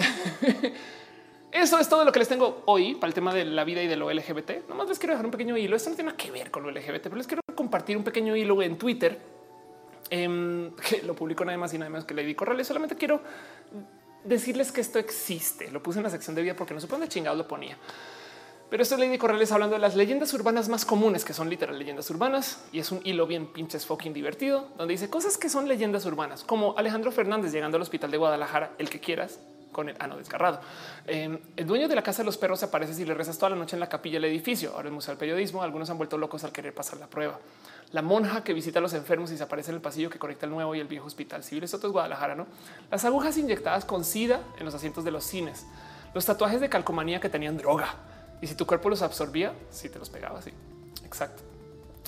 [1.51, 3.87] Eso es todo lo que les tengo hoy para el tema de la vida y
[3.87, 4.69] de lo LGBT.
[4.69, 5.75] Nomás les quiero dejar un pequeño hilo.
[5.75, 8.35] Esto no tiene nada que ver con lo LGBT, pero les quiero compartir un pequeño
[8.35, 9.19] hilo en Twitter
[10.11, 12.67] em, que lo publico nada más y nada menos que Lady Corrales.
[12.67, 13.21] Solamente quiero
[14.23, 15.71] decirles que esto existe.
[15.71, 17.75] Lo puse en la sección de vida porque no supongo de chingado lo ponía.
[18.69, 21.79] Pero esto es Lady Corrales hablando de las leyendas urbanas más comunes, que son literal
[21.79, 25.69] leyendas urbanas, y es un hilo bien pinches fucking divertido, donde dice cosas que son
[25.69, 29.39] leyendas urbanas, como Alejandro Fernández llegando al hospital de Guadalajara, el que quieras,
[29.71, 30.59] con el ano desgarrado.
[31.05, 33.55] Eh, el dueño de la casa de los perros aparece si le rezas toda la
[33.55, 34.71] noche en la capilla del edificio.
[34.73, 35.61] Ahora el Museo del Periodismo.
[35.61, 37.39] Algunos han vuelto locos al querer pasar la prueba.
[37.91, 40.47] La monja que visita a los enfermos y se aparece en el pasillo que conecta
[40.47, 41.63] el nuevo y el viejo hospital civil.
[41.63, 42.47] Esto es Guadalajara, ¿no?
[42.89, 45.67] Las agujas inyectadas con sida en los asientos de los cines.
[46.15, 47.93] Los tatuajes de calcomanía que tenían droga.
[48.41, 50.51] Y si tu cuerpo los absorbía, si te los pegaba, sí.
[51.05, 51.43] Exacto.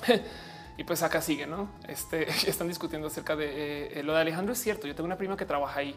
[0.78, 1.70] y pues acá sigue, ¿no?
[1.88, 4.54] Este, están discutiendo acerca de eh, eh, lo de Alejandro.
[4.54, 5.96] Es cierto, yo tengo una prima que trabaja ahí.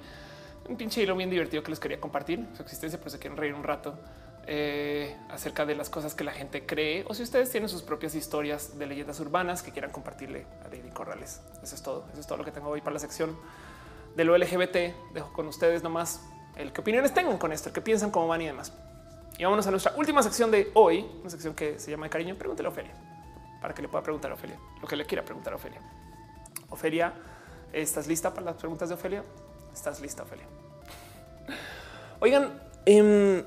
[0.69, 3.52] Un pinche hilo bien divertido que les quería compartir su existencia, pero se quieren reír
[3.52, 3.99] un rato
[4.47, 8.17] eh, acerca de las cosas que la gente cree o si ustedes tienen sus propias
[8.17, 11.41] historias de leyendas urbanas que quieran compartirle a Lady Corrales.
[11.62, 12.07] Eso es todo.
[12.12, 13.36] Eso es todo lo que tengo hoy para la sección
[14.17, 15.12] de lo LGBT.
[15.12, 16.20] Dejo con ustedes nomás
[16.57, 18.73] el que opiniones tengan con esto, el que piensan, cómo van y demás.
[19.39, 22.35] Y vámonos a nuestra última sección de hoy, una sección que se llama de cariño.
[22.36, 22.93] Pregúntele a Ofelia
[23.61, 25.81] para que le pueda preguntar a Ofelia lo que le quiera preguntar a Ofelia.
[26.69, 27.12] Ofelia,
[27.73, 29.25] ¿estás lista para las preguntas de Ofelia?
[29.73, 30.47] Estás lista, Ofelia.
[32.20, 33.44] Oigan, eh,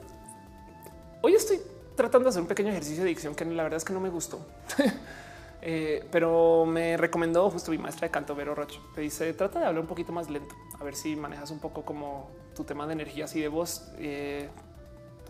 [1.22, 1.59] hoy estoy
[1.95, 4.09] tratando de hacer un pequeño ejercicio de dicción que la verdad es que no me
[4.09, 4.39] gustó.
[5.67, 8.80] Eh, pero me recomendó justo mi maestra de canto, Vero Roche.
[8.95, 11.83] Me dice, trata de hablar un poquito más lento, a ver si manejas un poco
[11.83, 13.89] como tu tema de energía así de voz.
[13.97, 14.47] Eh,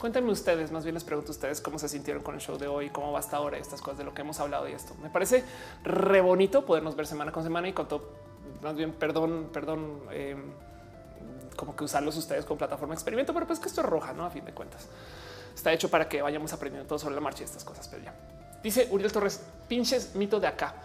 [0.05, 2.67] cuéntenme ustedes, más bien les pregunto a ustedes cómo se sintieron con el show de
[2.67, 4.93] hoy, cómo va hasta ahora, estas cosas de lo que hemos hablado y esto.
[5.01, 5.43] Me parece
[5.83, 8.11] re bonito podernos ver semana con semana y con todo,
[8.61, 10.35] más bien, perdón, perdón, eh,
[11.55, 14.25] como que usarlos ustedes como plataforma experimento, pero pues que esto es roja, ¿no?
[14.25, 14.87] A fin de cuentas.
[15.55, 18.13] Está hecho para que vayamos aprendiendo todo sobre la marcha y estas cosas, pero ya.
[18.61, 20.75] Dice Uriel Torres, pinches mito de acá.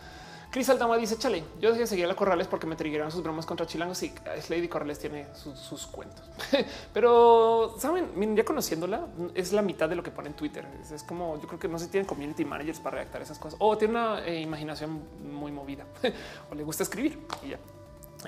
[0.51, 3.23] Cris Aldama dice, chale, yo dejé de seguir a la Corrales porque me triguieron sus
[3.23, 4.12] bromas contra chilangos y
[4.49, 6.25] Lady Corrales tiene sus, cuentos.
[6.93, 8.11] Pero, ¿saben?
[8.17, 10.67] Miren, ya conociéndola, es la mitad de lo que pone en Twitter.
[10.93, 13.59] Es, como, yo creo que no se tienen community managers para redactar esas cosas.
[13.61, 15.87] O tiene una eh, imaginación muy movida.
[16.51, 17.59] o le gusta escribir y ya.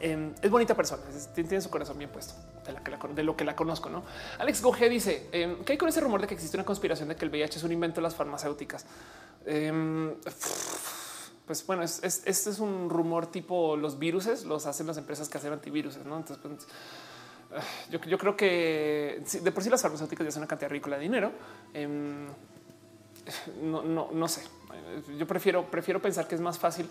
[0.00, 1.02] Eh, es bonita persona,
[1.34, 2.34] tiene su corazón bien puesto
[3.14, 3.90] de, lo que la conozco.
[3.90, 4.04] No,
[4.38, 7.16] Alex Goge dice eh, que hay con ese rumor de que existe una conspiración de
[7.16, 8.86] que el VIH es un invento de las farmacéuticas.
[9.44, 10.14] Eh,
[11.46, 15.52] pues bueno, este es, un rumor tipo los viruses los hacen las empresas que hacen
[15.52, 15.96] antivirus.
[15.98, 16.16] ¿no?
[16.16, 16.66] Entonces, pues,
[17.90, 21.02] yo, yo, creo que de por sí las farmacéuticas ya son una cantidad ridícula de
[21.02, 21.32] dinero.
[21.74, 22.26] Em,
[23.62, 24.42] no, no, no sé.
[25.18, 26.88] Yo prefiero, prefiero pensar que es más fácil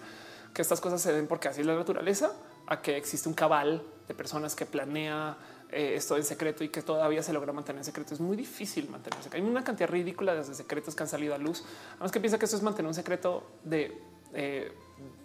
[0.54, 2.34] que estas cosas se den porque así es la naturaleza,
[2.68, 5.38] a que existe un cabal de personas que planea
[5.72, 8.14] eh, esto en secreto y que todavía se logra mantener en secreto.
[8.14, 9.30] Es muy difícil mantenerse.
[9.34, 11.64] Hay una cantidad ridícula de secretos que han salido a luz.
[11.94, 13.98] Además que piensa que esto es mantener un secreto de
[14.34, 14.72] eh,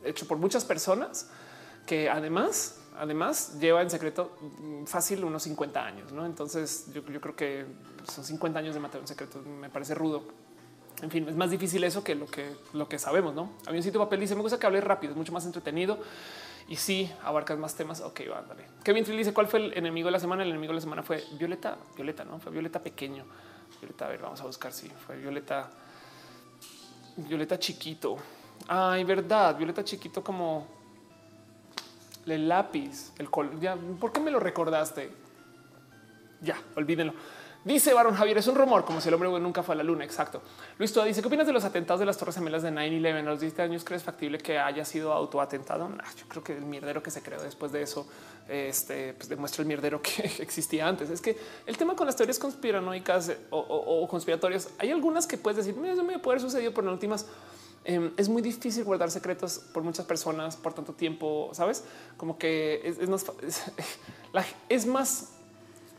[0.05, 1.31] hecho por muchas personas
[1.87, 4.37] que además, además lleva en secreto
[4.87, 6.13] fácil unos 50 años.
[6.13, 6.27] ¿no?
[6.27, 7.67] Entonces yo, yo creo que
[8.11, 9.41] son 50 años de mantener un secreto.
[9.41, 10.47] Me parece rudo
[11.03, 13.51] en fin, es más difícil eso que lo que lo que sabemos, ¿no?
[13.83, 15.99] sitio papel dice, me gusta que hable rápido, es mucho más entretenido
[16.69, 18.01] y sí, abarcas más temas.
[18.01, 18.23] Ok.
[18.83, 20.43] Kevin Trill dice, ¿cuál fue el enemigo de la semana?
[20.43, 22.41] El enemigo de la semana fue Violeta, Violeta, ¿no?
[22.41, 23.25] Fue Violeta pequeño.
[23.81, 25.71] Violeta, a ver, vamos a buscar si fue Violeta,
[27.17, 28.17] Violeta chiquito.
[28.69, 30.67] Ay, verdad, Violeta chiquito como
[32.27, 33.59] el lápiz, el color.
[33.61, 35.11] Ya, ¿por qué me lo recordaste?
[36.41, 37.15] Ya, olvídenlo.
[37.65, 40.05] Dice Baron Javier, es un rumor, como si el hombre nunca fue a la luna.
[40.05, 40.41] Exacto.
[40.79, 43.19] Luis Toa dice, ¿qué opinas de los atentados de las Torres Gemelas de 9-11?
[43.19, 45.89] A los 10 años, ¿crees factible que haya sido autoatentado?
[46.17, 48.07] yo creo que el mierdero que se creó después de eso
[48.49, 51.11] este, pues demuestra el mierdero que existía antes.
[51.11, 51.37] Es que
[51.67, 55.75] el tema con las teorías conspiranoicas o, o, o conspiratorias, hay algunas que puedes decir,
[55.87, 57.27] eso me puede haber sucedido, pero en últimas
[57.87, 61.85] eh, es muy difícil guardar secretos por muchas personas por tanto tiempo, ¿sabes?
[62.17, 63.25] Como que es, más,
[64.69, 65.29] es, más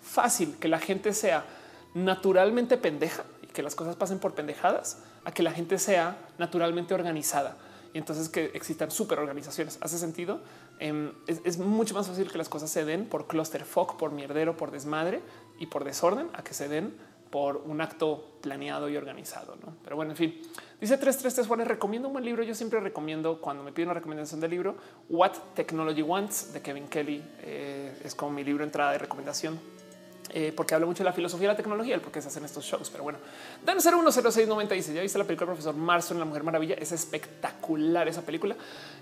[0.02, 1.46] fácil que la gente sea
[1.94, 6.94] naturalmente pendeja y que las cosas pasen por pendejadas a que la gente sea naturalmente
[6.94, 7.58] organizada
[7.94, 9.78] y entonces que existan super organizaciones.
[9.82, 10.42] Hace sentido.
[10.80, 14.58] Eh, es, es, mucho más fácil que las cosas se den por clusterfuck, por mierdero,
[14.58, 15.22] por desmadre
[15.58, 16.94] y por desorden a que se den
[17.30, 19.56] por un acto planeado y organizado.
[19.56, 19.76] ¿no?
[19.84, 20.42] Pero bueno, en fin,
[20.80, 22.44] dice 333 Juanes, recomiendo un buen libro.
[22.44, 24.76] Yo siempre recomiendo cuando me piden una recomendación de libro,
[25.10, 27.24] What Technology Wants de Kevin Kelly.
[27.42, 29.60] Eh, es como mi libro entrada de recomendación
[30.34, 32.44] eh, porque habla mucho de la filosofía de la tecnología, el por qué se hacen
[32.44, 32.90] estos shows.
[32.90, 33.20] Pero bueno,
[33.64, 36.76] Dan 010690 dice: Ya viste la película del profesor Marston, La Mujer Maravilla.
[36.76, 38.56] Es espectacular esa película.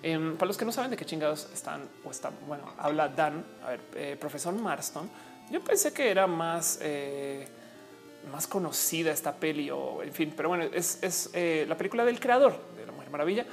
[0.04, 3.44] Eh, para los que no saben de qué chingados están o están, bueno, habla Dan.
[3.64, 5.10] A ver, eh, profesor Marston.
[5.50, 7.48] Yo pensé que era más, eh,
[8.32, 12.20] más conocida esta peli o en fin, pero bueno, es, es eh, la película del
[12.20, 13.46] creador de La Mujer Maravilla.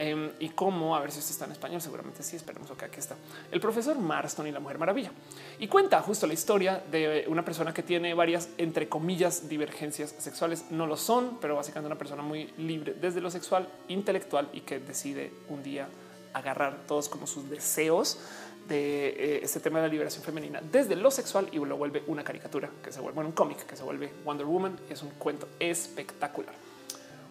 [0.00, 3.00] Eh, y cómo, a ver si esto está en español, seguramente sí, esperemos que aquí
[3.00, 3.16] está.
[3.50, 5.10] El profesor Marston y la Mujer Maravilla.
[5.58, 10.66] Y cuenta justo la historia de una persona que tiene varias, entre comillas, divergencias sexuales.
[10.70, 14.78] No lo son, pero básicamente una persona muy libre desde lo sexual, intelectual y que
[14.78, 15.88] decide un día
[16.32, 18.20] agarrar todos como sus deseos
[18.68, 22.22] de eh, este tema de la liberación femenina desde lo sexual y lo vuelve una
[22.22, 24.78] caricatura que se vuelve un cómic que se vuelve Wonder Woman.
[24.88, 26.54] Es un cuento espectacular.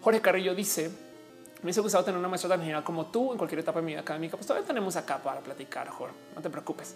[0.02, 3.60] Jorge Carrillo dice: Me hubiese gustado tener una maestra tan genial como tú en cualquier
[3.60, 4.36] etapa de mi vida académica.
[4.36, 6.16] Pues todavía tenemos acá para platicar, Jorge.
[6.36, 6.96] No te preocupes.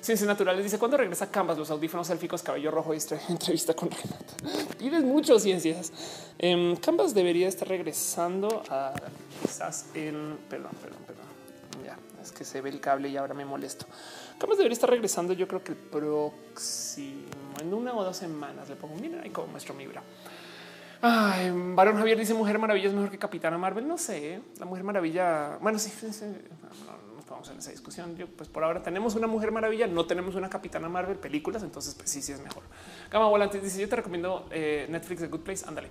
[0.00, 4.34] Ciencias Naturales dice cuando regresa Canvas, los audífonos élficos, cabello rojo y entrevista con Renata.
[4.78, 5.92] Pides mucho ciencias.
[6.38, 8.94] Eh, Canvas debería estar regresando a
[9.42, 11.29] quizás en perdón, perdón, perdón.
[12.22, 13.86] Es que se ve el cable y ahora me molesto.
[14.38, 15.32] Canvas debería estar regresando.
[15.32, 17.26] Yo creo que el próximo
[17.60, 18.94] en una o dos semanas le pongo.
[18.96, 20.02] Miren ahí como muestro mi vibra.
[21.02, 23.88] Ay, Barón Javier dice Mujer Maravilla es mejor que Capitana Marvel.
[23.88, 24.42] No sé, ¿eh?
[24.58, 25.56] la Mujer Maravilla.
[25.60, 26.26] Bueno, sí, sí, sí.
[26.26, 28.16] No, no, vamos en esa discusión.
[28.16, 31.94] Yo, pues por ahora tenemos una Mujer Maravilla, no tenemos una Capitana Marvel películas, entonces
[31.94, 32.64] pues sí, sí es mejor.
[33.10, 35.64] Gama Volante dice: Yo te recomiendo eh, Netflix The Good Place.
[35.66, 35.90] Ándale.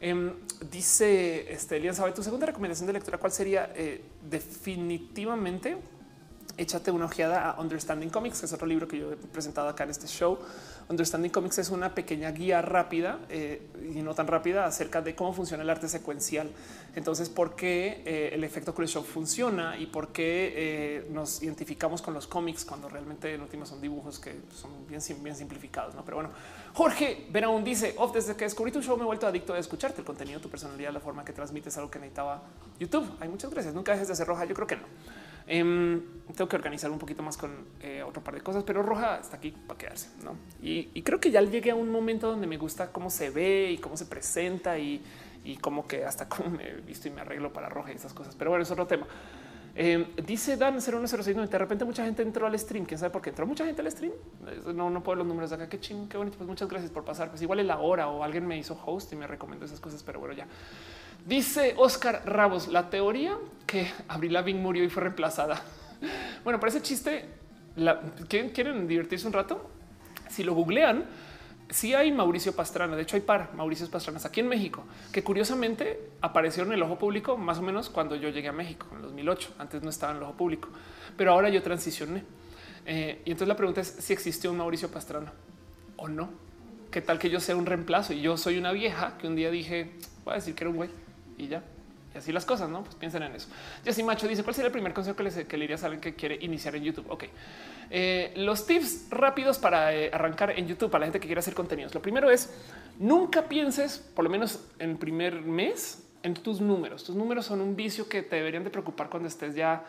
[0.00, 0.34] Eh,
[0.70, 3.18] dice este Elian sabe tu segunda recomendación de lectura.
[3.18, 3.72] ¿Cuál sería?
[3.74, 5.76] Eh, definitivamente
[6.56, 9.84] échate una ojeada a Understanding Comics, que es otro libro que yo he presentado acá
[9.84, 10.38] en este show.
[10.88, 13.60] Understanding Comics es una pequeña guía rápida eh,
[13.92, 16.50] y no tan rápida acerca de cómo funciona el arte secuencial.
[16.94, 22.14] Entonces, por qué eh, el efecto Show funciona y por qué eh, nos identificamos con
[22.14, 25.94] los cómics cuando realmente en última son dibujos que son bien, bien simplificados.
[25.94, 26.04] ¿no?
[26.04, 26.30] Pero bueno,
[26.74, 30.06] Jorge Veraún dice, desde que descubrí tu show me he vuelto adicto a escucharte el
[30.06, 32.42] contenido, tu personalidad, la forma que transmites algo que necesitaba
[32.78, 33.10] YouTube.
[33.18, 33.74] Hay muchas gracias.
[33.74, 34.44] Nunca dejes de hacer roja.
[34.44, 34.84] Yo creo que no.
[35.48, 36.00] Um,
[36.34, 39.36] tengo que organizar un poquito más con eh, otro par de cosas, pero Roja está
[39.36, 40.08] aquí para quedarse.
[40.24, 40.36] ¿no?
[40.60, 43.78] Y, creo que ya llegué a un momento donde me gusta cómo se ve y
[43.78, 45.00] cómo se presenta y,
[45.44, 48.34] y como que hasta cómo me visto y me arreglo para Roja y esas cosas.
[48.34, 49.06] Pero bueno, es otro tema.
[49.78, 52.86] Eh, dice Dan 0106 de repente mucha gente entró al stream.
[52.86, 54.12] Quién sabe por qué entró mucha gente al stream.
[54.74, 55.68] No, no puedo los números de acá.
[55.68, 56.38] Qué ching, qué bonito.
[56.38, 57.28] Pues muchas gracias por pasar.
[57.28, 60.02] Pues igual es la hora o alguien me hizo host y me recomendó esas cosas,
[60.02, 60.46] pero bueno, ya.
[61.26, 65.60] Dice Oscar Rabos, la teoría que Abril Lavigne murió y fue reemplazada.
[66.44, 67.24] Bueno, para ese chiste,
[68.28, 69.68] ¿quieren divertirse un rato?
[70.28, 71.06] Si lo googlean,
[71.70, 72.94] sí hay Mauricio Pastrana.
[72.94, 76.98] De hecho, hay par Mauricios Pastranas aquí en México que curiosamente aparecieron en el ojo
[76.98, 79.54] público más o menos cuando yo llegué a México en 2008.
[79.58, 80.68] Antes no estaba en el ojo público,
[81.16, 82.22] pero ahora yo transicioné.
[82.84, 85.32] Eh, y entonces la pregunta es si existió un Mauricio Pastrana
[85.96, 86.30] o no.
[86.92, 88.12] ¿Qué tal que yo sea un reemplazo?
[88.12, 89.90] Y yo soy una vieja que un día dije,
[90.24, 91.05] voy a decir que era un güey
[91.38, 91.62] y ya.
[92.14, 92.82] Y así las cosas, no?
[92.82, 93.48] Pues piensen en eso.
[93.84, 96.00] Jessy Macho dice: ¿Cuál sería el primer consejo que, les, que le dirías a alguien
[96.00, 97.06] que quiere iniciar en YouTube?
[97.10, 97.24] Ok.
[97.90, 101.54] Eh, los tips rápidos para eh, arrancar en YouTube para la gente que quiere hacer
[101.54, 101.94] contenidos.
[101.94, 102.52] Lo primero es
[102.98, 107.04] nunca pienses, por lo menos en el primer mes, en tus números.
[107.04, 109.84] Tus números son un vicio que te deberían de preocupar cuando estés ya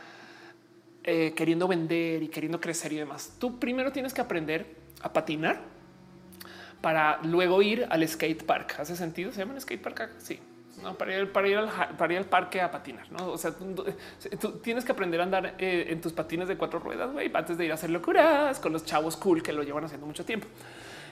[1.03, 3.33] eh, queriendo vender y queriendo crecer y demás.
[3.39, 5.61] Tú primero tienes que aprender a patinar
[6.81, 8.75] para luego ir al skate park.
[8.79, 9.31] ¿Hace sentido?
[9.31, 10.11] ¿Se llama skate park?
[10.17, 10.39] Sí,
[10.81, 13.11] no, para, ir, para, ir al, para ir al parque a patinar.
[13.11, 13.31] ¿no?
[13.31, 13.85] O sea, tú,
[14.39, 17.57] tú tienes que aprender a andar eh, en tus patines de cuatro ruedas wey, antes
[17.57, 20.47] de ir a hacer locuras con los chavos cool que lo llevan haciendo mucho tiempo.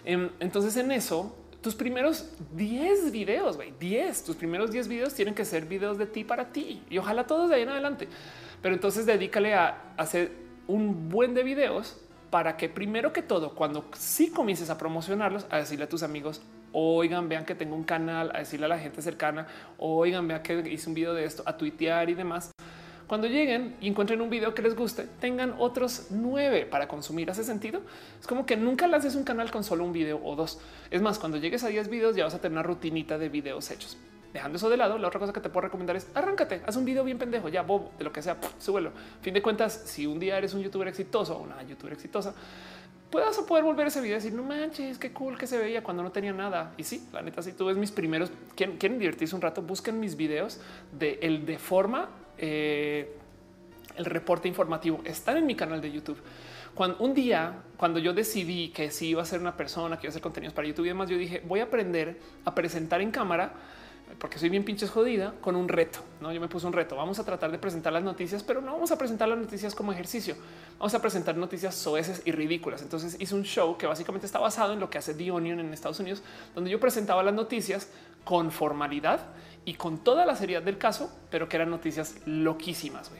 [0.03, 5.33] Eh, entonces, en eso, tus primeros 10 videos, güey, 10, tus primeros 10 videos tienen
[5.33, 8.07] que ser videos de ti para ti y ojalá todos de ahí en adelante.
[8.61, 10.31] Pero entonces dedícale a hacer
[10.67, 15.57] un buen de videos para que primero que todo, cuando sí comiences a promocionarlos, a
[15.57, 16.41] decirle a tus amigos,
[16.77, 19.47] oigan, vean que tengo un canal, a decirle a la gente cercana,
[19.77, 22.51] oigan, vean que hice un video de esto, a tuitear y demás.
[23.07, 27.29] Cuando lleguen y encuentren un video que les guste, tengan otros nueve para consumir.
[27.29, 27.81] ¿Hace sentido?
[28.19, 30.59] Es como que nunca lances un canal con solo un video o dos.
[30.91, 33.69] Es más, cuando llegues a 10 videos ya vas a tener una rutinita de videos
[33.69, 33.97] hechos.
[34.33, 36.83] Dejando eso de lado, la otra cosa que te puedo recomendar es arráncate, haz un
[36.83, 38.91] video bien pendejo, ya bobo, de lo que sea, súbelo.
[39.21, 42.33] Fin de cuentas, si un día eres un youtuber exitoso o una youtuber exitosa,
[43.15, 46.03] puedas poder volver ese video y decir no manches, qué cool que se veía cuando
[46.03, 46.73] no tenía nada.
[46.75, 50.01] Y sí, la neta, si tú ves mis primeros, quieren, quieren divertirse un rato, busquen
[50.01, 50.59] mis videos
[50.91, 53.15] de el de forma, eh,
[53.95, 54.99] el reporte informativo.
[55.05, 56.17] Están en mi canal de YouTube.
[56.73, 60.09] Cuando un día, cuando yo decidí que si iba a ser una persona que iba
[60.09, 63.11] a hacer contenidos para YouTube y demás, yo dije voy a aprender a presentar en
[63.11, 63.53] cámara
[64.19, 65.99] porque soy bien pinches jodida con un reto.
[66.21, 66.95] No, yo me puse un reto.
[66.95, 69.91] Vamos a tratar de presentar las noticias, pero no vamos a presentar las noticias como
[69.91, 70.35] ejercicio.
[70.77, 72.81] Vamos a presentar noticias soeces y ridículas.
[72.81, 75.73] Entonces hice un show que básicamente está basado en lo que hace The Onion en
[75.73, 77.89] Estados Unidos, donde yo presentaba las noticias
[78.23, 79.19] con formalidad
[79.65, 83.11] y con toda la seriedad del caso, pero que eran noticias loquísimas.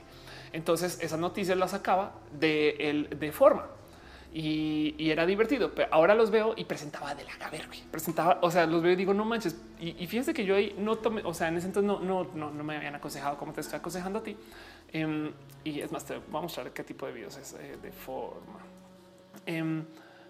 [0.54, 3.66] Entonces esas noticias las sacaba de, el, de forma
[4.38, 5.72] y, era divertido.
[5.74, 8.96] Pero ahora los veo y presentaba de la cabeza, presentaba, o sea, los veo y
[8.98, 9.56] digo, no manches.
[9.80, 12.64] Y, fíjense que yo ahí no tomé, o sea, en ese entonces no, no, no,
[12.64, 14.36] me habían aconsejado como te estoy aconsejando a ti.
[14.92, 15.32] Em,
[15.64, 18.60] y es más, te voy a mostrar qué tipo de videos es eh, de forma.
[19.46, 19.86] Em,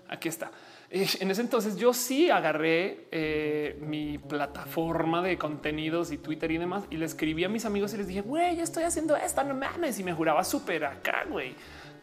[0.08, 0.52] aquí está.
[0.92, 6.60] Eh, en ese entonces yo sí agarré eh, mi plataforma de contenidos y Twitter y
[6.60, 9.44] demás y le escribí a mis amigos y les dije, güey, ya estoy haciendo esto,
[9.44, 10.00] no mames.
[10.00, 11.56] Y me juraba súper acá, güey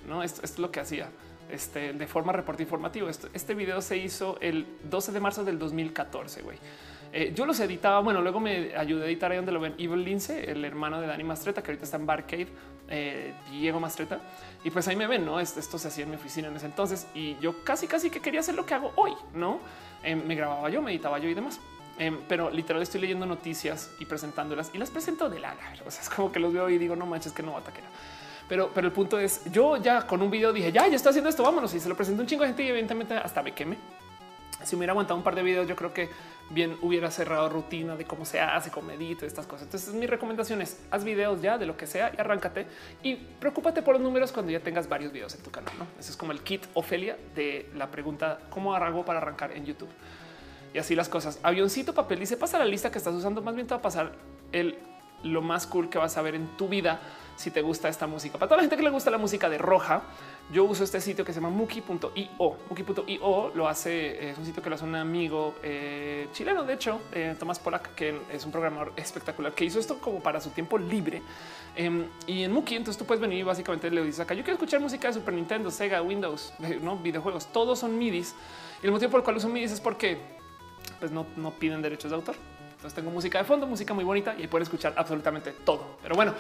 [0.07, 1.09] no esto es lo que hacía
[1.53, 3.09] este, de forma reporte informativo.
[3.09, 6.43] Este, este video se hizo el 12 de marzo del 2014.
[6.43, 6.59] Güey.
[7.13, 8.01] Eh, yo los editaba.
[8.01, 11.07] Bueno, luego me ayudé a editar ahí donde lo ven Evil Lince, el hermano de
[11.07, 12.49] Dani Mastreta, que ahorita está en Barcade,
[12.89, 14.21] eh, Diego Mastreta.
[14.65, 15.39] Y pues ahí me ven, no?
[15.39, 18.41] Esto, se hacía en mi oficina en ese entonces y yo casi, casi que quería
[18.41, 19.61] hacer lo que hago hoy, no?
[20.03, 21.61] Em, me grababa yo, me editaba yo y demás.
[21.99, 25.55] Em, pero literal estoy leyendo noticias y presentándolas y las presento de la.
[25.87, 27.89] O sea, es como que los veo y digo, no manches, que no ataquera.
[28.49, 31.31] Pero, pero el punto es, yo ya con un video dije, ya, ya estoy haciendo
[31.31, 31.73] esto, vámonos.
[31.75, 33.77] Y se lo presento un chingo de gente y evidentemente hasta me queme.
[34.65, 36.09] Si hubiera aguantado un par de videos, yo creo que
[36.51, 39.65] bien hubiera cerrado rutina de cómo se hace, cómo medito, estas cosas.
[39.67, 42.67] Entonces mi recomendación es haz videos ya de lo que sea y arráncate
[43.03, 45.73] y preocúpate por los números cuando ya tengas varios videos en tu canal.
[45.79, 45.87] ¿no?
[45.99, 49.91] Ese es como el kit Ofelia de la pregunta cómo hago para arrancar en YouTube.
[50.75, 51.39] Y así las cosas.
[51.43, 53.43] Avioncito, papel, dice pasa la lista que estás usando.
[53.43, 54.13] Más bien te va a pasar
[54.53, 54.79] el
[55.23, 57.01] lo más cool que vas a ver en tu vida
[57.37, 58.39] si te gusta esta música.
[58.39, 60.03] Para toda la gente que le gusta la música de roja,
[60.53, 62.57] yo uso este sitio que se llama muki.io.
[62.69, 67.01] Muki.io lo hace, es un sitio que lo hace un amigo eh, chileno, de hecho,
[67.13, 70.79] eh, Tomás Polak, que es un programador espectacular que hizo esto como para su tiempo
[70.79, 71.23] libre.
[71.75, 74.55] Em, y en Muki, entonces tú puedes venir y básicamente le dices acá, yo quiero
[74.55, 76.53] escuchar música de Super Nintendo, Sega, Windows,
[76.83, 78.35] no videojuegos, todos son MIDIs.
[78.83, 80.19] Y el motivo por el cual uso MIDIs es porque
[80.99, 82.37] pues no, no piden derechos de autor.
[82.83, 85.99] Entonces tengo música de fondo, música muy bonita y pueden escuchar absolutamente todo.
[86.03, 86.35] Pero bueno,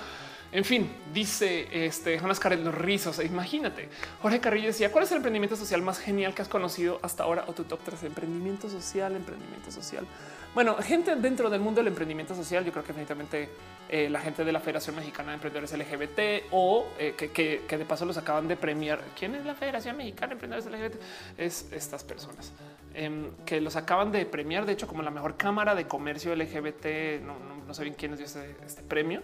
[0.50, 3.20] en fin, dice este Jonas Carel los rizos.
[3.24, 3.88] Imagínate.
[4.20, 7.44] Jorge Carrillo decía: ¿Cuál es el emprendimiento social más genial que has conocido hasta ahora?
[7.46, 10.04] O tu top 3 emprendimiento social, emprendimiento social.
[10.52, 13.48] Bueno, gente dentro del mundo del emprendimiento social, yo creo que definitivamente
[13.88, 18.04] eh, la gente de la Federación Mexicana de Emprendedores LGBT o eh, que, de paso
[18.04, 19.00] los acaban de premiar.
[19.16, 21.00] ¿Quién es la Federación Mexicana de Emprendedores LGBT?
[21.38, 22.52] Es estas personas
[22.94, 27.20] em, que los acaban de premiar, de hecho, como la mejor cámara de comercio LGBT.
[27.22, 29.22] No, no, sé bien quién dio este, este premio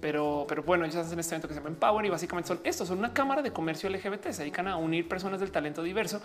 [0.00, 2.88] pero, pero bueno, ellos hacen este evento que se llama Empower y básicamente son estos,
[2.88, 6.20] son una cámara de comercio LGBT, se dedican a unir personas del talento diverso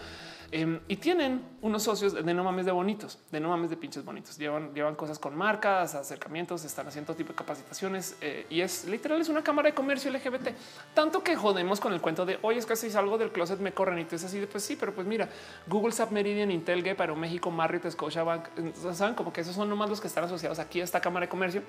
[0.52, 4.06] em, y tienen unos socios de no mames de bonitos, de no mames de pinches
[4.06, 4.38] bonitos.
[4.38, 8.86] Llevan, llevan cosas con marcas, acercamientos, están haciendo todo tipo de capacitaciones eh, y es
[8.86, 10.50] literal, es una cámara de comercio LGBT.
[10.94, 13.74] Tanto que jodemos con el cuento de hoy es que si salgo del closet me
[13.74, 15.30] corren y tú es así de pues sí, pero pues mira,
[15.68, 18.48] Google, SAP, Meridian, Intel, para México, Marriott, Scotiabank,
[18.94, 21.30] saben como que esos son nomás los que están asociados aquí a esta cámara de
[21.30, 21.64] comercio.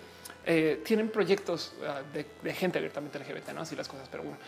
[0.46, 4.08] Eh, tienen proyectos ah, de, gente abiertamente LGBT, no así las cosas.
[4.10, 4.38] Pero bueno,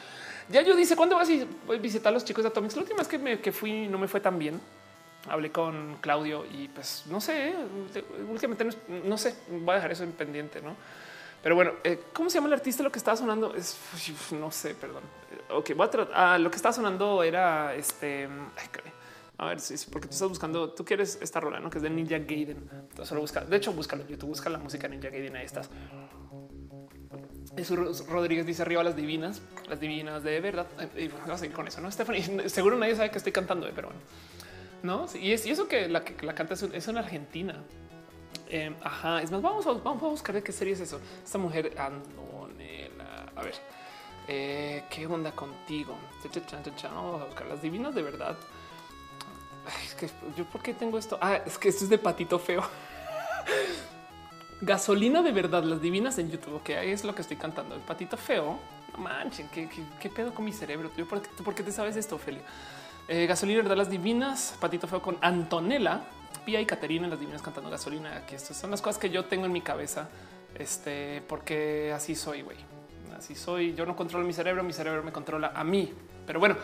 [0.49, 2.77] ya yo dice cuándo vas a visitar a los chicos de Atomics.
[2.77, 4.61] La última vez que, me, que fui no me fue tan bien.
[5.29, 7.53] Hablé con Claudio y pues no sé,
[8.31, 10.77] últimamente no, sé, voy a dejar eso en pendiente, no?
[11.43, 12.85] Pero bueno, eh, ¿cómo se llama el artista?
[12.85, 13.77] Lo que estaba sonando es
[14.31, 15.03] no sé, perdón.
[15.51, 16.15] Ok, voy a tratar.
[16.17, 18.29] Ah, lo que estaba sonando era este.
[19.39, 21.69] A ver si es porque tú estás buscando, tú quieres esta rola, ¿no?
[21.69, 22.69] Que es de Ninja Gaiden.
[22.73, 25.69] Entonces solo busca, de hecho, búscalo en YouTube, busca la música Ninja Gaiden, ahí estás.
[27.55, 30.67] Jesús Rodríguez dice arriba las divinas, las divinas de verdad.
[30.97, 31.91] Y vamos a seguir con eso, ¿no?
[31.91, 34.01] Stephanie, seguro nadie sabe que estoy cantando, pero bueno.
[34.83, 37.63] No, y, es, y eso que la que la canta es, una argentina.
[38.49, 41.01] Eh, ajá, es más, vamos, vamos a buscar de qué serie es eso.
[41.25, 43.27] Esta mujer, Antonella.
[43.35, 43.55] A ver,
[44.29, 45.95] eh, ¿qué onda contigo?
[46.83, 48.37] Vamos a buscar las divinas de verdad
[49.85, 51.19] es que yo, ¿por qué tengo esto?
[51.21, 52.63] Ah, es que esto es de patito feo.
[54.61, 57.75] Gasolina de verdad, las divinas en YouTube, que es lo que estoy cantando.
[57.75, 58.59] El patito feo.
[58.93, 59.69] No manchen, ¿qué,
[60.01, 60.91] qué, pedo con mi cerebro?
[61.45, 62.43] ¿por, qué, te sabes esto, Ophelia?
[63.09, 64.57] Eh, gasolina de verdad, las divinas.
[64.59, 66.01] Patito feo con Antonella,
[66.45, 68.17] Pia y Caterina, las divinas cantando gasolina.
[68.17, 70.09] Aquí estas son las cosas que yo tengo en mi cabeza.
[70.55, 72.57] Este, porque así soy, güey.
[73.17, 73.75] Así soy.
[73.75, 75.93] Yo no controlo mi cerebro, mi cerebro me controla a mí.
[76.27, 76.57] Pero bueno,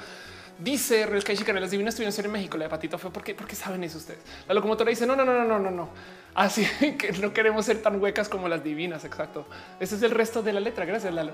[0.62, 3.82] Dice Real Chica, las divinas estuvieron en México, la de Patito fue porque, porque saben
[3.82, 4.20] eso ustedes.
[4.46, 5.88] La locomotora dice no, no, no, no, no, no,
[6.34, 6.64] Así
[6.98, 9.04] que no queremos ser tan huecas como las divinas.
[9.04, 9.44] Exacto.
[9.80, 10.84] Ese es el resto de la letra.
[10.84, 11.32] Gracias, Lalo.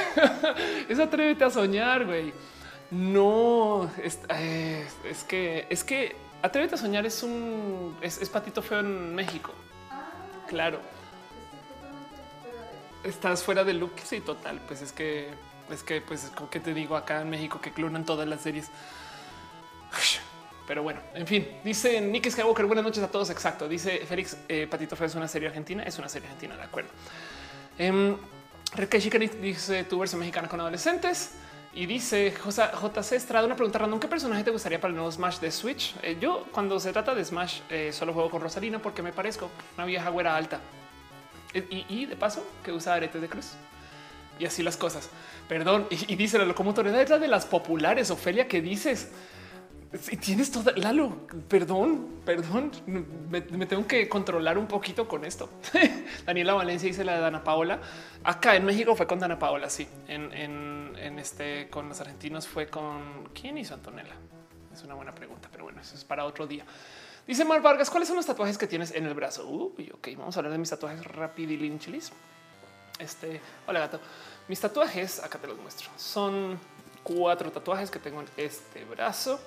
[0.88, 2.32] es atrévete a soñar, güey.
[2.90, 4.18] No es,
[5.28, 9.52] que es que atrévete a soñar es un es, patito feo en México.
[10.48, 10.80] claro.
[13.04, 13.92] Estás fuera de look.
[14.02, 14.58] Sí, total.
[14.66, 15.28] Pues es que
[15.70, 18.70] es que, pues, como te digo acá en México que clonan todas las series.
[20.66, 22.66] Pero bueno, en fin, dice Nick Skywalker.
[22.66, 23.30] Buenas noches a todos.
[23.30, 23.68] Exacto.
[23.68, 25.82] Dice Félix eh, Patito Feo es una serie argentina.
[25.82, 26.90] Es una serie argentina, de acuerdo.
[27.78, 28.16] Eh,
[29.40, 31.32] dice tu versión mexicana con adolescentes.
[31.72, 34.00] Y dice JC Estrada una pregunta random.
[34.00, 35.94] ¿Qué personaje te gustaría para el nuevo Smash de Switch?
[36.02, 39.50] Eh, yo cuando se trata de Smash eh, solo juego con Rosalina porque me parezco
[39.76, 40.60] una vieja güera alta.
[41.54, 43.52] Y, y de paso que usa aretes de cruz
[44.38, 45.10] y así las cosas.
[45.48, 45.86] Perdón.
[45.90, 48.10] Y, dice la locomotora detrás de las populares.
[48.10, 49.10] Ofelia, ¿qué dices?
[50.20, 52.70] Tienes toda Lalo, perdón, perdón,
[53.30, 55.48] me, tengo que controlar un poquito con esto.
[56.26, 57.80] Daniela Valencia dice la de Dana Paola.
[58.22, 59.70] Acá en México fue con Dana Paola.
[59.70, 64.14] Sí, en, en, este con los argentinos fue con quién hizo Antonella.
[64.70, 66.66] Es una buena pregunta, pero bueno, eso es para otro día.
[67.26, 69.48] Dice Mar Vargas, ¿cuáles son los tatuajes que tienes en el brazo?
[69.48, 72.12] Uy, ok, vamos a hablar de mis tatuajes rapidilínchilis.
[72.98, 74.00] Este, hola gato.
[74.48, 75.88] Mis tatuajes, acá te los muestro.
[75.96, 76.58] Son
[77.04, 79.38] cuatro tatuajes que tengo en este brazo.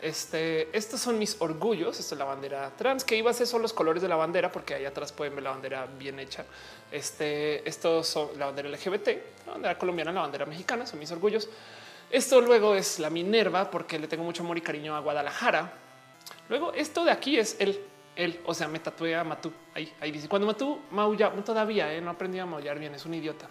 [0.00, 1.98] Este, estos son mis orgullos.
[1.98, 4.52] Esta es la bandera trans que iba a ser son los colores de la bandera,
[4.52, 6.44] porque ahí atrás pueden ver la bandera bien hecha.
[6.92, 9.08] Este, estos son la bandera LGBT,
[9.46, 11.48] la bandera colombiana, la bandera mexicana, son mis orgullos.
[12.10, 15.72] Esto luego es la Minerva, porque le tengo mucho amor y cariño a Guadalajara.
[16.48, 17.80] Luego, esto de aquí es el,
[18.16, 19.52] el, o sea, me tatué a Matú.
[19.74, 23.14] Ahí, ahí dice cuando Matú maulla, todavía eh, no aprendí a maullar bien, es un
[23.14, 23.48] idiota.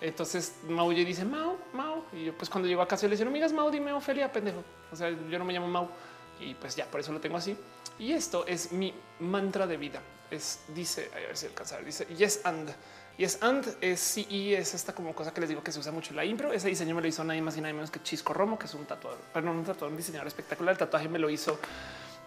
[0.00, 2.04] Entonces maulle dice Mau, Mau.
[2.12, 4.62] Y yo, pues cuando llego a casa le digo, amigas Mau, dime Ofelia, pendejo.
[4.90, 5.88] O sea, yo no me llamo Mau
[6.40, 7.56] y pues ya por eso lo tengo así.
[7.98, 10.00] Y esto es mi mantra de vida.
[10.30, 12.70] Es dice, a ver si alcanzar, dice yes and.
[13.18, 15.92] Yes and es sí y es esta como cosa que les digo que se usa
[15.92, 16.54] mucho en la impro.
[16.54, 18.72] Ese diseño me lo hizo nadie más y nadie menos que Chisco Romo, que es
[18.72, 20.72] un tatuador, perdón, un tatuador, un diseñador espectacular.
[20.72, 21.58] El tatuaje me lo hizo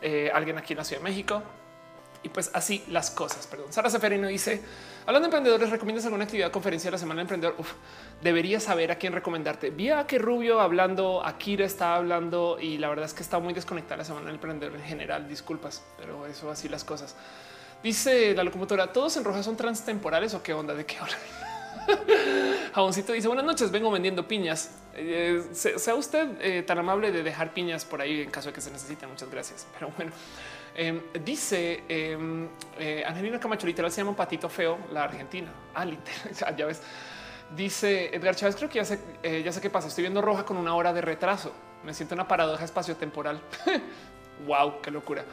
[0.04, 1.42] eh, alguien aquí en la Ciudad de México.
[2.24, 3.46] Y pues así las cosas.
[3.48, 3.72] Perdón.
[3.72, 4.62] Sara Seferino dice:
[5.06, 7.56] Hablando de emprendedores, ¿recomiendas alguna actividad conferencia de la semana emprendedor?
[7.58, 7.74] Uf,
[8.22, 9.70] deberías saber a quién recomendarte.
[9.70, 13.54] Vi a que Rubio hablando, Akira estaba hablando y la verdad es que está muy
[13.54, 15.28] desconectada la semana del emprendedor en general.
[15.28, 17.16] Disculpas, pero eso así las cosas.
[17.84, 20.74] Dice la locomotora: ¿Todos en roja son transtemporales o qué onda?
[20.74, 21.20] ¿De qué hablan?
[22.74, 24.72] Jaboncito dice buenas noches, vengo vendiendo piñas.
[24.96, 28.62] Eh, sea usted eh, tan amable de dejar piñas por ahí en caso de que
[28.62, 29.08] se necesite.
[29.08, 29.68] Muchas gracias.
[29.74, 30.12] Pero bueno,
[30.76, 32.48] eh, dice em,
[32.80, 35.52] eh, Angelina Camacho, literal se llama Patito Feo, la Argentina.
[35.74, 36.82] Ah, literal, ya ves.
[37.56, 39.88] Dice Edgar Chávez, creo que ya sé, eh, ya sé qué pasa.
[39.88, 41.54] Estoy viendo roja con una hora de retraso.
[41.84, 43.40] Me siento una paradoja espacio-temporal.
[44.48, 45.24] wow, qué locura.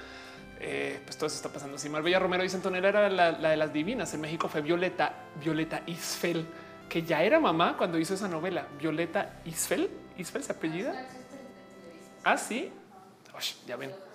[0.59, 1.79] Eh, pues todo eso está pasando.
[1.79, 4.13] Si Marbella Romero dice Antonella era la, la, de las divinas.
[4.13, 6.47] En México fue Violeta, Violeta Isfel,
[6.89, 8.67] que ya era mamá cuando hizo esa novela.
[8.79, 9.89] Violeta Isfel,
[10.19, 11.07] Isfel se apellida.
[12.25, 12.71] Ah, sí.
[13.35, 14.10] Uy, ya ven.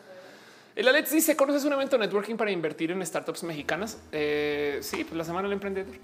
[0.75, 3.97] El Alex dice: ¿Conoces un evento networking para invertir en startups mexicanas?
[4.11, 5.95] Eh, sí, pues la semana del emprendedor.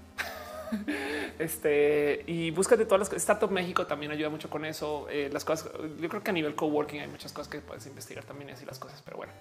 [1.38, 5.06] este y búscate todas las Startup México también ayuda mucho con eso.
[5.10, 5.70] Eh, las cosas,
[6.00, 8.64] yo creo que a nivel coworking hay muchas cosas que puedes investigar también y así
[8.64, 9.32] las cosas, pero bueno.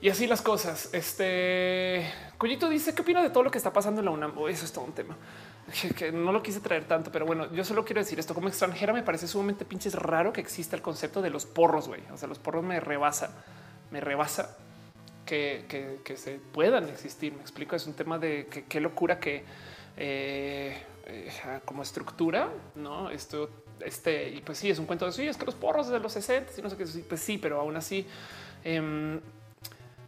[0.00, 0.92] Y así las cosas.
[0.92, 4.36] Este Cuyito dice qué opina de todo lo que está pasando en la UNAM.
[4.36, 5.16] Oh, eso es todo un tema
[5.96, 8.92] que no lo quise traer tanto, pero bueno, yo solo quiero decir esto como extranjera.
[8.92, 11.88] Me parece sumamente pinches raro que exista el concepto de los porros.
[11.88, 12.02] güey.
[12.12, 13.30] O sea, los porros me rebasa,
[13.90, 14.56] me rebasa
[15.24, 17.32] que, que, que, se puedan existir.
[17.32, 17.76] Me explico.
[17.76, 19.44] Es un tema de qué locura que
[19.96, 20.76] eh,
[21.06, 21.30] eh,
[21.64, 25.44] como estructura, no esto, este y pues sí, es un cuento de sí, es que
[25.44, 26.84] los porros de los 60 y no sé qué.
[27.08, 28.06] Pues sí, pero aún así,
[28.64, 29.20] eh,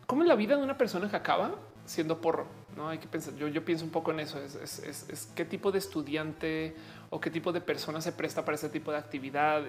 [0.07, 1.55] ¿cómo es la vida de una persona que acaba
[1.85, 2.47] siendo porro?
[2.77, 3.35] No hay que pensar.
[3.37, 4.39] Yo, yo pienso un poco en eso.
[4.39, 6.77] Es, es, es, qué tipo de estudiante
[7.11, 9.63] o qué tipo de persona se presta para ese tipo de actividad.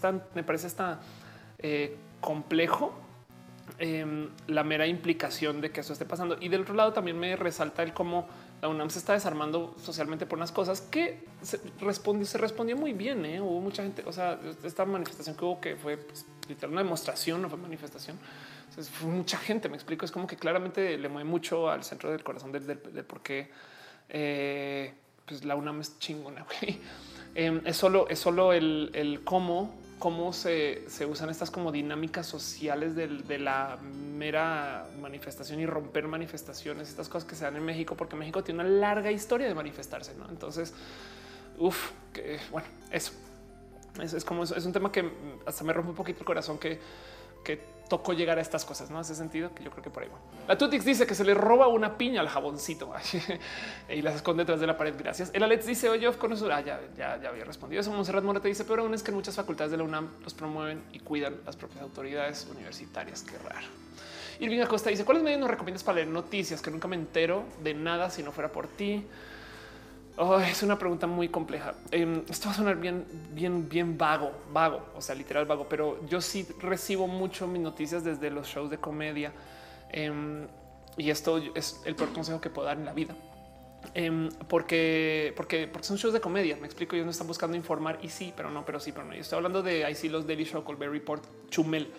[0.00, 1.00] Tan, me parece está
[1.58, 2.92] eh, complejo
[3.78, 6.36] eh, la mera implicación de que eso esté pasando.
[6.40, 8.26] Y del otro lado también me resalta el cómo
[8.60, 12.92] la UNAM se está desarmando socialmente por unas cosas que se respondió, se respondió muy
[12.92, 13.24] bien.
[13.24, 13.40] ¿eh?
[13.40, 14.02] Hubo mucha gente.
[14.04, 18.18] O sea, esta manifestación que hubo que fue pues, literal una demostración, no fue manifestación
[18.76, 22.22] fue mucha gente, me explico, es como que claramente le mueve mucho al centro del
[22.22, 23.50] corazón del, por qué
[24.08, 24.94] eh,
[25.26, 26.46] pues la UNAM es chingona.
[27.34, 32.26] Eh, es solo, es solo el, el cómo, cómo se, se, usan estas como dinámicas
[32.26, 37.96] sociales de, la mera manifestación y romper manifestaciones, estas cosas que se dan en México,
[37.96, 40.14] porque México tiene una larga historia de manifestarse.
[40.14, 40.28] ¿no?
[40.28, 40.74] Entonces,
[41.56, 43.12] uff, que bueno, eso.
[43.98, 45.10] Es, es como es un tema que
[45.46, 46.80] hasta me rompe un poquito el corazón que,
[47.42, 48.98] que tocó llegar a estas cosas, ¿no?
[48.98, 50.18] Hace sentido que yo creo que por ahí va.
[50.48, 52.90] La Tutix dice que se le roba una piña al jaboncito
[53.90, 54.94] y las esconde detrás de la pared.
[54.96, 55.30] Gracias.
[55.34, 57.92] El Alex dice, oye, con eso ah, ya, ya, ya, había respondido eso.
[57.92, 61.00] Monserrat Morete dice, pero aún es que muchas facultades de la UNAM los promueven y
[61.00, 63.24] cuidan las propias autoridades universitarias.
[63.24, 63.66] Qué raro.
[64.40, 66.62] Irving Acosta dice, ¿cuáles medios nos recomiendas para leer noticias?
[66.62, 69.04] Que nunca me entero de nada si no fuera por ti.
[70.16, 71.74] Oh, es una pregunta muy compleja.
[71.90, 76.04] Eh, esto va a sonar bien, bien, bien vago, vago, o sea, literal vago, pero
[76.06, 79.32] yo sí recibo mucho mis noticias desde los shows de comedia.
[79.90, 80.46] Eh,
[80.98, 83.14] y esto es el peor consejo que puedo dar en la vida.
[83.94, 86.56] Eh, porque, porque, porque son shows de comedia.
[86.56, 86.94] Me explico.
[86.94, 89.14] Ellos no están buscando informar y sí, pero no, pero sí, pero no.
[89.14, 91.90] Yo estoy hablando de ahí sí los Daily Show, Colbert Report, Chumel,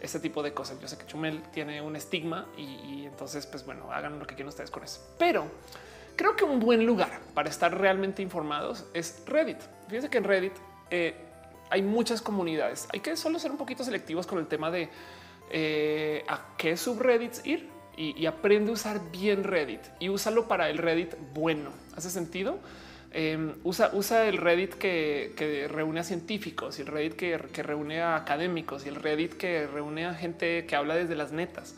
[0.00, 0.80] este tipo de cosas.
[0.80, 4.34] Yo sé que Chumel tiene un estigma y, y entonces, pues bueno, hagan lo que
[4.34, 5.00] quieran ustedes con eso.
[5.18, 5.46] Pero
[6.16, 9.58] Creo que un buen lugar para estar realmente informados es Reddit.
[9.88, 10.52] Fíjense que en Reddit
[10.90, 11.14] eh,
[11.70, 12.86] hay muchas comunidades.
[12.92, 14.90] Hay que solo ser un poquito selectivos con el tema de
[15.50, 20.78] eh, a qué subreddits ir y, aprende a usar bien Reddit y úsalo para el
[20.78, 21.70] Reddit bueno.
[21.94, 22.58] ¿Hace sentido?
[23.10, 28.16] Em, usa, el Reddit que, reúne a científicos y el Reddit que, que reúne a
[28.16, 31.74] académicos y el Reddit que reúne a gente que habla desde las netas.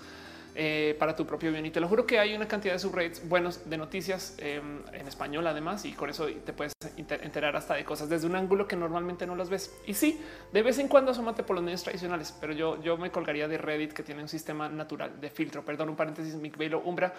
[0.56, 1.66] Eh, para tu propio bien.
[1.66, 5.08] Y te lo juro que hay una cantidad de subreddits buenos de noticias em, en
[5.08, 8.76] español, además, y con eso te puedes enterar hasta de cosas desde un ángulo que
[8.76, 9.74] normalmente no las ves.
[9.84, 10.20] Y sí,
[10.52, 13.58] de vez en cuando asómate por los medios tradicionales, pero yo, yo me colgaría de
[13.58, 15.64] Reddit que tiene un sistema natural de filtro.
[15.64, 17.12] Perdón, un paréntesis, Mick Velo Umbra.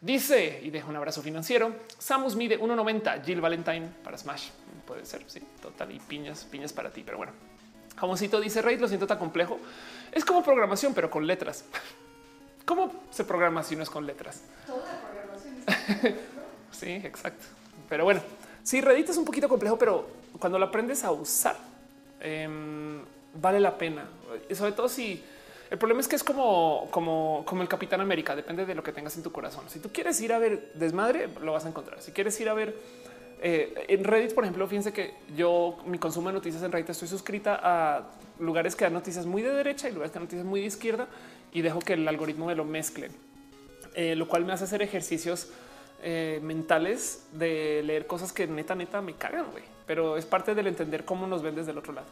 [0.00, 1.74] Dice y deja un abrazo financiero.
[1.98, 3.22] Samus mide 1.90.
[3.22, 4.48] Jill Valentine para Smash.
[4.86, 5.92] Puede ser, sí, total.
[5.92, 7.02] Y piñas, piñas para ti.
[7.04, 7.32] Pero bueno,
[7.98, 9.58] como cito dice Reddit, lo siento tan complejo.
[10.10, 11.66] Es como programación, pero con letras.
[12.70, 14.42] ¿Cómo se programa si no es con letras?
[14.64, 16.16] Toda programación.
[16.70, 17.44] sí, exacto.
[17.88, 18.20] Pero bueno,
[18.62, 20.06] sí, Reddit es un poquito complejo, pero
[20.38, 21.56] cuando lo aprendes a usar,
[22.20, 23.00] em,
[23.34, 24.04] vale la pena.
[24.48, 25.20] Y sobre todo si
[25.68, 28.92] el problema es que es como, como, como el Capitán América, depende de lo que
[28.92, 29.64] tengas en tu corazón.
[29.68, 32.00] Si tú quieres ir a ver desmadre, lo vas a encontrar.
[32.00, 32.76] Si quieres ir a ver
[33.42, 37.08] eh, en Reddit, por ejemplo, fíjense que yo mi consumo de noticias en Reddit estoy
[37.08, 38.04] suscrita a
[38.38, 41.08] lugares que dan noticias muy de derecha y lugares que dan noticias muy de izquierda
[41.52, 43.10] y dejo que el algoritmo me lo mezcle,
[43.94, 45.50] eh, lo cual me hace hacer ejercicios
[46.02, 49.64] eh, mentales de leer cosas que neta, neta me cagan, güey.
[49.86, 52.06] Pero es parte del entender cómo nos ven desde el otro lado.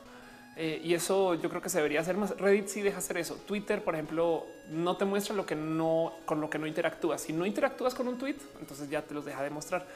[0.57, 2.37] Eh, y eso yo creo que se debería hacer más.
[2.37, 3.37] Reddit sí deja hacer eso.
[3.47, 7.21] Twitter, por ejemplo, no te muestra lo que no con lo que no interactúas.
[7.21, 9.87] Si no interactúas con un tweet, entonces ya te los deja de mostrar.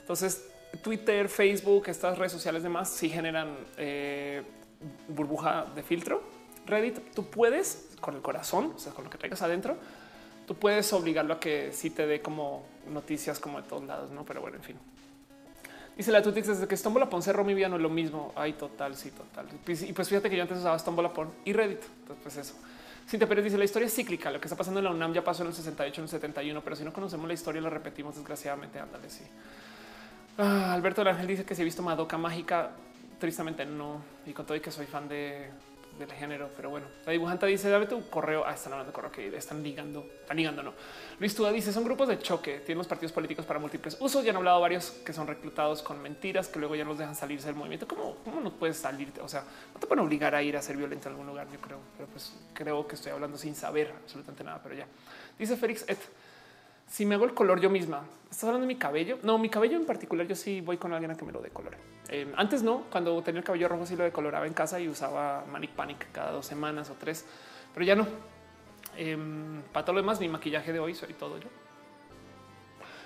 [0.00, 0.44] Entonces,
[0.82, 3.56] Twitter, Facebook, estas redes sociales demás sí generan
[5.08, 6.22] burbuja de filtro
[6.70, 9.76] Reddit, tú puedes con el corazón, o sea, con lo que traigas adentro,
[10.46, 14.24] tú puedes obligarlo a que sí te dé como noticias como de todos lados, no?
[14.24, 14.76] Pero bueno, en fin.
[15.96, 18.32] Dice la Tutix desde que Stombolapon cerró mi vida no es lo mismo.
[18.34, 19.46] Ay, total, sí, total.
[19.64, 21.82] Pues, y pues fíjate que yo antes usaba Stombolapon y Reddit.
[22.00, 22.54] Entonces, pues eso.
[23.08, 24.30] Cintia Pérez dice la historia es cíclica.
[24.30, 26.62] Lo que está pasando en la UNAM ya pasó en el 68, en el 71,
[26.62, 28.78] pero si no conocemos la historia, la repetimos desgraciadamente.
[28.78, 29.24] Ándale, sí.
[30.38, 32.70] Ah, Alberto Ángel dice que si he visto Madoka Mágica.
[33.18, 34.00] Tristemente no.
[34.24, 35.50] Y con todo y que soy fan de
[35.98, 38.44] del género, pero bueno, la dibujante dice dame tu correo.
[38.46, 40.62] Ah, están hablando de correo que están ligando, están ligando.
[40.62, 40.72] No,
[41.18, 42.58] Luis Tuda dice son grupos de choque.
[42.60, 44.24] Tienen los partidos políticos para múltiples usos.
[44.24, 47.46] Ya han hablado varios que son reclutados con mentiras que luego ya nos dejan salirse
[47.46, 47.86] del movimiento.
[47.86, 49.12] ¿Cómo, cómo no puedes salir?
[49.22, 49.44] O sea,
[49.74, 51.46] no te pueden obligar a ir a ser violento en algún lugar.
[51.52, 54.86] Yo creo, pero pues creo que estoy hablando sin saber absolutamente nada, pero ya
[55.38, 55.98] dice Félix Et
[56.90, 59.18] si me hago el color yo misma, estás hablando de mi cabello.
[59.22, 61.78] No, mi cabello en particular, yo sí voy con alguien a que me lo decolore.
[62.08, 65.44] Eh, antes no, cuando tenía el cabello rojo, sí lo decoloraba en casa y usaba
[65.50, 67.24] Manic Panic cada dos semanas o tres,
[67.72, 68.06] pero ya no.
[68.96, 71.46] Em, para todo lo demás, mi maquillaje de hoy soy todo yo.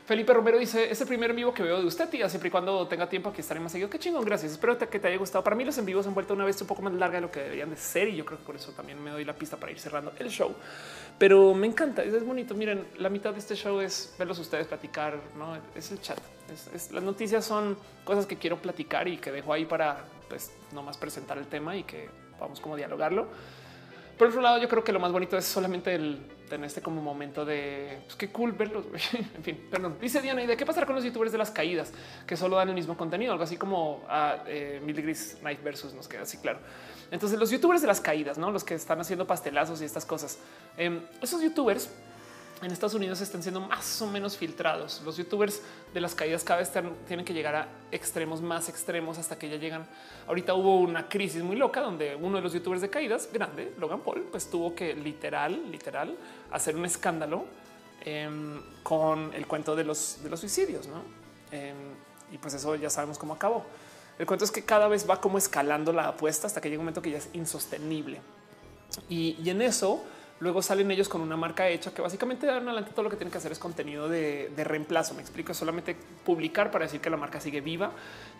[0.06, 2.50] Felipe Romero dice es el primer en vivo que veo de usted y siempre y
[2.50, 3.88] cuando tenga tiempo aquí estaré más seguido.
[3.88, 4.22] Qué chingón.
[4.22, 4.52] Gracias.
[4.52, 5.42] Espero que te haya gustado.
[5.42, 7.30] Para mí los en vivos han vuelto una vez un poco más larga de lo
[7.30, 9.56] que deberían de ser y yo creo que por eso también me doy la pista
[9.56, 10.54] para ir cerrando el show.
[11.18, 12.02] Pero me encanta.
[12.02, 12.54] Es bonito.
[12.54, 15.18] Miren, la mitad de este show es verlos ustedes platicar.
[15.38, 16.18] No es el chat.
[16.92, 21.38] las noticias son cosas que quiero platicar y que dejo ahí para pues nomás presentar
[21.38, 23.28] el tema y que vamos como dialogarlo.
[24.18, 27.02] Por otro lado, yo creo que lo más bonito es solamente el tener este como
[27.02, 28.84] momento de pues, qué cool verlos.
[29.12, 29.96] en fin, perdón.
[30.00, 31.92] Dice Diana, ¿y de qué pasará con los youtubers de las caídas
[32.26, 33.32] que solo dan el mismo contenido?
[33.32, 36.60] Algo así como a eh, Milgris Night versus nos queda así claro.
[37.10, 40.38] Entonces, los youtubers de las caídas, no los que están haciendo pastelazos y estas cosas,
[40.76, 41.90] em, esos youtubers
[42.64, 45.02] en Estados Unidos están siendo más o menos filtrados.
[45.04, 45.60] Los youtubers
[45.92, 46.72] de las caídas cada vez
[47.06, 49.86] tienen que llegar a extremos más extremos hasta que ya llegan.
[50.26, 54.00] Ahorita hubo una crisis muy loca donde uno de los youtubers de caídas grande, Logan
[54.00, 56.16] Paul, pues tuvo que literal, literal
[56.50, 57.44] hacer un escándalo
[58.04, 60.86] em, con el cuento de los, de los suicidios.
[60.86, 61.02] ¿no?
[61.50, 61.76] Em,
[62.32, 63.64] y pues eso ya sabemos cómo acabó.
[64.18, 66.84] El cuento es que cada vez va como escalando la apuesta hasta que llega un
[66.84, 68.20] momento que ya es insostenible.
[69.08, 70.04] Y, y en eso,
[70.40, 73.30] Luego salen ellos con una marca hecha que básicamente dan adelante todo lo que tienen
[73.30, 75.14] que hacer es contenido de, reemplazo.
[75.14, 77.92] Me explico, solamente publicar para decir que la marca sigue viva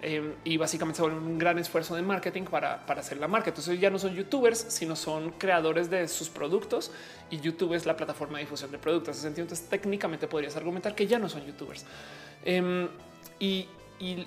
[0.02, 3.50] eh, y básicamente se vuelve un gran esfuerzo de marketing para, para hacer la marca.
[3.50, 6.90] Entonces ya no son youtubers, sino son creadores de sus productos
[7.30, 9.24] y YouTube es la plataforma de difusión de productos.
[9.24, 11.84] Entonces técnicamente podrías argumentar que ya no son youtubers.
[12.44, 12.88] Em,
[13.38, 13.68] y,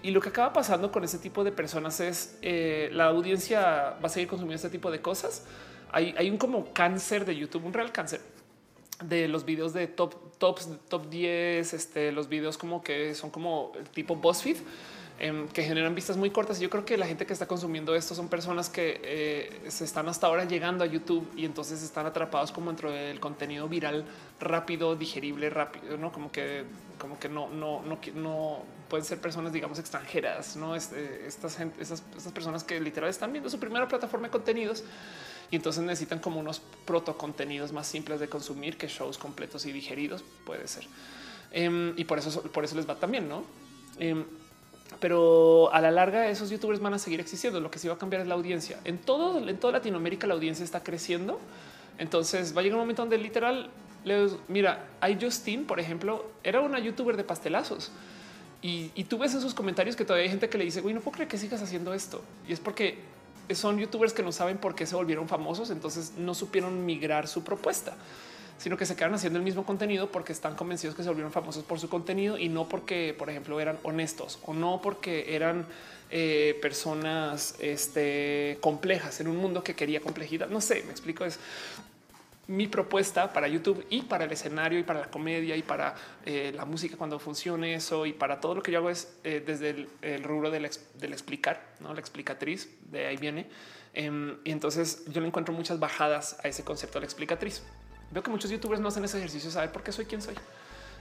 [0.04, 4.10] lo que acaba pasando con ese tipo de personas es eh, la audiencia va a
[4.10, 5.44] seguir consumiendo este tipo de cosas
[5.92, 8.22] hay, un como cáncer de YouTube, un real cáncer
[9.04, 13.72] de los videos de top, tops, top 10, este, los videos como que son como
[13.78, 14.58] el tipo BuzzFeed,
[15.20, 16.60] em, que generan vistas muy cortas.
[16.60, 20.10] Yo creo que la gente que está consumiendo esto son personas que eh, se están
[20.10, 24.06] hasta ahora llegando a YouTube y entonces están atrapados como dentro del contenido viral
[24.40, 26.64] rápido, digerible, rápido, no como que,
[27.00, 32.04] como que no, no, no, no pueden ser personas, digamos, extranjeras, no este, estas, estas,
[32.16, 34.84] estas personas que literal están viendo su primera plataforma de contenidos
[35.52, 39.72] y entonces necesitan como unos proto contenidos más simples de consumir que shows completos y
[39.72, 40.86] digeridos puede ser.
[41.52, 43.44] Em, y por eso, por eso les va también, no?
[44.00, 44.26] Em,
[45.00, 47.60] pero a la larga esos youtubers van a seguir existiendo.
[47.60, 48.80] Lo que sí va a cambiar es la audiencia.
[48.84, 51.40] En todo, en toda Latinoamérica la audiencia está creciendo.
[51.98, 53.70] Entonces va a llegar un momento donde literal
[54.48, 57.92] mira, hay Justin, por ejemplo, era una youtuber de pastelazos.
[58.62, 61.00] Y, tú ves en sus comentarios que todavía hay gente que le dice, güey, no
[61.00, 62.22] puedo creer que sigas haciendo esto.
[62.48, 62.98] Y es porque
[63.52, 67.44] son youtubers que no saben por qué se volvieron famosos, entonces no supieron migrar su
[67.44, 67.96] propuesta
[68.58, 71.64] sino que se quedan haciendo el mismo contenido porque están convencidos que se volvieron famosos
[71.64, 75.66] por su contenido y no porque, por ejemplo, eran honestos o no porque eran
[76.10, 80.50] eh, personas este, complejas en un mundo que quería complejidad.
[80.50, 81.24] No sé, me explico.
[81.24, 81.40] Es
[82.48, 85.96] mi propuesta para YouTube y para el escenario y para la comedia y para
[86.26, 89.44] eh, la música cuando funcione eso y para todo lo que yo hago es eh,
[89.46, 93.48] desde el, rubro del, explicar, no la explicatriz de ahí viene.
[93.94, 97.64] Em, y entonces yo le encuentro muchas bajadas a ese concepto de la explicatriz.
[98.12, 100.36] Veo que muchos youtubers no hacen ese ejercicio, saber por qué soy quien soy.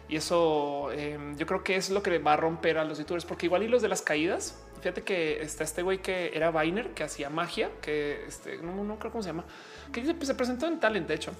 [0.09, 3.25] Y eso em, yo creo que es lo que va a romper a los youtubers,
[3.25, 6.91] porque igual y los de las caídas, fíjate que está este güey que era Viner,
[6.91, 9.45] que hacía magia, que este, no creo cómo se llama,
[9.93, 11.33] que se presentó en Talent, de hecho,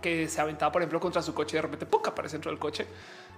[0.00, 2.58] que se aventaba, por ejemplo, contra su coche y de repente poca aparece dentro del
[2.58, 2.86] coche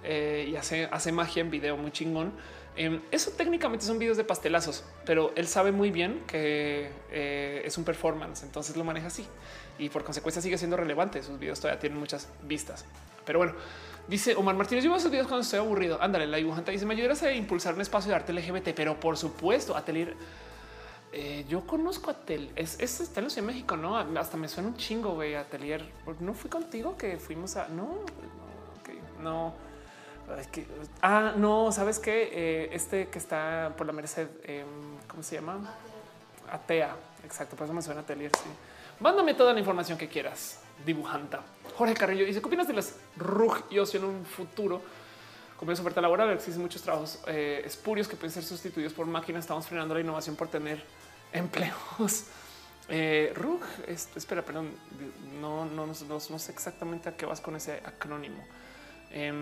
[0.02, 2.32] eh, y hace, hace magia en video muy chingón.
[2.76, 7.76] Em, eso técnicamente son videos de pastelazos, pero él sabe muy bien que eh, es
[7.78, 9.26] un performance, entonces lo maneja así
[9.78, 11.22] y por consecuencia sigue siendo relevante.
[11.22, 12.84] Sus videos todavía tienen muchas vistas.
[13.24, 13.54] Pero bueno,
[14.08, 16.00] dice Omar Martínez, yo veo sus videos cuando estoy aburrido.
[16.00, 19.16] Ándale, la dibujante dice, me ayudarás a impulsar un espacio de arte LGBT, pero por
[19.16, 20.14] supuesto, Atelier.
[21.12, 23.96] Eh, yo conozco a Tel, es, es está en México, no?
[23.96, 25.34] Hasta me suena un chingo, güey.
[25.34, 25.84] Atelier,
[26.20, 28.04] no fui contigo que fuimos a no,
[29.20, 29.54] no,
[30.38, 30.66] Es que,
[31.02, 34.66] ah, no, sabes que eh, este que está por la Merced, em,
[35.08, 35.74] ¿cómo se llama?
[36.50, 36.96] Atea.
[37.24, 38.30] Exacto, por eso me suena Atelier.
[38.36, 38.48] Sí.
[39.00, 40.60] Mándame toda la información que quieras.
[40.86, 41.40] Dibujanta.
[41.76, 44.80] Jorge Carrillo dice: ¿Qué opinas de las RUG y ocio en un futuro?
[45.56, 49.44] Como es oferta laboral, existen muchos trabajos eh, espurios que pueden ser sustituidos por máquinas.
[49.44, 50.82] Estamos frenando la innovación por tener
[51.32, 52.26] empleos.
[52.88, 54.70] Eh, RUG, espera, perdón,
[55.40, 58.44] no, no, no, sé exactamente a qué vas con ese acrónimo.
[59.12, 59.32] Eh,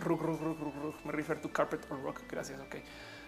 [0.00, 2.22] RUG, RUG, RUG, RUG, me refiero to carpet or rock.
[2.28, 2.60] Gracias.
[2.60, 2.76] Ok.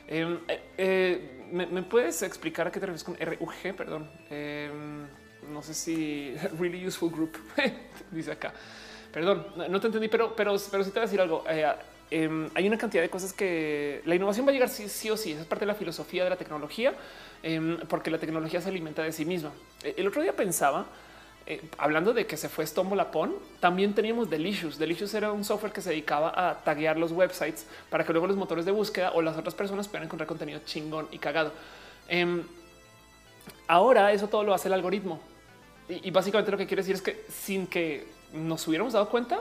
[0.09, 3.77] Em, eh, eh, ¿me, puedes explicar a qué te refieres con RUG?
[3.77, 4.11] Perdón.
[4.29, 5.07] Em,
[5.53, 7.37] no sé si really useful group
[8.11, 8.53] dice acá.
[9.13, 11.45] Perdón, no, te entendí, pero, pero, pero sí te voy a decir algo.
[12.11, 15.17] Em, hay una cantidad de cosas que la innovación va a llegar sí, sí o
[15.17, 15.33] sí.
[15.33, 16.95] es parte de la filosofía de la tecnología,
[17.89, 19.51] porque la tecnología se alimenta de sí misma.
[19.83, 20.87] El otro día pensaba
[21.51, 24.79] eh, hablando de que se fue Stombolapón, también teníamos Delicious.
[24.79, 28.37] Delicious era un software que se dedicaba a taguear los websites para que luego los
[28.37, 31.53] motores de búsqueda o las otras personas puedan encontrar contenido chingón y cagado.
[32.09, 32.45] Em,
[33.67, 35.21] ahora eso todo lo hace el algoritmo.
[35.89, 39.41] Y, y, básicamente lo que quiere decir es que sin que nos hubiéramos dado cuenta,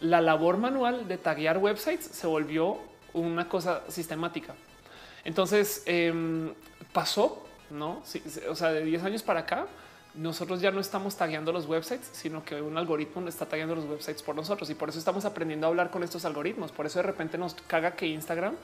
[0.00, 2.78] la labor manual de taguear websites se volvió
[3.14, 4.54] una cosa sistemática.
[5.24, 6.52] Entonces em,
[6.92, 8.02] pasó, no?
[8.48, 9.66] o sea, de 10 años para acá,
[10.14, 14.22] nosotros ya no estamos tagueando los websites, sino que un algoritmo está tagueando los websites
[14.22, 16.72] por nosotros y por eso estamos aprendiendo a hablar con estos algoritmos.
[16.72, 18.54] Por eso de repente nos caga que Instagram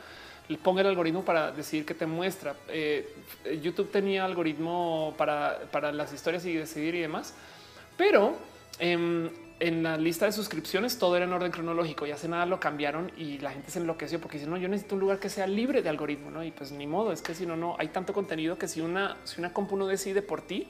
[0.63, 2.55] ponga el algoritmo para decir que te muestra.
[2.69, 3.15] Eh,
[3.63, 7.35] YouTube tenía algoritmo para, para, las historias y decidir y demás,
[7.97, 8.37] pero
[8.79, 9.31] em,
[9.63, 13.13] en la lista de suscripciones todo era en orden cronológico y hace nada lo cambiaron
[13.17, 15.83] y la gente se enloqueció porque dice no, yo necesito un lugar que sea libre
[15.83, 16.43] de algoritmo, no?
[16.43, 19.17] Y pues ni modo, es que si no, no hay tanto contenido que si una,
[19.23, 20.69] si una compu no decide por ti,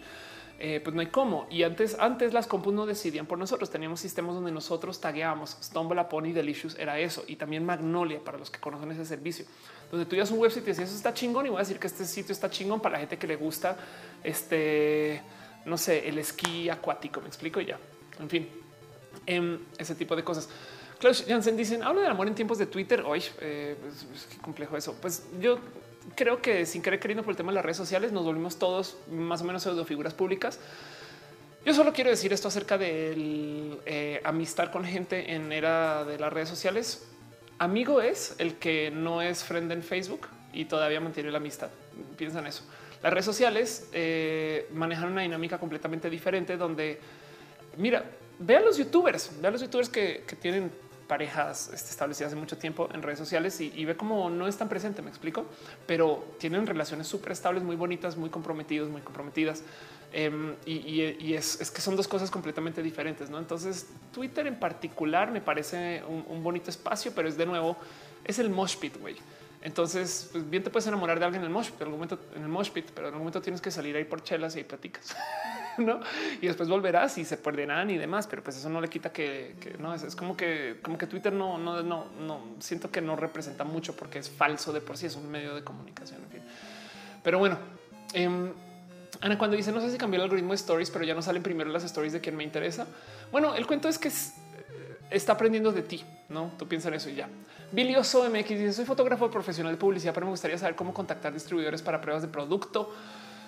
[0.58, 1.46] eh, pues no hay cómo.
[1.50, 3.70] Y antes, antes las compus no decidían por nosotros.
[3.70, 5.56] Teníamos sistemas donde nosotros tagueábamos.
[5.60, 7.24] Stumble Pony Delicious era eso.
[7.26, 9.46] Y también Magnolia para los que conocen ese servicio.
[9.90, 11.88] Donde tú ya un website y decías eso está chingón y voy a decir que
[11.88, 13.76] este sitio está chingón para la gente que le gusta
[14.22, 15.20] este,
[15.64, 17.20] no sé, el esquí acuático.
[17.20, 17.78] Me explico ya.
[18.20, 18.48] En fin,
[19.26, 20.48] em, ese tipo de cosas.
[20.98, 23.02] Klaus Jansen dicen habla del amor en tiempos de Twitter.
[23.04, 23.76] Hoy eh,
[24.30, 24.96] qué complejo eso.
[25.00, 25.58] Pues yo
[26.14, 28.96] creo que sin querer queriendo por el tema de las redes sociales nos volvimos todos
[29.10, 30.60] más o menos pseudo figuras públicas.
[31.64, 36.32] Yo solo quiero decir esto acerca de eh, amistad con gente en era de las
[36.32, 37.08] redes sociales.
[37.58, 41.70] Amigo es el que no es friend en Facebook y todavía mantiene la amistad.
[42.16, 42.64] Piensa en eso.
[43.02, 46.98] Las redes sociales eh, manejan una dinámica completamente diferente donde,
[47.76, 48.04] mira,
[48.44, 50.70] ve a los youtubers, ve a los youtubers que, que tienen
[51.12, 54.70] parejas este, establecidas hace mucho tiempo en redes sociales y, ve cómo no es tan
[54.70, 55.44] presente, me explico,
[55.86, 59.62] pero tienen relaciones súper estables, muy bonitas, muy comprometidos, muy comprometidas.
[60.14, 63.28] Em, y, es, que son dos cosas completamente diferentes.
[63.28, 63.38] ¿no?
[63.38, 67.76] Entonces, Twitter en particular me parece un, bonito espacio, pero es de nuevo,
[68.24, 69.16] es el mosh pit, güey.
[69.60, 72.18] Entonces, pues bien te puedes enamorar de alguien en el mosh pit, en el momento,
[72.34, 74.60] en el mosh pit, pero en el momento tienes que salir ahí por chelas y
[74.60, 75.14] ahí platicas.
[75.78, 76.00] ¿no?
[76.40, 79.54] Y después volverás y se perderán y demás, pero pues eso no le quita que,
[79.78, 83.64] no es, como que como que Twitter no, no, no, no siento que no representa
[83.64, 86.20] mucho porque es falso de por sí, es un medio de comunicación.
[86.22, 86.42] En fin.
[87.22, 87.58] Pero bueno,
[88.12, 88.52] em,
[89.20, 91.42] Ana, cuando dice no sé si cambió el algoritmo de stories, pero ya no salen
[91.42, 92.86] primero las stories de quien me interesa.
[93.30, 94.10] Bueno, el cuento es que
[95.10, 96.52] está aprendiendo de ti, no?
[96.58, 97.28] Tú piensas en eso y ya.
[97.70, 101.80] Bilioso MX dice soy fotógrafo profesional de publicidad, pero me gustaría saber cómo contactar distribuidores
[101.82, 102.92] para pruebas de producto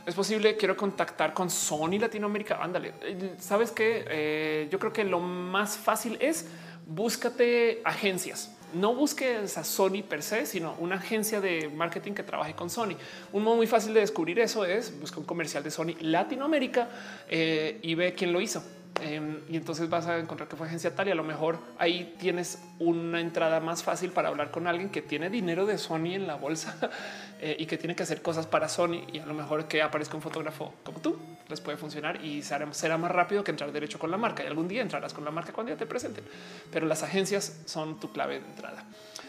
[0.06, 0.56] es posible.
[0.56, 2.62] Quiero contactar con Sony Latinoamérica.
[2.62, 2.94] Ándale,
[3.38, 6.46] sabes que eh, yo creo que lo más fácil es
[6.86, 8.50] búscate agencias.
[8.74, 12.96] No busques a Sony per se, sino una agencia de marketing que trabaje con Sony.
[13.32, 16.88] Un modo muy fácil de descubrir eso es busca un comercial de Sony Latinoamérica
[17.28, 18.62] eh, y ve quién lo hizo.
[19.00, 22.14] Em, y entonces vas a encontrar que fue agencia tal y a lo mejor ahí
[22.18, 26.28] tienes una entrada más fácil para hablar con alguien que tiene dinero de Sony en
[26.28, 26.76] la bolsa
[27.40, 30.14] eh, y que tiene que hacer cosas para Sony y a lo mejor que aparezca
[30.14, 32.66] un fotógrafo como tú les puede funcionar y será,
[32.96, 35.52] más rápido que entrar derecho con la marca y algún día entrarás con la marca
[35.52, 36.24] cuando ya te presenten.
[36.70, 38.84] Pero las agencias son tu clave de entrada.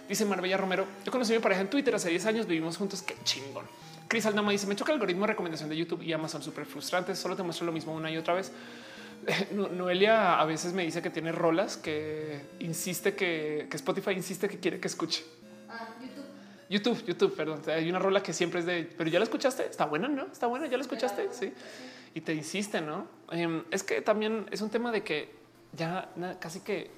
[0.07, 3.01] Dice Marbella Romero, yo conocí a mi pareja en Twitter hace 10 años, vivimos juntos,
[3.01, 3.65] qué chingón.
[4.07, 7.15] Cris Aldama dice, me choca el algoritmo de recomendación de YouTube y Amazon súper frustrante,
[7.15, 8.51] solo te muestro lo mismo una y otra vez.
[9.51, 14.79] Noelia a veces me dice que tiene rolas que insiste que, Spotify insiste que quiere
[14.79, 15.23] que escuche.
[15.69, 16.25] Ah, YouTube.
[16.69, 17.61] YouTube, YouTube, perdón.
[17.67, 19.65] Hay una rola que siempre es de, pero ya la escuchaste.
[19.65, 20.27] Está buena, no?
[20.31, 20.67] Está buena.
[20.67, 21.29] Ya la escuchaste.
[21.31, 21.53] Sí.
[22.13, 23.07] Y te insiste, no?
[23.31, 25.29] Em, es que también es un tema de que
[25.73, 26.89] ya casi que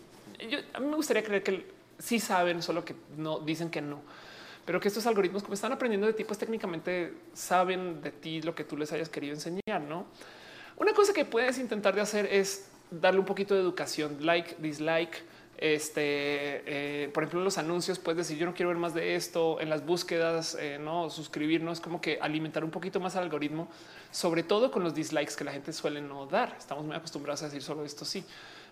[0.50, 1.66] yo, a mí me gustaría creer que
[1.98, 4.02] sí saben, solo que no dicen que no
[4.68, 8.54] pero que estos algoritmos como están aprendiendo de ti, pues técnicamente saben de ti lo
[8.54, 10.08] que tú les hayas querido enseñar, no?
[10.78, 15.24] Una cosa que puedes intentar de hacer es darle un poquito de educación, like, dislike.
[15.58, 19.16] Este, eh, por ejemplo, en los anuncios puedes decir yo no quiero ver más de
[19.16, 23.68] esto en las búsquedas, eh, no suscribirnos, como que alimentar un poquito más al algoritmo,
[24.12, 26.56] sobre todo con los dislikes que la gente suele no dar.
[26.60, 28.24] Estamos muy acostumbrados a decir solo esto sí,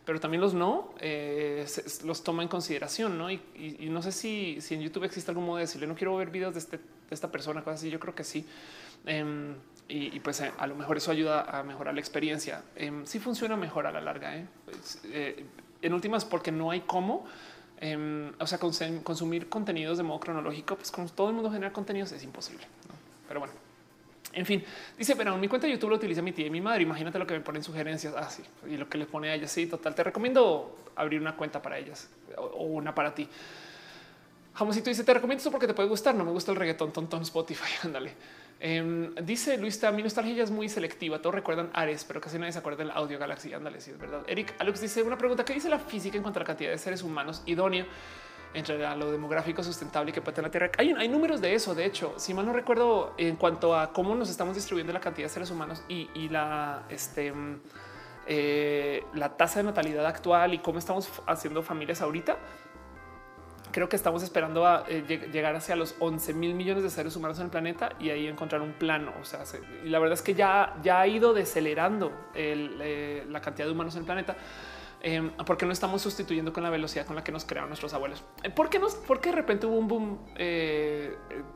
[0.05, 1.65] pero también los no eh,
[2.03, 3.17] los toma en consideración.
[3.17, 3.31] ¿no?
[3.31, 3.41] Y,
[3.89, 6.53] no sé si, si en YouTube existe algún modo de decirle no quiero ver videos
[6.53, 7.89] de, este, de esta persona, cosas así.
[7.89, 8.45] Yo creo que sí.
[9.87, 12.63] Y, pues eh, a lo mejor eso ayuda a mejorar la experiencia.
[12.75, 14.35] Eh, sí funciona mejor a la larga.
[14.35, 14.47] ¿eh?
[14.65, 15.45] Pues, eh,
[15.81, 17.25] en últimas, porque no hay cómo.
[17.79, 22.11] Em, o sea, consumir contenidos de modo cronológico, pues como todo el mundo genera contenidos
[22.13, 22.65] es imposible.
[23.27, 23.53] Pero bueno,
[24.35, 24.63] en fin,
[24.97, 26.83] dice, pero en mi cuenta de YouTube lo utiliza mi tía y mi madre.
[26.83, 29.49] Imagínate lo que me ponen sugerencias así ah, y lo que le pone a ellas.
[29.49, 29.95] Sí, total.
[29.95, 33.27] Te recomiendo abrir una cuenta para ellas o, una para ti.
[34.53, 36.15] Jamosito dice: Te recomiendo esto porque te puede gustar.
[36.15, 37.71] No me gusta el reggaetón, tontón Spotify.
[37.83, 38.13] Ándale.
[38.59, 41.21] Em, dice Luis, mi nostalgia es muy selectiva.
[41.21, 43.53] Todos recuerdan Ares, pero casi nadie se acuerda del audio Galaxy.
[43.53, 44.23] Ándale, si es verdad.
[44.27, 46.77] Eric Alex dice una pregunta: ¿Qué dice la física en cuanto a la cantidad de
[46.77, 47.85] seres humanos idóneo
[48.53, 50.71] entre lo demográfico sustentable que puede tener la Tierra?
[50.77, 51.75] Hay, hay números de eso.
[51.75, 55.25] De hecho, si mal no recuerdo, en cuanto a cómo nos estamos distribuyendo la cantidad
[55.27, 57.33] de seres humanos y, la este,
[58.27, 62.37] eh, la tasa de natalidad actual y cómo estamos haciendo familias ahorita
[63.75, 67.39] creo que estamos esperando a eh, llegar hacia los 11 mil millones de seres humanos
[67.39, 69.11] en el planeta y ahí encontrar un plano.
[69.19, 69.43] O sea,
[69.83, 73.95] y la verdad es que ya, ya ha ido decelerando eh, la cantidad de humanos
[73.95, 74.37] en el planeta.
[75.01, 78.23] Em, porque no estamos sustituyendo con la velocidad con la que nos crearon nuestros abuelos.
[78.43, 80.19] Eh, ¿Por qué, nos, porque de repente hubo un boom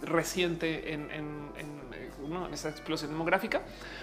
[0.01, 3.61] reciente en, en, en, esa explosión demográfica?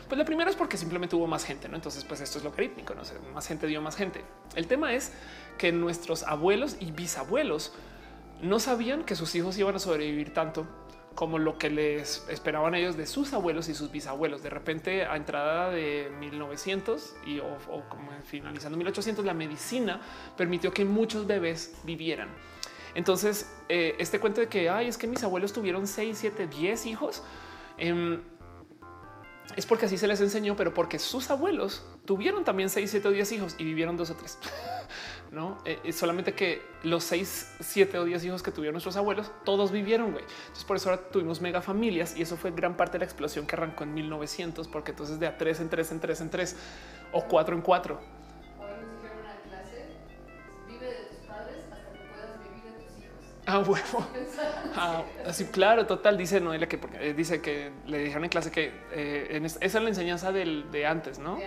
[0.09, 1.77] Pues la primera es porque simplemente hubo más gente, ¿no?
[1.77, 3.03] Entonces, pues esto es logarítmico, ¿no?
[3.35, 4.25] más gente dio más gente.
[4.55, 5.13] El tema es
[5.59, 7.75] que nuestros abuelos y bisabuelos
[8.43, 10.67] no sabían que sus hijos iban a sobrevivir tanto
[11.17, 14.43] como lo que les esperaban ellos de sus abuelos y sus bisabuelos.
[14.43, 17.57] De repente, a entrada de 1900 y o,
[17.89, 20.01] como finalizando 1800, la medicina
[20.37, 22.29] permitió que muchos bebés vivieran.
[22.95, 26.87] Entonces, eh, este cuento de que Ay, es que mis abuelos tuvieron 6, 7, 10
[26.87, 27.23] hijos.
[27.79, 28.23] Em,
[29.55, 33.11] es porque así se les enseñó, pero porque sus abuelos tuvieron también 6, 7 o
[33.11, 34.39] 10 hijos y vivieron dos o tres.
[35.31, 39.31] no eh, eh, solamente que los seis, siete o diez hijos que tuvieron nuestros abuelos,
[39.45, 40.13] todos vivieron.
[40.13, 40.25] güey.
[40.25, 43.47] Entonces, por eso ahora tuvimos mega familias y eso fue gran parte de la explosión
[43.47, 46.57] que arrancó en 1900, porque entonces de a tres en tres en tres en tres
[47.13, 48.01] o cuatro en cuatro.
[53.49, 54.07] Ah, huevo.
[54.79, 56.19] Ah, así, claro, total.
[56.19, 58.73] Dice Noelia que porque, eh, dice que le dijeron en clase que
[59.31, 61.39] esa es la enseñanza del, de antes, no?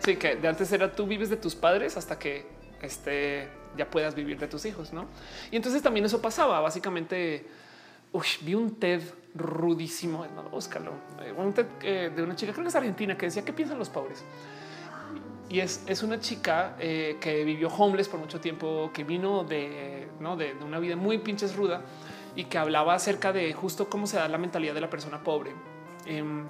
[0.00, 4.14] sí, que de antes era tú vives de tus padres hasta que este, ya puedas
[4.14, 5.06] vivir de tus hijos, ¿no?
[5.50, 6.60] Y entonces también eso pasaba.
[6.60, 7.46] Básicamente,
[8.42, 9.02] vi un TED
[9.34, 10.92] rudísimo, no, búscalo,
[11.24, 13.78] eh, un TED eh, de una chica, creo que es argentina, que decía, ¿qué piensan
[13.78, 14.24] los pobres?
[15.48, 20.08] Y es, es una chica eh, que vivió homeless por mucho tiempo, que vino de,
[20.20, 20.36] ¿no?
[20.36, 21.82] de, una vida muy pinches ruda
[22.34, 25.52] y que hablaba acerca de justo cómo se da la mentalidad de la persona pobre,
[26.06, 26.46] em,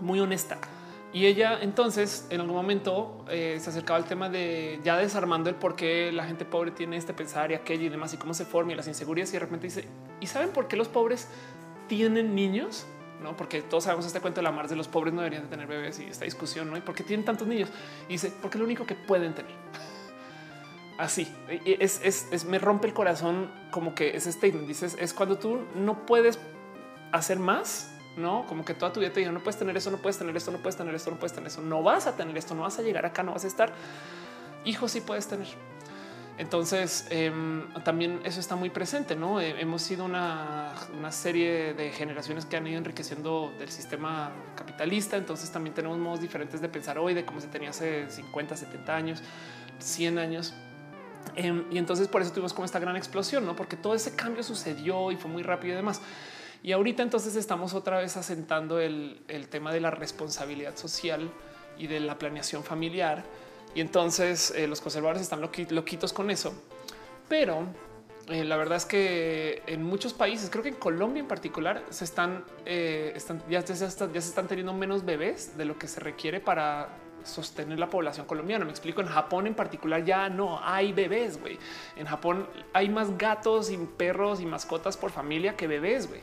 [0.00, 0.58] muy honesta.
[1.12, 5.56] Y ella entonces en algún momento eh, se acercaba al tema de ya desarmando el
[5.56, 8.44] por qué la gente pobre tiene este pensar y aquello y demás y cómo se
[8.44, 9.84] forma y las inseguridades y de repente dice,
[10.20, 11.26] ¿y saben por qué los pobres
[11.88, 12.86] tienen niños?
[13.20, 15.48] No, porque todos sabemos este cuento de la mar de los pobres no deberían de
[15.48, 16.76] tener bebés y esta discusión, ¿no?
[16.76, 17.68] ¿Y por qué tienen tantos niños?
[18.08, 19.52] Y dice, porque es lo único que pueden tener.
[20.98, 21.26] Así
[21.64, 26.04] es, es, me rompe el corazón como que ese statement dices es cuando tú no
[26.04, 26.38] puedes
[27.10, 29.98] hacer más no como que toda tu vida te diga no puedes tener eso, no
[29.98, 32.36] puedes tener esto, no puedes tener esto, no puedes tener eso, no vas a tener
[32.36, 33.72] esto, no vas a llegar acá, no vas a estar.
[34.64, 35.46] Hijos sí puedes tener.
[36.40, 39.14] Entonces em, también eso está muy presente.
[39.14, 45.18] No hemos sido una, una, serie de generaciones que han ido enriqueciendo del sistema capitalista.
[45.18, 48.96] Entonces también tenemos modos diferentes de pensar hoy de cómo se tenía hace 50, 70
[48.96, 49.22] años,
[49.80, 50.54] 100 años.
[51.36, 54.42] Em, y entonces por eso tuvimos como esta gran explosión, no porque todo ese cambio
[54.42, 56.00] sucedió y fue muy rápido y demás.
[56.62, 61.30] Y ahorita entonces estamos otra vez asentando el, tema de la responsabilidad social
[61.78, 63.24] y de la planeación familiar.
[63.74, 66.52] Y entonces eh, los conservadores están loquitos con eso.
[67.28, 67.66] Pero
[68.28, 72.04] eh, la verdad es que en muchos países, creo que en Colombia en particular, se
[72.04, 73.16] están, eh,
[73.48, 76.90] ya, ya, se están teniendo menos bebés de lo que se requiere para
[77.24, 78.64] sostener la población colombiana.
[78.64, 81.58] Me explico, en Japón en particular ya no hay bebés, güey.
[81.96, 86.20] En Japón hay más gatos y perros y mascotas por familia que bebés, güey.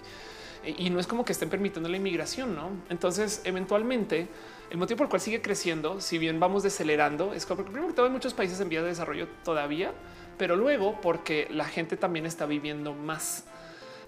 [0.77, 2.71] Y no es como que estén permitiendo la inmigración, ¿no?
[2.89, 4.27] Entonces, eventualmente,
[4.69, 8.05] el motivo por el cual sigue creciendo, si bien vamos decelerando, es porque primero todo
[8.05, 9.93] hay muchos países en vía de desarrollo todavía,
[10.37, 13.45] pero luego porque la gente también está viviendo más.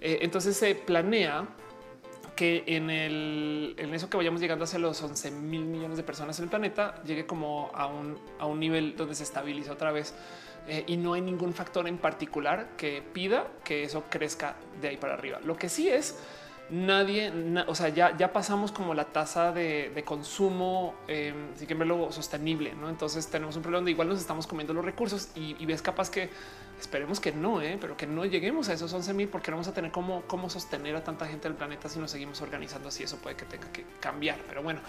[0.01, 1.47] Eh, entonces se planea
[2.35, 6.39] que en, el, en eso que vayamos llegando hacia los 11 mil millones de personas
[6.39, 10.13] en el planeta llegue como a un, a un nivel donde se estabiliza otra vez
[10.67, 14.97] eh, y no hay ningún factor en particular que pida que eso crezca de ahí
[14.97, 15.39] para arriba.
[15.43, 16.17] Lo que sí es
[16.71, 17.31] nadie,
[17.67, 22.73] o sea, ya, ya pasamos como la tasa de, consumo, eh, sí que verlo sostenible,
[22.73, 22.89] ¿no?
[22.89, 26.29] Entonces tenemos un problema donde igual nos estamos comiendo los recursos y, ves capaz que
[26.79, 27.77] esperemos que no, ¿eh?
[27.79, 30.49] pero que no lleguemos a esos 11 mil porque no vamos a tener cómo, cómo
[30.49, 33.03] sostener a tanta gente del planeta si nos seguimos organizando así.
[33.03, 34.81] Eso puede que tenga que cambiar, pero bueno.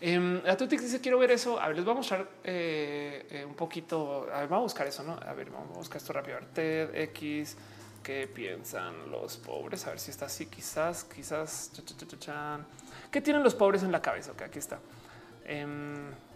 [0.00, 1.60] Eh, a dice quiero ver eso.
[1.60, 4.26] A ver, les voy a mostrar eh, eh, un poquito.
[4.32, 5.14] A ver, vamos a buscar eso, no?
[5.14, 6.36] A ver, vamos a buscar esto rápido.
[6.36, 7.56] A ver, TED X
[8.08, 9.86] qué piensan los pobres.
[9.86, 10.46] A ver si está así.
[10.46, 11.70] Quizás, quizás.
[13.10, 14.32] ¿Qué tienen los pobres en la cabeza?
[14.32, 14.78] Ok, aquí está.
[15.44, 15.66] Eh,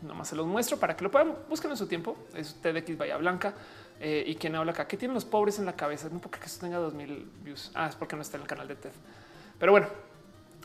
[0.03, 2.27] nomás se los muestro para que lo puedan buscar en su tiempo.
[2.35, 3.55] Es TEDx Bahía Blanca.
[3.99, 6.11] Eh, y quien habla acá, ¿qué tienen los pobres en la cabeza?
[6.13, 7.71] No porque eso tenga 2000 views.
[7.73, 8.93] Ah, es porque no está en el canal de TED.
[9.59, 9.87] Pero bueno,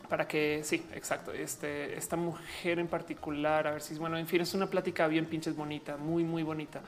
[0.09, 1.31] para que sí, exacto.
[1.31, 4.17] Este, esta mujer en particular, a ver si es bueno.
[4.17, 6.81] En fin, es una plática bien pinches bonita, muy, muy bonita.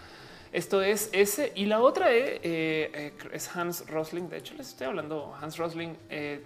[0.51, 4.29] Esto es ese y la otra eh, eh, es Hans Rosling.
[4.29, 5.35] De hecho, les estoy hablando.
[5.39, 6.43] Hans Rosling eh,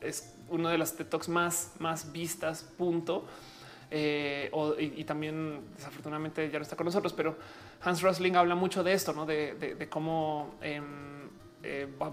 [0.00, 3.26] es uno de las TED Talks más, más vistas, punto.
[3.90, 7.36] y, también desafortunadamente ya no está con nosotros, pero
[7.82, 9.26] Hans Rosling habla mucho de esto, ¿no?
[9.26, 11.28] de, cómo em,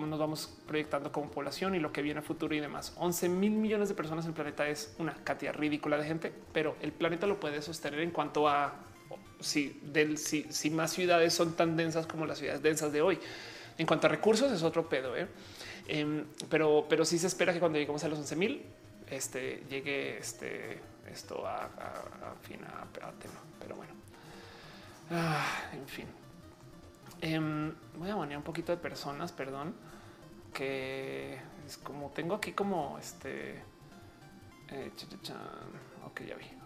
[0.09, 2.93] nos vamos proyectando como población y lo que viene a futuro y demás.
[2.97, 6.75] 11 mil millones de personas en el planeta es una cantidad ridícula de gente, pero
[6.81, 8.73] el planeta lo puede sostener en cuanto a
[9.39, 9.79] si,
[10.49, 13.19] si, más ciudades son tan densas como las ciudades densas de hoy.
[13.77, 15.27] En cuanto a recursos es otro pedo, ¿eh?
[15.87, 18.61] Em, pero, pero sí se espera que cuando lleguemos a los 11 mil
[19.09, 20.79] este, llegue este,
[21.11, 21.69] esto a,
[22.41, 23.39] fin a, tema.
[23.59, 23.93] Pero bueno,
[25.11, 26.05] ah, en fin.
[27.21, 29.73] Em, voy a poner un poquito de personas, perdón,
[30.53, 33.63] que es como tengo aquí como este.
[34.69, 34.91] Eh,
[36.05, 36.58] ok, ya vi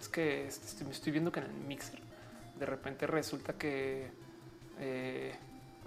[0.00, 0.48] es que
[0.84, 2.00] me estoy viendo que en el mixer
[2.60, 4.10] de repente resulta que
[4.78, 5.34] eh,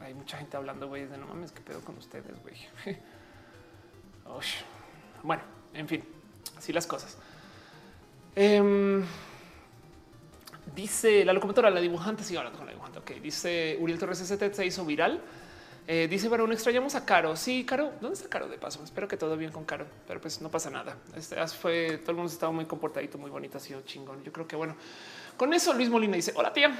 [0.01, 2.55] hay mucha gente hablando, güey, de no mames, qué pedo con ustedes, güey.
[5.23, 5.43] bueno,
[5.73, 6.03] en fin,
[6.57, 7.17] así las cosas.
[8.35, 9.03] Em,
[10.75, 12.99] dice la locomotora, la dibujante, sigo hablando con la dibujante.
[12.99, 15.21] Ok, dice Uriel Torres ST se hizo viral.
[15.85, 17.35] Eh, dice, un extrañamos a Caro.
[17.35, 18.81] Sí, Caro, ¿dónde está Caro de paso?
[18.83, 20.95] Espero que todo bien con Caro, pero pues no pasa nada.
[21.15, 24.23] Este fue todo el mundo estaba muy comportadito, muy bonito, ha sido chingón.
[24.23, 24.75] Yo creo que bueno,
[25.35, 26.73] con eso Luis Molina dice: Hola, tía.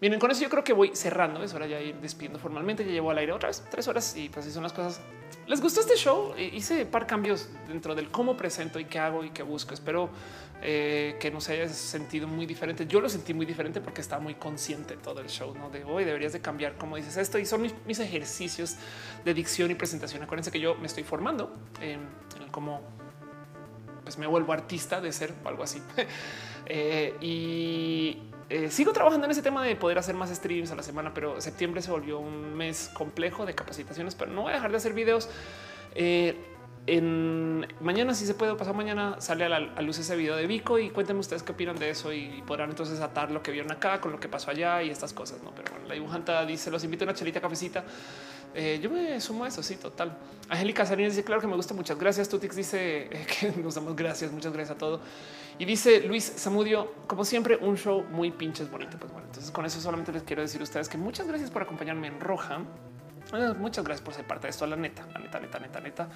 [0.00, 1.42] Miren, con eso yo creo que voy cerrando.
[1.42, 2.84] Es hora ya ir despidiendo formalmente.
[2.84, 5.00] Ya llevo al aire otra vez tres horas y pues así son las cosas.
[5.46, 6.34] ¿Les gustó este show?
[6.36, 9.74] Hice par cambios dentro del cómo presento y qué hago y qué busco.
[9.74, 10.10] Espero
[10.64, 12.86] eh, que no se haya sentido muy diferente.
[12.86, 16.04] Yo lo sentí muy diferente porque estaba muy consciente todo el show, no de hoy
[16.04, 18.76] deberías de cambiar como dices esto y son mis, ejercicios
[19.24, 20.22] de dicción y presentación.
[20.22, 22.00] Acuérdense que yo me estoy formando en,
[22.52, 22.80] cómo
[24.04, 25.82] pues me vuelvo artista de ser algo así.
[26.64, 30.84] Eh, y eh, sigo trabajando en ese tema de poder hacer más streams a la
[30.84, 34.70] semana, pero septiembre se volvió un mes complejo de capacitaciones, pero no voy a dejar
[34.70, 35.28] de hacer videos
[36.86, 40.80] en mañana, si se puede pasar mañana, sale a, la, luz ese video de Vico
[40.80, 44.00] y cuéntenme ustedes qué opinan de eso y podrán entonces atar lo que vieron acá
[44.00, 45.42] con lo que pasó allá y estas cosas.
[45.44, 47.84] No, pero bueno, la dibujanta dice: Los invito a una chelita cafecita.
[48.54, 49.62] Eh, yo me sumo a eso.
[49.62, 50.16] Sí, total.
[50.48, 51.72] Angélica Salinas dice: Claro que me gusta.
[51.72, 52.28] Muchas gracias.
[52.28, 53.08] Tutix dice
[53.40, 54.32] que nos damos gracias.
[54.32, 55.00] Muchas gracias a todo.
[55.58, 58.98] Y dice Luis Samudio, como siempre, un show muy pinches bonito.
[58.98, 61.62] Pues bueno, entonces con eso solamente les quiero decir a ustedes que muchas gracias por
[61.62, 62.58] acompañarme en Roja.
[63.58, 66.08] Muchas gracias por ser parte de esto, la neta, la neta, neta, neta, neta.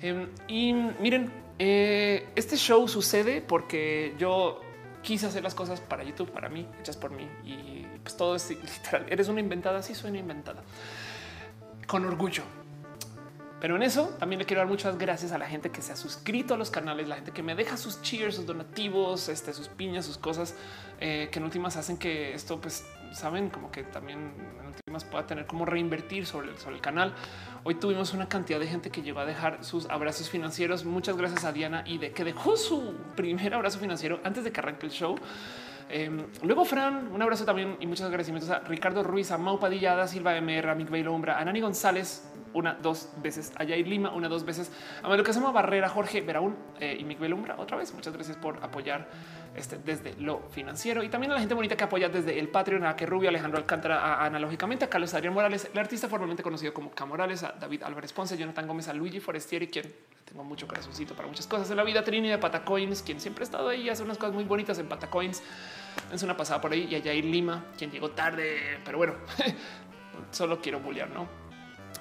[0.00, 4.60] Em, y miren, eh, este show sucede porque yo
[5.02, 7.28] quise hacer las cosas para YouTube, para mí, hechas por mí.
[7.44, 9.06] Y pues todo es literal.
[9.08, 10.62] Eres una inventada, sí suena inventada.
[11.86, 12.44] Con orgullo.
[13.60, 15.96] Pero en eso también le quiero dar muchas gracias a la gente que se ha
[15.96, 19.68] suscrito a los canales, la gente que me deja sus cheers, sus donativos, este, sus
[19.68, 20.56] piñas, sus cosas
[20.98, 22.84] eh, que en últimas hacen que esto, pues,
[23.14, 27.14] saben, como que también en últimas pueda tener como reinvertir sobre el, sobre el canal.
[27.64, 30.84] Hoy tuvimos una cantidad de gente que llegó a dejar sus abrazos financieros.
[30.84, 34.60] Muchas gracias a Diana y de que dejó su primer abrazo financiero antes de que
[34.60, 35.16] arranque el show.
[35.94, 40.00] Em, luego, Fran, un abrazo también y muchos agradecimientos a Ricardo Ruiz, a Mau Padilla,
[40.00, 44.10] a Silva MR, a Mick Umbra, a Nani González, una, dos veces, a Yair Lima,
[44.10, 44.72] una, dos veces,
[45.02, 47.92] a Mario Barrera, Jorge Veraún eh, y Mick Umbra, otra vez.
[47.92, 49.06] Muchas gracias por apoyar
[49.54, 52.86] este, desde lo financiero y también a la gente bonita que apoya desde el Patreon,
[52.86, 56.90] a que Rubio, Alejandro Alcántara, analógicamente, a Carlos Adrián Morales, el artista formalmente conocido como
[56.92, 59.92] Camorales, a David Álvarez Ponce, Jonathan Gómez, a Luigi Forestieri, quien
[60.24, 63.44] tengo mucho corazoncito para muchas cosas en la vida, Trini de Patacoins, quien siempre ha
[63.44, 65.42] estado ahí, hace unas cosas muy bonitas en Patacoins
[66.12, 69.14] es una pasada por ahí y a Jair Lima, quien llegó tarde, pero bueno,
[70.30, 71.28] solo quiero bullear, ¿no?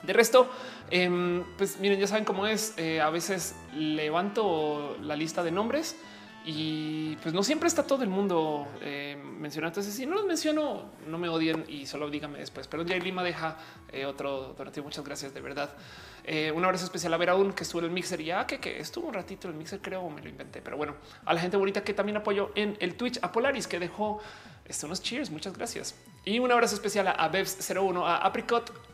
[0.04, 0.50] De resto,
[0.90, 2.74] em, pues miren, ya saben cómo es.
[2.78, 5.96] Eh, a veces levanto la lista de nombres
[6.44, 9.70] y pues no siempre está todo el mundo eh, mencionado.
[9.70, 12.68] Entonces, si no los menciono, no me odien y solo díganme después.
[12.68, 13.58] Pero Jair Lima deja
[13.92, 14.86] eh, otro donativo.
[14.86, 15.76] Muchas gracias de verdad.
[16.24, 18.60] Eh, un abrazo especial a ver aún que estuvo en el mixer y ya que,
[18.60, 20.62] que estuvo un ratito en el mixer, creo, me lo inventé.
[20.62, 20.96] Pero bueno,
[21.26, 24.20] a la gente bonita que también apoyó en el Twitch, a Polaris que dejó
[24.66, 25.30] esto, unos cheers.
[25.30, 25.96] Muchas gracias.
[26.26, 28.91] Y un abrazo especial a, a Bevs01, a Apricot,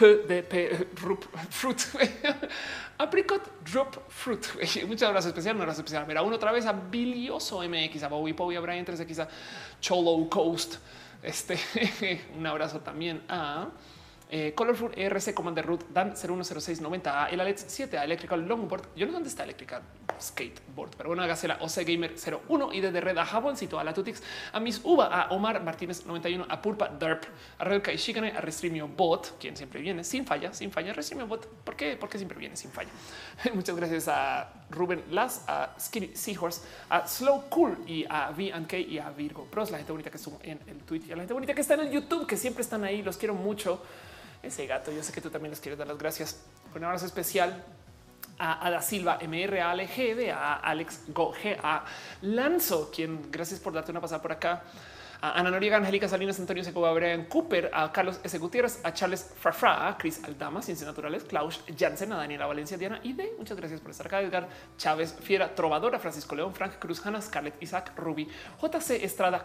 [0.00, 0.88] de
[1.50, 1.80] Fruit,
[2.98, 4.44] Apricot Drop Fruit.
[4.86, 6.06] Muchas gracias especial, un abrazo especial.
[6.06, 9.28] Mira, uno otra vez a Bilioso MX, a Bowie Powie, a Brian 3X, a
[9.80, 10.76] Cholo Coast.
[11.22, 11.58] Este
[12.36, 13.68] un abrazo también a
[14.30, 18.88] eh, Colorful ERC Commander Root Dan 010690 el Alex 7 a Electrical Longboard.
[18.94, 19.82] Yo no sé dónde está Electrical
[20.20, 22.14] Skateboard, pero bueno, hágase la OC Gamer
[22.48, 26.04] 01 y desde Red a Jaboncito a la Tutix, a Miss Uva, a Omar Martínez
[26.06, 27.24] 91, a Pulpa Derp,
[27.58, 30.92] a Red y Shigane, a Restreamio Bot, quien siempre viene sin falla, sin falla.
[30.92, 31.96] Restreamio Bot, ¿por qué?
[31.96, 32.90] Porque siempre viene sin falla.
[33.54, 38.98] Muchas gracias a Ruben Las, a Skinny Seahorse, a Slow Cool y a VK y
[38.98, 41.34] a Virgo Pros, la gente bonita que estuvo en el Twitch y a la gente
[41.34, 43.02] bonita que está en el YouTube, que siempre están ahí.
[43.02, 43.82] Los quiero mucho
[44.42, 44.92] ese gato.
[44.92, 46.42] Yo sé que tú también les quieres dar las gracias.
[46.74, 47.64] Un abrazo especial
[48.38, 51.84] a Ada Silva, MRALG, a Alex Goge, a
[52.22, 54.62] Lanzo, quien gracias por darte una pasada por acá.
[55.20, 58.36] A Ana Noriega, Angélica Salinas, Antonio Secoba, Brian Cooper, a Carlos S.
[58.36, 63.00] Gutiérrez, a Charles Frafra, a Chris Aldama, Ciencias Naturales, Klaus Jansen, a Daniela Valencia, Diana
[63.02, 64.20] y de muchas gracias por estar acá.
[64.20, 68.28] Edgar Chávez, Fiera, Trovadora, Francisco León, Frank Cruz, Hanna, Scarlett, Isaac, Ruby,
[68.60, 69.44] JC Estrada,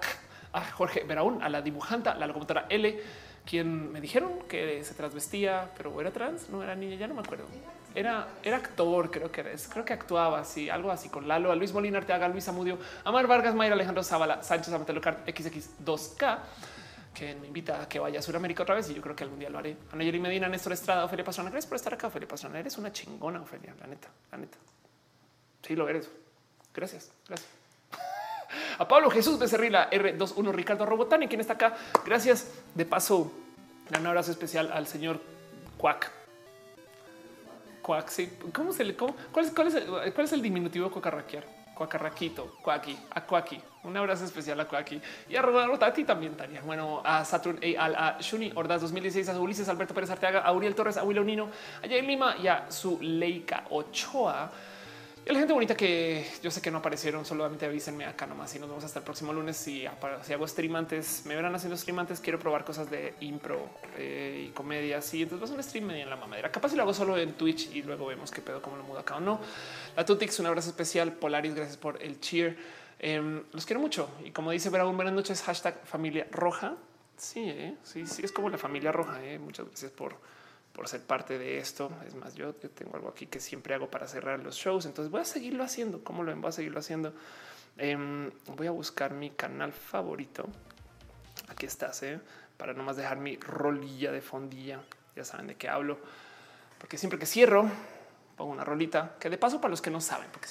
[0.52, 3.00] a Jorge Veraún, a la dibujanta, la locomotora L,
[3.46, 7.22] quien me dijeron que se transvestía, pero era trans, no era niña, ya no me
[7.22, 7.46] acuerdo.
[8.00, 11.56] Era, era actor, creo que eres, creo que actuaba así, algo así con Lalo, a
[11.58, 16.40] Luis Molina Arteaga, Luis Amudio, Amar Vargas, Mayra Alejandro Zavala, Sánchez Amatelocar, XX2K,
[17.14, 19.38] que me invita a que vaya a Sudamérica otra vez y yo creo que algún
[19.38, 19.76] día lo haré.
[19.92, 22.90] Ana Yeri Medina, Néstor Estrada, Ofelia Pastrana, gracias por estar acá, Ofelia Pastrana, eres una
[22.94, 24.58] chingona, Ofelia, la neta, la neta.
[25.62, 26.10] Sí, lo eres.
[26.74, 27.50] Gracias, gracias.
[28.80, 31.76] A Pablo Jesús Becerrila, R21, Ricardo Robotani, quien está acá.
[32.06, 32.50] Gracias.
[32.76, 33.30] De paso,
[34.00, 35.20] un abrazo especial al señor
[35.78, 36.19] Cuac.
[38.08, 38.30] Sí.
[38.54, 41.60] ¿Cómo se le, cuál, es, cuál, es ¿Cuál el diminutivo cocarraquear?
[41.80, 43.58] Cuacarraquito, Cuaki, a Cuaki.
[43.84, 46.62] Un abrazo especial a Cuaki y a Rotati también, Tania.
[46.62, 50.98] Bueno, a Saturn, a, Shuni Ordaz 2016, a Ulises Alberto Pérez Arteaga, a Uriel Torres,
[50.98, 51.50] a Willow Nino,
[51.82, 53.64] a Jay Lima y a su Leica
[55.30, 58.68] La gente bonita que yo sé que no aparecieron, solamente avísenme acá nomás y nos
[58.68, 59.58] vemos hasta el próximo lunes.
[59.58, 59.86] Si,
[60.24, 62.20] si hago stream antes, me verán haciendo stream antes.
[62.20, 64.98] Quiero probar cosas de impro eh, y comedia.
[64.98, 66.52] Así entonces vas a un stream medio en la mamadera.
[66.52, 68.98] Capaz si lo hago solo en Twitch y luego vemos qué pedo, cómo lo mudo
[68.98, 69.40] acá o no.
[69.96, 71.14] La Tutix, un abrazo especial.
[71.14, 72.58] Polaris, gracias por el cheer.
[72.98, 74.10] Em, los quiero mucho.
[74.26, 76.76] Y como dice Verón, buenas noches, hashtag familia roja.
[77.18, 77.76] Sí, ¿eh?
[77.84, 79.24] sí, sí, es como la familia roja.
[79.24, 79.38] ¿eh?
[79.38, 80.16] Muchas gracias por,
[80.80, 81.92] por ser parte de esto.
[82.08, 84.86] Es más, yo, tengo algo aquí que siempre hago para cerrar los shows.
[84.86, 86.06] Entonces voy a seguirlo haciendo.
[86.06, 86.40] ¿Cómo lo ven?
[86.40, 87.14] Voy a seguirlo haciendo.
[87.76, 90.48] Em, voy a buscar mi canal favorito.
[91.50, 92.22] Aquí estás, ¿eh?
[92.56, 94.80] para no más dejar mi rolilla de fondilla.
[95.18, 96.00] Ya saben de qué hablo,
[96.78, 97.70] porque siempre que cierro
[98.40, 100.48] pongo una rolita que de paso para los que no saben, porque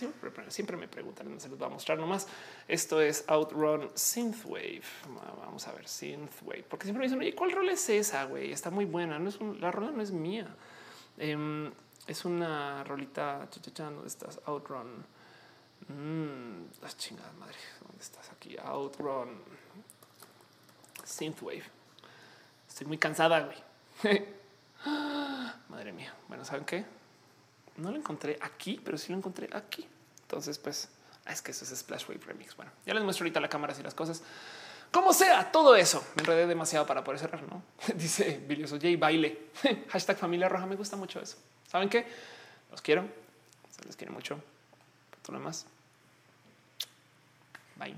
[0.50, 2.28] siempre, me preguntan, no se los voy a mostrar nomás.
[2.68, 4.82] Esto es Outrun Synthwave.
[5.40, 8.24] Vamos a ver Synthwave, porque siempre me dicen, oye, ¿cuál rol es esa?
[8.24, 9.18] Güey, está muy buena.
[9.18, 10.54] No es la rola no es mía.
[11.16, 11.72] Em,
[12.06, 13.48] es una rolita.
[13.78, 14.38] ¿Dónde estás?
[14.44, 15.06] Outrun.
[15.88, 17.56] Mm, las chingadas madre.
[17.80, 18.54] ¿Dónde estás aquí?
[18.62, 19.30] Outrun
[21.04, 21.64] Synthwave.
[22.68, 24.22] Estoy muy cansada, güey.
[25.70, 26.14] Madre mía.
[26.28, 26.97] Bueno, ¿saben qué?
[27.78, 29.86] No lo encontré aquí, pero sí lo encontré aquí.
[30.22, 30.88] Entonces, pues
[31.26, 32.56] es que eso es Splash Wave Remix.
[32.56, 34.22] Bueno, ya les muestro ahorita la cámara y las cosas.
[34.90, 36.04] Como sea, todo eso.
[36.16, 37.62] Me enredé demasiado para poder cerrar, ¿no?
[37.94, 39.50] Dice Vilioso J baile.
[39.90, 40.66] Hashtag familia roja.
[40.66, 41.36] Me gusta mucho eso.
[41.66, 42.06] ¿Saben qué?
[42.70, 43.06] Los quiero.
[43.70, 44.42] Se les quiere mucho.
[45.22, 45.66] Todo lo demás.
[47.76, 47.94] Bye.